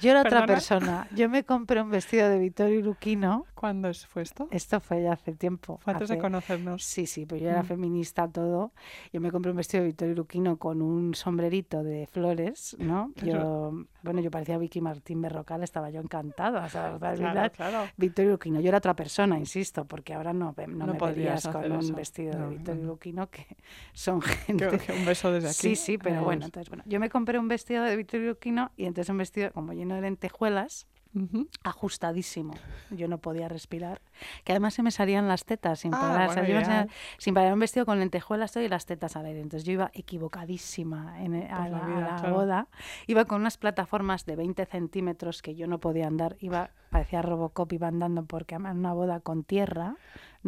Yo 0.00 0.10
era 0.10 0.20
otra 0.20 0.46
persona. 0.46 1.08
Yo 1.10 1.28
me 1.28 1.44
compré 1.44 1.82
un 1.82 1.90
vestido 1.90 2.28
de 2.28 2.38
Vittorio 2.38 2.80
Luquino. 2.82 3.46
¿Cuándo 3.56 3.90
fue 3.94 4.20
esto? 4.22 4.48
Esto 4.50 4.80
fue 4.80 5.02
ya 5.02 5.14
hace 5.14 5.32
tiempo. 5.32 5.78
Fue 5.78 5.94
antes 5.94 6.08
de 6.10 6.14
hace- 6.14 6.20
conocernos. 6.20 6.84
Sí, 6.84 7.06
sí, 7.06 7.24
pues 7.24 7.40
yo 7.40 7.48
era 7.48 7.62
Mm. 7.62 7.66
feminista 7.66 8.28
todo. 8.28 8.72
Yo 9.14 9.20
me 9.22 9.30
compré 9.30 9.50
un 9.50 9.56
vestido 9.56 9.82
de 9.82 9.88
Vittorio 9.88 10.14
Luquino 10.14 10.58
con 10.58 10.82
un 10.82 11.14
sombrerito 11.14 11.82
de 11.82 12.06
flores, 12.06 12.76
¿no? 12.78 13.12
Yo, 13.16 13.72
bueno, 14.02 14.20
yo 14.20 14.30
parecía 14.30 14.58
Vicky 14.58 14.82
Martín 14.82 15.22
Berrocal, 15.22 15.62
estaba 15.62 15.88
yo 15.88 16.02
encantada. 16.02 16.66
O 16.66 16.68
sea, 16.68 16.90
¿verdad? 16.92 17.16
Claro, 17.16 17.50
claro. 17.52 17.88
Vittorio 17.96 18.32
Luquino. 18.32 18.60
Yo 18.60 18.68
era 18.68 18.76
otra 18.78 18.94
persona, 18.94 19.38
insisto, 19.38 19.86
porque 19.86 20.12
ahora 20.12 20.34
no, 20.34 20.54
no, 20.68 20.86
No 20.86 20.92
me 20.92 20.98
verías 20.98 21.48
con 21.48 21.72
un 21.72 21.78
eso. 21.80 21.94
vestido 21.94 22.34
No, 22.38 22.50
de 22.50 22.56
Vittorio 22.58 22.82
no. 22.82 22.88
Luquino 22.88 23.30
que 23.30 23.46
son 23.94 24.20
gente... 24.20 24.68
Que- 24.68 24.78
que 24.78 24.92
un 24.92 25.06
beso 25.06 25.32
desde 25.32 25.48
aquí. 25.48 25.56
Sí, 25.56 25.76
sí, 25.76 25.96
pero 25.98 26.22
bueno, 26.24 26.44
entonces, 26.44 26.68
bueno, 26.68 26.84
yo 26.86 27.00
me 27.00 27.08
compré 27.08 27.38
un 27.38 27.48
vestido 27.48 27.82
de 27.84 27.96
Vittorio 27.96 28.28
Luquino 28.28 28.70
y 28.76 28.84
entonces 28.84 29.08
un 29.08 29.16
vestido 29.16 29.50
como 29.52 29.72
lleno 29.72 29.94
de 29.94 30.02
lentejuelas, 30.02 30.86
Ujú. 31.16 31.48
ajustadísimo. 31.64 32.54
Yo 32.90 33.08
no 33.08 33.18
podía 33.18 33.48
respirar. 33.48 34.00
Que 34.44 34.52
además 34.52 34.74
se 34.74 34.82
me 34.82 34.90
salían 34.90 35.26
las 35.28 35.44
tetas 35.44 35.80
sin 35.80 35.94
Ah, 35.94 35.98
parar. 36.00 36.28
o 36.28 36.32
sea, 36.32 36.42
bueno, 36.42 36.48
yo 36.54 36.60
iba 36.60 36.68
ya. 36.68 36.80
a- 36.82 36.86
sin 37.18 37.32
parar 37.34 37.52
un 37.54 37.58
vestido 37.58 37.86
con 37.86 37.98
lentejuelas 37.98 38.52
todo 38.52 38.62
y 38.62 38.68
las 38.68 38.84
tetas 38.86 39.16
al 39.16 39.26
aire. 39.26 39.40
Entonces 39.40 39.64
yo 39.64 39.72
iba 39.72 39.90
equivocadísima 39.94 41.22
en, 41.22 41.34
e- 41.34 41.48
a 41.50 41.68
la 41.68 41.68
la, 41.70 41.78
a 41.78 41.86
vida, 41.86 42.00
la 42.00 42.16
claro. 42.20 42.34
boda. 42.34 42.68
Iba 43.06 43.24
con 43.24 43.40
unas 43.40 43.56
plataformas 43.56 44.26
de 44.26 44.36
20 44.36 44.66
centímetros 44.66 45.42
que 45.42 45.54
yo 45.54 45.66
no 45.66 45.78
podía 45.80 46.06
andar. 46.06 46.36
Iba, 46.40 46.70
parecía 46.90 47.22
Robocop, 47.22 47.72
iba 47.72 47.88
andando 47.88 48.24
porque 48.24 48.54
en 48.56 48.66
una 48.66 48.92
boda 48.92 49.20
con 49.20 49.42
tierra. 49.44 49.96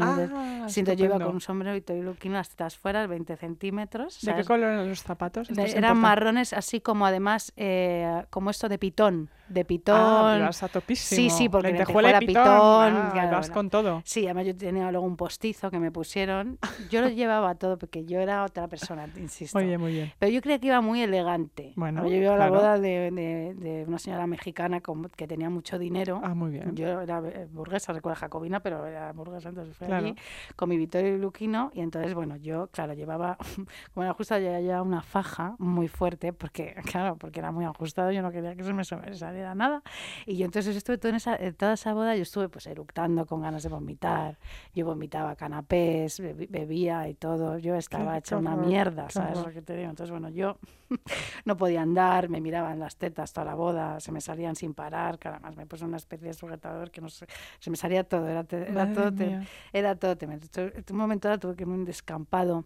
Ah, 0.05 0.17
yo 0.17 0.23
iba 0.25 0.67
estupendo. 0.67 1.27
con 1.27 1.35
un 1.35 1.41
sombrero 1.41 1.77
y 1.77 1.81
todo 1.81 2.01
Luquino, 2.03 2.35
las 2.35 2.51
tetas 2.51 2.77
fuera, 2.77 3.07
20 3.07 3.37
centímetros. 3.37 4.21
¿De 4.23 4.35
qué 4.35 4.45
color 4.45 4.71
eran 4.71 4.89
los 4.89 5.03
zapatos? 5.03 5.49
Eran 5.51 5.67
importante. 5.67 5.95
marrones, 5.95 6.53
así 6.53 6.81
como 6.81 7.07
además, 7.07 7.53
eh, 7.57 8.25
como 8.31 8.51
esto 8.51 8.69
de 8.69 8.79
pitón. 8.79 9.31
De 9.49 9.65
pitón. 9.65 9.97
Ah, 9.99 10.37
ibas 10.39 10.63
a 10.63 10.69
topísimo. 10.69 11.17
Sí, 11.17 11.31
sí, 11.31 11.49
porque 11.49 11.69
Lentejuela 11.69 12.11
lentejuela, 12.11 12.43
pitón. 12.43 12.43
pitón, 12.45 13.07
Ah, 13.07 13.11
claro, 13.15 13.31
vas 13.31 13.47
bueno. 13.49 13.55
con 13.55 13.71
todo. 13.71 14.03
Sí, 14.05 14.27
además 14.27 14.47
yo 14.47 14.55
tenía 14.55 14.91
luego 14.93 15.07
un 15.07 15.17
postizo 15.17 15.71
que 15.71 15.79
me 15.79 15.91
pusieron. 15.91 16.59
Yo 16.91 17.01
lo 17.01 17.09
llevaba 17.09 17.55
todo 17.55 17.79
porque 17.79 18.05
yo 18.05 18.21
era 18.21 18.45
otra 18.45 18.69
persona, 18.69 19.07
te 19.09 19.21
insisto. 19.21 19.59
Muy 19.59 19.67
bien, 19.67 19.81
muy 19.81 19.93
bien. 19.93 20.13
Pero 20.19 20.31
yo 20.33 20.43
creía 20.43 20.59
que 20.59 20.67
iba 20.67 20.81
muy 20.83 21.01
elegante. 21.01 21.73
Bueno, 21.77 22.07
yo 22.07 22.15
iba 22.15 22.35
a 22.35 22.37
la 22.37 22.49
claro. 22.49 22.55
boda 22.61 22.79
de, 22.79 23.11
de- 23.11 23.55
de 23.55 23.85
una 23.89 23.99
señora 23.99 24.27
mexicana 24.27 24.83
con- 24.83 25.09
que 25.17 25.27
tenía 25.27 25.49
mucho 25.49 25.79
dinero. 25.79 26.21
Ah, 26.23 26.35
muy 26.35 26.51
bien. 26.51 26.77
Yo 26.77 27.01
era 27.01 27.23
eh, 27.25 27.49
burguesa, 27.51 27.95
recuerda 27.95 28.17
jacobina, 28.17 28.61
pero 28.61 28.85
era 28.87 29.11
burguesa, 29.13 29.49
entonces 29.49 29.75
fui 29.77 29.87
Claro. 29.89 30.07
allí 30.07 30.17
con 30.57 30.69
mi 30.69 30.77
Vittorio 30.77 31.17
Luquino 31.19 31.71
y 31.75 31.81
entonces, 31.81 32.15
bueno, 32.15 32.37
yo, 32.37 32.69
claro, 32.69 32.95
llevaba, 32.95 33.37
como 33.95 34.05
era 34.05 34.15
justo, 34.15 34.37
yo 34.39 34.59
llevaba 34.61 34.83
una 34.83 35.03
faja 35.03 35.57
muy 35.59 35.89
fuerte 35.89 36.33
porque, 36.33 36.75
claro, 36.85 37.17
porque 37.17 37.41
era 37.41 37.51
muy 37.53 37.65
ajustado, 37.65 38.11
yo 38.13 38.23
no 38.23 38.31
quería 38.31 38.55
que 38.55 38.65
se 38.65 38.73
me 38.73 38.85
sobresaliera 38.85 39.55
nada. 39.55 39.83
Y 40.27 40.37
yo 40.37 40.45
entonces 40.47 40.77
estuve 40.77 40.99
toda 40.99 41.17
esa, 41.17 41.37
eh, 41.37 41.53
toda 41.53 41.75
esa 41.75 41.93
boda, 41.95 42.15
yo 42.17 42.23
estuve 42.23 42.49
pues 42.49 42.67
eructando 42.67 43.27
con 43.27 43.41
ganas 43.43 43.63
de 43.63 43.69
vomitar, 43.69 44.39
yo 44.75 44.85
vomitaba 44.87 45.35
canapés, 45.37 46.21
bebía 46.21 47.09
y 47.09 47.15
todo, 47.15 47.59
yo 47.59 47.75
estaba 47.75 48.13
qué 48.13 48.19
hecha 48.19 48.37
una 48.37 48.57
mierda, 48.69 49.11
¿sabes 49.11 49.39
lo 49.47 49.53
que 49.53 49.63
te 49.63 49.77
digo? 49.77 49.91
Entonces, 49.91 50.11
bueno, 50.11 50.29
yo 50.31 50.59
no 51.45 51.57
podía 51.57 51.83
andar, 51.83 52.29
me 52.29 52.41
miraban 52.41 52.79
las 52.79 52.97
tetas 52.97 53.33
toda 53.33 53.45
la 53.47 53.55
boda, 53.55 54.01
se 54.01 54.13
me 54.13 54.21
salían 54.21 54.57
sin 54.57 54.75
parar, 54.75 55.19
que 55.19 55.29
además 55.29 55.57
me 55.57 55.67
puse 55.67 55.85
una 55.85 55.97
especie 55.97 56.29
de 56.29 56.35
sujetador 56.35 56.91
que 56.91 57.01
no 57.01 57.09
sé, 57.09 57.27
se 57.59 57.71
me 57.71 57.77
salía 57.77 58.05
todo, 58.05 58.27
era, 58.29 58.45
te- 58.45 58.69
era 58.71 58.93
todo, 58.93 59.13
te-. 59.13 59.39
Era 59.73 59.97
todo. 59.97 60.17
Tu- 60.17 60.61
En 60.61 60.85
un 60.91 60.97
momento 60.97 61.29
dado 61.29 61.41
tuve 61.41 61.57
que 61.57 61.63
irme 61.65 61.75
un 61.75 61.85
descampado, 61.85 62.65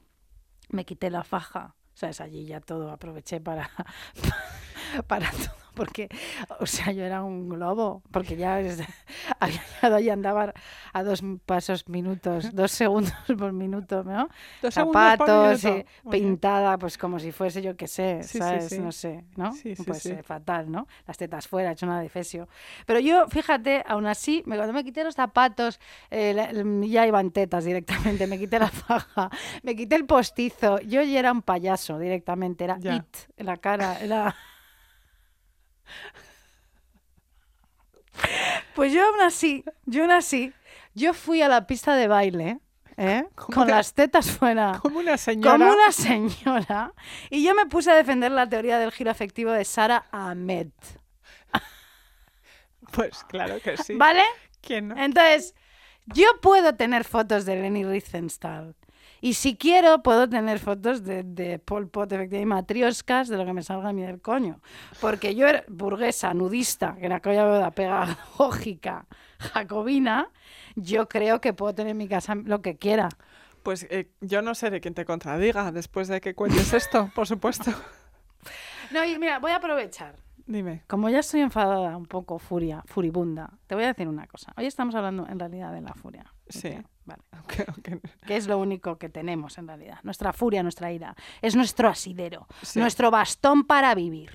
me 0.70 0.84
quité 0.84 1.10
la 1.10 1.24
faja, 1.24 1.74
¿sabes? 1.94 2.20
Allí 2.20 2.46
ya 2.46 2.60
todo, 2.60 2.90
aproveché 2.90 3.40
para, 3.40 3.70
para 5.06 5.30
todo, 5.30 5.54
porque, 5.74 6.08
o 6.60 6.66
sea, 6.66 6.92
yo 6.92 7.02
era 7.04 7.22
un 7.22 7.48
globo, 7.48 8.02
porque 8.10 8.36
ya 8.36 8.60
es- 8.60 8.80
había 9.40 9.60
llegado 9.74 9.98
y 10.00 10.10
andaba 10.10 10.52
a 10.92 11.02
dos 11.02 11.22
pasos 11.46 11.88
minutos, 11.88 12.54
dos 12.54 12.72
segundos 12.72 13.14
por 13.38 13.52
minuto, 13.52 14.04
¿no? 14.04 14.28
Dos 14.60 14.74
Zapatos, 14.74 15.64
minuto. 15.64 15.68
eh, 15.78 15.86
pintada, 16.10 16.76
pues 16.78 16.98
como 16.98 17.18
si 17.18 17.32
fuese, 17.32 17.62
yo 17.62 17.74
qué 17.76 17.88
sé, 17.88 18.22
Sí, 18.22 18.38
¿sabes? 18.38 18.68
sí. 18.70 18.78
No 18.78 18.92
sé, 18.92 19.24
¿no? 19.36 19.52
Sí, 19.52 19.74
sí, 19.74 19.82
pues 19.84 20.04
eh, 20.06 20.22
fatal, 20.22 20.70
¿no? 20.70 20.86
Las 21.06 21.16
tetas 21.16 21.48
fuera, 21.48 21.72
hecho 21.72 21.86
una 21.86 22.00
defesio. 22.00 22.48
Pero 22.86 23.00
yo, 23.00 23.26
fíjate, 23.28 23.82
aún 23.86 24.06
así, 24.06 24.42
me, 24.46 24.56
cuando 24.56 24.74
me 24.74 24.84
quité 24.84 25.04
los 25.04 25.14
zapatos, 25.14 25.80
eh, 26.10 26.34
la- 26.34 26.52
ya 26.86 27.06
iban 27.06 27.30
tetas 27.30 27.64
directamente, 27.64 28.26
me 28.26 28.38
quité 28.38 28.58
la 28.58 28.68
faja, 28.68 29.30
me 29.62 29.74
quité 29.74 29.96
el 29.96 30.04
postizo, 30.04 30.80
yo 30.80 31.02
ya 31.02 31.18
era 31.18 31.32
un 31.32 31.40
payaso 31.42 31.98
directamente, 31.98 32.64
era 32.64 32.78
Ya. 32.78 32.96
it 32.96 33.16
la 33.38 33.56
cara, 33.56 33.98
era... 34.00 34.34
Pues 38.74 38.92
yo 38.92 39.06
aún 39.06 39.20
así, 39.20 39.64
yo 39.84 40.02
aún 40.02 40.12
así, 40.12 40.52
yo 40.94 41.14
fui 41.14 41.42
a 41.42 41.48
la 41.48 41.66
pista 41.66 41.94
de 41.96 42.08
baile, 42.08 42.60
¿eh? 42.96 43.26
¿Cómo 43.34 43.54
con 43.54 43.68
las 43.68 43.94
tetas 43.94 44.30
fuera. 44.30 44.78
Como 44.80 44.98
una 44.98 45.16
señora. 45.16 45.52
Como 45.52 45.72
una 45.72 45.92
señora. 45.92 46.92
Y 47.30 47.42
yo 47.44 47.54
me 47.54 47.66
puse 47.66 47.90
a 47.90 47.94
defender 47.94 48.30
la 48.32 48.48
teoría 48.48 48.78
del 48.78 48.92
giro 48.92 49.10
afectivo 49.10 49.50
de 49.52 49.64
Sara 49.64 50.06
Ahmed. 50.10 50.68
Pues 52.92 53.24
claro 53.24 53.58
que 53.60 53.76
sí. 53.78 53.94
¿Vale? 53.94 54.22
¿Quién 54.60 54.88
no? 54.88 54.96
Entonces, 54.96 55.54
yo 56.06 56.26
puedo 56.40 56.74
tener 56.74 57.04
fotos 57.04 57.46
de 57.46 57.56
Leni 57.56 57.84
Riefenstahl. 57.84 58.76
Y 59.24 59.34
si 59.34 59.56
quiero, 59.56 60.02
puedo 60.02 60.28
tener 60.28 60.58
fotos 60.58 61.04
de, 61.04 61.22
de 61.22 61.60
Pol 61.60 61.88
Pot, 61.88 62.10
efectivamente, 62.10 62.54
matrioscas 62.56 63.28
de 63.28 63.36
lo 63.36 63.46
que 63.46 63.52
me 63.52 63.62
salga 63.62 63.90
a 63.90 63.92
mí 63.92 64.02
del 64.02 64.20
coño. 64.20 64.60
Porque 65.00 65.36
yo 65.36 65.46
era 65.46 65.62
burguesa, 65.68 66.34
nudista, 66.34 66.96
que 66.98 67.06
en 67.06 67.12
aquella 67.12 67.46
boda 67.46 67.70
pedagógica, 67.70 69.06
jacobina, 69.38 70.28
yo 70.74 71.08
creo 71.08 71.40
que 71.40 71.52
puedo 71.52 71.72
tener 71.72 71.92
en 71.92 71.98
mi 71.98 72.08
casa 72.08 72.34
lo 72.34 72.62
que 72.62 72.76
quiera. 72.78 73.10
Pues 73.62 73.86
eh, 73.90 74.10
yo 74.20 74.42
no 74.42 74.56
seré 74.56 74.80
quien 74.80 74.94
te 74.94 75.04
contradiga 75.04 75.70
después 75.70 76.08
de 76.08 76.20
que 76.20 76.34
cuentes 76.34 76.74
esto, 76.74 77.08
por 77.14 77.28
supuesto. 77.28 77.70
No, 78.90 79.04
y 79.04 79.16
mira, 79.20 79.38
voy 79.38 79.52
a 79.52 79.56
aprovechar. 79.56 80.16
Dime. 80.46 80.82
Como 80.88 81.08
ya 81.08 81.20
estoy 81.20 81.42
enfadada, 81.42 81.96
un 81.96 82.06
poco 82.06 82.40
furia, 82.40 82.82
furibunda, 82.86 83.50
te 83.68 83.76
voy 83.76 83.84
a 83.84 83.86
decir 83.86 84.08
una 84.08 84.26
cosa. 84.26 84.52
Hoy 84.56 84.66
estamos 84.66 84.96
hablando 84.96 85.28
en 85.28 85.38
realidad 85.38 85.72
de 85.72 85.80
la 85.80 85.94
furia. 85.94 86.26
Sí. 86.48 86.76
Vale. 87.04 87.22
Que 88.26 88.36
es 88.36 88.46
lo 88.46 88.58
único 88.58 88.96
que 88.98 89.08
tenemos 89.08 89.58
en 89.58 89.66
realidad. 89.66 89.98
Nuestra 90.02 90.32
furia, 90.32 90.62
nuestra 90.62 90.92
ira. 90.92 91.14
Es 91.40 91.56
nuestro 91.56 91.88
asidero, 91.88 92.46
Sí. 92.62 92.78
nuestro 92.78 93.10
bastón 93.10 93.64
para 93.64 93.94
vivir. 93.94 94.30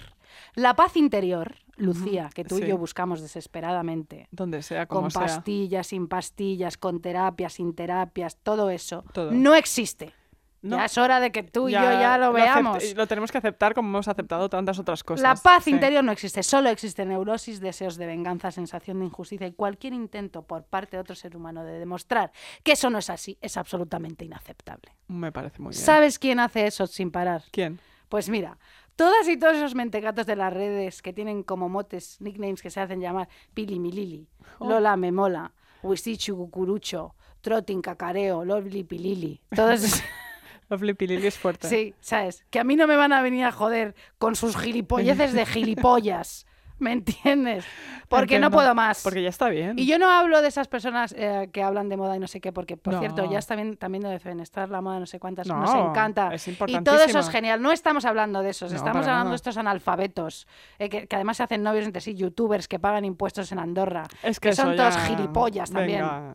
La 0.56 0.76
paz 0.76 0.96
interior, 0.98 1.56
Lucía, 1.78 2.30
que 2.34 2.44
tú 2.44 2.58
Sí. 2.58 2.64
y 2.64 2.68
yo 2.68 2.78
buscamos 2.78 3.22
desesperadamente. 3.22 4.28
Donde 4.32 4.62
sea, 4.64 4.86
como 4.88 5.04
Con 5.04 5.12
sea. 5.12 5.22
pastillas, 5.22 5.88
sin 5.88 6.08
pastillas, 6.08 6.78
con 6.78 7.02
terapias, 7.02 7.54
sin 7.54 7.74
terapias, 7.74 8.38
todo 8.44 8.70
eso. 8.70 9.04
Todo. 9.14 9.32
No 9.32 9.56
existe. 9.56 10.14
No. 10.62 10.78
Ya 10.78 10.86
es 10.86 10.98
hora 10.98 11.20
de 11.20 11.32
que 11.32 11.44
tú 11.44 11.70
y 11.70 11.74
yo 11.74 11.80
ya 11.80 12.18
lo 12.18 12.34
veamos. 12.34 12.84
Lo, 12.96 13.06
tenemos 13.08 13.32
que 13.32 13.38
aceptar 13.38 13.74
como 13.76 13.90
hemos 13.90 14.08
aceptado 14.08 14.50
tantas 14.50 14.80
otras 14.80 15.04
cosas. 15.04 15.22
La 15.22 15.36
paz 15.36 15.66
Sí. 15.66 15.72
interior 15.72 16.04
no 16.04 16.12
existe, 16.12 16.42
solo 16.44 16.70
existe 16.70 17.06
neurosis, 17.06 17.60
deseos 17.60 17.96
de 17.98 18.08
venganza, 18.08 18.50
sensación 18.52 19.00
de 19.00 19.06
injusticia 19.06 19.46
y 19.48 19.54
cualquier 19.54 19.94
intento 19.94 20.42
por 20.42 20.64
parte 20.64 20.98
de 20.98 21.02
otro 21.02 21.16
ser 21.16 21.36
humano 21.38 21.64
de 21.64 21.78
demostrar 21.80 22.32
que 22.64 22.72
eso 22.74 22.90
no 22.90 22.98
es 22.98 23.10
así 23.10 23.38
es 23.42 23.56
absolutamente 23.56 24.26
inaceptable. 24.26 24.92
Me 25.08 25.32
parece 25.32 25.62
muy 25.62 25.72
bien. 25.72 25.82
¿Sabes 25.84 26.18
quién 26.20 26.40
hace 26.40 26.66
eso 26.68 26.88
sin 26.88 27.12
parar? 27.12 27.44
¿Quién? 27.52 27.80
Pues 28.10 28.28
mira, 28.30 28.58
todas 28.96 29.28
y 29.30 29.38
todos 29.38 29.58
esos 29.58 29.76
mentecatos 29.76 30.26
de 30.26 30.36
las 30.36 30.52
redes 30.52 31.02
que 31.02 31.14
tienen 31.14 31.44
como 31.44 31.70
motes, 31.70 32.20
nicknames 32.20 32.62
que 32.62 32.70
se 32.72 32.80
hacen 32.80 33.00
llamar 33.00 33.30
Pili 33.54 33.80
Milili, 33.80 34.28
Oh. 34.60 34.68
Lola 34.70 34.98
Memola, 34.98 35.52
Wisichu 35.84 36.36
Cucurucho, 36.36 37.14
Trotting 37.42 37.82
Cacareo, 37.82 38.44
Lovely 38.44 38.84
Pilili, 38.84 39.40
todos 39.56 39.82
esos- 40.70 40.82
Lovely 40.82 40.94
Pilili 40.94 41.28
es 41.28 41.38
fuerte. 41.38 41.68
Sí, 41.68 41.94
¿sabes? 42.00 42.46
Que 42.50 42.60
a 42.60 42.64
mí 42.64 42.76
no 42.76 42.88
me 42.88 42.96
van 42.96 43.14
a 43.14 43.22
venir 43.22 43.46
a 43.46 43.52
joder 43.52 43.96
con 44.18 44.36
sus 44.36 44.58
gilipolleces 44.58 45.34
de 45.34 45.46
gilipollas. 45.46 46.46
¿Me 46.80 46.92
entiendes? 46.92 47.66
Porque 48.08 48.38
no 48.38 48.52
puedo 48.52 48.76
más. 48.76 49.02
Porque 49.02 49.24
ya 49.24 49.30
está 49.30 49.50
bien. 49.50 49.80
Y 49.80 49.88
yo 49.88 49.98
no 49.98 50.12
hablo 50.12 50.44
de 50.44 50.48
esas 50.48 50.68
personas 50.68 51.12
eh, 51.18 51.50
que 51.52 51.64
hablan 51.64 51.90
de 51.90 51.98
moda 51.98 52.16
y 52.16 52.20
no 52.20 52.28
sé 52.28 52.40
qué, 52.40 52.52
porque, 52.54 52.78
por 52.78 52.94
No. 52.94 53.00
cierto, 53.00 53.28
ya 53.32 53.40
está 53.40 53.56
bien 53.56 53.78
también 53.78 54.04
de 54.04 54.10
defenestrar 54.10 54.70
la 54.70 54.80
moda, 54.80 55.00
no 55.00 55.08
sé 55.08 55.20
cuántas, 55.20 55.48
No, 55.48 55.58
nos 55.60 55.74
encanta. 55.74 56.30
es 56.36 56.48
y 56.48 56.52
todo 56.84 57.02
eso 57.02 57.18
es 57.18 57.30
genial. 57.32 57.64
No 57.64 57.72
estamos 57.72 58.06
hablando 58.06 58.44
de 58.44 58.52
esos, 58.52 58.70
No, 58.72 58.78
estamos 58.78 59.02
hablando 59.08 59.24
nada. 59.24 59.30
de 59.32 59.36
estos 59.38 59.58
analfabetos, 59.58 60.48
eh, 60.78 60.88
que, 60.90 61.08
que 61.08 61.16
además 61.16 61.38
se 61.38 61.44
hacen 61.44 61.64
novios 61.64 61.84
entre 61.88 62.00
sí, 62.00 62.14
youtubers 62.14 62.68
que 62.68 62.78
pagan 62.78 63.06
impuestos 63.06 63.52
en 63.52 63.58
Andorra. 63.58 64.04
es 64.22 64.40
que, 64.40 64.54
son 64.54 64.74
eso 64.74 64.76
todos 64.84 64.98
gilipollas 65.08 65.72
también. 65.72 66.02
Venga. 66.02 66.34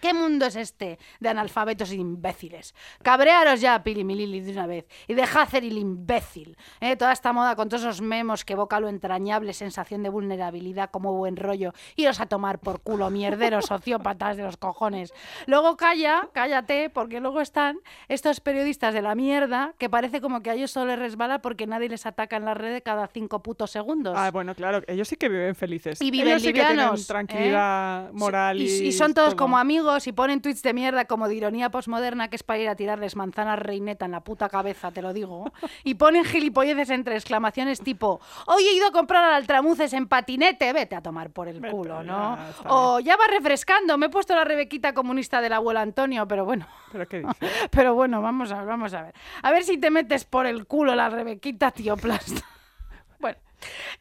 ¿Qué 0.00 0.14
mundo 0.14 0.46
es 0.46 0.56
este 0.56 0.98
de 1.20 1.28
analfabetos 1.28 1.90
e 1.90 1.96
imbéciles? 1.96 2.74
Cabrearos 3.02 3.60
ya, 3.60 3.82
Pili 3.82 4.04
Milili, 4.04 4.40
de 4.40 4.52
una 4.52 4.66
vez. 4.66 4.86
Y 5.06 5.14
dejad 5.14 5.42
hacer 5.42 5.64
el 5.64 5.76
imbécil. 5.76 6.56
¿eh? 6.80 6.96
Toda 6.96 7.12
esta 7.12 7.32
moda 7.32 7.54
con 7.56 7.68
todos 7.68 7.82
esos 7.82 8.00
memos 8.00 8.44
que 8.44 8.54
evoca 8.54 8.80
lo 8.80 8.88
entrañable, 8.88 9.52
sensación 9.52 10.02
de 10.02 10.08
vulnerabilidad 10.08 10.90
como 10.90 11.12
buen 11.12 11.36
rollo. 11.36 11.72
Iros 11.96 12.20
a 12.20 12.26
tomar 12.26 12.58
por 12.60 12.80
culo, 12.80 13.10
mierderos, 13.10 13.66
sociópatas 13.66 14.36
de 14.36 14.44
los 14.44 14.56
cojones. 14.56 15.12
Luego 15.46 15.76
calla, 15.76 16.28
cállate, 16.32 16.90
porque 16.90 17.20
luego 17.20 17.40
están 17.40 17.78
estos 18.08 18.40
periodistas 18.40 18.94
de 18.94 19.02
la 19.02 19.14
mierda 19.14 19.74
que 19.78 19.90
parece 19.90 20.20
como 20.20 20.42
que 20.42 20.50
a 20.50 20.54
ellos 20.54 20.70
solo 20.70 20.92
les 20.92 20.98
resbala 20.98 21.42
porque 21.42 21.66
nadie 21.66 21.88
les 21.88 22.06
ataca 22.06 22.36
en 22.36 22.44
la 22.44 22.54
red 22.54 22.82
cada 22.82 23.06
cinco 23.08 23.42
putos 23.42 23.70
segundos. 23.70 24.14
Ah, 24.16 24.30
bueno, 24.30 24.54
claro, 24.54 24.82
ellos 24.86 25.08
sí 25.08 25.16
que 25.16 25.28
viven 25.28 25.54
felices. 25.54 26.00
Y 26.00 26.10
viven 26.10 26.28
ellos 26.28 26.42
sí 26.42 26.48
que 26.48 26.54
tienen 26.54 26.76
livianos, 26.76 27.02
¿eh? 27.02 27.06
tranquilidad 27.06 28.12
moral 28.12 28.60
y, 28.60 28.64
y, 28.64 28.86
y 28.88 28.92
son 28.92 29.12
todos 29.12 29.30
todo. 29.30 29.36
como 29.36 29.58
amigos 29.58 29.89
y 30.06 30.12
ponen 30.12 30.40
tweets 30.40 30.62
de 30.62 30.72
mierda 30.72 31.04
como 31.04 31.28
de 31.28 31.34
ironía 31.34 31.70
posmoderna 31.70 32.28
que 32.28 32.36
es 32.36 32.42
para 32.42 32.58
ir 32.58 32.68
a 32.68 32.76
tirarles 32.76 33.16
manzanas 33.16 33.58
reineta 33.58 34.04
en 34.04 34.12
la 34.12 34.20
puta 34.20 34.48
cabeza, 34.48 34.90
te 34.90 35.02
lo 35.02 35.12
digo. 35.12 35.52
Y 35.84 35.94
ponen 35.94 36.24
gilipolleces 36.24 36.90
entre 36.90 37.16
exclamaciones 37.16 37.80
tipo, 37.80 38.20
hoy 38.46 38.62
he 38.64 38.74
ido 38.74 38.88
a 38.88 38.92
comprar 38.92 39.24
al 39.24 39.34
altramuces 39.34 39.92
en 39.92 40.06
patinete, 40.06 40.72
vete 40.72 40.94
a 40.94 41.02
tomar 41.02 41.30
por 41.30 41.48
el 41.48 41.60
Vete, 41.60 41.74
culo, 41.74 42.02
¿no? 42.02 42.38
O 42.66 43.00
ya 43.00 43.16
va 43.16 43.26
refrescando, 43.26 43.98
me 43.98 44.06
he 44.06 44.08
puesto 44.10 44.34
la 44.34 44.44
rebequita 44.44 44.94
comunista 44.94 45.40
del 45.40 45.52
abuelo 45.52 45.80
Antonio, 45.80 46.26
pero 46.28 46.44
bueno. 46.44 46.66
¿Pero 46.92 47.08
qué? 47.08 47.22
Pero 47.70 47.94
bueno, 47.94 48.20
vamos 48.20 48.52
a 48.52 48.58
ver, 48.58 48.66
vamos 48.66 48.94
a 48.94 49.02
ver. 49.02 49.14
A 49.42 49.50
ver 49.50 49.64
si 49.64 49.78
te 49.78 49.90
metes 49.90 50.24
por 50.24 50.46
el 50.46 50.66
culo 50.66 50.94
la 50.94 51.08
rebequita, 51.08 51.70
tío 51.70 51.96
plasta. 52.00 52.42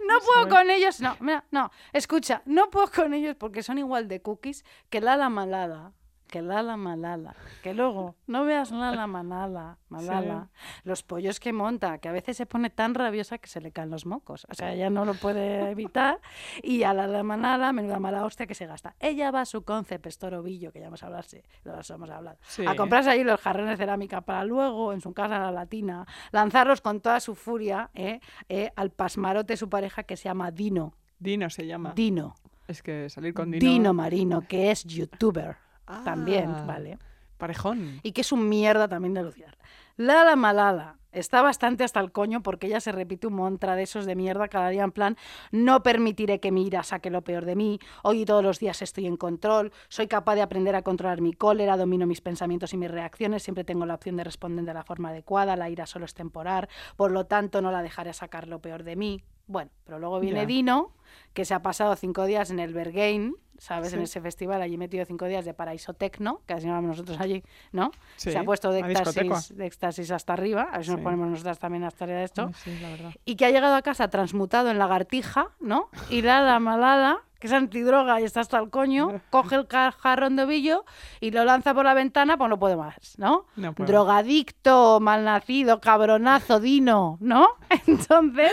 No 0.08 0.20
puedo 0.20 0.50
con 0.50 0.70
ellos. 0.70 1.02
No, 1.02 1.18
mira, 1.20 1.46
no. 1.52 1.72
Escucha, 1.94 2.42
no 2.46 2.70
puedo 2.70 2.90
con 2.92 3.14
ellos 3.14 3.36
porque 3.38 3.64
son 3.64 3.78
igual 3.78 4.08
de 4.08 4.22
cookies 4.22 4.64
que 4.90 5.02
Lala 5.02 5.30
Malala. 5.30 5.94
Que 6.30 6.44
Lala 6.44 6.78
Malala. 6.78 7.36
Que 7.64 7.74
luego 7.74 8.16
no 8.28 8.46
veas 8.46 8.70
Lala 8.70 9.08
Malala. 9.08 9.80
Malala. 9.90 10.50
Los 10.84 11.02
pollos 11.02 11.40
que 11.40 11.54
monta, 11.54 11.98
que 11.98 12.08
a 12.08 12.12
veces 12.12 12.38
se 12.38 12.46
pone 12.46 12.70
tan 12.70 12.94
rabiosa 12.94 13.40
que 13.40 13.48
se 13.48 13.60
le 13.62 13.72
caen 13.72 13.90
los 13.90 14.06
mocos. 14.06 14.46
O 14.48 14.54
sea, 14.54 14.72
ella 14.72 14.92
no 14.92 15.06
lo 15.06 15.16
puede 15.16 15.72
evitar. 15.72 16.20
Y 16.62 16.84
a 16.84 16.94
Lala 16.94 17.24
Malala, 17.24 17.74
menuda 17.74 18.00
mala 18.00 18.26
hostia 18.26 18.46
que 18.46 18.54
se 18.54 18.68
gasta. 18.68 18.96
Ella 19.00 19.32
va 19.32 19.42
a 19.42 19.46
su 19.46 19.64
concept 19.64 20.06
Storovillo, 20.08 20.72
que 20.72 20.80
ya 20.80 20.88
hemos 20.88 21.02
hablado, 21.02 21.24
sí, 21.24 21.42
lo 21.64 21.74
hemos 21.74 22.10
hablado. 22.10 22.38
Sí. 22.44 22.64
A 22.68 22.76
comprarse 22.76 23.10
ahí 23.10 23.24
los 23.24 23.42
jarrones 23.42 23.72
de 23.72 23.78
cerámica 23.78 24.22
para 24.22 24.46
luego, 24.46 24.94
en 24.94 25.02
su 25.02 25.14
casa 25.14 25.40
la 25.40 25.52
latina, 25.52 26.06
lanzarlos 26.32 26.82
con 26.82 27.02
toda 27.02 27.20
su 27.22 27.34
furia 27.34 27.90
¿eh? 27.96 28.20
¿eh? 28.50 28.72
al 28.76 28.92
pasmarote 28.92 29.54
de 29.54 29.58
su 29.58 29.68
pareja 29.68 30.04
que 30.04 30.16
se 30.16 30.26
llama 30.26 30.52
Dino. 30.52 30.94
Dino 31.18 31.50
se 31.50 31.66
llama. 31.66 31.94
Dino. 31.96 32.36
es 32.68 32.84
que 32.84 33.10
salir 33.10 33.34
con 33.34 33.50
Dino. 33.50 33.60
Dino 33.60 33.94
Marino, 33.96 34.42
que 34.48 34.70
es 34.70 34.84
youtuber 34.84 35.69
Ah, 35.90 36.02
también, 36.06 36.54
¿vale? 36.68 37.00
Parejón. 37.38 38.00
Y 38.04 38.12
que 38.12 38.22
es 38.22 38.32
un 38.32 38.48
mierda 38.48 38.88
también 38.88 39.16
de 39.16 39.24
luciar. 39.24 39.58
Lala 39.98 40.36
Malala 40.36 40.98
está 41.12 41.42
bastante 41.42 41.84
hasta 41.84 42.00
el 42.00 42.12
coño 42.12 42.44
porque 42.44 42.68
ella 42.68 42.80
se 42.80 42.92
repite 42.92 43.26
un 43.28 43.34
mantra 43.34 43.76
de 43.76 43.84
esos 43.84 44.06
de 44.06 44.16
mierda 44.16 44.48
cada 44.48 44.70
día 44.70 44.84
en 44.84 44.92
plan 44.92 45.18
no 45.52 45.82
permitiré 45.82 46.40
que 46.40 46.52
mi 46.52 46.68
ira 46.68 46.84
saque 46.84 47.10
lo 47.10 47.24
peor 47.24 47.46
de 47.46 47.56
mí, 47.56 47.80
hoy 48.04 48.22
y 48.22 48.26
todos 48.26 48.44
los 48.44 48.60
días 48.60 48.82
estoy 48.82 49.08
en 49.08 49.18
control, 49.18 49.72
soy 49.88 50.08
capaz 50.08 50.36
de 50.36 50.44
aprender 50.44 50.76
a 50.76 50.84
controlar 50.84 51.22
mi 51.22 51.34
cólera, 51.34 51.76
domino 51.76 52.06
mis 52.06 52.22
pensamientos 52.22 52.74
y 52.74 52.78
mis 52.78 52.92
reacciones, 52.92 53.42
siempre 53.42 53.64
tengo 53.64 53.86
la 53.86 53.96
opción 53.96 54.16
de 54.18 54.24
responder 54.24 54.64
de 54.66 54.74
la 54.74 54.84
forma 54.84 55.10
adecuada, 55.10 55.56
la 55.56 55.70
ira 55.70 55.88
solo 55.88 56.06
es 56.06 56.14
temporal, 56.14 56.70
por 56.96 57.12
lo 57.12 57.26
tanto 57.26 57.62
no 57.62 57.72
la 57.72 57.82
dejaré 57.82 58.14
sacar 58.14 58.48
lo 58.48 58.60
peor 58.60 58.84
de 58.84 58.96
mí. 58.96 59.24
Bueno, 59.48 59.72
pero 59.84 59.98
luego 59.98 60.20
viene. 60.20 60.46
Dino, 60.46 60.94
que 61.34 61.44
se 61.44 61.56
ha 61.56 61.62
pasado 61.64 61.96
cinco 61.96 62.26
días 62.26 62.52
en 62.52 62.60
el 62.60 62.74
Berghain, 62.74 63.36
¿sabes? 63.60 63.94
En 63.94 64.02
ese 64.02 64.22
festival, 64.22 64.62
allí 64.62 64.78
metido 64.78 65.06
cinco 65.06 65.26
días 65.26 65.46
de 65.46 65.54
paraíso 65.54 65.94
tecno, 65.94 66.42
que 66.48 66.54
así 66.54 66.66
nosotros 66.68 67.20
allí, 67.20 67.44
¿no? 67.72 67.92
Sí, 68.16 68.32
se 68.32 68.38
ha 68.38 68.44
puesto 68.44 68.72
de 68.72 68.80
éxtasis, 68.80 69.56
de 69.56 69.66
éxtasis 69.66 70.12
hasta 70.12 70.34
arriba, 70.34 70.64
a 70.72 70.78
ver 70.78 70.86
si 70.86 70.92
nos 70.92 71.02
ponemos 71.02 71.28
nosotras 71.30 71.60
también 71.60 71.84
hasta 71.84 72.06
arriba 72.06 72.20
de 72.20 72.26
esto, 72.26 72.52
la 72.82 72.90
verdad. 72.90 73.12
y 73.26 73.36
que 73.36 73.46
ha 73.46 73.52
llegado 73.52 73.76
a 73.76 73.82
casa 73.82 74.08
transmutado 74.10 74.72
en 74.72 74.80
lagartija, 74.80 75.50
¿no? 75.60 75.90
Y 76.10 76.22
la 76.22 76.42
la 76.42 76.60
malala, 76.60 77.24
que 77.40 77.48
es 77.48 77.54
antidroga 77.54 78.20
y 78.20 78.26
está 78.26 78.42
hasta 78.42 78.60
el 78.60 78.70
coño, 78.70 79.22
coge 79.30 79.56
el 79.56 79.68
jarrón 79.68 80.36
de 80.36 80.44
ovillo 80.44 80.86
y 81.22 81.32
lo 81.32 81.46
lanza 81.46 81.74
por 81.74 81.86
la 81.86 81.94
ventana, 81.94 82.38
pues 82.38 82.50
no 82.50 82.60
puede 82.60 82.76
más, 82.76 83.18
¿no? 83.18 83.46
No 83.56 83.74
puedo. 83.74 83.88
Drogadicto, 83.92 85.00
malnacido, 85.00 85.80
cabronazo, 85.80 86.60
dino, 86.60 87.18
¿no? 87.22 87.48
Entonces, 87.88 88.52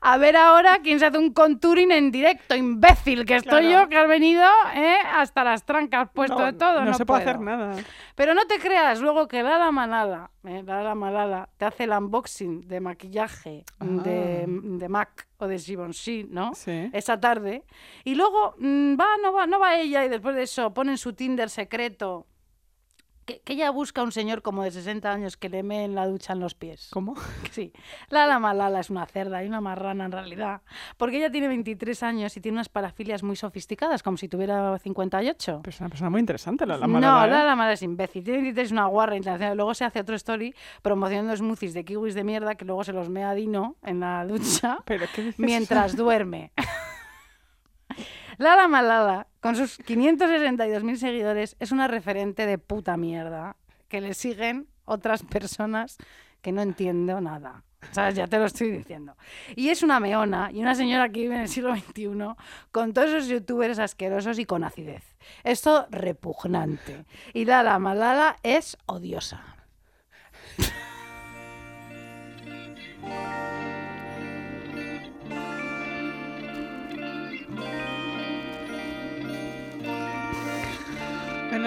a 0.00 0.16
ver 0.18 0.36
ahora 0.36 0.80
quién 0.82 0.98
se 0.98 1.06
hace 1.06 1.18
un 1.18 1.32
contouring 1.32 1.90
en 1.90 2.10
directo, 2.10 2.54
imbécil, 2.54 3.24
que 3.24 3.36
estoy 3.36 3.66
Claro. 3.66 3.84
yo, 3.84 3.88
que 3.88 3.96
has 3.96 4.08
venido 4.08 4.44
¿eh? 4.74 4.96
hasta 5.16 5.42
las 5.44 5.64
trancas 5.64 6.08
puesto 6.12 6.38
no, 6.38 6.44
de 6.44 6.52
todo. 6.52 6.80
No, 6.80 6.90
No, 6.90 6.94
se 6.94 7.06
puede 7.06 7.22
hacer 7.22 7.40
nada. 7.40 7.74
Pero 8.14 8.34
no 8.34 8.46
te 8.46 8.58
creas 8.58 9.00
luego 9.00 9.26
que 9.26 9.42
Lala 9.42 9.70
Malala, 9.70 10.30
eh, 10.48 10.94
Malala, 10.94 11.48
te 11.56 11.64
hace 11.64 11.84
el 11.84 11.90
unboxing 11.90 12.66
de 12.66 12.80
maquillaje 12.80 13.64
de, 13.80 14.44
de 14.46 14.88
MAC 14.88 15.28
o 15.38 15.46
de 15.46 15.58
Givenchy, 15.58 16.24
¿no? 16.24 16.54
Sí. 16.54 16.90
Esa 16.92 17.20
tarde. 17.20 17.64
Y 18.04 18.14
luego 18.14 18.54
mm, 18.58 18.98
va, 18.98 19.06
no 19.22 19.32
va, 19.32 19.46
no 19.46 19.58
va 19.58 19.76
ella 19.78 20.04
y 20.04 20.08
después 20.08 20.34
de 20.34 20.42
eso 20.42 20.72
pone 20.72 20.92
en 20.92 20.98
su 20.98 21.12
Tinder 21.12 21.50
secreto 21.50 22.26
que, 23.28 23.40
que 23.40 23.52
ella 23.52 23.70
busca 23.70 24.02
un 24.02 24.10
señor 24.10 24.40
como 24.40 24.62
de 24.64 24.70
60 24.70 25.12
años 25.12 25.36
que 25.36 25.50
le 25.50 25.62
mee 25.62 25.84
en 25.84 25.94
la 25.94 26.06
ducha 26.06 26.32
en 26.32 26.40
los 26.40 26.54
pies. 26.54 26.88
¿Cómo? 26.92 27.14
Sí, 27.50 27.72
Lala 28.10 28.38
Malala 28.38 28.80
es 28.80 28.88
una 28.90 29.04
cerda 29.06 29.42
y 29.42 29.48
una 29.48 29.60
marrana 29.60 30.04
en 30.04 30.12
realidad, 30.12 30.60
porque 30.96 31.16
ella 31.16 31.30
tiene 31.30 31.48
23 31.48 32.02
años 32.04 32.36
y 32.36 32.40
tiene 32.40 32.56
unas 32.56 32.68
parafilias 32.68 33.22
muy 33.22 33.36
sofisticadas, 33.36 34.02
como 34.02 34.16
si 34.16 34.28
tuviera 34.28 34.78
58. 34.78 35.60
Pero 35.62 35.70
es 35.70 35.80
una 35.80 35.88
persona 35.88 36.10
muy 36.10 36.20
interesante, 36.20 36.64
la, 36.64 36.76
la 36.78 36.86
no, 36.86 36.94
Malala, 36.94 37.26
¿eh? 37.26 37.30
Lala 37.30 37.56
Malala 37.56 37.74
es 37.74 37.82
imbécil. 37.82 38.22
Tiene 38.24 38.38
23 38.38 38.72
una 38.72 38.86
guarra 38.86 39.16
internacional. 39.16 39.56
Luego 39.56 39.74
se 39.74 39.84
hace 39.84 40.00
otro 40.00 40.14
story 40.14 40.54
promocionando 40.82 41.36
smoothies 41.36 41.74
de 41.74 41.84
kiwis 41.84 42.14
de 42.14 42.24
mierda 42.24 42.54
que 42.54 42.64
luego 42.64 42.84
se 42.84 42.92
los 42.92 43.08
mea 43.08 43.34
Dino 43.34 43.76
en 43.82 44.00
la 44.00 44.24
ducha 44.24 44.78
¿Pero 44.84 45.06
qué 45.14 45.22
dices? 45.22 45.38
mientras 45.38 45.96
duerme. 45.96 46.52
Lala 48.38 48.68
Malala, 48.68 49.26
con 49.40 49.56
sus 49.56 49.80
562.000 49.80 50.96
seguidores, 50.96 51.56
es 51.58 51.72
una 51.72 51.88
referente 51.88 52.46
de 52.46 52.56
puta 52.56 52.96
mierda 52.96 53.56
que 53.88 54.00
le 54.00 54.14
siguen 54.14 54.68
otras 54.84 55.24
personas 55.24 55.98
que 56.40 56.52
no 56.52 56.62
entiendo 56.62 57.20
nada. 57.20 57.64
¿Sabes? 57.92 58.14
Ya 58.14 58.26
te 58.26 58.38
lo 58.38 58.44
estoy 58.46 58.70
diciendo. 58.70 59.16
Y 59.56 59.70
es 59.70 59.82
una 59.82 60.00
meona 60.00 60.50
y 60.52 60.60
una 60.60 60.74
señora 60.74 61.08
que 61.08 61.20
vive 61.20 61.34
en 61.34 61.42
el 61.42 61.48
siglo 61.48 61.74
XXI 61.74 62.08
con 62.70 62.92
todos 62.92 63.08
esos 63.08 63.28
youtubers 63.28 63.78
asquerosos 63.78 64.38
y 64.38 64.44
con 64.44 64.64
acidez. 64.64 65.04
Esto 65.44 65.86
repugnante. 65.90 67.04
Y 67.34 67.44
Lala 67.44 67.78
Malala 67.78 68.36
es 68.42 68.76
odiosa. 68.86 69.42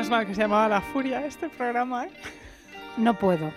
Menos 0.01 0.09
mal 0.09 0.25
que 0.25 0.33
se 0.33 0.41
llamaba 0.41 0.67
La 0.67 0.81
Furia 0.81 1.23
este 1.27 1.47
programa, 1.47 2.05
¿eh? 2.05 2.11
No 2.97 3.13
puedo. 3.13 3.53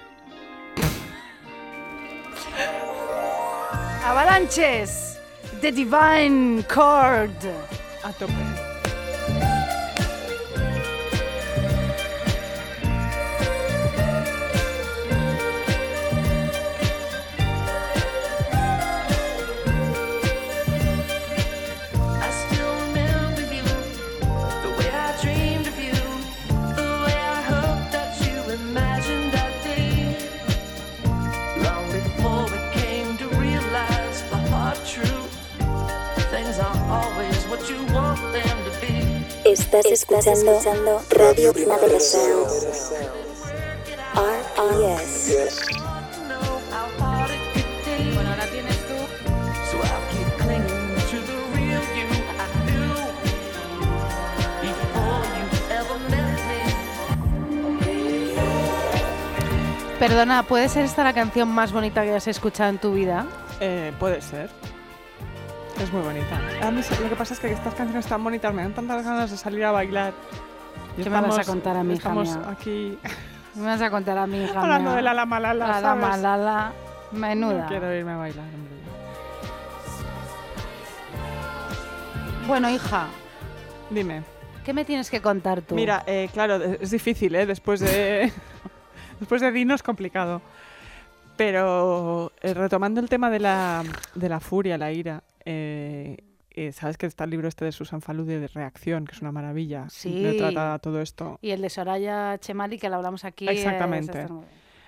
Avalanches. 4.04 5.18
The 5.62 5.72
Divine 5.72 6.62
Chord. 6.68 7.32
A 8.02 8.12
tope. 8.12 8.63
Estás, 39.74 39.90
escuchando, 39.90 40.52
escuchando 40.52 41.02
Radio 41.10 41.52
Primavera 41.52 41.98
Sound. 41.98 42.46
Bueno, 48.14 48.30
ahora 48.30 48.46
tienes 48.52 48.76
tú. 48.86 48.94
Perdona, 59.98 60.44
¿puede 60.44 60.68
ser 60.68 60.84
esta 60.84 61.02
la 61.02 61.12
canción 61.12 61.48
más 61.48 61.72
bonita 61.72 62.04
que 62.04 62.14
has 62.14 62.28
escuchado 62.28 62.70
en 62.70 62.78
tu 62.78 62.92
vida? 62.92 63.26
Eh, 63.58 63.92
puede 63.98 64.22
ser. 64.22 64.50
Es 65.80 65.92
muy 65.92 66.02
bonita. 66.02 66.40
A 66.62 66.70
mí 66.70 66.80
lo 67.02 67.08
que 67.08 67.16
pasa 67.16 67.34
es 67.34 67.40
que 67.40 67.50
estas 67.52 67.74
canciones 67.74 68.06
tan 68.06 68.22
bonitas 68.22 68.54
me 68.54 68.62
dan 68.62 68.72
tantas 68.74 69.04
ganas 69.04 69.30
de 69.30 69.36
salir 69.36 69.64
a 69.64 69.72
bailar. 69.72 70.12
Y 70.96 71.02
¿Qué 71.04 71.10
me 71.10 71.16
vas 71.20 71.24
a 71.24 71.40
estamos- 71.40 71.46
contar 71.46 71.76
a 71.76 71.82
mí, 71.84 71.94
hija 71.94 71.98
Estamos 71.98 72.28
mía? 72.36 72.48
aquí 72.50 72.98
Me 73.54 73.66
vas 73.66 73.82
a 73.82 73.90
contar 73.90 74.18
a 74.18 74.26
mi 74.26 74.44
hija 74.44 74.60
hablando 74.60 74.90
mía. 74.90 74.96
de 74.96 75.02
la 75.02 75.14
la 75.14 75.26
malala, 75.26 75.66
La 75.66 75.74
la 75.74 75.80
¿sabes? 75.80 76.02
malala. 76.02 76.72
Menuda. 77.12 77.62
No 77.62 77.68
quiero 77.68 77.94
irme 77.94 78.12
a 78.12 78.16
bailar, 78.16 78.44
hombre. 78.44 78.74
Bueno, 82.46 82.68
hija, 82.70 83.06
Dime. 83.90 84.22
¿qué 84.64 84.72
me 84.74 84.84
tienes 84.84 85.10
que 85.10 85.20
contar 85.22 85.62
tú? 85.62 85.74
Mira, 85.74 86.02
eh, 86.06 86.28
claro, 86.32 86.56
es 86.56 86.90
difícil, 86.90 87.34
¿eh? 87.34 87.46
Después 87.46 87.80
de... 87.80 88.30
Después 89.20 89.40
de 89.40 89.50
Dino 89.52 89.74
es 89.74 89.82
complicado. 89.82 90.42
Pero 91.36 92.32
eh, 92.42 92.52
retomando 92.54 93.00
el 93.00 93.08
tema 93.08 93.30
de 93.30 93.38
la, 93.40 93.82
de 94.14 94.28
la 94.28 94.40
furia, 94.40 94.76
la 94.76 94.92
ira, 94.92 95.22
eh, 95.44 96.16
eh, 96.50 96.72
sabes 96.72 96.96
que 96.96 97.06
está 97.06 97.24
el 97.24 97.30
libro 97.30 97.48
este 97.48 97.64
de 97.64 97.72
Susan 97.72 98.00
Faludi 98.00 98.34
de 98.34 98.46
Reacción, 98.46 99.06
que 99.06 99.14
es 99.14 99.20
una 99.20 99.32
maravilla. 99.32 99.88
Sí. 99.90 100.34
trata 100.38 100.78
todo 100.78 101.00
esto. 101.00 101.38
Y 101.42 101.50
el 101.50 101.60
de 101.60 101.68
Soraya 101.68 102.38
Chemali, 102.38 102.78
que 102.78 102.88
lo 102.88 102.96
hablamos 102.96 103.24
aquí. 103.24 103.48
eh, 103.48 103.52
Exactamente. 103.52 104.26
bien. 104.26 104.40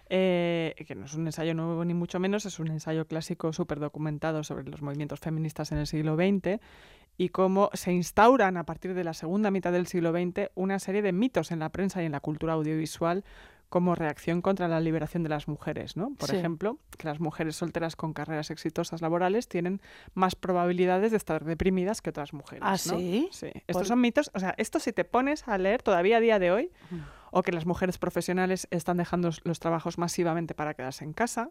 Eh, 0.08 0.84
que 0.86 0.94
no 0.94 1.06
es 1.06 1.14
un 1.14 1.26
ensayo 1.26 1.52
nuevo 1.54 1.84
ni 1.84 1.92
mucho 1.92 2.20
menos, 2.20 2.46
es 2.46 2.60
un 2.60 2.68
ensayo 2.68 3.08
clásico 3.08 3.52
súper 3.52 3.80
documentado 3.80 4.44
sobre 4.44 4.62
los 4.62 4.80
movimientos 4.80 5.18
feministas 5.18 5.72
en 5.72 5.78
el 5.78 5.88
siglo 5.88 6.14
XX 6.14 6.60
y 7.18 7.30
cómo 7.30 7.70
se 7.72 7.92
instauran 7.92 8.56
a 8.56 8.64
partir 8.64 8.94
de 8.94 9.02
la 9.02 9.14
segunda 9.14 9.50
mitad 9.50 9.72
del 9.72 9.88
siglo 9.88 10.12
XX 10.12 10.50
una 10.54 10.78
serie 10.78 11.02
de 11.02 11.10
mitos 11.10 11.50
en 11.50 11.58
la 11.58 11.70
prensa 11.70 12.04
y 12.04 12.06
en 12.06 12.12
la 12.12 12.20
cultura 12.20 12.52
audiovisual 12.52 13.24
como 13.68 13.94
reacción 13.94 14.42
contra 14.42 14.68
la 14.68 14.80
liberación 14.80 15.22
de 15.22 15.28
las 15.28 15.48
mujeres, 15.48 15.96
¿no? 15.96 16.14
Por 16.14 16.30
Sí. 16.30 16.36
ejemplo, 16.36 16.78
que 16.96 17.06
las 17.08 17.18
mujeres 17.20 17.56
solteras 17.56 17.96
con 17.96 18.12
carreras 18.12 18.50
exitosas 18.50 19.02
laborales 19.02 19.48
tienen 19.48 19.80
más 20.14 20.36
probabilidades 20.36 21.10
de 21.10 21.16
estar 21.16 21.44
deprimidas 21.44 22.00
que 22.00 22.10
otras 22.10 22.32
mujeres. 22.32 22.62
¿Ah, 22.64 22.72
¿no? 22.72 22.98
sí? 22.98 23.28
Sí. 23.32 23.50
Por- 23.52 23.62
Estos 23.66 23.88
son 23.88 24.00
mitos, 24.00 24.30
o 24.34 24.38
sea, 24.40 24.54
esto 24.56 24.78
si 24.78 24.92
te 24.92 25.04
pones 25.04 25.46
a 25.48 25.58
leer 25.58 25.82
todavía 25.82 26.18
a 26.18 26.20
día 26.20 26.38
de 26.38 26.52
hoy, 26.52 26.70
o 27.32 27.42
que 27.42 27.50
las 27.52 27.66
mujeres 27.66 27.98
profesionales 27.98 28.68
están 28.70 28.96
dejando 28.98 29.30
los 29.42 29.58
trabajos 29.58 29.98
masivamente 29.98 30.54
para 30.54 30.74
quedarse 30.74 31.04
en 31.04 31.12
casa, 31.12 31.50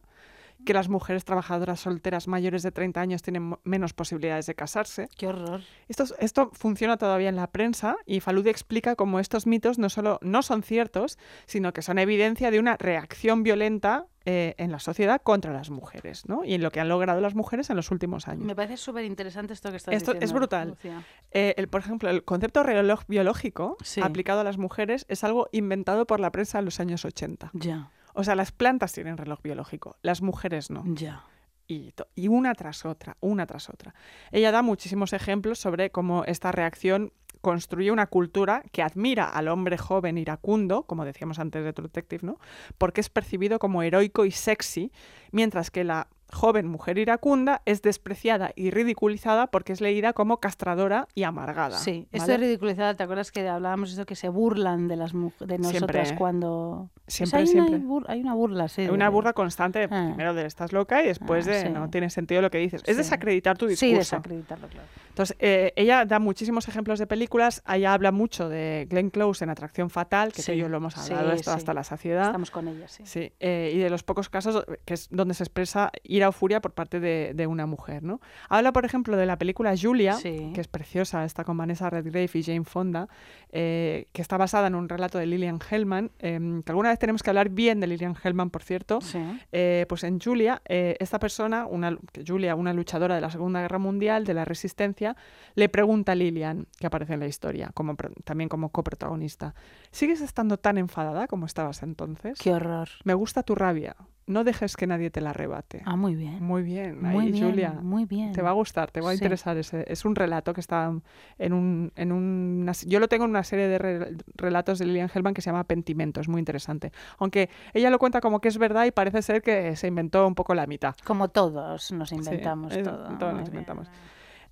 que 0.65 0.73
las 0.73 0.89
mujeres 0.89 1.25
trabajadoras 1.25 1.79
solteras 1.81 2.27
mayores 2.27 2.63
de 2.63 2.71
30 2.71 3.01
años 3.01 3.21
tienen 3.21 3.55
menos 3.63 3.93
posibilidades 3.93 4.45
de 4.45 4.55
casarse. 4.55 5.09
Qué 5.17 5.27
horror. 5.27 5.61
Esto, 5.87 6.03
es- 6.03 6.15
esto 6.19 6.49
funciona 6.53 6.97
todavía 6.97 7.29
en 7.29 7.35
la 7.35 7.47
prensa 7.47 7.97
y 8.05 8.19
Faludi 8.19 8.49
explica 8.49 8.95
cómo 8.95 9.19
estos 9.19 9.45
mitos 9.47 9.77
no 9.79 9.89
solo 9.89 10.19
no 10.21 10.41
son 10.41 10.63
ciertos, 10.63 11.17
sino 11.45 11.73
que 11.73 11.81
son 11.81 11.99
evidencia 11.99 12.51
de 12.51 12.59
una 12.59 12.77
reacción 12.77 13.43
violenta 13.43 14.07
eh, 14.27 14.55
en 14.57 14.71
la 14.71 14.79
sociedad 14.79 15.21
contra 15.21 15.53
las 15.53 15.69
mujeres, 15.69 16.27
¿no? 16.27 16.43
Y 16.43 16.55
en 16.55 16.63
lo 16.63 16.71
que 16.71 16.79
han 16.79 16.89
logrado 16.89 17.21
las 17.21 17.35
mujeres 17.35 17.69
en 17.69 17.75
los 17.75 17.91
últimos 17.91 18.27
años. 18.27 18.43
Me 18.43 18.55
parece 18.55 18.77
súper 18.77 19.05
interesante 19.05 19.53
esto 19.53 19.69
que 19.69 19.77
estás 19.77 19.93
Esto 19.93 20.13
es 20.13 20.19
diciendo. 20.21 20.39
brutal. 20.39 20.69
Lucía. 20.69 21.03
Eh, 21.29 21.53
el- 21.57 21.67
por 21.67 21.81
ejemplo, 21.81 22.09
el 22.09 22.23
concepto 22.23 22.63
reloj 22.63 23.03
biológico 23.07 23.77
Sí. 23.83 24.01
aplicado 24.01 24.39
a 24.39 24.43
las 24.43 24.57
mujeres 24.57 25.05
es 25.09 25.23
algo 25.23 25.47
inventado 25.51 26.07
por 26.07 26.19
la 26.19 26.31
prensa 26.31 26.57
en 26.57 26.65
los 26.65 26.79
años 26.79 27.05
80. 27.05 27.51
Ya, 27.53 27.91
O 28.15 28.23
sea, 28.23 28.35
las 28.35 28.51
plantas 28.51 28.93
tienen 28.93 29.17
reloj 29.17 29.41
biológico, 29.41 29.97
las 30.01 30.21
mujeres 30.21 30.71
no. 30.71 30.83
ya. 30.85 31.23
Y, 31.67 31.93
y 32.13 32.27
una 32.27 32.53
tras 32.53 32.85
otra, 32.85 33.17
una 33.21 33.47
tras 33.47 33.69
otra. 33.69 33.95
Ella 34.31 34.51
da 34.51 34.61
muchísimos 34.61 35.13
ejemplos 35.13 35.57
sobre 35.57 35.89
cómo 35.89 36.23
esta 36.25 36.51
reacción 36.51 37.11
construye 37.41 37.91
una 37.91 38.07
cultura 38.07 38.63
que 38.71 38.81
admira 38.81 39.29
al 39.29 39.47
hombre 39.47 39.77
joven 39.77 40.17
iracundo, 40.17 40.83
como 40.83 41.05
decíamos 41.05 41.37
antes 41.37 41.63
de 41.63 41.73
True 41.73 41.87
Detective, 41.87 42.25
¿no? 42.25 42.39
Porque 42.77 43.01
es 43.01 43.09
percibido 43.09 43.59
como 43.59 43.83
heroico 43.83 44.25
y 44.25 44.31
sexy, 44.31 44.91
mientras 45.31 45.69
que 45.69 45.83
la 45.83 46.07
joven 46.31 46.67
mujer 46.67 46.97
iracunda 46.97 47.61
es 47.65 47.81
despreciada 47.81 48.51
y 48.55 48.71
ridiculizada 48.71 49.47
porque 49.47 49.73
es 49.73 49.81
leída 49.81 50.13
como 50.13 50.39
castradora 50.39 51.07
y 51.13 51.23
amargada. 51.23 51.77
Sí, 51.77 52.07
esto 52.11 52.31
es 52.31 52.39
ridiculizado. 52.39 52.95
¿Te 52.95 53.03
acuerdas 53.03 53.31
que 53.31 53.47
hablábamos 53.47 53.89
de 53.89 53.93
eso 54.01 54.05
que 54.05 54.15
se 54.15 54.29
burlan 54.29 54.87
de 54.87 54.95
las 54.95 55.11
de 55.13 55.57
nosotras 55.57 56.07
Siempre. 56.07 56.15
cuando 56.17 56.89
Siempre, 57.07 57.39
hay 57.39 57.47
siempre. 57.47 57.75
Una, 57.77 58.05
hay 58.09 58.21
una 58.21 58.33
burla, 58.33 58.67
sí. 58.67 58.81
Hay 58.81 58.89
una 58.89 59.09
burla 59.09 59.33
constante, 59.33 59.87
Ah. 59.91 60.07
primero 60.09 60.33
de 60.33 60.45
estás 60.45 60.73
loca 60.73 61.03
y 61.03 61.07
después 61.07 61.47
Ah, 61.47 61.51
de 61.51 61.61
sí. 61.63 61.69
no 61.69 61.89
tiene 61.89 62.09
sentido 62.09 62.41
lo 62.41 62.49
que 62.49 62.57
dices. 62.57 62.81
Es 62.85 62.97
desacreditar 62.97 63.57
tu 63.57 63.67
discurso. 63.67 63.91
Sí, 63.93 63.95
desacreditarlo, 63.95 64.67
claro. 64.67 64.87
Entonces, 65.09 65.37
eh, 65.39 65.71
ella 65.77 66.03
da 66.03 66.19
muchísimos 66.19 66.67
ejemplos 66.67 66.99
de 66.99 67.07
películas. 67.07 67.63
Ella 67.71 67.93
habla 67.93 68.11
mucho 68.11 68.49
de 68.49 68.85
Glenn 68.89 69.11
Close 69.11 69.45
en 69.45 69.49
Atracción 69.49 69.89
Fatal, 69.89 70.29
que 70.33 70.41
tú 70.43 70.51
y 70.51 70.55
Sí, 70.55 70.59
yo 70.59 70.67
lo 70.67 70.77
hemos 70.77 70.97
hablado 70.97 71.31
esto 71.31 71.51
hasta 71.51 71.73
la 71.73 71.85
saciedad. 71.85 72.25
Estamos 72.25 72.51
con 72.51 72.67
ella, 72.67 72.87
sí. 72.89 73.03
Sí, 73.05 73.31
eh, 73.39 73.71
y 73.73 73.77
de 73.77 73.89
los 73.89 74.03
pocos 74.03 74.27
casos 74.27 74.65
que 74.83 74.93
es 74.95 75.07
donde 75.11 75.33
se 75.33 75.43
expresa 75.43 75.91
ira 76.15 76.29
o 76.29 76.31
furia 76.31 76.61
por 76.61 76.71
parte 76.73 76.99
de, 76.99 77.33
de 77.33 77.47
una 77.47 77.65
mujer, 77.65 78.03
¿no? 78.03 78.19
Habla, 78.49 78.71
por 78.71 78.85
ejemplo, 78.85 79.17
de 79.17 79.25
la 79.25 79.37
película 79.37 79.73
Julia, 79.79 80.13
Sí. 80.13 80.51
que 80.53 80.61
es 80.61 80.67
preciosa, 80.67 81.25
está 81.25 81.43
con 81.43 81.57
Vanessa 81.57 81.89
Redgrave 81.89 82.29
y 82.33 82.43
Jane 82.43 82.63
Fonda, 82.63 83.07
eh, 83.51 84.07
que 84.13 84.21
está 84.21 84.37
basada 84.37 84.67
en 84.67 84.75
un 84.75 84.89
relato 84.89 85.17
de 85.17 85.25
Lillian 85.25 85.59
Hellman, 85.69 86.11
em, 86.19 86.61
que 86.63 86.71
alguna 86.71 86.89
vez 86.89 86.99
tenemos 86.99 87.23
que 87.23 87.29
hablar 87.29 87.49
bien 87.49 87.79
de 87.79 87.87
Lillian 87.87 88.15
Hellman, 88.21 88.49
por 88.49 88.63
cierto, 88.63 89.01
Sí. 89.01 89.19
eh, 89.51 89.85
pues 89.89 90.03
en 90.03 90.19
Julia, 90.19 90.61
eh, 90.65 90.95
esta 90.99 91.19
persona, 91.19 91.65
una, 91.65 91.97
Julia, 92.25 92.55
una 92.55 92.73
luchadora 92.73 93.15
de 93.15 93.21
la 93.21 93.29
Segunda 93.29 93.61
Guerra 93.61 93.79
Mundial, 93.79 94.25
de 94.25 94.33
la 94.33 94.45
Resistencia, 94.45 95.15
le 95.55 95.69
pregunta 95.69 96.13
a 96.13 96.15
Lillian, 96.15 96.67
que 96.79 96.87
aparece 96.87 97.13
en 97.13 97.19
la 97.19 97.27
historia, 97.27 97.71
como, 97.73 97.95
también 98.23 98.49
como 98.49 98.69
coprotagonista, 98.69 99.55
¿sigues 99.91 100.21
estando 100.21 100.57
tan 100.57 100.77
enfadada 100.77 101.27
como 101.27 101.45
estabas 101.45 101.83
entonces? 101.83 102.37
Qué 102.39 102.53
horror. 102.53 102.89
Me 103.03 103.13
gusta 103.13 103.43
tu 103.43 103.55
rabia, 103.55 103.95
no 104.27 104.43
dejes 104.43 104.75
que 104.75 104.87
nadie 104.87 105.11
te 105.11 105.21
la 105.21 105.29
arrebate. 105.29 105.83
Ah, 105.85 105.95
muy 105.95 106.15
bien. 106.15 106.43
Muy 106.43 106.63
bien, 106.63 107.05
ahí, 107.05 107.13
Muy 107.13 107.31
bien, 107.31 107.49
Julia. 107.49 107.71
muy 107.81 108.05
bien. 108.05 108.31
Te 108.31 108.41
va 108.41 108.49
a 108.49 108.53
gustar, 108.53 108.89
te 108.91 108.99
va 109.01 109.09
a 109.09 109.13
Sí. 109.13 109.17
interesar 109.17 109.55
ese. 109.57 109.85
Es 109.87 110.03
un 110.05 110.15
relato 110.15 110.53
que 110.53 110.61
está 110.61 110.91
en 111.37 111.53
un, 111.53 111.91
en 111.95 112.11
una, 112.11 112.71
yo 112.87 112.99
lo 112.99 113.07
tengo 113.07 113.25
en 113.25 113.29
una 113.31 113.43
serie 113.43 113.67
de 113.67 113.77
re- 113.77 114.17
relatos 114.35 114.79
de 114.79 114.85
Lillian 114.85 115.09
Hellman 115.13 115.33
que 115.33 115.41
se 115.41 115.49
llama 115.51 115.63
Pentimento, 115.65 116.21
es 116.21 116.27
muy 116.27 116.39
interesante. 116.39 116.91
Aunque 117.19 117.49
ella 117.73 117.89
lo 117.89 117.99
cuenta 117.99 118.19
como 118.21 118.39
que 118.41 118.47
es 118.47 118.57
verdad 118.57 118.85
y 118.85 118.91
parece 118.91 119.21
ser 119.21 119.41
que 119.43 119.75
se 119.75 119.87
inventó 119.87 120.25
un 120.27 120.33
poco 120.35 120.55
la 120.55 120.65
mitad. 120.65 120.95
Como 121.05 121.29
todos 121.29 121.91
nos 121.91 122.11
inventamos 122.11 122.73
todo. 122.81 123.17
todos 123.19 123.33
Muy 123.33 123.41
nos 123.41 123.49
bien. 123.51 123.61
inventamos. 123.61 123.87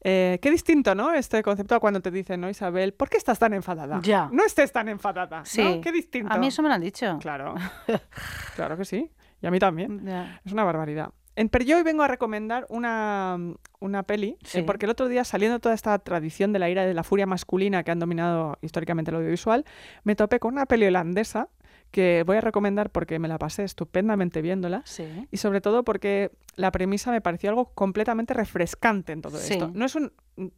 Eh, 0.05 0.37
qué 0.41 0.51
distinto, 0.51 0.93
¿no? 0.95 1.13
Este 1.13 1.41
concepto 1.41 1.75
a 1.75 1.79
cuando 1.79 2.01
te 2.01 2.11
dicen, 2.11 2.41
¿no, 2.41 2.49
Isabel? 2.49 2.93
¿Por 2.93 3.09
qué 3.09 3.15
estás 3.15 3.39
tan 3.39 3.53
enfadada? 3.53 4.01
Ya. 4.03 4.27
No 4.33 4.43
estés 4.45 4.69
tan 4.71 4.89
enfadada. 4.89 5.39
¿no? 5.39 5.45
Sí. 5.45 5.79
Qué 5.81 5.93
distinto. 5.93 6.33
A 6.33 6.37
mí 6.37 6.47
eso 6.47 6.61
me 6.61 6.67
lo 6.67 6.75
han 6.75 6.81
dicho. 6.81 7.17
Claro. 7.21 7.55
claro 8.55 8.77
que 8.77 8.85
sí. 8.85 9.09
Y 9.43 9.47
a 9.47 9.51
mí 9.51 9.59
también. 9.59 10.03
Ya. 10.05 10.41
Es 10.43 10.51
una 10.53 10.63
barbaridad. 10.63 11.11
En, 11.35 11.49
pero 11.49 11.65
yo 11.65 11.77
hoy 11.77 11.83
vengo 11.83 12.03
a 12.03 12.07
recomendar 12.07 12.65
una, 12.69 13.37
una 13.79 14.03
peli, 14.03 14.37
eh, 14.53 14.63
porque 14.63 14.85
el 14.85 14.91
otro 14.91 15.07
día, 15.07 15.23
saliendo 15.23 15.59
toda 15.59 15.75
esta 15.75 15.97
tradición 15.99 16.53
de 16.53 16.59
la 16.59 16.69
ira 16.69 16.83
y 16.83 16.87
de 16.87 16.93
la 16.93 17.03
furia 17.03 17.25
masculina 17.25 17.83
que 17.83 17.91
han 17.91 17.99
dominado 17.99 18.57
históricamente 18.61 19.11
el 19.11 19.17
audiovisual, 19.17 19.65
me 20.03 20.15
topé 20.15 20.39
con 20.39 20.53
una 20.53 20.65
peli 20.65 20.85
holandesa 20.85 21.49
que 21.89 22.23
voy 22.25 22.37
a 22.37 22.41
recomendar 22.41 22.89
porque 22.91 23.19
me 23.19 23.27
la 23.27 23.37
pasé 23.37 23.63
estupendamente 23.63 24.41
viéndola. 24.41 24.81
Sí. 24.85 25.05
Y 25.31 25.37
sobre 25.37 25.59
todo 25.59 25.83
porque 25.83 26.31
la 26.55 26.71
premisa 26.71 27.11
me 27.11 27.19
pareció 27.21 27.49
algo 27.49 27.65
completamente 27.73 28.33
refrescante 28.33 29.11
en 29.11 29.21
todo 29.21 29.37
Sí. 29.37 29.53
esto. 29.53 29.71
No 29.73 29.85
es 29.85 29.95
un, 29.95 30.11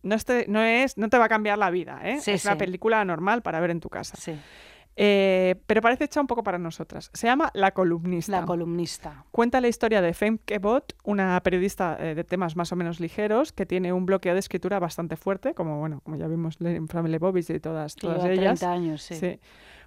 no, 0.04 0.16
este- 0.16 0.46
no 0.48 0.62
es, 0.62 0.98
no 0.98 1.10
te 1.10 1.18
va 1.18 1.26
a 1.26 1.30
cambiar 1.30 1.58
la 1.58 1.72
vida, 1.72 2.00
¿eh? 2.04 2.20
Es 2.26 2.46
una 2.46 2.58
película 2.58 3.04
normal 3.06 3.42
para 3.42 3.60
ver 3.62 3.72
en 3.72 3.80
tu 3.80 3.90
casa. 3.90 4.16
Sí. 4.18 4.38
Eh, 4.98 5.56
pero 5.68 5.82
parece 5.82 6.06
hecha 6.06 6.22
un 6.22 6.28
poco 6.28 6.44
para 6.44 6.58
nosotras. 6.58 7.10
Se 7.14 7.28
llama 7.28 7.52
La 7.54 7.72
columnista. 7.72 8.40
La 8.40 8.46
columnista. 8.46 9.26
Cuenta 9.32 9.60
la 9.60 9.68
historia 9.68 10.02
de 10.02 10.14
Femke 10.14 10.58
Bot, 10.60 10.96
una 11.04 11.40
periodista 11.42 11.98
eh, 12.00 12.16
de 12.16 12.24
temas 12.24 12.56
más 12.56 12.72
o 12.72 12.76
menos 12.78 13.00
ligeros 13.00 13.52
que 13.52 13.66
tiene 13.66 13.92
un 13.92 14.06
bloqueo 14.06 14.34
de 14.34 14.40
escritura 14.40 14.80
bastante 14.80 15.18
fuerte, 15.18 15.54
como 15.54 15.80
bueno, 15.80 16.00
como 16.02 16.16
ya 16.16 16.28
vimos 16.28 16.58
en 16.62 16.88
Family 16.88 17.18
Bobbies 17.18 17.50
y 17.50 17.60
todas, 17.60 17.96
todas 17.96 18.24
lleva 18.24 18.34
ellas. 18.34 18.60
30 18.60 18.72
años, 18.72 19.02
sí. 19.02 19.16
Sí. 19.16 19.40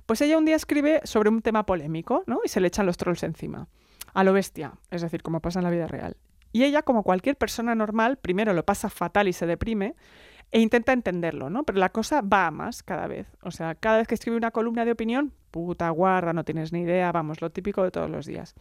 Pues 0.05 0.20
ella 0.20 0.36
un 0.36 0.44
día 0.44 0.56
escribe 0.56 1.01
sobre 1.05 1.30
un 1.30 1.40
tema 1.43 1.64
polémico, 1.64 2.24
¿no? 2.26 2.40
Y 2.44 2.48
se 2.48 2.60
le 2.60 2.68
echan 2.68 2.86
los 2.86 2.97
trolls 2.97 3.22
encima. 3.22 3.68
A 4.14 4.24
lo 4.24 4.32
bestia, 4.32 4.72
es 4.90 5.02
decir, 5.02 5.22
como 5.22 5.40
pasa 5.40 5.59
en 5.60 5.64
la 5.64 5.70
vida 5.70 5.86
real. 5.86 6.16
Y 6.52 6.64
ella, 6.64 6.82
como 6.82 7.02
cualquier 7.02 7.36
persona 7.36 7.74
normal, 7.74 8.16
primero 8.16 8.55
lo 8.55 8.64
pasa 8.64 8.89
fatal 8.89 9.28
y 9.28 9.32
se 9.32 9.47
deprime 9.47 9.94
e 10.51 10.61
intenta 10.61 10.93
entenderlo, 10.93 11.51
¿no? 11.51 11.65
Pero 11.65 11.79
la 11.79 11.91
cosa 11.91 12.20
va 12.23 12.47
a 12.47 12.51
más 12.51 12.83
cada 12.83 13.07
vez. 13.07 13.27
O 13.43 13.51
sea, 13.51 13.75
cada 13.75 13.99
vez 13.99 14.09
que 14.09 14.15
escribe 14.15 14.37
una 14.37 14.51
columna 14.51 14.85
de 14.85 14.93
opinión, 14.93 15.33
puta 15.51 15.89
guarda, 15.91 16.33
no 16.33 16.45
tienes 16.45 16.73
ni 16.73 16.81
idea, 16.81 17.12
vamos, 17.12 17.41
lo 17.41 17.51
típico 17.51 17.83
de 17.85 17.91
todos 17.91 18.09
los 18.11 18.27
días. 18.27 18.55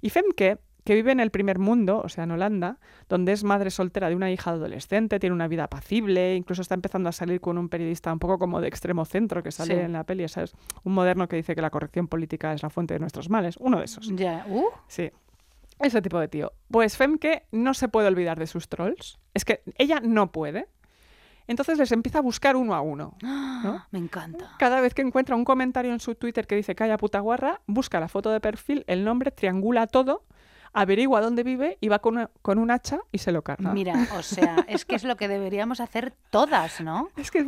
Y 0.00 0.10
Femke, 0.10 0.58
que 0.84 0.94
vive 0.94 1.12
en 1.12 1.20
el 1.20 1.30
primer 1.30 1.58
mundo, 1.58 2.00
o 2.02 2.08
sea, 2.08 2.24
en 2.24 2.30
Holanda, 2.30 2.78
donde 3.08 3.32
es 3.32 3.44
madre 3.44 3.70
soltera 3.70 4.08
de 4.08 4.14
una 4.14 4.30
hija 4.30 4.52
adolescente, 4.52 5.18
tiene 5.18 5.34
una 5.34 5.48
vida 5.48 5.64
apacible, 5.64 6.34
incluso 6.36 6.62
está 6.62 6.74
empezando 6.74 7.08
a 7.08 7.12
salir 7.12 7.40
con 7.40 7.58
un 7.58 7.68
periodista 7.68 8.12
un 8.12 8.18
poco 8.20 8.38
como 8.38 8.60
de 8.60 8.68
extremo 8.68 9.04
centro 9.04 9.42
que 9.42 9.50
sale 9.50 9.74
Sí. 9.74 9.80
en 9.80 9.92
la 9.92 10.04
peli, 10.04 10.26
¿sabes? 10.28 10.54
Un 10.84 10.94
moderno 10.94 11.28
que 11.28 11.36
dice 11.36 11.54
que 11.54 11.60
la 11.62 11.70
corrección 11.70 12.06
política 12.08 12.52
es 12.54 12.62
la 12.62 12.70
fuente 12.70 12.94
de 12.94 13.00
nuestros 13.00 13.28
males, 13.28 13.56
uno 13.58 13.78
de 13.80 13.84
esos. 13.84 14.08
Ya. 14.14 14.46
Uh, 14.48 14.64
Sí. 14.86 15.10
Ese 15.80 16.00
tipo 16.02 16.18
de 16.18 16.26
tío. 16.28 16.52
Pues 16.70 16.96
Femke 16.96 17.44
no 17.52 17.74
se 17.74 17.88
puede 17.88 18.08
olvidar 18.08 18.38
de 18.38 18.46
sus 18.46 18.68
trolls. 18.68 19.18
Es 19.34 19.44
que 19.44 19.62
ella 19.76 20.00
no 20.02 20.32
puede. 20.32 20.68
Entonces 21.48 21.76
les 21.78 21.90
empieza 21.90 22.18
a 22.18 22.22
buscar 22.22 22.54
uno 22.54 22.74
a 22.74 22.80
uno. 22.80 23.16
¿no? 23.22 23.84
Me 23.90 23.98
encanta. 23.98 24.52
Cada 24.58 24.80
vez 24.80 24.94
que 24.94 25.02
encuentra 25.02 25.34
un 25.34 25.44
comentario 25.44 25.92
en 25.92 25.98
su 25.98 26.14
Twitter 26.14 26.46
que 26.46 26.54
dice 26.54 26.76
calla 26.76 26.96
puta 26.96 27.18
guarra, 27.18 27.60
busca 27.66 27.98
la 27.98 28.06
foto 28.08 28.30
de 28.30 28.38
perfil, 28.40 28.84
el 28.86 29.04
nombre, 29.04 29.32
triangula 29.32 29.88
todo, 29.88 30.22
averigua 30.72 31.20
dónde 31.20 31.42
vive 31.42 31.78
y 31.80 31.88
va 31.88 31.98
con, 31.98 32.14
una- 32.18 32.30
con 32.42 32.58
un 32.58 32.70
hacha 32.70 33.00
y 33.10 33.18
se 33.18 33.32
lo 33.32 33.42
carga. 33.42 33.72
Mira, 33.72 33.94
o 34.16 34.22
sea, 34.22 34.64
es 34.68 34.84
que 34.84 34.94
es 34.94 35.02
lo 35.04 35.16
que 35.16 35.26
deberíamos 35.26 35.80
hacer 35.80 36.12
todas, 36.30 36.80
¿no? 36.80 37.08
Es 37.16 37.30
que, 37.30 37.38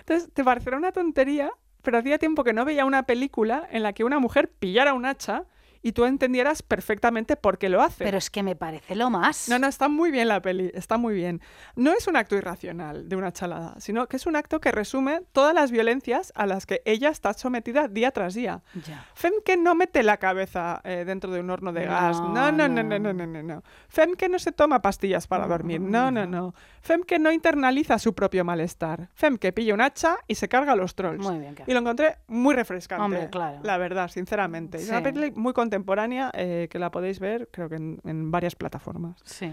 entonces, 0.00 0.30
te 0.32 0.42
parecerá 0.42 0.76
una 0.78 0.90
tontería, 0.90 1.50
pero 1.82 1.98
hacía 1.98 2.18
tiempo 2.18 2.42
que 2.42 2.52
no 2.52 2.64
veía 2.64 2.84
una 2.84 3.04
película 3.04 3.68
en 3.70 3.82
la 3.82 3.92
que 3.92 4.02
una 4.04 4.18
mujer 4.18 4.50
pillara 4.50 4.94
un 4.94 5.04
hacha 5.06 5.44
y 5.82 5.92
tú 5.92 6.04
entendieras 6.04 6.62
perfectamente 6.62 7.36
por 7.36 7.58
qué 7.58 7.68
lo 7.68 7.82
hace. 7.82 8.04
Pero 8.04 8.18
es 8.18 8.30
que 8.30 8.42
me 8.42 8.56
parece 8.56 8.94
lo 8.94 9.10
más. 9.10 9.48
No, 9.48 9.58
no, 9.58 9.66
está 9.66 9.88
muy 9.88 10.10
bien 10.10 10.28
la 10.28 10.40
peli, 10.42 10.70
está 10.74 10.96
muy 10.98 11.14
bien. 11.14 11.40
No 11.76 11.92
es 11.92 12.06
un 12.06 12.16
acto 12.16 12.36
irracional 12.36 13.08
de 13.08 13.16
una 13.16 13.32
chalada, 13.32 13.74
sino 13.78 14.06
que 14.06 14.16
es 14.16 14.26
un 14.26 14.36
acto 14.36 14.60
que 14.60 14.72
resume 14.72 15.22
todas 15.32 15.54
las 15.54 15.70
violencias 15.70 16.32
a 16.34 16.46
las 16.46 16.66
que 16.66 16.82
ella 16.84 17.08
está 17.08 17.32
sometida 17.32 17.88
día 17.88 18.10
tras 18.10 18.34
día. 18.34 18.62
Ya. 18.86 19.06
Fem 19.14 19.32
que 19.44 19.56
no 19.56 19.74
mete 19.74 20.02
la 20.02 20.16
cabeza 20.18 20.80
eh, 20.84 21.04
dentro 21.06 21.30
de 21.32 21.40
un 21.40 21.50
horno 21.50 21.72
de 21.72 21.84
gas. 21.86 22.20
No, 22.20 22.52
no, 22.52 22.68
no, 22.68 22.82
no, 22.82 22.98
no, 22.98 23.12
no, 23.12 23.26
no, 23.26 23.42
no. 23.42 23.62
Fem 23.88 24.14
que 24.14 24.28
no 24.28 24.38
se 24.38 24.52
toma 24.52 24.82
pastillas 24.82 25.26
para 25.26 25.46
dormir. 25.46 25.80
No, 25.80 26.10
no, 26.10 26.26
no. 26.26 26.54
Fem 26.82 27.02
que 27.02 27.18
no 27.18 27.32
internaliza 27.32 27.98
su 27.98 28.14
propio 28.14 28.44
malestar. 28.44 29.08
Fem 29.14 29.36
que 29.38 29.52
pilla 29.52 29.74
un 29.74 29.80
hacha 29.80 30.16
y 30.26 30.34
se 30.34 30.48
carga 30.48 30.72
a 30.72 30.76
los 30.76 30.94
trolls. 30.94 31.22
Muy 31.26 31.38
bien, 31.38 31.54
Y 31.66 31.72
lo 31.72 31.80
encontré 31.80 32.16
muy 32.28 32.54
refrescante. 32.54 33.04
Hombre, 33.04 33.28
claro. 33.30 33.60
La 33.62 33.76
verdad, 33.78 34.08
sinceramente. 34.08 34.78
Es 34.78 34.88
una 34.88 34.98
Sí. 34.98 35.04
peli 35.04 35.30
muy 35.32 35.52
contemporánea 35.70 36.30
eh, 36.34 36.66
que 36.70 36.78
la 36.80 36.90
podéis 36.90 37.20
ver, 37.20 37.48
creo 37.52 37.68
que 37.68 37.76
en, 37.76 38.00
en 38.04 38.30
varias 38.32 38.56
plataformas. 38.56 39.20
Sí. 39.24 39.52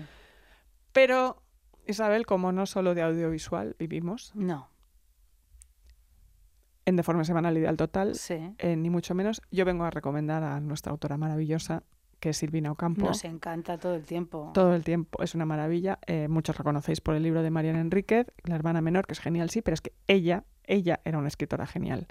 Pero, 0.91 1.43
Isabel, 1.85 2.25
como 2.25 2.51
no 2.51 2.65
solo 2.65 2.95
de 2.95 3.03
audiovisual 3.03 3.75
vivimos, 3.77 4.31
No. 4.35 4.67
en 6.85 6.95
Deforme 6.95 7.23
Semanal 7.25 7.55
Ideal 7.57 7.77
Total, 7.77 8.15
Sí. 8.15 8.55
eh, 8.57 8.75
ni 8.75 8.89
mucho 8.89 9.13
menos, 9.13 9.41
yo 9.51 9.63
vengo 9.65 9.83
a 9.83 9.91
recomendar 9.91 10.43
a 10.43 10.59
nuestra 10.59 10.91
autora 10.91 11.17
maravillosa, 11.17 11.83
que 12.19 12.29
es 12.29 12.37
Silvina 12.37 12.71
Ocampo. 12.71 13.05
Nos 13.05 13.23
encanta 13.25 13.77
todo 13.77 13.93
el 13.93 14.03
tiempo. 14.05 14.49
Todo 14.55 14.73
el 14.73 14.83
tiempo 14.83 15.21
es 15.21 15.35
una 15.35 15.45
maravilla. 15.45 15.99
Eh, 16.07 16.27
muchos 16.29 16.57
la 16.57 16.63
conocéis 16.63 16.99
por 16.99 17.13
el 17.13 17.21
libro 17.21 17.43
de 17.43 17.51
Mariana 17.51 17.79
Enríquez, 17.79 18.27
La 18.43 18.55
hermana 18.55 18.81
menor, 18.81 19.05
que 19.05 19.13
es 19.13 19.19
genial, 19.19 19.51
sí, 19.51 19.61
pero 19.61 19.75
es 19.75 19.81
que 19.81 19.93
ella, 20.07 20.45
ella 20.63 20.99
era 21.05 21.19
una 21.19 21.27
escritora 21.27 21.67
genial. 21.67 22.07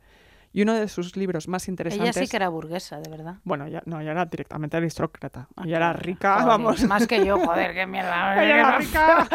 Y 0.56 0.62
uno 0.62 0.72
de 0.72 0.88
sus 0.88 1.18
libros 1.18 1.48
más 1.48 1.64
Ella 1.64 1.72
interesantes... 1.72 2.16
sí 2.16 2.28
que 2.28 2.36
era 2.38 2.48
burguesa, 2.48 2.98
de 2.98 3.10
verdad. 3.10 3.34
Bueno, 3.44 3.68
ya, 3.68 3.82
no, 3.84 4.00
ya 4.00 4.12
era 4.12 4.24
directamente 4.24 4.78
aristócrata. 4.78 5.48
Ah, 5.54 5.64
ella 5.66 5.76
era 5.76 5.92
rica, 5.92 6.32
Joder, 6.32 6.48
vamos. 6.48 6.82
Más 6.84 7.06
que 7.06 7.26
yo, 7.26 7.38
joder, 7.38 7.74
qué 7.74 7.86
mierda. 7.86 8.42
Ella 8.42 8.58
era 8.60 8.78
rica. 8.78 9.28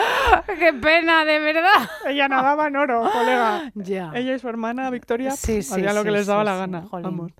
qué 0.57 0.73
pena, 0.73 1.23
de 1.23 1.37
verdad. 1.37 1.87
ella 2.07 2.27
nadaba 2.27 2.69
en 2.69 2.75
oro, 2.75 3.07
colega. 3.13 3.71
Ya. 3.75 4.11
Ella 4.15 4.33
y 4.33 4.39
su 4.39 4.49
hermana 4.49 4.89
Victoria 4.89 5.29
Sí, 5.29 5.61
sí, 5.61 5.73
hacían 5.73 5.93
lo 5.93 6.01
sí, 6.01 6.07
que 6.07 6.11
les 6.11 6.25
daba 6.25 6.43
la 6.43 6.55
gana. 6.55 6.87
Vamos. 6.91 7.33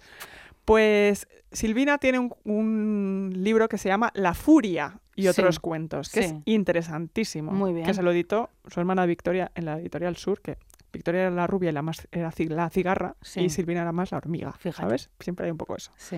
Pues 0.64 1.28
Silvina 1.52 1.98
tiene 1.98 2.20
un, 2.20 2.36
un 2.44 3.34
libro 3.36 3.68
que 3.68 3.80
se 3.80 3.90
llama 3.90 4.12
La 4.14 4.36
Furia 4.36 5.00
y 5.16 5.28
otros 5.28 5.60
cuentos, 5.60 6.10
que 6.10 6.20
es 6.20 6.36
interesantísimo. 6.46 7.52
Muy 7.52 7.74
bien. 7.74 7.88
Que 7.88 7.96
se 7.96 8.04
lo 8.04 8.12
editó 8.12 8.52
su 8.68 8.80
hermana 8.80 9.08
Victoria 9.08 9.52
en 9.56 9.66
la 9.66 9.80
editorial 9.80 10.18
Sur, 10.18 10.40
que 10.40 10.58
Victoria 10.94 11.22
era 11.22 11.32
la 11.32 11.48
rubia 11.48 11.70
y 11.70 11.74
la 11.74 11.82
más 11.82 12.08
era 12.12 12.32
la 12.50 12.70
cigarra, 12.70 13.16
Sí. 13.22 13.42
y 13.42 13.50
Silvina 13.50 13.82
era 13.82 13.92
más 13.92 14.12
la 14.12 14.18
hormiga. 14.18 14.52
Fíjate. 14.54 14.82
¿Sabes? 14.82 15.10
Siempre 15.20 15.46
hay 15.46 15.52
un 15.52 15.58
poco 15.58 15.76
eso. 15.76 15.92
Sí. 15.98 16.18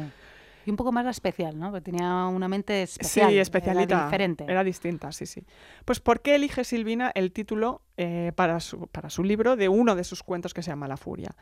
Y 0.66 0.70
un 0.70 0.78
poco 0.78 0.94
más 0.94 1.04
la 1.04 1.12
especial, 1.12 1.60
¿no? 1.60 1.72
Porque 1.72 1.92
tenía 1.92 2.26
una 2.28 2.48
mente 2.48 2.84
especial. 2.84 3.28
sí, 3.28 3.34
era 3.34 3.42
especialita. 3.42 4.06
diferente. 4.06 4.46
Era 4.48 4.64
distinta, 4.64 5.12
sí, 5.12 5.26
sí. 5.26 5.46
Pues 5.84 6.00
¿por 6.00 6.22
qué 6.22 6.36
elige 6.36 6.64
Silvina 6.64 7.12
el 7.16 7.34
título 7.34 7.82
eh, 7.98 8.32
para, 8.36 8.62
su, 8.62 8.88
para 8.88 9.10
su 9.10 9.26
libro 9.26 9.58
de 9.58 9.68
uno 9.68 9.94
de 9.98 10.06
sus 10.06 10.24
cuentos 10.24 10.54
que 10.54 10.64
se 10.64 10.72
llama 10.72 10.88
La 10.88 10.96
Furia? 10.96 11.36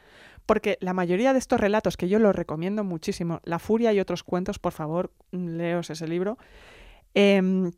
Porque 0.48 0.80
la 0.82 0.94
mayoría 0.94 1.34
de 1.34 1.40
estos 1.40 1.60
relatos, 1.60 1.98
que 1.98 2.10
yo 2.10 2.18
los 2.18 2.36
recomiendo 2.36 2.84
muchísimo, 2.84 3.41
La 3.44 3.60
Furia 3.60 3.94
y 3.94 3.99
otros 3.99 4.24
cuentos, 4.24 4.58
por 4.58 4.72
favor, 4.74 5.12
mm, 5.32 5.49
leos 5.56 5.91
ese 5.91 6.08
libro. 6.08 6.40
em, 7.14 7.72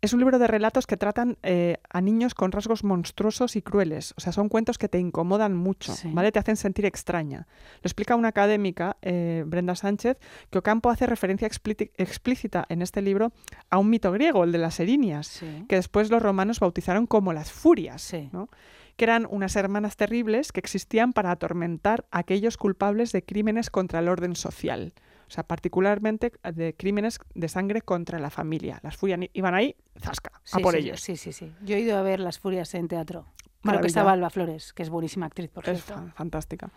es 0.00 0.12
un 0.12 0.20
libro 0.20 0.38
de 0.38 0.46
relatos 0.46 0.86
que 0.86 0.96
tratan 0.96 1.38
eh, 1.42 1.78
a 1.90 2.00
niños 2.00 2.34
con 2.34 2.52
rasgos 2.52 2.84
monstruosos 2.84 3.56
y 3.56 3.62
crueles. 3.62 4.14
O 4.16 4.20
sea, 4.20 4.32
son 4.32 4.48
cuentos 4.48 4.78
que 4.78 4.88
te 4.88 4.98
incomodan 5.00 5.56
mucho, 5.56 5.92
Sí. 5.92 6.10
¿vale? 6.12 6.30
Te 6.30 6.38
hacen 6.38 6.56
sentir 6.56 6.86
extraña. 6.86 7.48
Lo 7.82 7.88
explica 7.88 8.14
una 8.14 8.28
académica, 8.28 8.96
eh, 9.02 9.42
Brenda 9.46 9.74
Sánchez, 9.74 10.18
que 10.50 10.58
Ocampo 10.58 10.90
hace 10.90 11.06
referencia 11.06 11.48
explíci- 11.48 11.90
explícita 11.96 12.64
en 12.68 12.82
este 12.82 13.02
libro 13.02 13.32
a 13.70 13.78
un 13.78 13.90
mito 13.90 14.12
griego, 14.12 14.44
el 14.44 14.52
de 14.52 14.58
las 14.58 14.78
erinias, 14.78 15.26
Sí. 15.26 15.64
que 15.68 15.76
después 15.76 16.10
los 16.10 16.22
romanos 16.22 16.60
bautizaron 16.60 17.06
como 17.06 17.32
las 17.32 17.50
furias, 17.50 18.00
Sí. 18.02 18.30
¿no? 18.32 18.48
que 18.96 19.04
eran 19.04 19.28
unas 19.30 19.54
hermanas 19.54 19.96
terribles 19.96 20.50
que 20.50 20.58
existían 20.58 21.12
para 21.12 21.30
atormentar 21.30 22.06
a 22.10 22.18
aquellos 22.18 22.56
culpables 22.56 23.12
de 23.12 23.22
crímenes 23.24 23.70
contra 23.70 24.00
el 24.00 24.08
orden 24.08 24.34
social. 24.34 24.92
O 25.28 25.30
sea, 25.30 25.44
particularmente 25.44 26.32
de 26.54 26.74
crímenes 26.74 27.18
de 27.34 27.48
sangre 27.48 27.82
contra 27.82 28.18
la 28.18 28.30
familia. 28.30 28.80
Las 28.82 28.96
furias 28.96 29.20
iban 29.34 29.54
ahí, 29.54 29.76
zasca, 30.00 30.40
a 30.52 30.58
por 30.60 30.72
sí, 30.74 30.80
ellos. 30.80 31.00
Sí, 31.00 31.16
sí, 31.16 31.32
sí. 31.32 31.52
Yo 31.62 31.76
he 31.76 31.80
ido 31.80 31.98
a 31.98 32.02
ver 32.02 32.18
Las 32.20 32.38
Furias 32.38 32.74
en 32.74 32.88
teatro. 32.88 33.26
Creo 33.62 33.80
que 33.80 33.88
estaba 33.88 34.12
Alba 34.12 34.30
Flores, 34.30 34.72
que 34.72 34.82
es 34.82 34.88
buenísima 34.88 35.26
actriz, 35.26 35.50
por 35.50 35.68
Es 35.68 35.84
cierto. 35.84 36.02
fa- 36.06 36.12
fantástica. 36.14 36.70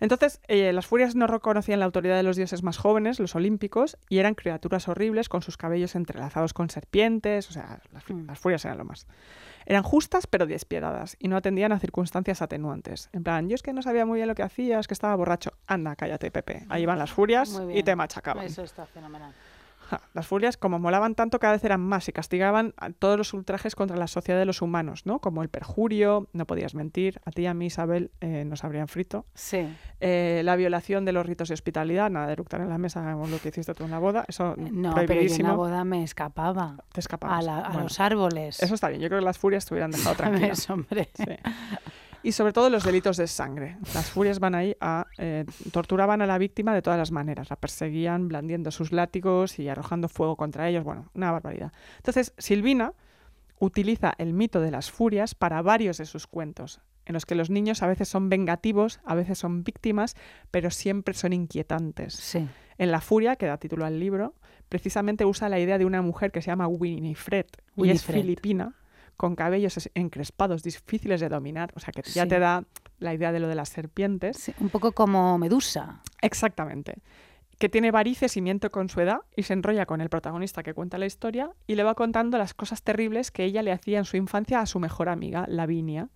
Entonces, 0.00 0.40
eh, 0.48 0.72
las 0.72 0.86
furias 0.86 1.14
no 1.14 1.26
reconocían 1.26 1.78
la 1.80 1.86
autoridad 1.86 2.16
de 2.16 2.22
los 2.22 2.36
dioses 2.36 2.62
más 2.62 2.76
jóvenes, 2.78 3.18
los 3.20 3.34
olímpicos, 3.34 3.96
y 4.08 4.18
eran 4.18 4.34
criaturas 4.34 4.88
horribles 4.88 5.28
con 5.28 5.42
sus 5.42 5.56
cabellos 5.56 5.94
entrelazados 5.94 6.52
con 6.52 6.68
serpientes. 6.70 7.48
O 7.48 7.52
sea, 7.52 7.80
las, 7.92 8.08
Mm. 8.08 8.26
las 8.26 8.38
furias 8.38 8.64
eran 8.64 8.78
lo 8.78 8.84
más. 8.84 9.06
Eran 9.64 9.82
justas 9.82 10.26
pero 10.26 10.46
despiadadas 10.46 11.16
y 11.18 11.28
no 11.28 11.36
atendían 11.36 11.72
a 11.72 11.78
circunstancias 11.80 12.40
atenuantes. 12.40 13.08
En 13.12 13.24
plan, 13.24 13.48
yo 13.48 13.54
es 13.56 13.62
que 13.62 13.72
no 13.72 13.82
sabía 13.82 14.06
muy 14.06 14.16
bien 14.18 14.28
lo 14.28 14.34
que 14.34 14.42
hacía, 14.44 14.78
es 14.78 14.86
que 14.86 14.94
estaba 14.94 15.14
borracho. 15.16 15.52
Anda, 15.66 15.96
cállate, 15.96 16.30
Pepe. 16.30 16.64
Ahí 16.68 16.86
van 16.86 16.98
las 16.98 17.10
furias 17.10 17.60
y 17.74 17.82
te 17.82 17.96
machacaban. 17.96 18.44
Eso 18.44 18.62
está 18.62 18.86
fenomenal. 18.86 19.32
Ja, 19.88 20.00
Las 20.14 20.26
furias, 20.26 20.56
como 20.56 20.78
molaban 20.78 21.14
tanto, 21.14 21.38
cada 21.38 21.52
vez 21.52 21.64
eran 21.64 21.80
más 21.80 22.08
y 22.08 22.12
castigaban 22.12 22.74
a 22.76 22.90
todos 22.90 23.16
los 23.16 23.32
ultrajes 23.34 23.74
contra 23.74 23.96
la 23.96 24.06
sociedad 24.08 24.38
de 24.38 24.44
los 24.44 24.60
humanos, 24.62 25.06
¿no? 25.06 25.20
Como 25.20 25.42
el 25.42 25.48
perjurio, 25.48 26.28
no 26.32 26.44
podías 26.46 26.74
mentir, 26.74 27.20
a 27.24 27.30
ti 27.30 27.42
y 27.42 27.46
a 27.46 27.54
mí, 27.54 27.66
Isabel, 27.66 28.10
eh, 28.20 28.44
nos 28.44 28.64
habrían 28.64 28.88
frito. 28.88 29.26
Sí. 29.34 29.68
Eh, 30.00 30.42
la 30.44 30.56
violación 30.56 31.04
de 31.04 31.12
los 31.12 31.24
ritos 31.24 31.48
de 31.48 31.54
hospitalidad, 31.54 32.10
nada 32.10 32.26
de 32.26 32.32
eructar 32.32 32.60
en 32.60 32.68
la 32.68 32.78
mesa, 32.78 33.12
lo 33.14 33.38
que 33.38 33.48
hiciste 33.50 33.74
tú 33.74 33.84
en 33.84 33.90
la 33.92 33.98
boda, 33.98 34.24
eso 34.28 34.54
No, 34.56 34.56
pero 34.56 34.72
yo 34.96 35.00
en 35.00 35.06
prohibidísimo. 35.06 35.48
la 35.50 35.54
boda 35.54 35.84
me 35.84 36.02
escapaba 36.02 36.76
Te 36.92 36.98
a, 36.98 37.00
escapabas. 37.00 37.44
la- 37.44 37.58
a 37.58 37.68
Bueno, 37.68 37.82
los 37.84 38.00
árboles. 38.00 38.62
Eso 38.62 38.74
está 38.74 38.88
bien, 38.88 39.00
yo 39.00 39.08
creo 39.08 39.20
que 39.20 39.24
las 39.24 39.38
furias 39.38 39.64
te 39.66 39.74
hubieran 39.74 39.92
dejado 39.92 40.14
tranquila. 40.16 40.54
¿Sabes, 40.56 40.70
hombre? 40.70 41.08
Sí. 41.14 41.24
Y 42.22 42.32
sobre 42.32 42.52
todo 42.52 42.70
los 42.70 42.84
delitos 42.84 43.16
de 43.16 43.26
sangre. 43.26 43.76
Las 43.94 44.10
furias 44.10 44.38
van 44.40 44.54
ahí 44.54 44.76
a... 44.80 45.06
eh, 45.18 45.44
torturaban 45.72 46.22
a 46.22 46.26
la 46.26 46.38
víctima 46.38 46.74
de 46.74 46.82
todas 46.82 46.98
las 46.98 47.12
maneras. 47.12 47.50
La 47.50 47.56
perseguían 47.56 48.28
blandiendo 48.28 48.70
sus 48.70 48.92
látigos 48.92 49.58
y 49.58 49.68
arrojando 49.68 50.08
fuego 50.08 50.36
contra 50.36 50.68
ellos. 50.68 50.84
Bueno, 50.84 51.10
una 51.14 51.30
barbaridad. 51.30 51.72
Entonces, 51.98 52.32
Silvina 52.38 52.92
utiliza 53.58 54.12
el 54.18 54.32
mito 54.32 54.60
de 54.60 54.70
las 54.70 54.90
furias 54.90 55.34
para 55.34 55.62
varios 55.62 55.98
de 55.98 56.06
sus 56.06 56.26
cuentos, 56.26 56.80
en 57.06 57.14
los 57.14 57.24
que 57.24 57.34
los 57.34 57.48
niños 57.48 57.82
a 57.82 57.86
veces 57.86 58.08
son 58.08 58.28
vengativos, 58.28 59.00
a 59.04 59.14
veces 59.14 59.38
son 59.38 59.64
víctimas, 59.64 60.14
pero 60.50 60.70
siempre 60.70 61.14
son 61.14 61.32
inquietantes. 61.32 62.14
Sí. 62.14 62.46
En 62.78 62.90
La 62.90 63.00
Furia, 63.00 63.36
que 63.36 63.46
da 63.46 63.56
título 63.56 63.86
al 63.86 63.98
libro, 63.98 64.34
precisamente 64.68 65.24
usa 65.24 65.48
la 65.48 65.58
idea 65.58 65.78
de 65.78 65.86
una 65.86 66.02
mujer 66.02 66.32
que 66.32 66.42
se 66.42 66.48
llama 66.48 66.66
Winifred, 66.66 67.46
y 67.46 67.48
es 67.48 67.76
Winifred. 67.76 68.20
filipina, 68.20 68.74
con 69.16 69.34
cabellos 69.36 69.76
es- 69.76 69.90
encrespados, 69.94 70.62
difíciles 70.62 71.20
de 71.20 71.28
dominar, 71.28 71.72
o 71.74 71.80
sea 71.80 71.92
que 71.92 72.02
ya 72.02 72.22
Sí. 72.24 72.28
te 72.28 72.38
da 72.38 72.64
la 72.98 73.14
idea 73.14 73.32
de 73.32 73.40
lo 73.40 73.48
de 73.48 73.54
las 73.54 73.68
serpientes. 73.68 74.36
Sí, 74.36 74.54
Un 74.60 74.68
poco 74.70 74.92
como 74.92 75.38
Medusa. 75.38 76.00
Exactamente. 76.22 76.96
Que 77.58 77.68
tiene 77.70 77.90
varices 77.90 78.36
y 78.36 78.42
miente 78.42 78.68
con 78.68 78.88
su 78.90 79.00
edad 79.00 79.20
y 79.34 79.44
se 79.44 79.54
enrolla 79.54 79.86
con 79.86 80.00
el 80.02 80.10
protagonista 80.10 80.62
que 80.62 80.74
cuenta 80.74 80.98
la 80.98 81.06
historia 81.06 81.50
y 81.66 81.74
le 81.76 81.84
va 81.84 81.94
contando 81.94 82.36
las 82.36 82.52
cosas 82.52 82.82
terribles 82.82 83.30
que 83.30 83.44
ella 83.44 83.62
le 83.62 83.72
hacía 83.72 83.98
en 83.98 84.04
su 84.04 84.16
infancia 84.18 84.60
a 84.60 84.66
su 84.66 84.78
mejor 84.78 85.08
amiga, 85.08 85.46
Lavinia, 85.48 86.10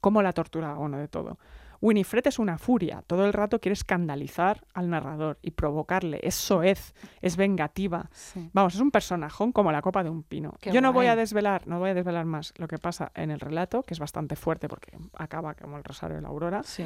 cómo 0.00 0.22
la 0.22 0.32
torturaba, 0.32 0.74
bueno, 0.74 0.98
de 0.98 1.06
todo. 1.06 1.38
Winifred 1.82 2.24
es 2.28 2.38
una 2.38 2.58
furia, 2.58 3.02
todo 3.08 3.26
el 3.26 3.32
rato 3.32 3.60
quiere 3.60 3.72
escandalizar 3.72 4.64
al 4.72 4.88
narrador 4.88 5.40
y 5.42 5.50
provocarle, 5.50 6.20
es 6.22 6.36
soez, 6.36 6.94
es 7.20 7.36
vengativa. 7.36 8.08
Sí. 8.12 8.48
Vamos, 8.52 8.76
es 8.76 8.80
un 8.80 8.92
personajón 8.92 9.50
como 9.50 9.72
la 9.72 9.82
copa 9.82 10.04
de 10.04 10.08
un 10.08 10.22
pino. 10.22 10.54
Qué 10.60 10.70
Yo 10.70 10.80
no 10.80 10.92
voy 10.92 11.06
a 11.06 11.16
desvelar, 11.16 11.66
no 11.66 11.80
voy 11.80 11.90
a 11.90 11.94
desvelar 11.94 12.24
más 12.24 12.54
lo 12.56 12.68
que 12.68 12.78
pasa 12.78 13.10
en 13.16 13.32
el 13.32 13.40
relato, 13.40 13.82
que 13.82 13.94
es 13.94 14.00
bastante 14.00 14.36
fuerte 14.36 14.68
porque 14.68 14.96
acaba 15.14 15.54
como 15.54 15.76
el 15.76 15.82
rosario 15.82 16.14
de 16.14 16.22
la 16.22 16.28
aurora. 16.28 16.62
Sí. 16.62 16.84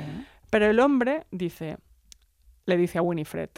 Pero 0.48 0.64
el 0.64 0.80
hombre 0.80 1.26
dice, 1.30 1.76
le 2.64 2.78
dice 2.78 2.96
a 2.96 3.02
Winifred, 3.02 3.50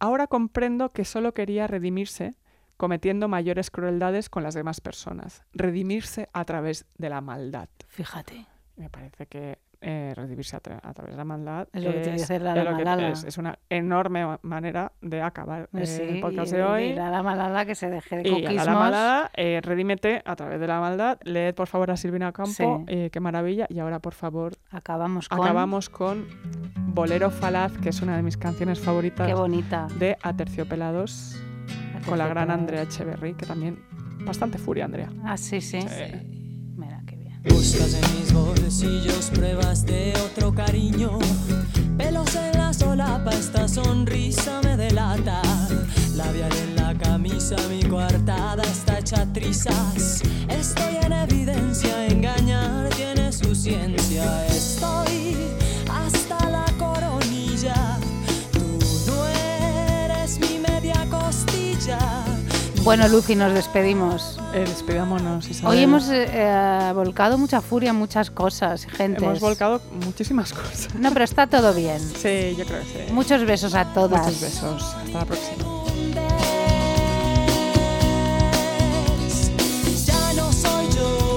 ahora 0.00 0.26
comprendo 0.26 0.90
que 0.90 1.06
solo 1.06 1.32
quería 1.32 1.66
redimirse 1.66 2.36
cometiendo 2.76 3.26
mayores 3.26 3.70
crueldades 3.70 4.28
con 4.28 4.42
las 4.42 4.52
demás 4.52 4.82
personas, 4.82 5.44
redimirse 5.54 6.28
a 6.34 6.44
través 6.44 6.84
de 6.98 7.08
la 7.08 7.22
maldad. 7.22 7.70
Fíjate. 7.88 8.46
Me 8.76 8.90
parece 8.90 9.26
que 9.26 9.58
eh, 9.82 10.12
redimirse 10.16 10.56
a, 10.56 10.62
tra- 10.62 10.80
a 10.82 10.94
través 10.94 11.12
de 11.12 11.16
la 11.18 11.24
maldad. 11.24 11.68
Es 11.72 11.82
lo 11.84 11.92
que 11.92 11.98
tiene 12.00 12.16
que 12.16 12.22
hacer 12.22 12.40
la 12.42 12.56
es 12.56 12.64
Malala. 12.72 13.08
es- 13.10 13.24
es 13.24 13.36
una 13.38 13.58
enorme 13.68 14.24
ma- 14.24 14.38
manera 14.42 14.92
de 15.02 15.20
acabar 15.22 15.68
Pues 15.72 15.90
eh, 15.90 15.96
sí, 16.08 16.14
el 16.14 16.20
podcast 16.20 16.52
y- 16.52 16.56
de 16.56 16.62
hoy. 16.62 16.82
y 16.84 16.92
la, 16.94 17.10
la 17.10 17.22
malala 17.22 17.66
que 17.66 17.74
se 17.74 17.90
deje 17.90 18.16
de 18.18 18.22
Y 18.28 18.32
a 18.32 18.32
la, 18.32 18.42
coquismos. 18.42 18.66
la 18.66 18.74
maldad, 18.74 19.30
eh, 19.34 19.60
redímete 19.62 20.22
a 20.24 20.36
través 20.36 20.60
de 20.60 20.66
la 20.66 20.80
maldad. 20.80 21.18
Leed, 21.24 21.54
por 21.54 21.66
favor, 21.66 21.90
a 21.90 21.96
Silvina 21.96 22.32
Campo. 22.32 22.52
Sí. 22.52 22.64
eh, 22.86 23.10
qué 23.12 23.20
maravilla. 23.20 23.66
Y 23.68 23.78
ahora, 23.80 23.98
por 23.98 24.14
favor, 24.14 24.54
Acabamos 24.70 25.28
con... 25.28 25.40
acabamos 25.44 25.90
con 25.90 26.26
Bolero 26.94 27.30
Falaz, 27.30 27.72
que 27.78 27.88
es 27.88 28.00
una 28.02 28.16
de 28.16 28.22
mis 28.22 28.36
canciones 28.36 28.80
favoritas 28.80 29.26
Qué 29.26 29.34
bonita. 29.34 29.88
de 29.98 30.16
Aterciopelados, 30.22 31.42
con 32.08 32.18
la 32.18 32.28
gran. 32.28 32.50
Andrea 32.50 32.82
Echeverry, 32.82 33.34
que 33.34 33.46
también 33.46 33.78
bastante 34.24 34.58
furia, 34.58 34.84
Andrea. 34.84 35.08
Ah, 35.24 35.36
sí, 35.36 35.60
sí. 35.60 35.78
Buscas 37.44 37.94
en 37.94 38.20
mis 38.20 38.32
bolsillos 38.32 39.30
pruebas 39.34 39.84
de 39.84 40.12
otro 40.24 40.54
cariño. 40.54 41.18
Pelos 41.96 42.34
en 42.36 42.58
la 42.58 42.72
solapa, 42.72 43.30
esta 43.30 43.68
sonrisa 43.68 44.60
me 44.62 44.76
delata. 44.76 45.42
Labial 46.16 46.52
en 46.52 46.76
la 46.76 46.94
camisa, 46.96 47.56
mi 47.68 47.82
coartada 47.82 48.62
está 48.62 48.98
hecha 48.98 49.26
trizas. 49.32 50.22
Estoy 50.48 50.96
en 51.02 51.12
evidencia, 51.12 52.06
engañar 52.06 52.88
tiene 52.90 53.32
su 53.32 53.54
ciencia. 53.54 54.46
Estoy 54.46 55.11
Bueno, 62.84 63.06
Lucy, 63.08 63.36
nos 63.36 63.52
despedimos. 63.54 64.38
eh, 64.54 64.64
despidámonos, 64.66 65.48
Isabel. 65.48 65.76
Hoy 65.78 65.84
hemos 65.84 66.08
eh, 66.08 66.26
eh, 66.28 66.92
volcado 66.94 67.38
mucha 67.38 67.60
furia 67.60 67.92
muchas 67.92 68.30
cosas, 68.30 68.86
gente. 68.86 69.24
Hemos 69.24 69.38
volcado 69.40 69.80
muchísimas 70.04 70.52
cosas. 70.52 70.88
No, 70.96 71.12
pero 71.12 71.24
está 71.24 71.46
todo 71.46 71.72
bien. 71.74 72.00
Sí, 72.00 72.54
yo 72.58 72.64
creo 72.66 72.80
que 72.80 73.06
sí. 73.06 73.12
Muchos 73.12 73.44
besos 73.44 73.74
a 73.74 73.84
todas. 73.94 74.24
Muchos 74.26 74.40
besos. 74.40 74.82
Hasta 74.82 75.18
la 75.18 75.24
próxima. 75.24 75.64
Ya 80.06 80.32
no 80.34 80.52
soy 80.52 80.86
yo, 80.96 81.31